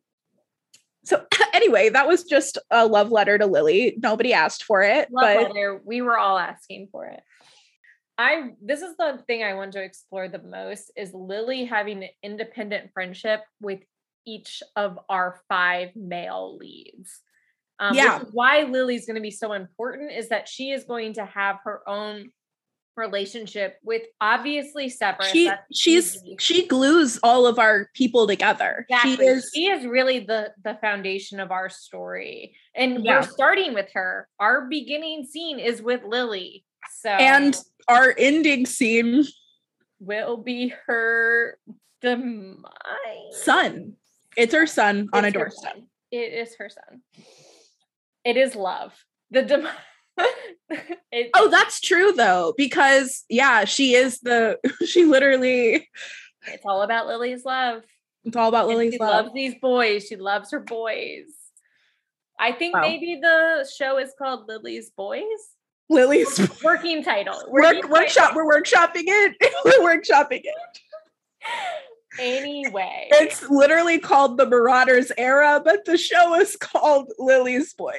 so 1.06 1.26
anyway, 1.54 1.90
that 1.90 2.08
was 2.08 2.24
just 2.24 2.58
a 2.72 2.86
love 2.86 3.12
letter 3.12 3.38
to 3.38 3.46
Lily. 3.46 3.98
Nobody 4.02 4.34
asked 4.34 4.64
for 4.64 4.82
it, 4.82 5.10
love 5.12 5.24
but 5.24 5.54
letter. 5.54 5.82
we 5.86 6.02
were 6.02 6.18
all 6.18 6.38
asking 6.38 6.90
for 6.92 7.06
it. 7.06 7.22
I 8.18 8.52
this 8.62 8.82
is 8.82 8.96
the 8.98 9.22
thing 9.28 9.44
I 9.44 9.56
want 9.56 9.74
to 9.74 9.84
explore 9.84 10.28
the 10.28 10.42
most 10.42 10.92
is 10.96 11.14
Lily 11.14 11.66
having 11.66 12.04
an 12.04 12.10
independent 12.24 12.92
friendship 12.94 13.42
with 13.62 13.80
each 14.26 14.64
of 14.76 15.00
our 15.10 15.42
five 15.50 15.96
male 15.96 16.58
leads. 16.58 17.22
Um, 17.78 17.94
yeah. 17.94 18.24
why 18.32 18.64
Lily's 18.64 19.06
going 19.06 19.16
to 19.16 19.22
be 19.22 19.32
so 19.32 19.52
important 19.52 20.14
is 20.14 20.30
that 20.30 20.48
she 20.48 20.72
is 20.72 20.86
going 20.86 21.14
to 21.14 21.26
have 21.26 21.60
her 21.66 21.88
own 21.88 22.32
relationship 22.96 23.78
with 23.84 24.04
obviously 24.22 24.90
separate. 24.90 25.30
She 25.30 25.52
she's 25.72 26.18
easy. 26.18 26.36
she 26.40 26.68
glues 26.68 27.20
all 27.24 27.46
of 27.46 27.60
our 27.60 27.90
people 27.94 28.28
together. 28.28 28.86
Exactly. 28.90 29.16
She 29.16 29.24
is 29.24 29.52
she 29.54 29.66
is 29.68 29.86
really 29.86 30.20
the 30.20 30.54
the 30.64 30.78
foundation 30.82 31.40
of 31.40 31.52
our 31.52 31.70
story. 31.70 32.56
And 32.76 33.04
yeah. 33.04 33.20
we're 33.20 33.28
starting 33.28 33.74
with 33.74 33.90
her. 33.94 34.28
Our 34.40 34.68
beginning 34.68 35.26
scene 35.26 35.60
is 35.60 35.82
with 35.82 36.04
Lily. 36.04 36.66
So 37.02 37.10
And 37.10 37.58
our 37.88 38.14
ending 38.18 38.66
scene 38.66 39.26
will 40.00 40.38
be 40.38 40.74
her 40.88 41.58
demise. 42.02 42.66
Son. 43.32 43.94
It's 44.38 44.54
her 44.54 44.68
son 44.68 45.02
it's 45.02 45.10
on 45.14 45.26
a 45.26 45.32
doorstep. 45.32 45.78
It 46.12 46.34
is 46.34 46.56
her 46.56 46.70
son. 46.70 47.02
It 48.24 48.38
is 48.38 48.56
love. 48.56 48.94
The 49.32 49.44
demise 49.44 49.72
oh, 51.36 51.50
that's 51.50 51.80
true 51.80 52.12
though, 52.12 52.54
because 52.58 53.24
yeah, 53.30 53.66
she 53.66 53.96
is 53.96 54.20
the 54.22 54.60
she 54.86 55.06
literally 55.06 55.90
it's 56.48 56.66
all 56.66 56.82
about 56.82 57.08
Lily's 57.08 57.46
love. 57.46 57.84
It's 58.24 58.36
all 58.36 58.50
about 58.50 58.68
Lily's 58.68 58.94
she 58.94 59.00
love. 59.00 59.10
She 59.10 59.24
loves 59.24 59.34
these 59.34 59.56
boys. 59.62 60.08
She 60.08 60.16
loves 60.16 60.52
her 60.52 60.60
boys. 60.60 61.26
I 62.40 62.52
think 62.52 62.76
wow. 62.76 62.82
maybe 62.82 63.20
the 63.22 63.70
show 63.78 63.98
is 63.98 64.14
called 64.18 64.48
Lily's 64.48 64.90
Boys. 64.90 65.24
Lily's 65.90 66.50
working 66.64 67.04
title. 67.04 67.42
Working 67.48 67.84
Work, 67.84 67.92
workshop. 67.92 68.36
We're 68.36 68.46
workshopping 68.46 69.04
it. 69.06 69.36
we're 69.64 69.98
workshopping 69.98 70.42
it 70.44 70.56
anyway. 72.20 73.08
It's 73.12 73.48
literally 73.50 74.00
called 74.00 74.38
the 74.38 74.46
Marauders 74.46 75.12
era, 75.18 75.62
but 75.64 75.86
the 75.86 75.98
show 75.98 76.40
is 76.40 76.56
called 76.56 77.12
Lily's 77.18 77.74
Boys. 77.74 77.96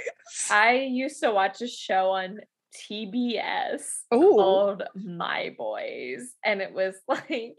I 0.51 0.75
used 0.75 1.21
to 1.23 1.33
watch 1.33 1.61
a 1.63 1.69
show 1.69 2.11
on 2.11 2.41
TBS 2.77 3.83
Ooh. 4.15 4.35
called 4.37 4.83
My 4.95 5.55
Boys, 5.57 6.33
and 6.45 6.61
it 6.61 6.73
was 6.73 6.95
like 7.09 7.59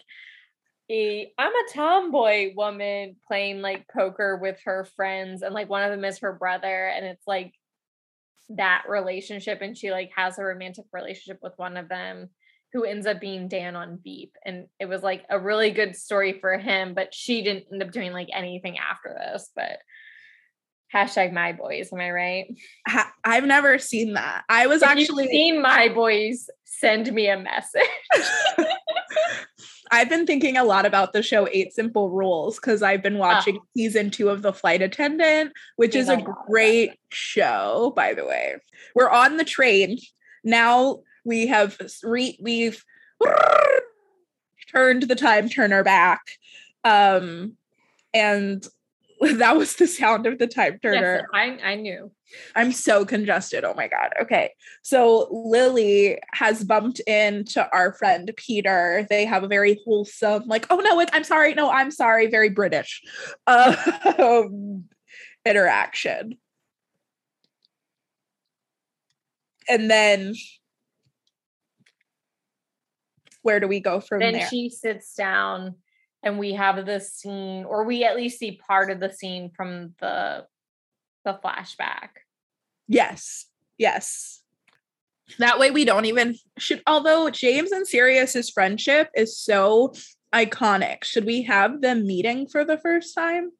a 0.90 1.32
I'm 1.38 1.52
a 1.52 1.74
tomboy 1.74 2.54
woman 2.56 3.18
playing 3.28 3.62
like 3.62 3.88
poker 3.88 4.38
with 4.38 4.60
her 4.66 4.86
friends, 4.96 5.42
and 5.42 5.54
like 5.54 5.70
one 5.70 5.84
of 5.84 5.92
them 5.92 6.06
is 6.06 6.20
her 6.20 6.34
brother, 6.34 6.88
and 6.88 7.06
it's 7.06 7.28
like 7.28 7.54
that 8.50 8.84
relationship, 8.88 9.62
and 9.62 9.78
she 9.78 9.92
like 9.92 10.12
has 10.16 10.40
a 10.40 10.44
romantic 10.44 10.86
relationship 10.94 11.40
with 11.42 11.54
one 11.58 11.78
of 11.78 11.90
them 11.90 12.30
who 12.74 12.84
ends 12.84 13.08
up 13.08 13.22
being 13.22 13.48
Dan 13.48 13.76
on 13.76 14.00
Veep. 14.04 14.36
And 14.46 14.68
it 14.80 14.86
was 14.86 15.02
like 15.02 15.24
a 15.30 15.40
really 15.40 15.72
good 15.72 15.96
story 15.96 16.40
for 16.40 16.58
him, 16.58 16.94
but 16.94 17.14
she 17.14 17.42
didn't 17.44 17.66
end 17.72 17.82
up 17.82 17.92
doing 17.92 18.12
like 18.12 18.30
anything 18.34 18.78
after 18.78 19.16
this. 19.18 19.50
But 19.56 19.80
hashtag 20.94 21.34
my 21.34 21.54
boys, 21.54 21.90
am 21.92 22.00
I 22.00 22.12
right? 22.12 22.46
I've 23.24 23.46
never 23.46 23.78
seen 23.78 24.14
that. 24.14 24.44
I 24.50 24.68
was 24.68 24.82
if 24.82 24.90
actually 24.90 25.28
seen 25.28 25.62
my 25.62 25.90
boys, 25.90 26.50
send 26.66 27.12
me 27.14 27.30
a 27.30 27.40
message. 27.40 27.82
I've 29.92 30.10
been 30.10 30.26
thinking 30.26 30.58
a 30.58 30.66
lot 30.66 30.86
about 30.86 31.14
the 31.14 31.24
show 31.24 31.48
Eight 31.52 31.74
Simple 31.74 32.10
Rules 32.10 32.58
because 32.58 32.84
I've 32.84 33.02
been 33.02 33.16
ah. 33.16 33.20
watching 33.20 33.58
oh. 33.58 33.66
season 33.76 34.10
two 34.12 34.30
of 34.30 34.42
The 34.42 34.54
Flight 34.54 34.82
Attendant, 34.82 35.54
which 35.78 35.96
is 35.96 36.10
a 36.10 36.24
great 36.48 36.92
show, 37.10 37.94
by 37.96 38.14
the 38.14 38.26
way. 38.26 38.56
We're 38.96 39.10
on 39.10 39.38
the 39.38 39.46
train. 39.46 39.98
Now 40.44 41.00
we 41.28 41.48
have 41.48 41.78
re- 42.04 42.40
we've 42.42 42.84
turned 44.72 45.04
the 45.04 45.16
time 45.16 45.50
turner 45.50 45.84
back 45.84 46.22
um 46.84 47.56
and 48.14 48.68
that 49.22 49.58
was 49.58 49.76
the 49.76 49.88
sound 49.88 50.28
of 50.28 50.38
the 50.38 50.46
time 50.48 50.80
turner. 50.82 51.16
Yes, 51.16 51.26
I, 51.34 51.72
I 51.72 51.76
knew. 51.76 52.12
I'm 52.56 52.72
so 52.72 53.06
congested 53.06 53.64
oh 53.64 53.74
my 53.74 53.88
god 53.88 54.10
okay. 54.22 54.52
So 54.84 55.28
lily 55.32 56.20
has 56.34 56.64
bumped 56.64 57.00
into 57.02 57.68
our 57.72 57.94
friend 57.94 58.32
peter. 58.36 59.08
They 59.10 59.26
have 59.26 59.44
a 59.44 59.48
very 59.48 59.80
wholesome 59.86 60.44
like 60.46 60.68
oh 60.70 60.78
no 60.78 61.04
i'm 61.14 61.24
sorry 61.24 61.54
no 61.54 61.70
i'm 61.70 61.90
sorry 61.90 62.28
very 62.28 62.50
british 62.50 63.02
uh, 63.48 63.76
interaction. 65.46 66.38
And 69.70 69.90
then 69.90 70.34
where 73.48 73.62
do 73.62 73.68
we 73.70 73.80
go 73.80 74.02
from 74.02 74.20
then 74.20 74.34
there? 74.34 74.42
Then 74.42 74.50
she 74.50 74.70
sits 74.70 75.14
down 75.14 75.76
and 76.22 76.38
we 76.38 76.52
have 76.52 76.86
the 76.86 77.00
scene, 77.00 77.64
or 77.64 77.86
we 77.86 78.04
at 78.04 78.18
least 78.18 78.40
see 78.40 78.60
part 78.68 78.92
of 78.92 79.00
the 79.00 79.10
scene 79.10 79.52
from 79.56 79.94
the 80.02 80.46
the 81.24 81.40
flashback. 81.42 82.10
Yes. 82.90 83.46
Yes. 83.78 84.44
That 85.40 85.60
way 85.60 85.72
we 85.72 85.86
don't 85.86 86.04
even 86.04 86.36
should 86.58 86.84
although 86.86 87.30
James 87.30 87.72
and 87.72 87.88
Sirius's 87.88 88.50
friendship 88.50 89.08
is 89.16 89.40
so 89.40 89.94
iconic. 90.36 91.06
Should 91.06 91.26
we 91.26 91.44
have 91.44 91.80
them 91.80 92.06
meeting 92.06 92.48
for 92.48 92.66
the 92.66 92.78
first 92.78 93.16
time? 93.16 93.52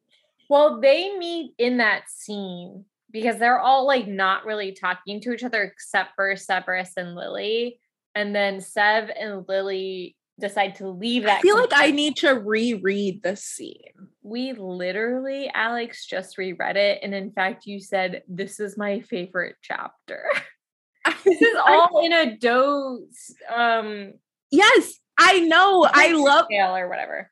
Well, 0.50 0.82
they 0.82 1.16
meet 1.16 1.52
in 1.56 1.78
that 1.78 2.10
scene 2.10 2.84
because 3.10 3.38
they're 3.38 3.60
all 3.60 3.86
like 3.86 4.06
not 4.06 4.44
really 4.44 4.72
talking 4.72 5.22
to 5.22 5.32
each 5.32 5.44
other 5.44 5.62
except 5.62 6.10
for 6.14 6.36
Severus 6.36 6.92
and 6.98 7.14
Lily 7.14 7.80
and 8.18 8.34
then 8.34 8.60
Sev 8.60 9.10
and 9.16 9.44
Lily 9.48 10.16
decide 10.40 10.74
to 10.76 10.88
leave 10.88 11.22
that. 11.22 11.38
I 11.38 11.40
feel 11.40 11.56
like 11.56 11.70
I 11.72 11.92
need 11.92 12.16
to 12.16 12.30
reread 12.30 13.22
the 13.22 13.36
scene. 13.36 14.08
We 14.22 14.54
literally, 14.54 15.48
Alex, 15.54 16.04
just 16.04 16.36
reread 16.36 16.76
it. 16.76 16.98
And 17.02 17.14
in 17.14 17.30
fact, 17.30 17.66
you 17.66 17.78
said, 17.78 18.22
This 18.26 18.58
is 18.58 18.76
my 18.76 19.00
favorite 19.00 19.54
chapter. 19.62 20.24
this 21.24 21.40
is 21.40 21.56
all 21.66 22.04
in 22.04 22.12
a 22.12 22.36
dose. 22.36 23.32
Um 23.54 24.14
Yes, 24.50 24.94
I 25.16 25.40
know. 25.40 25.86
I 25.92 26.12
love 26.12 26.46
or 26.50 26.88
whatever. 26.88 27.30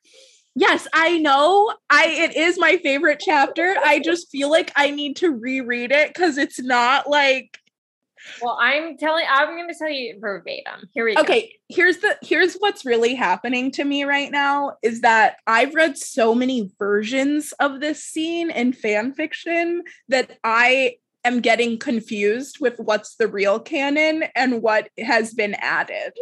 Yes, 0.55 0.87
I 0.93 1.19
know. 1.19 1.75
I 1.91 2.07
it 2.07 2.37
is 2.37 2.61
my 2.61 2.77
favorite 2.77 3.21
chapter. 3.21 3.75
I 3.85 3.99
just 3.99 4.31
feel 4.31 4.51
like 4.51 4.71
I 4.77 4.91
need 4.91 5.17
to 5.17 5.31
reread 5.31 5.91
it 5.91 6.15
because 6.15 6.39
it's 6.39 6.63
not 6.63 7.11
like 7.11 7.59
Well, 8.41 8.59
I'm 8.61 8.97
telling 8.97 9.25
I'm 9.29 9.57
going 9.57 9.69
to 9.69 9.75
tell 9.75 9.91
you 9.91 10.19
verbatim. 10.21 10.89
Here 10.93 11.05
we 11.05 11.15
go. 11.15 11.21
Okay, 11.23 11.55
here's 11.69 11.99
the 11.99 12.17
here's 12.23 12.57
what's 12.57 12.85
really 12.85 13.15
happening 13.15 13.71
to 13.73 13.85
me 13.85 14.05
right 14.05 14.31
now 14.31 14.77
is 14.83 15.01
that 15.01 15.37
I've 15.47 15.75
read 15.75 15.97
so 15.97 16.35
many 16.35 16.71
versions 16.79 17.53
of 17.61 17.81
this 17.81 18.03
scene 18.03 18.51
in 18.51 18.73
fan 18.73 19.13
fiction 19.13 19.83
that 20.09 20.39
I 20.45 20.97
am 21.25 21.41
getting 21.41 21.79
confused 21.79 22.59
with 22.61 22.79
what's 22.79 23.17
the 23.17 23.27
real 23.27 23.59
canon 23.59 24.25
and 24.35 24.63
what 24.63 24.91
has 24.99 25.35
been 25.35 25.55
added. 25.55 26.13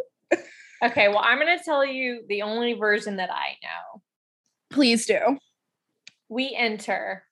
okay, 0.83 1.09
well, 1.09 1.23
I'm 1.23 1.39
going 1.39 1.57
to 1.59 1.65
tell 1.65 1.85
you 1.85 2.25
the 2.29 2.43
only 2.43 2.73
version 2.73 3.17
that 3.17 3.31
I 3.31 3.57
know. 3.63 4.03
Please 4.71 5.07
do. 5.07 5.39
We 6.29 6.55
enter 6.57 7.25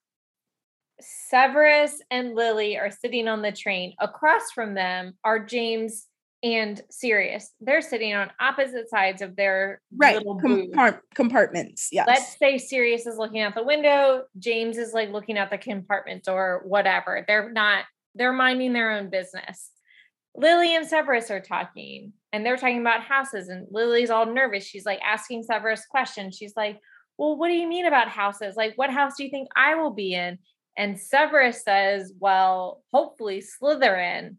Severus 1.03 2.01
and 2.11 2.35
Lily 2.35 2.79
are 2.79 2.91
sitting 2.91 3.29
on 3.29 3.43
the 3.43 3.53
train. 3.53 3.95
Across 4.01 4.53
from 4.55 4.75
them 4.75 5.15
are 5.25 5.39
James 5.39 6.07
and 6.43 6.81
Sirius. 6.91 7.53
They're 7.61 7.81
sitting 7.81 8.15
on 8.15 8.31
opposite 8.41 8.91
sides 8.91 9.23
of 9.23 9.37
their 9.37 9.81
right 9.97 10.17
little 10.17 10.41
Compart- 10.41 11.01
compartments. 11.15 11.89
Yes. 11.93 12.07
Let's 12.09 12.37
say 12.37 12.59
Sirius 12.59 13.07
is 13.07 13.17
looking 13.17 13.41
out 13.41 13.55
the 13.55 13.63
window. 13.63 14.25
James 14.39 14.77
is 14.77 14.93
like 14.93 15.11
looking 15.11 15.39
out 15.39 15.51
the 15.51 15.59
compartment 15.59 16.29
or 16.29 16.63
whatever. 16.65 17.25
They're 17.27 17.51
not. 17.51 17.85
They're 18.15 18.33
minding 18.33 18.73
their 18.73 18.91
own 18.91 19.09
business. 19.09 19.71
Lily 20.35 20.75
and 20.75 20.87
Severus 20.87 21.31
are 21.31 21.41
talking, 21.41 22.13
and 22.33 22.45
they're 22.45 22.57
talking 22.57 22.81
about 22.81 23.03
houses. 23.03 23.49
And 23.49 23.67
Lily's 23.71 24.11
all 24.11 24.27
nervous. 24.27 24.65
She's 24.65 24.87
like 24.87 25.01
asking 25.05 25.45
Severus 25.45 25.87
questions. 25.87 26.37
She's 26.37 26.55
like, 26.57 26.79
"Well, 27.19 27.37
what 27.37 27.49
do 27.49 27.55
you 27.55 27.69
mean 27.69 27.87
about 27.87 28.09
houses? 28.09 28.57
Like, 28.57 28.73
what 28.77 28.91
house 28.91 29.13
do 29.17 29.25
you 29.25 29.31
think 29.31 29.49
I 29.55 29.77
will 29.77 29.93
be 29.93 30.15
in?" 30.15 30.39
And 30.77 30.99
Severus 30.99 31.63
says, 31.63 32.13
well, 32.19 32.83
hopefully 32.93 33.43
Slytherin. 33.43 34.37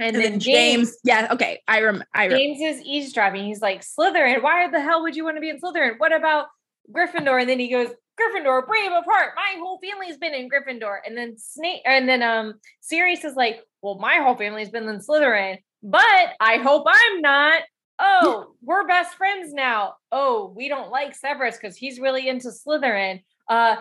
And, 0.00 0.14
and 0.14 0.16
then, 0.16 0.32
then 0.32 0.40
James, 0.40 0.88
James, 0.90 0.98
yeah, 1.02 1.28
okay. 1.32 1.60
I 1.66 1.82
rem 1.82 2.04
I 2.14 2.28
rem- 2.28 2.38
James 2.38 2.60
is 2.60 2.82
eavesdropping. 2.84 3.44
He's 3.44 3.60
like, 3.60 3.82
Slytherin, 3.82 4.42
why 4.42 4.70
the 4.70 4.80
hell 4.80 5.02
would 5.02 5.16
you 5.16 5.24
want 5.24 5.36
to 5.36 5.40
be 5.40 5.50
in 5.50 5.60
Slytherin? 5.60 5.98
What 5.98 6.14
about 6.14 6.46
Gryffindor? 6.92 7.40
And 7.40 7.48
then 7.48 7.58
he 7.58 7.68
goes, 7.68 7.88
Gryffindor, 8.18 8.66
brave 8.66 8.92
of 8.92 9.04
heart. 9.04 9.32
My 9.34 9.56
whole 9.58 9.80
family's 9.82 10.16
been 10.16 10.34
in 10.34 10.48
Gryffindor. 10.48 10.98
And 11.04 11.16
then 11.16 11.36
Snape, 11.36 11.82
and 11.84 12.08
then 12.08 12.22
um 12.22 12.54
Sirius 12.80 13.24
is 13.24 13.34
like, 13.34 13.60
Well, 13.82 13.98
my 13.98 14.16
whole 14.22 14.36
family's 14.36 14.70
been 14.70 14.88
in 14.88 15.00
Slytherin, 15.00 15.58
but 15.82 16.34
I 16.40 16.58
hope 16.58 16.86
I'm 16.88 17.20
not. 17.20 17.62
Oh, 17.98 18.54
we're 18.62 18.86
best 18.86 19.16
friends 19.16 19.52
now. 19.52 19.94
Oh, 20.12 20.52
we 20.56 20.68
don't 20.68 20.90
like 20.90 21.16
Severus 21.16 21.56
because 21.56 21.76
he's 21.76 21.98
really 21.98 22.28
into 22.28 22.48
Slytherin. 22.48 23.22
Uh, 23.48 23.76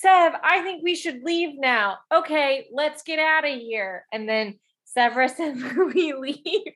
Sev, 0.00 0.32
I 0.44 0.62
think 0.62 0.84
we 0.84 0.94
should 0.94 1.24
leave 1.24 1.58
now. 1.58 1.98
Okay, 2.12 2.68
let's 2.72 3.02
get 3.02 3.18
out 3.18 3.44
of 3.44 3.58
here. 3.58 4.04
And 4.12 4.28
then 4.28 4.58
Severus 4.84 5.32
and 5.38 5.92
we 5.92 6.12
leave. 6.12 6.72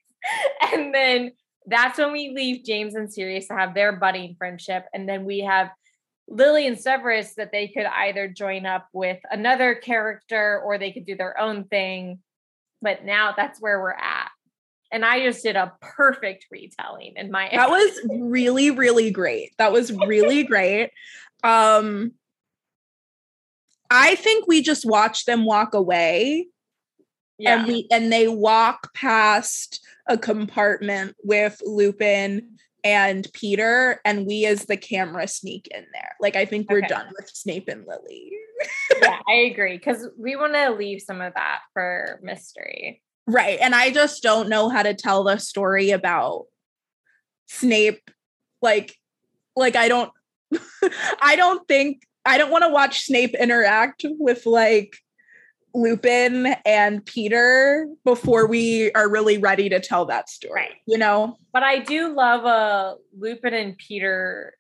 And 0.72 0.94
then 0.94 1.32
that's 1.66 1.98
when 1.98 2.12
we 2.12 2.32
leave 2.34 2.64
James 2.64 2.94
and 2.94 3.12
Sirius 3.12 3.46
to 3.48 3.54
have 3.54 3.74
their 3.74 3.92
budding 3.92 4.34
friendship. 4.36 4.86
And 4.92 5.08
then 5.08 5.24
we 5.24 5.40
have 5.40 5.70
Lily 6.26 6.66
and 6.66 6.78
Severus 6.78 7.34
that 7.34 7.52
they 7.52 7.68
could 7.68 7.86
either 7.86 8.26
join 8.26 8.66
up 8.66 8.88
with 8.92 9.18
another 9.30 9.74
character 9.74 10.60
or 10.64 10.78
they 10.78 10.92
could 10.92 11.04
do 11.06 11.16
their 11.16 11.38
own 11.38 11.64
thing. 11.64 12.20
But 12.80 13.04
now 13.04 13.34
that's 13.36 13.60
where 13.60 13.80
we're 13.80 13.92
at. 13.92 14.30
And 14.90 15.04
I 15.04 15.24
just 15.24 15.42
did 15.42 15.56
a 15.56 15.72
perfect 15.80 16.46
retelling 16.50 17.14
in 17.16 17.30
my 17.30 17.48
That 17.52 17.70
was 17.70 18.00
really, 18.10 18.70
really 18.70 19.10
great. 19.10 19.52
That 19.58 19.72
was 19.72 19.92
really 19.92 20.42
great. 20.42 20.90
Um 21.44 22.12
I 23.93 24.14
think 24.14 24.47
we 24.47 24.62
just 24.62 24.86
watch 24.86 25.27
them 25.27 25.44
walk 25.44 25.74
away. 25.74 26.48
Yeah. 27.39 27.59
And 27.59 27.69
we 27.69 27.86
and 27.90 28.12
they 28.12 28.28
walk 28.28 28.94
past 28.94 29.85
a 30.06 30.16
compartment 30.16 31.14
with 31.23 31.60
Lupin 31.64 32.56
and 32.85 33.28
Peter, 33.32 34.01
and 34.05 34.27
we 34.27 34.47
as 34.47 34.64
the 34.64 34.77
camera 34.77 35.28
sneak 35.28 35.69
in 35.69 35.85
there. 35.93 36.16
Like 36.20 36.36
I 36.36 36.44
think 36.44 36.70
we're 36.70 36.78
okay. 36.78 36.89
done 36.89 37.06
with 37.19 37.28
Snape 37.28 37.69
and 37.69 37.85
Lily. 37.86 38.32
yeah, 39.01 39.19
I 39.28 39.35
agree. 39.35 39.78
Cause 39.78 40.09
we 40.19 40.36
want 40.36 40.55
to 40.55 40.70
leave 40.70 41.02
some 41.02 41.20
of 41.20 41.35
that 41.35 41.60
for 41.73 42.20
mystery. 42.23 43.02
Right. 43.27 43.59
And 43.60 43.74
I 43.74 43.90
just 43.90 44.23
don't 44.23 44.48
know 44.48 44.69
how 44.69 44.82
to 44.82 44.94
tell 44.94 45.24
the 45.24 45.39
story 45.39 45.90
about 45.90 46.47
Snape. 47.47 48.10
Like, 48.60 48.97
like 49.55 49.77
I 49.77 49.89
don't 49.89 50.10
I 51.20 51.36
don't 51.36 51.66
think 51.69 52.02
I 52.24 52.38
don't 52.38 52.50
want 52.50 52.62
to 52.62 52.68
watch 52.68 53.04
Snape 53.04 53.34
interact 53.34 54.04
with 54.18 54.46
like 54.46 54.96
Lupin 55.74 56.54
and 56.64 57.04
Peter 57.04 57.88
before 58.04 58.46
we 58.46 58.92
are 58.92 59.08
really 59.08 59.38
ready 59.38 59.68
to 59.68 59.80
tell 59.80 60.04
that 60.06 60.28
story. 60.28 60.54
Right. 60.54 60.72
You 60.86 60.98
know? 60.98 61.38
But 61.52 61.62
I 61.62 61.78
do 61.78 62.14
love 62.14 62.44
a 62.44 62.46
uh, 62.46 62.94
Lupin 63.18 63.54
and 63.54 63.76
Peter. 63.76 64.54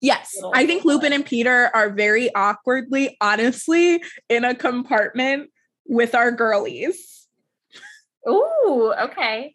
Yes. 0.00 0.36
I 0.52 0.66
think 0.66 0.84
Lupin 0.84 1.12
and 1.12 1.24
Peter 1.24 1.70
are 1.74 1.90
very 1.90 2.34
awkwardly, 2.34 3.16
honestly, 3.20 4.02
in 4.28 4.44
a 4.44 4.54
compartment 4.54 5.50
with 5.86 6.14
our 6.14 6.32
girlies. 6.32 7.28
Ooh, 8.28 8.92
okay. 9.00 9.54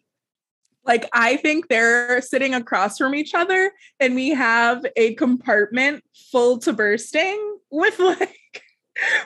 Like 0.88 1.06
I 1.12 1.36
think 1.36 1.68
they're 1.68 2.22
sitting 2.22 2.54
across 2.54 2.96
from 2.96 3.14
each 3.14 3.34
other 3.34 3.72
and 4.00 4.14
we 4.14 4.30
have 4.30 4.84
a 4.96 5.14
compartment 5.14 6.02
full 6.32 6.58
to 6.60 6.72
bursting 6.72 7.58
with 7.70 7.98
like 7.98 8.62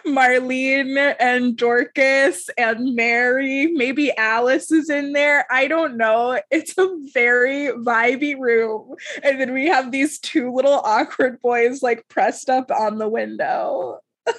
Marlene 0.04 1.14
and 1.20 1.56
Dorcas 1.56 2.50
and 2.58 2.96
Mary. 2.96 3.68
Maybe 3.68 4.14
Alice 4.16 4.72
is 4.72 4.90
in 4.90 5.12
there. 5.12 5.46
I 5.50 5.68
don't 5.68 5.96
know. 5.96 6.40
It's 6.50 6.76
a 6.76 6.98
very 7.14 7.68
vibey 7.68 8.36
room. 8.36 8.96
And 9.22 9.40
then 9.40 9.54
we 9.54 9.68
have 9.68 9.92
these 9.92 10.18
two 10.18 10.52
little 10.52 10.80
awkward 10.84 11.40
boys 11.40 11.80
like 11.80 12.08
pressed 12.08 12.50
up 12.50 12.72
on 12.72 12.98
the 12.98 13.08
window. 13.08 14.00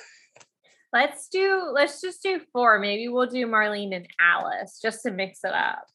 let's 0.93 1.29
do, 1.29 1.69
let's 1.73 2.01
just 2.01 2.21
do 2.21 2.41
four. 2.51 2.79
Maybe 2.79 3.07
we'll 3.07 3.27
do 3.27 3.47
Marlene 3.47 3.95
and 3.95 4.07
Alice 4.19 4.79
just 4.81 5.03
to 5.03 5.11
mix 5.11 5.39
it 5.45 5.53
up. 5.53 5.85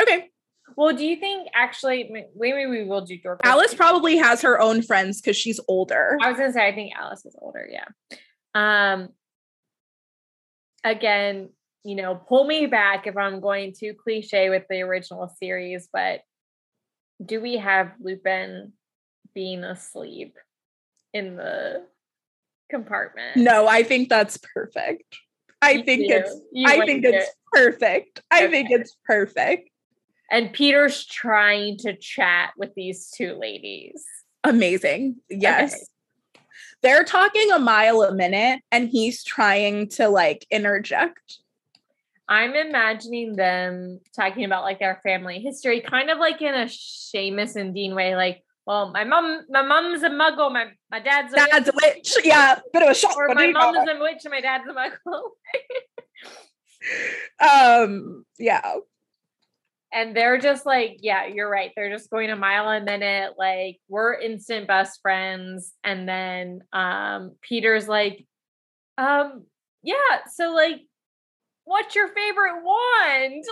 Okay. 0.00 0.30
Well, 0.78 0.94
do 0.94 1.04
you 1.04 1.16
think 1.16 1.48
actually 1.56 2.08
maybe 2.36 2.66
we 2.66 2.84
will 2.84 3.00
do 3.00 3.18
Dorcas? 3.18 3.40
Alice 3.42 3.74
probably 3.74 4.16
has 4.16 4.42
her 4.42 4.60
own 4.60 4.80
friends 4.80 5.20
because 5.20 5.36
she's 5.36 5.58
older. 5.66 6.16
I 6.22 6.28
was 6.28 6.38
gonna 6.38 6.52
say 6.52 6.68
I 6.68 6.72
think 6.72 6.92
Alice 6.94 7.26
is 7.26 7.34
older, 7.40 7.68
yeah. 7.68 7.86
Um 8.54 9.08
again, 10.84 11.48
you 11.82 11.96
know, 11.96 12.14
pull 12.14 12.44
me 12.44 12.66
back 12.66 13.08
if 13.08 13.16
I'm 13.16 13.40
going 13.40 13.74
too 13.76 13.92
cliche 13.92 14.50
with 14.50 14.66
the 14.70 14.82
original 14.82 15.26
series, 15.42 15.88
but 15.92 16.20
do 17.26 17.40
we 17.40 17.56
have 17.56 17.90
Lupin 17.98 18.72
being 19.34 19.64
asleep 19.64 20.36
in 21.12 21.34
the 21.34 21.82
compartment? 22.70 23.36
No, 23.36 23.66
I 23.66 23.82
think 23.82 24.08
that's 24.08 24.38
perfect. 24.54 25.18
I 25.60 25.72
you 25.72 25.82
think 25.82 26.08
do. 26.08 26.14
it's 26.18 26.40
you 26.52 26.68
I 26.68 26.86
think 26.86 27.04
it's 27.04 27.28
perfect. 27.52 28.20
I 28.30 28.44
okay. 28.44 28.52
think 28.52 28.70
it's 28.70 28.96
perfect. 29.04 29.70
And 30.30 30.52
Peter's 30.52 31.06
trying 31.06 31.78
to 31.78 31.96
chat 31.96 32.50
with 32.56 32.74
these 32.74 33.10
two 33.10 33.34
ladies. 33.34 34.04
Amazing. 34.44 35.16
Yes. 35.30 35.74
Okay. 35.74 35.82
They're 36.82 37.04
talking 37.04 37.50
a 37.50 37.58
mile 37.58 38.02
a 38.02 38.14
minute 38.14 38.60
and 38.70 38.88
he's 38.88 39.24
trying 39.24 39.88
to 39.90 40.08
like 40.08 40.46
interject. 40.50 41.38
I'm 42.28 42.54
imagining 42.54 43.36
them 43.36 44.00
talking 44.14 44.44
about 44.44 44.62
like 44.62 44.78
their 44.78 45.00
family 45.02 45.40
history, 45.40 45.80
kind 45.80 46.10
of 46.10 46.18
like 46.18 46.42
in 46.42 46.54
a 46.54 46.66
Seamus 46.66 47.56
and 47.56 47.74
Dean 47.74 47.94
way, 47.94 48.14
like, 48.14 48.44
well, 48.66 48.90
my 48.90 49.04
mom, 49.04 49.46
my 49.48 49.62
mom's 49.62 50.02
a 50.02 50.10
muggle, 50.10 50.52
my 50.52 50.66
my 50.90 51.00
dad's 51.00 51.32
a 51.32 51.36
dad's 51.36 51.70
witch. 51.74 51.74
a 51.74 51.96
witch. 51.96 52.14
Yeah, 52.22 52.58
bit 52.70 52.82
of 52.82 52.90
a 52.90 52.94
shock. 52.94 53.16
Or 53.16 53.34
my 53.34 53.50
mom's 53.50 53.88
a 53.88 53.98
witch 53.98 54.26
and 54.26 54.32
my 54.32 54.42
dad's 54.42 54.68
a 54.68 54.74
muggle. 54.74 55.22
um, 57.84 58.26
yeah 58.38 58.74
and 59.92 60.16
they're 60.16 60.38
just 60.38 60.66
like 60.66 60.98
yeah 61.00 61.26
you're 61.26 61.50
right 61.50 61.72
they're 61.74 61.90
just 61.90 62.10
going 62.10 62.30
a 62.30 62.36
mile 62.36 62.68
a 62.68 62.80
minute 62.80 63.34
like 63.38 63.78
we're 63.88 64.14
instant 64.14 64.66
best 64.66 65.00
friends. 65.02 65.72
And 65.84 66.08
then 66.08 66.60
um 66.72 67.32
peter's 67.42 67.88
like 67.88 68.26
um 68.98 69.44
yeah 69.82 70.18
so 70.30 70.52
like 70.54 70.80
what's 71.64 71.94
your 71.94 72.08
favorite 72.08 72.62
wand? 72.62 73.44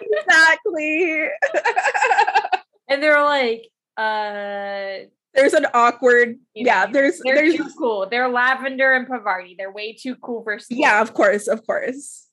Exactly. 0.00 1.28
And 2.88 3.02
they're 3.02 3.24
like 3.24 3.68
uh 3.96 5.08
there's 5.34 5.54
an 5.54 5.66
awkward 5.74 6.36
yeah 6.54 6.86
there's 6.86 7.20
they're 7.24 7.34
there's 7.34 7.56
too 7.56 7.68
cool 7.76 8.06
they're 8.08 8.28
lavender 8.28 8.92
and 8.92 9.08
pavarti 9.08 9.56
they're 9.56 9.72
way 9.72 9.92
too 9.92 10.14
cool 10.16 10.44
for 10.44 10.58
school. 10.58 10.78
yeah 10.78 11.00
of 11.02 11.12
course 11.14 11.48
of 11.48 11.66
course 11.66 12.25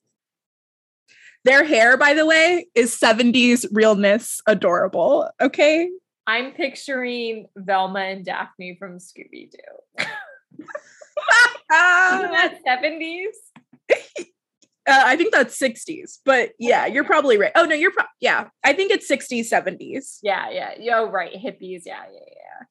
their 1.44 1.64
hair, 1.64 1.96
by 1.96 2.14
the 2.14 2.26
way, 2.26 2.66
is 2.74 2.98
70s 2.98 3.66
realness 3.72 4.40
adorable. 4.46 5.30
Okay. 5.40 5.90
I'm 6.26 6.52
picturing 6.52 7.46
Velma 7.56 8.00
and 8.00 8.24
Daphne 8.24 8.76
from 8.78 8.98
Scooby 8.98 9.50
Doo. 9.50 10.04
that 11.68 12.58
70s? 12.66 13.24
Uh, 14.86 15.02
I 15.06 15.16
think 15.16 15.32
that's 15.32 15.58
60s, 15.58 16.18
but 16.26 16.50
yeah, 16.58 16.84
you're 16.84 17.04
probably 17.04 17.38
right. 17.38 17.52
Oh 17.54 17.64
no, 17.64 17.74
you're 17.74 17.90
pro- 17.90 18.04
yeah. 18.20 18.48
I 18.62 18.74
think 18.74 18.92
it's 18.92 19.10
60s, 19.10 19.50
70s. 19.50 20.18
Yeah, 20.22 20.50
yeah. 20.50 20.74
Yo, 20.78 21.10
right. 21.10 21.32
Hippies. 21.32 21.84
Yeah, 21.86 22.02
yeah, 22.12 22.66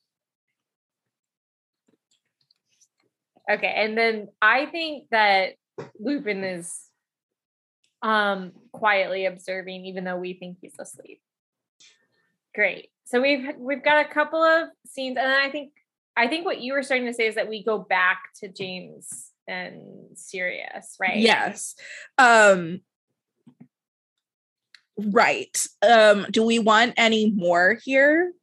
yeah. 3.48 3.56
Okay, 3.56 3.74
and 3.76 3.98
then 3.98 4.28
I 4.44 4.68
think 4.68 5.08
that 5.10 5.54
Lupin 6.00 6.44
is 6.44 6.80
um 8.04 8.52
quietly 8.74 9.26
observing, 9.26 9.86
even 9.86 10.04
though 10.04 10.18
we 10.18 10.34
think 10.34 10.58
he's 10.62 10.76
asleep. 10.78 11.22
Great. 12.54 12.90
So 13.06 13.22
we've 13.22 13.56
we've 13.58 13.84
got 13.84 14.06
a 14.06 14.10
couple 14.10 14.44
of 14.44 14.68
scenes, 14.86 15.18
and 15.18 15.28
I 15.28 15.50
think 15.50 15.72
I 16.16 16.28
think 16.28 16.46
what 16.46 16.62
you 16.62 16.74
were 16.74 16.84
starting 16.84 17.08
to 17.08 17.14
say 17.14 17.28
is 17.28 17.36
that 17.36 17.50
we 17.50 17.64
go 17.64 17.80
back 17.80 18.20
to 18.42 18.48
James 18.48 19.32
and 19.48 19.82
Sirius, 20.16 20.96
right? 21.00 21.18
Yes. 21.18 21.76
Um 22.18 22.82
right. 24.98 25.58
Um 25.82 26.28
do 26.30 26.44
we 26.44 26.60
want 26.60 26.94
any 26.98 27.32
more 27.32 27.80
here? 27.84 28.34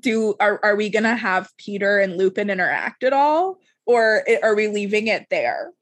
Do 0.00 0.34
are 0.40 0.58
are 0.62 0.76
we 0.76 0.90
to 0.90 1.14
have 1.14 1.50
Peter 1.58 1.98
and 1.98 2.16
Lupin 2.16 2.50
interact 2.50 3.04
at 3.04 3.12
all 3.12 3.58
or 3.86 4.24
are 4.42 4.54
we 4.54 4.68
leaving 4.68 5.06
it 5.06 5.26
there? 5.30 5.72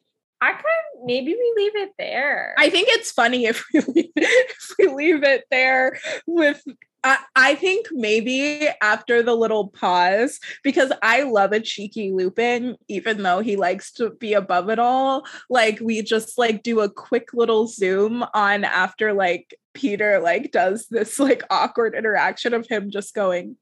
I 0.41 0.53
kind 0.53 0.63
of 0.63 1.05
maybe 1.05 1.35
we 1.35 1.55
leave 1.57 1.77
it 1.77 1.93
there. 1.99 2.55
I 2.59 2.71
think 2.71 2.89
it's 2.91 3.11
funny 3.11 3.47
if 3.47 3.65
we 3.73 3.81
leave, 3.89 4.13
if 4.17 4.71
we 4.79 4.89
leave 4.89 5.23
it 5.23 5.45
there 5.51 5.99
with 6.27 6.63
I, 7.07 7.19
I 7.37 7.55
think 7.55 7.87
maybe 7.93 8.69
after 8.83 9.23
the 9.23 9.37
little 9.37 9.69
pause, 9.69 10.41
because 10.65 10.91
I 11.03 11.23
love 11.23 11.53
a 11.53 11.61
cheeky 11.61 12.11
Lupin, 12.11 12.77
even 12.89 13.23
though 13.23 13.39
he 13.39 13.55
likes 13.55 13.93
to 13.93 14.11
be 14.11 14.35
above 14.35 14.69
it 14.71 14.81
all. 14.81 15.25
Like 15.49 15.79
we 15.81 16.03
just 16.03 16.37
like 16.37 16.65
do 16.65 16.81
a 16.81 16.91
quick 16.91 17.33
little 17.33 17.69
zoom 17.69 18.25
on 18.35 18.65
after 18.65 19.13
like 19.13 19.55
Peter 19.73 20.19
like 20.19 20.51
does 20.51 20.89
this 20.91 21.21
like 21.21 21.45
awkward 21.49 21.95
interaction 21.95 22.53
of 22.55 22.67
him 22.67 22.91
just 22.91 23.15
going 23.15 23.57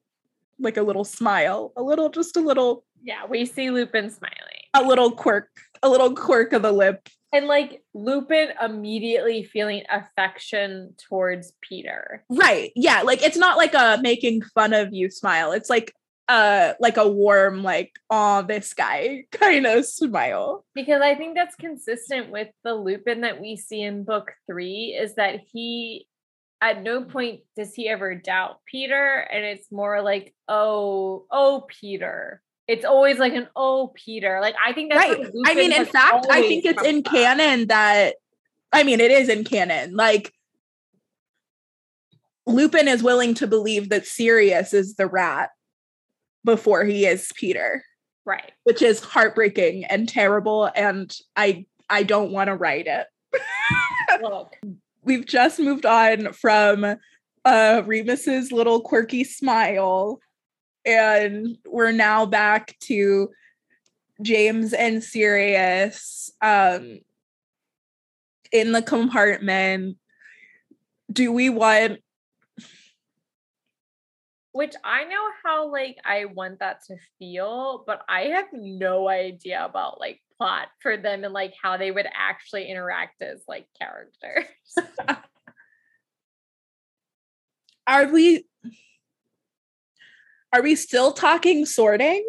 like 0.58 0.78
a 0.78 0.82
little 0.82 1.04
smile, 1.04 1.74
a 1.76 1.82
little 1.82 2.08
just 2.08 2.38
a 2.38 2.40
little 2.40 2.84
yeah, 3.02 3.26
we 3.28 3.44
see 3.44 3.70
Lupin 3.70 4.08
smiling. 4.08 4.38
A 4.72 4.82
little 4.82 5.10
quirk, 5.10 5.50
a 5.84 5.88
little 5.88 6.14
quirk 6.14 6.52
of 6.52 6.62
the 6.62 6.72
lip 6.72 7.08
and 7.34 7.46
like 7.46 7.82
Lupin 7.94 8.50
immediately 8.62 9.42
feeling 9.42 9.82
affection 9.90 10.94
towards 11.08 11.52
Peter. 11.60 12.24
Right. 12.30 12.70
Yeah. 12.76 13.02
Like 13.02 13.22
it's 13.22 13.36
not 13.36 13.56
like 13.56 13.74
a 13.74 13.98
making 14.00 14.42
fun 14.54 14.72
of 14.72 14.92
you 14.92 15.10
smile. 15.10 15.50
It's 15.50 15.68
like 15.68 15.92
uh 16.28 16.72
like 16.80 16.96
a 16.96 17.06
warm 17.06 17.62
like 17.62 17.92
oh 18.08 18.40
this 18.40 18.72
guy 18.72 19.24
kind 19.32 19.66
of 19.66 19.84
smile 19.84 20.64
because 20.74 21.02
i 21.02 21.14
think 21.14 21.34
that's 21.34 21.54
consistent 21.56 22.30
with 22.30 22.48
the 22.64 22.72
lupin 22.72 23.20
that 23.20 23.42
we 23.42 23.56
see 23.56 23.82
in 23.82 24.04
book 24.04 24.32
three 24.46 24.96
is 24.98 25.16
that 25.16 25.40
he 25.52 26.06
at 26.62 26.82
no 26.82 27.04
point 27.04 27.40
does 27.56 27.74
he 27.74 27.90
ever 27.90 28.14
doubt 28.14 28.60
peter 28.64 29.18
and 29.30 29.44
it's 29.44 29.70
more 29.70 30.00
like 30.00 30.34
oh 30.48 31.26
oh 31.30 31.66
peter 31.68 32.40
it's 32.66 32.84
always 32.84 33.18
like 33.18 33.34
an 33.34 33.48
oh 33.56 33.92
Peter. 33.94 34.38
Like 34.40 34.54
I 34.64 34.72
think 34.72 34.92
that's 34.92 35.18
right. 35.18 35.26
I 35.46 35.54
mean, 35.54 35.72
in 35.72 35.84
fact, 35.84 36.26
I 36.30 36.42
think 36.42 36.64
it's 36.64 36.82
in 36.82 37.02
canon 37.02 37.68
that 37.68 38.16
I 38.72 38.82
mean 38.82 39.00
it 39.00 39.10
is 39.10 39.28
in 39.28 39.44
canon. 39.44 39.94
Like 39.94 40.32
Lupin 42.46 42.88
is 42.88 43.02
willing 43.02 43.34
to 43.34 43.46
believe 43.46 43.88
that 43.90 44.06
Sirius 44.06 44.72
is 44.72 44.96
the 44.96 45.06
rat 45.06 45.50
before 46.44 46.84
he 46.84 47.06
is 47.06 47.30
Peter. 47.34 47.84
Right. 48.26 48.52
Which 48.64 48.80
is 48.80 49.00
heartbreaking 49.00 49.84
and 49.84 50.08
terrible. 50.08 50.70
And 50.74 51.14
I 51.36 51.66
I 51.90 52.02
don't 52.02 52.32
want 52.32 52.48
to 52.48 52.54
write 52.56 52.86
it. 52.86 53.06
Look. 54.22 54.56
We've 55.02 55.26
just 55.26 55.60
moved 55.60 55.84
on 55.84 56.32
from 56.32 56.96
uh 57.44 57.82
Remus's 57.84 58.52
little 58.52 58.80
quirky 58.80 59.22
smile 59.22 60.18
and 60.84 61.58
we're 61.66 61.92
now 61.92 62.26
back 62.26 62.76
to 62.80 63.30
James 64.22 64.72
and 64.72 65.02
Sirius 65.02 66.30
um, 66.40 67.00
in 68.52 68.72
the 68.72 68.82
compartment. 68.82 69.96
Do 71.12 71.32
we 71.32 71.50
want 71.50 72.00
which 74.54 74.74
I 74.84 75.02
know 75.02 75.30
how 75.44 75.68
like 75.68 75.96
I 76.04 76.26
want 76.26 76.60
that 76.60 76.84
to 76.86 76.96
feel, 77.18 77.82
but 77.88 78.02
I 78.08 78.26
have 78.26 78.46
no 78.52 79.08
idea 79.08 79.64
about 79.64 79.98
like 79.98 80.20
plot 80.38 80.68
for 80.80 80.96
them 80.96 81.24
and 81.24 81.34
like 81.34 81.54
how 81.60 81.76
they 81.76 81.90
would 81.90 82.06
actually 82.14 82.70
interact 82.70 83.20
as 83.20 83.42
like 83.48 83.66
characters. 83.80 84.46
Are 87.88 88.06
we 88.06 88.46
are 90.54 90.62
we 90.62 90.76
still 90.76 91.12
talking 91.12 91.66
sorting? 91.66 92.24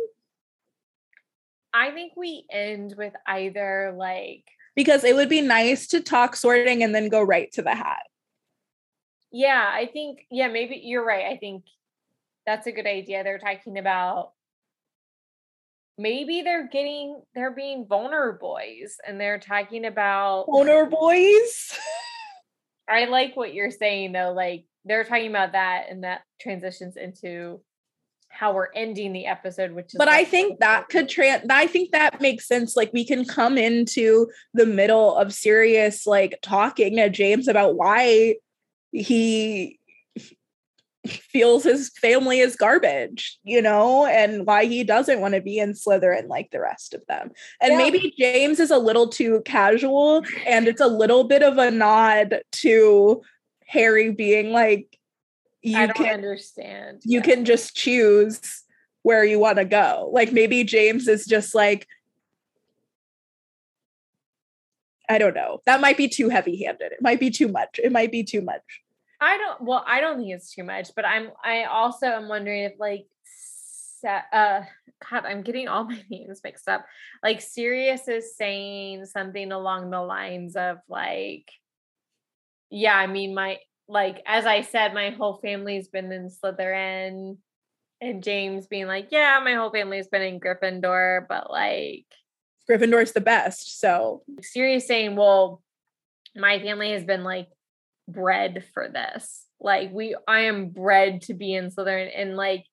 I 1.71 1.91
think 1.91 2.13
we 2.17 2.45
end 2.51 2.95
with 2.97 3.13
either 3.27 3.93
like 3.95 4.45
because 4.75 5.03
it 5.03 5.15
would 5.15 5.29
be 5.29 5.41
nice 5.41 5.87
to 5.87 6.01
talk 6.01 6.35
sorting 6.35 6.81
and 6.81 6.93
then 6.93 7.07
go 7.07 7.21
right 7.21 7.51
to 7.51 7.61
the 7.61 7.75
hat. 7.75 8.01
Yeah, 9.31 9.63
I 9.71 9.85
think 9.85 10.25
yeah, 10.31 10.47
maybe 10.47 10.81
you're 10.83 11.05
right. 11.05 11.25
I 11.25 11.37
think 11.37 11.65
that's 12.47 12.65
a 12.65 12.71
good 12.71 12.87
idea. 12.87 13.23
They're 13.23 13.37
talking 13.37 13.77
about 13.77 14.31
maybe 15.95 16.41
they're 16.41 16.67
getting 16.67 17.21
they're 17.35 17.51
being 17.53 17.85
vulnerable 17.87 18.57
boys 18.57 18.97
and 19.07 19.21
they're 19.21 19.39
talking 19.39 19.85
about 19.85 20.47
vulnerable 20.47 20.97
boys. 20.97 21.77
I 22.89 23.05
like 23.05 23.35
what 23.35 23.53
you're 23.53 23.69
saying 23.69 24.13
though. 24.13 24.33
Like 24.35 24.65
they're 24.83 25.03
talking 25.03 25.29
about 25.29 25.51
that 25.51 25.85
and 25.91 26.03
that 26.03 26.21
transitions 26.41 26.97
into 26.97 27.61
how 28.35 28.53
we're 28.53 28.71
ending 28.75 29.13
the 29.13 29.25
episode 29.25 29.71
which 29.71 29.87
is 29.87 29.95
but 29.97 30.09
i 30.09 30.23
think 30.23 30.59
that 30.59 30.89
could 30.89 31.09
trans 31.09 31.43
i 31.49 31.65
think 31.65 31.91
that 31.91 32.19
makes 32.21 32.47
sense 32.47 32.75
like 32.75 32.91
we 32.93 33.05
can 33.05 33.25
come 33.25 33.57
into 33.57 34.27
the 34.53 34.65
middle 34.65 35.15
of 35.15 35.33
Sirius 35.33 36.05
like 36.05 36.37
talking 36.41 36.97
to 36.97 37.09
james 37.09 37.47
about 37.47 37.75
why 37.75 38.35
he 38.91 39.79
feels 41.07 41.63
his 41.63 41.89
family 41.89 42.39
is 42.39 42.55
garbage, 42.55 43.37
you 43.43 43.61
know, 43.61 44.05
and 44.05 44.45
why 44.45 44.65
he 44.65 44.83
doesn't 44.83 45.19
want 45.19 45.33
to 45.33 45.41
be 45.41 45.59
in 45.59 45.73
Slytherin 45.73 46.27
like 46.27 46.51
the 46.51 46.59
rest 46.59 46.93
of 46.93 47.01
them. 47.07 47.31
And 47.61 47.73
yeah. 47.73 47.77
maybe 47.77 48.13
James 48.17 48.59
is 48.59 48.71
a 48.71 48.77
little 48.77 49.07
too 49.07 49.41
casual 49.45 50.23
and 50.47 50.67
it's 50.67 50.81
a 50.81 50.87
little 50.87 51.25
bit 51.25 51.43
of 51.43 51.57
a 51.57 51.71
nod 51.71 52.41
to 52.53 53.21
Harry 53.67 54.11
being 54.11 54.51
like, 54.51 54.97
you 55.65 55.77
I 55.77 55.87
don't 55.87 55.95
can, 55.95 56.13
understand. 56.13 57.01
You 57.03 57.19
yeah. 57.19 57.25
can 57.25 57.45
just 57.45 57.75
choose 57.75 58.63
where 59.01 59.23
you 59.23 59.39
want 59.39 59.57
to 59.57 59.65
go. 59.65 60.09
Like 60.13 60.31
maybe 60.31 60.63
James 60.63 61.07
is 61.07 61.25
just 61.25 61.55
like, 61.55 61.87
I 65.09 65.17
don't 65.17 65.35
know. 65.35 65.61
That 65.65 65.81
might 65.81 65.97
be 65.97 66.07
too 66.07 66.29
heavy 66.29 66.63
handed. 66.63 66.91
It 66.91 67.01
might 67.01 67.19
be 67.19 67.29
too 67.29 67.47
much. 67.47 67.79
It 67.83 67.91
might 67.91 68.11
be 68.11 68.23
too 68.23 68.41
much. 68.41 68.63
I 69.21 69.37
don't, 69.37 69.61
well, 69.61 69.83
I 69.87 70.01
don't 70.01 70.17
think 70.17 70.31
it's 70.33 70.53
too 70.53 70.63
much, 70.63 70.89
but 70.95 71.05
I'm, 71.05 71.29
I 71.43 71.63
also 71.63 72.07
am 72.07 72.27
wondering 72.27 72.63
if 72.63 72.73
like, 72.79 73.07
uh, 74.03 74.61
God, 75.09 75.25
I'm 75.25 75.41
getting 75.41 75.67
all 75.67 75.83
my 75.89 76.03
names 76.09 76.41
mixed 76.43 76.67
up. 76.67 76.85
Like 77.23 77.41
Sirius 77.41 78.07
is 78.07 78.35
saying 78.35 79.05
something 79.05 79.51
along 79.51 79.89
the 79.89 80.01
lines 80.01 80.55
of 80.55 80.77
like, 80.89 81.49
yeah, 82.69 82.95
I 82.95 83.07
mean, 83.07 83.33
my 83.33 83.59
like 83.87 84.21
as 84.25 84.45
I 84.45 84.61
said, 84.61 84.93
my 84.93 85.11
whole 85.11 85.39
family's 85.41 85.87
been 85.87 86.11
in 86.11 86.29
Slytherin, 86.29 87.37
and 88.01 88.23
James 88.23 88.67
being 88.67 88.87
like, 88.87 89.07
"Yeah, 89.11 89.39
my 89.43 89.53
whole 89.53 89.71
family's 89.71 90.07
been 90.07 90.21
in 90.21 90.39
Gryffindor, 90.39 91.27
but 91.27 91.49
like 91.49 92.05
Gryffindor's 92.69 93.13
the 93.13 93.21
best." 93.21 93.79
So 93.79 94.23
Sirius 94.41 94.87
saying, 94.87 95.15
"Well, 95.15 95.61
my 96.35 96.59
family 96.59 96.91
has 96.91 97.03
been 97.03 97.23
like 97.23 97.47
bred 98.07 98.65
for 98.73 98.89
this. 98.89 99.45
Like 99.59 99.91
we, 99.91 100.15
I 100.27 100.41
am 100.41 100.69
bred 100.69 101.21
to 101.23 101.33
be 101.33 101.53
in 101.53 101.69
Slytherin, 101.71 102.11
and 102.15 102.35
like." 102.35 102.65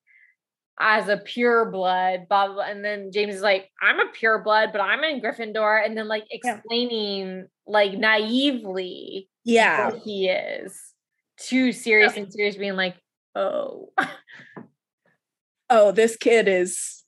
as 0.79 1.07
a 1.07 1.17
pure 1.17 1.69
blood, 1.69 2.27
blah, 2.27 2.47
blah, 2.47 2.55
blah. 2.55 2.63
And 2.65 2.83
then 2.83 3.11
James 3.13 3.35
is 3.35 3.43
like, 3.43 3.69
I'm 3.79 3.99
a 3.99 4.11
pure 4.11 4.41
blood, 4.41 4.69
but 4.71 4.81
I'm 4.81 5.03
in 5.03 5.21
Gryffindor. 5.21 5.85
And 5.85 5.95
then 5.95 6.07
like 6.07 6.25
explaining 6.31 7.27
yeah. 7.27 7.43
like 7.67 7.93
naively 7.93 9.29
yeah 9.45 9.91
he 10.03 10.29
is 10.29 10.92
too 11.43 11.71
Sirius 11.71 12.15
and 12.17 12.31
Sirius 12.31 12.55
being 12.55 12.75
like, 12.75 12.95
oh, 13.35 13.91
oh, 15.69 15.91
this 15.91 16.15
kid 16.15 16.47
is 16.47 17.03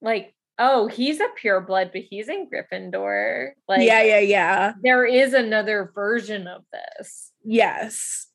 like, 0.00 0.34
oh, 0.58 0.86
he's 0.86 1.20
a 1.20 1.28
pure 1.36 1.60
blood, 1.60 1.90
but 1.92 2.02
he's 2.02 2.28
in 2.28 2.48
Gryffindor. 2.48 3.50
Like, 3.68 3.86
yeah, 3.86 4.02
yeah, 4.02 4.20
yeah. 4.20 4.72
There 4.82 5.04
is 5.04 5.32
another 5.32 5.90
version 5.94 6.46
of 6.46 6.62
this. 6.72 7.32
Yes. 7.42 8.26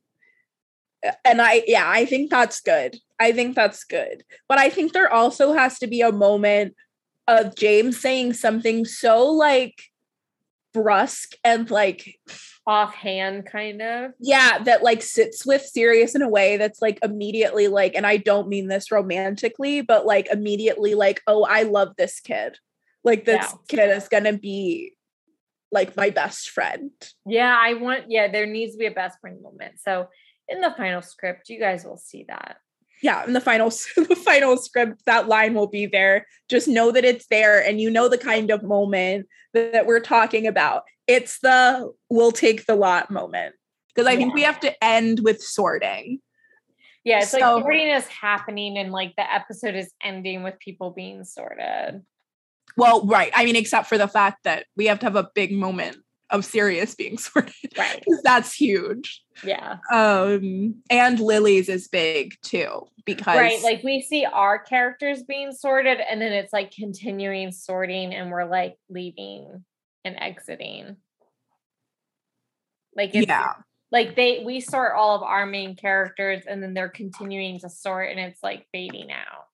And 1.23 1.41
I, 1.41 1.63
yeah, 1.65 1.85
I 1.87 2.05
think 2.05 2.29
that's 2.29 2.59
good. 2.59 2.97
I 3.19 3.31
think 3.31 3.55
that's 3.55 3.83
good. 3.85 4.23
But 4.49 4.57
I 4.57 4.69
think 4.69 4.91
there 4.91 5.11
also 5.11 5.53
has 5.53 5.79
to 5.79 5.87
be 5.87 6.01
a 6.01 6.11
moment 6.11 6.75
of 7.27 7.55
James 7.55 8.01
saying 8.01 8.33
something 8.33 8.83
so 8.85 9.25
like 9.27 9.75
brusque 10.73 11.35
and 11.43 11.69
like 11.69 12.15
offhand 12.69 13.47
kind 13.47 13.81
of. 13.81 14.11
Yeah 14.19 14.59
that 14.59 14.83
like 14.83 15.01
sits 15.01 15.43
with 15.43 15.63
Sirius 15.63 16.13
in 16.13 16.21
a 16.21 16.29
way 16.29 16.57
that's 16.57 16.83
like 16.83 16.99
immediately 17.01 17.67
like 17.67 17.95
and 17.95 18.05
I 18.05 18.17
don't 18.17 18.47
mean 18.47 18.67
this 18.67 18.91
romantically 18.91 19.81
but 19.81 20.05
like 20.05 20.27
immediately 20.31 20.93
like 20.93 21.21
oh 21.25 21.43
I 21.43 21.63
love 21.63 21.95
this 21.97 22.19
kid. 22.19 22.59
Like 23.03 23.25
this 23.25 23.41
yeah. 23.41 23.57
kid 23.67 23.97
is 23.97 24.07
going 24.07 24.25
to 24.25 24.33
be 24.33 24.93
like 25.71 25.97
my 25.97 26.11
best 26.11 26.51
friend. 26.51 26.91
Yeah 27.25 27.57
I 27.59 27.73
want 27.73 28.05
yeah 28.09 28.31
there 28.31 28.45
needs 28.45 28.73
to 28.73 28.77
be 28.77 28.85
a 28.85 28.91
best 28.91 29.19
friend 29.19 29.41
moment. 29.41 29.79
So 29.79 30.07
in 30.47 30.61
the 30.61 30.73
final 30.77 31.01
script 31.01 31.49
you 31.49 31.59
guys 31.59 31.83
will 31.83 31.97
see 31.97 32.25
that 32.27 32.57
yeah 33.01 33.25
in 33.25 33.33
the 33.33 33.41
final 33.41 33.69
the 33.95 34.15
final 34.15 34.57
script 34.57 35.03
that 35.05 35.27
line 35.27 35.53
will 35.53 35.67
be 35.67 35.85
there. 35.85 36.25
Just 36.49 36.67
know 36.67 36.91
that 36.91 37.05
it's 37.05 37.27
there 37.27 37.63
and 37.63 37.79
you 37.79 37.89
know 37.89 38.09
the 38.09 38.17
kind 38.17 38.51
of 38.51 38.63
moment 38.63 39.27
that, 39.53 39.85
we're 39.85 39.99
talking 39.99 40.47
about. 40.47 40.83
It's 41.07 41.39
the 41.39 41.91
we'll 42.09 42.31
take 42.31 42.65
the 42.65 42.75
lot 42.75 43.09
moment. 43.11 43.55
Because 43.93 44.07
i 44.07 44.11
yeah. 44.11 44.17
think 44.17 44.33
we 44.33 44.43
have 44.43 44.59
to 44.61 44.83
end 44.83 45.21
with 45.23 45.41
sorting. 45.41 46.19
Yeah 47.03 47.19
it's 47.19 47.31
so, 47.31 47.39
like 47.39 47.63
sorting 47.63 47.87
is 47.89 48.07
happening 48.07 48.77
and 48.77 48.91
like 48.91 49.15
the 49.15 49.33
episode 49.33 49.75
is 49.75 49.91
ending 50.01 50.43
with 50.43 50.59
people 50.59 50.91
being 50.91 51.23
sorted. 51.23 52.03
Well 52.77 53.05
right. 53.05 53.31
I 53.35 53.45
mean 53.45 53.55
except 53.55 53.87
for 53.87 53.97
the 53.97 54.07
fact 54.07 54.43
that 54.43 54.65
we 54.75 54.85
have 54.87 54.99
to 54.99 55.05
have 55.05 55.15
a 55.15 55.29
big 55.33 55.51
moment 55.51 55.97
of 56.29 56.45
Sirius 56.45 56.95
being 56.95 57.17
sorted. 57.17 57.53
Right. 57.77 58.03
That's 58.23 58.53
huge. 58.53 59.23
Yeah. 59.43 59.77
Um, 59.91 60.75
and 60.89 61.19
Lily's 61.19 61.69
is 61.69 61.87
big 61.87 62.35
too, 62.41 62.87
because 63.05 63.37
right, 63.37 63.61
like 63.63 63.83
we 63.83 64.01
see 64.01 64.25
our 64.25 64.59
characters 64.59 65.23
being 65.23 65.51
sorted, 65.53 65.99
and 65.99 66.21
then 66.21 66.33
it's 66.33 66.53
like 66.53 66.71
continuing 66.71 67.51
sorting, 67.51 68.13
and 68.13 68.31
we're 68.31 68.45
like 68.45 68.75
leaving 68.89 69.63
and 70.03 70.17
exiting. 70.19 70.97
Like 72.95 73.13
yeah. 73.13 73.53
Like 73.91 74.15
they 74.15 74.43
we 74.45 74.59
sort 74.59 74.93
all 74.95 75.15
of 75.15 75.23
our 75.23 75.45
main 75.45 75.75
characters 75.75 76.43
and 76.47 76.61
then 76.61 76.75
they're 76.75 76.89
continuing 76.89 77.59
to 77.61 77.69
sort 77.69 78.11
and 78.11 78.19
it's 78.19 78.43
like 78.43 78.67
fading 78.71 79.09
out. 79.11 79.45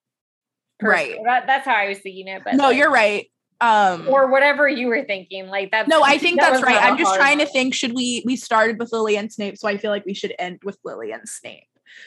Right. 0.82 1.16
That, 1.24 1.48
that's 1.48 1.66
how 1.66 1.76
I 1.76 1.88
was 1.88 2.00
thinking 2.00 2.28
it. 2.28 2.42
But 2.44 2.56
no, 2.56 2.66
like, 2.66 2.78
you're 2.78 2.92
right 2.92 3.28
um 3.62 4.08
or 4.10 4.30
whatever 4.30 4.68
you 4.68 4.88
were 4.88 5.04
thinking 5.06 5.48
like 5.48 5.72
that 5.72 5.88
no 5.88 6.02
i 6.04 6.18
think 6.18 6.40
that 6.40 6.52
that's 6.52 6.64
right. 6.64 6.82
i'm 6.82 6.98
just 6.98 7.16
trying 7.16 7.38
to 7.38 7.46
think 7.46 7.74
should 7.74 7.94
we 7.94 8.22
we 8.26 8.36
started 8.36 8.78
with 8.78 8.92
lily 8.92 9.16
and 9.16 9.32
snape 9.32 9.58
so 9.58 9.68
i 9.68 9.78
feel 9.78 9.92
like 9.92 10.06
we 10.06 10.14
should 10.14 10.34
end 10.38 10.60
with 10.64 10.78
lily 10.84 11.12
and 11.12 11.28
snape. 11.28 11.64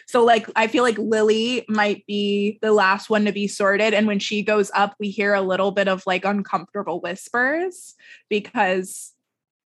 So 0.06 0.22
like 0.22 0.50
i 0.54 0.66
feel 0.66 0.82
like 0.82 0.98
lily 0.98 1.64
might 1.68 2.04
be 2.06 2.58
the 2.60 2.72
last 2.72 3.08
one 3.08 3.24
to 3.24 3.32
be 3.32 3.48
sorted 3.48 3.94
and 3.94 4.06
when 4.06 4.18
she 4.18 4.42
goes 4.42 4.70
up 4.74 4.94
we 5.00 5.08
hear 5.08 5.32
a 5.32 5.40
little 5.40 5.70
bit 5.70 5.88
of 5.88 6.02
like 6.06 6.26
uncomfortable 6.26 7.00
whispers 7.00 7.94
because 8.28 9.14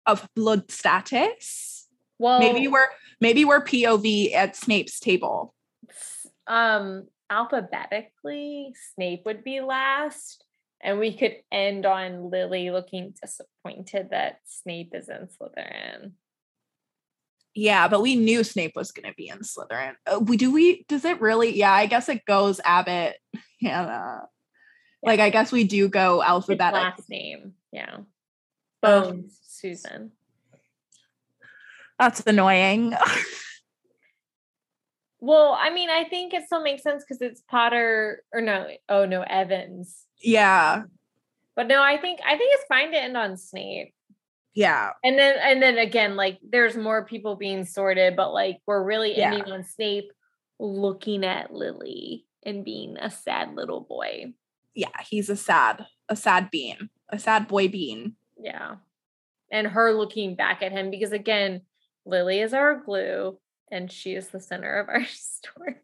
of 0.05 0.27
blood 0.35 0.69
status. 0.69 1.87
Well 2.19 2.39
maybe 2.39 2.67
we're 2.67 2.89
maybe 3.19 3.43
we're 3.43 3.63
pov 3.63 4.33
at 4.33 4.55
snape's 4.55 4.99
table. 4.99 5.55
Um 6.45 7.07
alphabetically 7.31 8.75
snape 8.93 9.23
would 9.25 9.43
be 9.43 9.61
last 9.61 10.43
and 10.83 10.99
we 10.99 11.13
could 11.15 11.37
end 11.51 11.85
on 11.85 12.29
Lily 12.29 12.71
looking 12.71 13.13
disappointed 13.21 14.09
that 14.11 14.39
Snape 14.45 14.93
is 14.93 15.09
in 15.09 15.27
Slytherin. 15.27 16.11
Yeah, 17.53 17.87
but 17.87 18.01
we 18.01 18.15
knew 18.15 18.43
Snape 18.43 18.73
was 18.75 18.91
going 18.91 19.09
to 19.09 19.15
be 19.15 19.27
in 19.27 19.39
Slytherin. 19.39 19.93
Uh, 20.05 20.19
we 20.19 20.37
do 20.37 20.51
we 20.51 20.85
does 20.87 21.05
it 21.05 21.21
really? 21.21 21.55
Yeah, 21.55 21.73
I 21.73 21.85
guess 21.85 22.09
it 22.09 22.25
goes 22.25 22.59
Abbott, 22.63 23.17
Hannah. 23.61 24.21
Yeah. 25.03 25.09
Like 25.09 25.19
I 25.19 25.29
guess 25.29 25.51
we 25.51 25.63
do 25.63 25.89
go 25.89 26.23
alphabetic. 26.23 26.73
last 26.73 27.09
name, 27.09 27.53
yeah. 27.71 27.97
Bones, 28.81 29.23
um, 29.23 29.29
Susan. 29.43 30.11
That's 31.99 32.21
annoying. 32.25 32.93
well, 35.21 35.57
I 35.57 35.69
mean, 35.69 35.89
I 35.89 36.03
think 36.03 36.33
it 36.33 36.45
still 36.45 36.61
makes 36.61 36.83
sense 36.83 37.03
because 37.03 37.21
it's 37.21 37.41
Potter 37.49 38.23
or 38.33 38.41
no, 38.41 38.67
oh 38.89 39.05
no, 39.05 39.21
Evans 39.21 40.07
yeah. 40.23 40.83
But 41.55 41.67
no, 41.67 41.81
I 41.81 41.97
think 41.97 42.19
I 42.25 42.37
think 42.37 42.53
it's 42.53 42.65
fine 42.67 42.91
to 42.91 42.97
end 42.97 43.17
on 43.17 43.37
Snape. 43.37 43.93
Yeah. 44.53 44.91
And 45.03 45.17
then 45.17 45.35
and 45.41 45.61
then 45.61 45.77
again, 45.77 46.15
like 46.15 46.39
there's 46.47 46.77
more 46.77 47.05
people 47.05 47.35
being 47.35 47.65
sorted, 47.65 48.15
but 48.15 48.33
like 48.33 48.59
we're 48.65 48.83
really 48.83 49.17
yeah. 49.17 49.33
ending 49.33 49.51
on 49.51 49.63
Snape 49.63 50.11
looking 50.59 51.25
at 51.25 51.53
Lily 51.53 52.25
and 52.43 52.65
being 52.65 52.97
a 52.97 53.09
sad 53.09 53.55
little 53.55 53.81
boy. 53.81 54.33
Yeah, 54.73 54.89
he's 55.09 55.29
a 55.29 55.35
sad, 55.35 55.85
a 56.07 56.15
sad 56.15 56.49
bean, 56.49 56.89
a 57.09 57.19
sad 57.19 57.47
boy 57.47 57.67
bean. 57.67 58.15
Yeah. 58.41 58.75
And 59.51 59.67
her 59.67 59.91
looking 59.91 60.35
back 60.35 60.63
at 60.63 60.71
him 60.71 60.89
because 60.89 61.11
again, 61.11 61.61
Lily 62.05 62.39
is 62.39 62.53
our 62.53 62.75
glue 62.75 63.37
and 63.71 63.91
she 63.91 64.13
is 64.13 64.27
the 64.29 64.39
center 64.39 64.79
of 64.79 64.89
our 64.89 65.05
story 65.05 65.75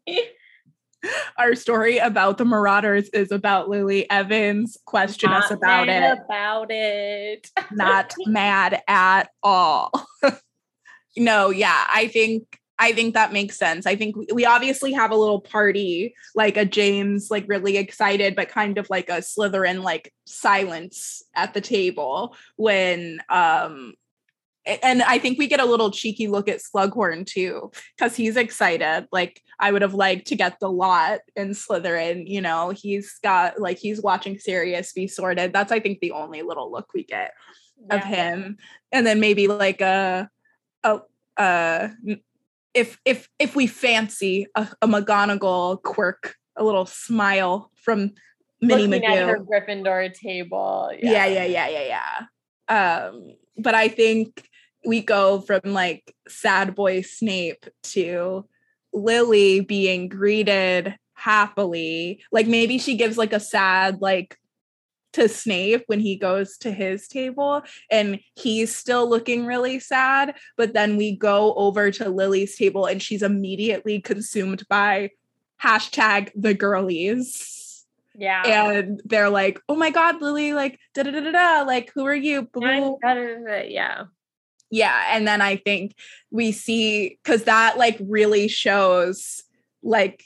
our 1.36 1.54
story 1.54 1.98
about 1.98 2.38
the 2.38 2.44
Marauders 2.44 3.08
is 3.10 3.30
about 3.30 3.68
Lily 3.68 4.10
Evans. 4.10 4.76
Question 4.84 5.30
Not 5.30 5.44
us 5.44 5.50
about 5.50 5.88
it. 5.88 6.18
About 6.24 6.66
it. 6.70 7.50
Not 7.72 8.14
mad 8.26 8.82
at 8.88 9.30
all. 9.42 9.92
no, 11.16 11.50
yeah, 11.50 11.86
I 11.92 12.08
think 12.08 12.58
I 12.80 12.92
think 12.92 13.14
that 13.14 13.32
makes 13.32 13.56
sense. 13.56 13.86
I 13.86 13.96
think 13.96 14.14
we 14.32 14.44
obviously 14.44 14.92
have 14.92 15.10
a 15.10 15.16
little 15.16 15.40
party, 15.40 16.14
like 16.36 16.56
a 16.56 16.64
James, 16.64 17.28
like 17.28 17.44
really 17.48 17.76
excited, 17.76 18.36
but 18.36 18.48
kind 18.48 18.78
of 18.78 18.88
like 18.88 19.08
a 19.08 19.18
Slytherin, 19.18 19.82
like 19.82 20.12
silence 20.26 21.22
at 21.34 21.54
the 21.54 21.60
table 21.60 22.36
when 22.56 23.20
um 23.28 23.94
and 24.82 25.02
I 25.02 25.18
think 25.18 25.38
we 25.38 25.46
get 25.46 25.60
a 25.60 25.64
little 25.64 25.90
cheeky 25.90 26.28
look 26.28 26.48
at 26.48 26.60
Slughorn 26.60 27.26
too, 27.26 27.70
because 27.96 28.16
he's 28.16 28.36
excited. 28.36 29.06
Like 29.10 29.42
I 29.58 29.72
would 29.72 29.82
have 29.82 29.94
liked 29.94 30.26
to 30.28 30.36
get 30.36 30.60
the 30.60 30.70
lot 30.70 31.20
in 31.36 31.50
Slytherin. 31.50 32.24
You 32.26 32.40
know, 32.40 32.70
he's 32.70 33.18
got 33.22 33.60
like 33.60 33.78
he's 33.78 34.02
watching 34.02 34.38
Sirius 34.38 34.92
be 34.92 35.08
sorted. 35.08 35.52
That's 35.52 35.72
I 35.72 35.80
think 35.80 36.00
the 36.00 36.12
only 36.12 36.42
little 36.42 36.70
look 36.70 36.88
we 36.94 37.04
get 37.04 37.32
yeah. 37.86 37.96
of 37.96 38.04
him. 38.04 38.56
And 38.92 39.06
then 39.06 39.20
maybe 39.20 39.48
like 39.48 39.80
a 39.80 40.28
a 40.84 41.00
uh 41.36 41.88
if 42.74 42.98
if 43.04 43.28
if 43.38 43.56
we 43.56 43.66
fancy 43.66 44.46
a, 44.54 44.68
a 44.82 44.86
McGonagall 44.86 45.82
quirk, 45.82 46.36
a 46.56 46.64
little 46.64 46.86
smile 46.86 47.70
from 47.74 48.12
Minnie 48.60 48.86
Looking 48.86 49.08
Magoo. 49.08 49.16
At 49.16 49.28
her 49.28 49.38
Gryffindor 49.40 50.12
table. 50.12 50.90
Yeah. 51.00 51.26
yeah, 51.26 51.44
yeah, 51.44 51.44
yeah, 51.44 51.68
yeah, 51.68 52.26
yeah. 52.68 53.06
Um, 53.06 53.32
but 53.56 53.74
I 53.74 53.88
think 53.88 54.48
we 54.88 55.02
go 55.02 55.42
from 55.42 55.60
like 55.66 56.14
sad 56.28 56.74
boy 56.74 57.02
Snape 57.02 57.66
to 57.82 58.46
Lily 58.94 59.60
being 59.60 60.08
greeted 60.08 60.96
happily. 61.12 62.22
Like 62.32 62.46
maybe 62.46 62.78
she 62.78 62.96
gives 62.96 63.18
like 63.18 63.34
a 63.34 63.38
sad 63.38 64.00
like 64.00 64.38
to 65.12 65.28
Snape 65.28 65.84
when 65.88 66.00
he 66.00 66.16
goes 66.16 66.56
to 66.58 66.72
his 66.72 67.06
table 67.06 67.62
and 67.90 68.18
he's 68.34 68.74
still 68.74 69.08
looking 69.08 69.44
really 69.44 69.78
sad. 69.78 70.34
But 70.56 70.72
then 70.72 70.96
we 70.96 71.14
go 71.14 71.52
over 71.54 71.90
to 71.90 72.08
Lily's 72.08 72.56
table 72.56 72.86
and 72.86 73.02
she's 73.02 73.22
immediately 73.22 74.00
consumed 74.00 74.66
by 74.70 75.10
hashtag 75.62 76.30
the 76.34 76.54
girlies. 76.54 77.84
Yeah. 78.14 78.42
And 78.46 79.02
they're 79.04 79.28
like, 79.28 79.60
oh 79.68 79.76
my 79.76 79.90
God, 79.90 80.22
Lily, 80.22 80.54
like, 80.54 80.80
da 80.94 81.02
da 81.02 81.10
da 81.10 81.20
da 81.20 81.30
da, 81.30 81.62
like, 81.66 81.92
who 81.94 82.06
are 82.06 82.14
you? 82.14 82.48
Yeah 82.56 84.04
yeah 84.70 85.14
and 85.16 85.26
then 85.26 85.40
i 85.40 85.56
think 85.56 85.94
we 86.30 86.52
see 86.52 87.18
because 87.22 87.44
that 87.44 87.78
like 87.78 87.96
really 88.00 88.48
shows 88.48 89.42
like 89.82 90.22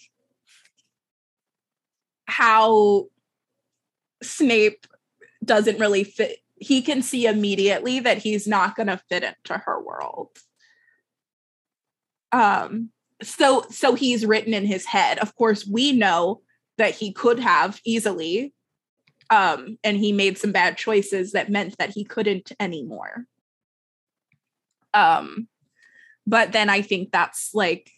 how 2.27 3.06
snape 4.23 4.86
doesn't 5.44 5.78
really 5.78 6.05
fit 6.05 6.39
he 6.62 6.81
can 6.81 7.02
see 7.02 7.27
immediately 7.27 7.98
that 7.98 8.19
he's 8.19 8.47
not 8.47 8.77
going 8.77 8.86
to 8.86 9.02
fit 9.09 9.24
into 9.24 9.60
her 9.66 9.82
world. 9.82 10.28
Um 12.31 12.90
so 13.20 13.64
so 13.70 13.94
he's 13.94 14.24
written 14.24 14.55
in 14.55 14.64
his 14.64 14.86
head. 14.86 15.19
Of 15.19 15.35
course 15.35 15.66
we 15.66 15.93
know 15.93 16.40
that 16.78 16.94
he 16.94 17.12
could 17.12 17.40
have 17.40 17.81
easily 17.85 18.55
um 19.28 19.77
and 19.82 19.97
he 19.97 20.12
made 20.12 20.39
some 20.39 20.52
bad 20.52 20.77
choices 20.77 21.32
that 21.32 21.51
meant 21.51 21.77
that 21.78 21.90
he 21.90 22.05
couldn't 22.05 22.52
anymore 22.60 23.27
um, 24.94 25.48
but 26.27 26.52
then 26.52 26.69
I 26.70 26.82
think 26.82 27.10
that's 27.12 27.51
like 27.55 27.90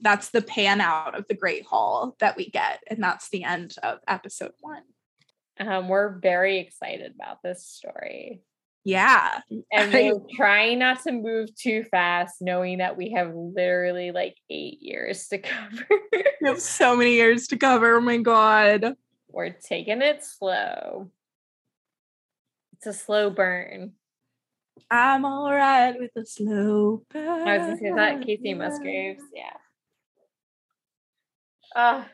that's 0.00 0.30
the 0.30 0.42
pan 0.42 0.80
out 0.80 1.16
of 1.16 1.26
the 1.28 1.34
Great 1.34 1.64
Hall 1.64 2.16
that 2.18 2.36
we 2.36 2.50
get, 2.50 2.82
and 2.88 3.02
that's 3.02 3.30
the 3.30 3.44
end 3.44 3.74
of 3.82 3.98
episode 4.08 4.52
one. 4.60 4.82
Um, 5.60 5.88
we're 5.88 6.18
very 6.18 6.58
excited 6.58 7.12
about 7.14 7.42
this 7.42 7.64
story. 7.64 8.42
Yeah. 8.84 9.40
And 9.72 9.92
we're 9.92 10.20
trying 10.34 10.80
not 10.80 11.02
to 11.04 11.12
move 11.12 11.54
too 11.54 11.84
fast, 11.84 12.36
knowing 12.40 12.78
that 12.78 12.96
we 12.96 13.12
have 13.12 13.32
literally 13.34 14.10
like 14.10 14.36
eight 14.50 14.82
years 14.82 15.28
to 15.28 15.38
cover. 15.38 15.86
we 16.12 16.48
have 16.48 16.60
so 16.60 16.96
many 16.96 17.12
years 17.12 17.46
to 17.48 17.56
cover. 17.56 17.96
Oh 17.96 18.00
my 18.00 18.16
God. 18.18 18.96
We're 19.28 19.50
taking 19.50 20.02
it 20.02 20.24
slow. 20.24 21.10
It's 22.74 22.86
a 22.86 22.92
slow 22.92 23.30
burn. 23.30 23.92
I'm 24.90 25.24
all 25.24 25.50
right 25.52 25.94
with 25.98 26.10
a 26.16 26.26
slow 26.26 27.02
burn. 27.10 27.48
I 27.48 27.58
was 27.58 27.66
gonna 27.66 27.78
say 27.78 27.92
that 27.94 28.20
Kacey 28.20 28.54
Musgraves. 28.56 29.22
Yeah. 29.34 29.56
Uh 31.74 32.04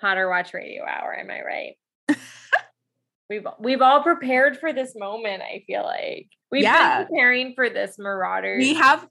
Potter 0.00 0.28
Watch 0.28 0.52
Radio 0.52 0.84
Hour, 0.84 1.16
am 1.18 1.30
I 1.30 1.40
right? 1.42 1.74
we've 3.30 3.46
we've 3.58 3.80
all 3.82 4.02
prepared 4.02 4.58
for 4.58 4.72
this 4.72 4.94
moment, 4.96 5.42
I 5.42 5.64
feel 5.66 5.82
like. 5.84 6.28
We've 6.50 6.62
Yeah. 6.62 6.98
been 6.98 7.06
preparing 7.08 7.54
for 7.54 7.70
this 7.70 7.96
Marauders. 7.98 8.58
We 8.58 8.74
have 8.74 9.06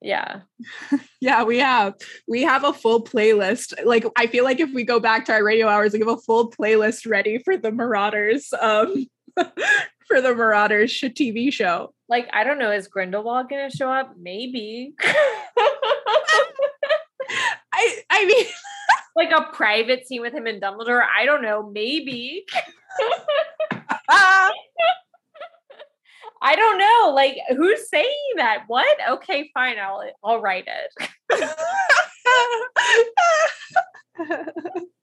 yeah. 0.00 0.40
Yeah, 1.20 1.44
we 1.44 1.58
have. 1.58 1.94
We 2.26 2.42
have 2.42 2.64
a 2.64 2.72
full 2.72 3.04
playlist. 3.04 3.72
Like 3.84 4.04
I 4.16 4.26
feel 4.26 4.42
like 4.44 4.58
if 4.58 4.72
we 4.72 4.82
go 4.84 4.98
back 4.98 5.26
to 5.26 5.32
our 5.32 5.44
radio 5.44 5.68
hours, 5.68 5.92
we 5.92 6.00
have 6.00 6.08
a 6.08 6.16
full 6.16 6.50
playlist 6.50 7.08
ready 7.08 7.38
for 7.38 7.56
the 7.56 7.70
Marauders 7.70 8.52
um 8.60 9.06
for 10.12 10.20
the 10.20 10.34
Marauders 10.34 10.92
TV 11.00 11.50
show. 11.52 11.94
Like, 12.08 12.28
I 12.32 12.44
don't 12.44 12.58
know, 12.58 12.70
is 12.70 12.86
Grindelwald 12.88 13.48
gonna 13.48 13.70
show 13.70 13.90
up? 13.90 14.14
Maybe. 14.20 14.92
I 17.72 18.02
I 18.10 18.26
mean 18.26 18.44
like 19.16 19.30
a 19.30 19.50
private 19.52 20.06
scene 20.06 20.20
with 20.20 20.34
him 20.34 20.46
and 20.46 20.60
Dumbledore. 20.60 21.02
I 21.16 21.24
don't 21.24 21.40
know, 21.42 21.70
maybe. 21.70 22.44
I 26.44 26.56
don't 26.56 26.76
know. 26.76 27.12
Like, 27.14 27.36
who's 27.56 27.88
saying 27.88 28.32
that? 28.36 28.64
What? 28.66 28.98
Okay, 29.12 29.50
fine. 29.54 29.78
I'll 29.78 30.02
I'll 30.22 30.40
write 30.40 30.66
it. 30.66 30.92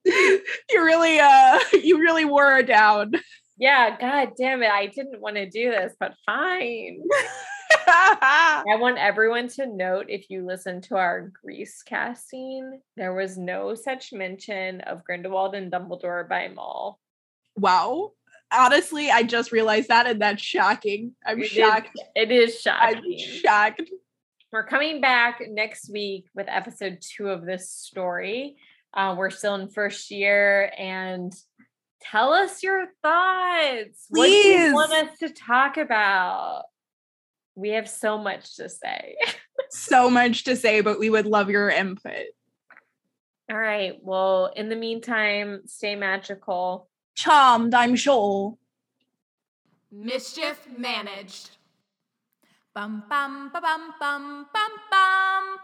you 0.05 0.83
really 0.83 1.19
uh 1.19 1.59
you 1.81 1.97
really 1.99 2.25
wore 2.25 2.51
her 2.51 2.61
down. 2.61 3.13
Yeah, 3.59 3.97
god 3.99 4.31
damn 4.37 4.63
it. 4.63 4.71
I 4.71 4.87
didn't 4.87 5.19
want 5.21 5.35
to 5.35 5.49
do 5.49 5.69
this, 5.69 5.93
but 5.99 6.13
fine. 6.25 7.01
I 7.87 8.63
want 8.79 8.97
everyone 8.97 9.47
to 9.49 9.67
note 9.67 10.05
if 10.09 10.29
you 10.29 10.45
listen 10.45 10.81
to 10.83 10.95
our 10.95 11.31
Grease 11.43 11.81
casting, 11.83 12.79
there 12.95 13.13
was 13.13 13.37
no 13.37 13.75
such 13.75 14.13
mention 14.13 14.81
of 14.81 15.03
Grindelwald 15.03 15.55
and 15.55 15.71
Dumbledore 15.71 16.27
by 16.27 16.47
Maul. 16.47 16.99
wow. 17.55 18.11
Honestly, 18.51 19.11
I 19.11 19.21
just 19.21 19.51
realized 19.51 19.89
that 19.89 20.07
and 20.07 20.19
that's 20.19 20.41
shocking. 20.41 21.11
I'm 21.23 21.37
It 21.39 21.43
is- 21.43 21.49
shocked. 21.51 21.91
It 22.15 22.31
is 22.31 22.59
shocking. 22.59 22.97
I'm 22.97 23.39
shocked. 23.43 23.81
We're 24.51 24.65
coming 24.65 25.01
back 25.01 25.39
next 25.47 25.91
week 25.93 26.25
with 26.33 26.47
episode 26.49 26.97
two 26.99 27.29
of 27.29 27.45
this 27.45 27.69
story. 27.69 28.55
Uh, 28.91 29.13
we're 29.15 29.29
still 29.29 29.53
in 29.53 29.69
first 29.69 30.09
year 30.09 30.71
and 30.79 31.31
tell 32.01 32.33
us 32.33 32.63
your 32.63 32.87
thoughts. 33.01 34.05
What 34.09 34.25
do 34.25 34.31
you 34.31 34.73
want 34.73 34.93
us 34.93 35.19
to 35.19 35.29
talk 35.29 35.77
about? 35.77 36.63
We 37.55 37.69
have 37.69 37.89
so 37.89 38.17
much 38.17 38.55
to 38.57 38.69
say. 38.69 39.15
So 39.71 40.09
much 40.09 40.45
to 40.45 40.55
say, 40.55 40.81
but 40.81 40.97
we 40.97 41.11
would 41.11 41.27
love 41.27 41.51
your 41.51 41.69
input. 41.69 42.25
All 43.51 43.57
right. 43.57 43.93
Well, 44.01 44.51
in 44.55 44.69
the 44.69 44.75
meantime, 44.75 45.61
stay 45.67 45.95
magical. 45.95 46.89
Charmed, 47.15 47.75
I'm 47.75 47.95
sure. 47.95 48.57
Mischief 49.91 50.67
managed. 50.77 51.51
Bum 52.73 53.03
bum 53.09 53.49
ba 53.53 53.59
bum 53.61 53.93
bum 53.99 54.45
bum 54.53 54.71
bum. 54.91 55.57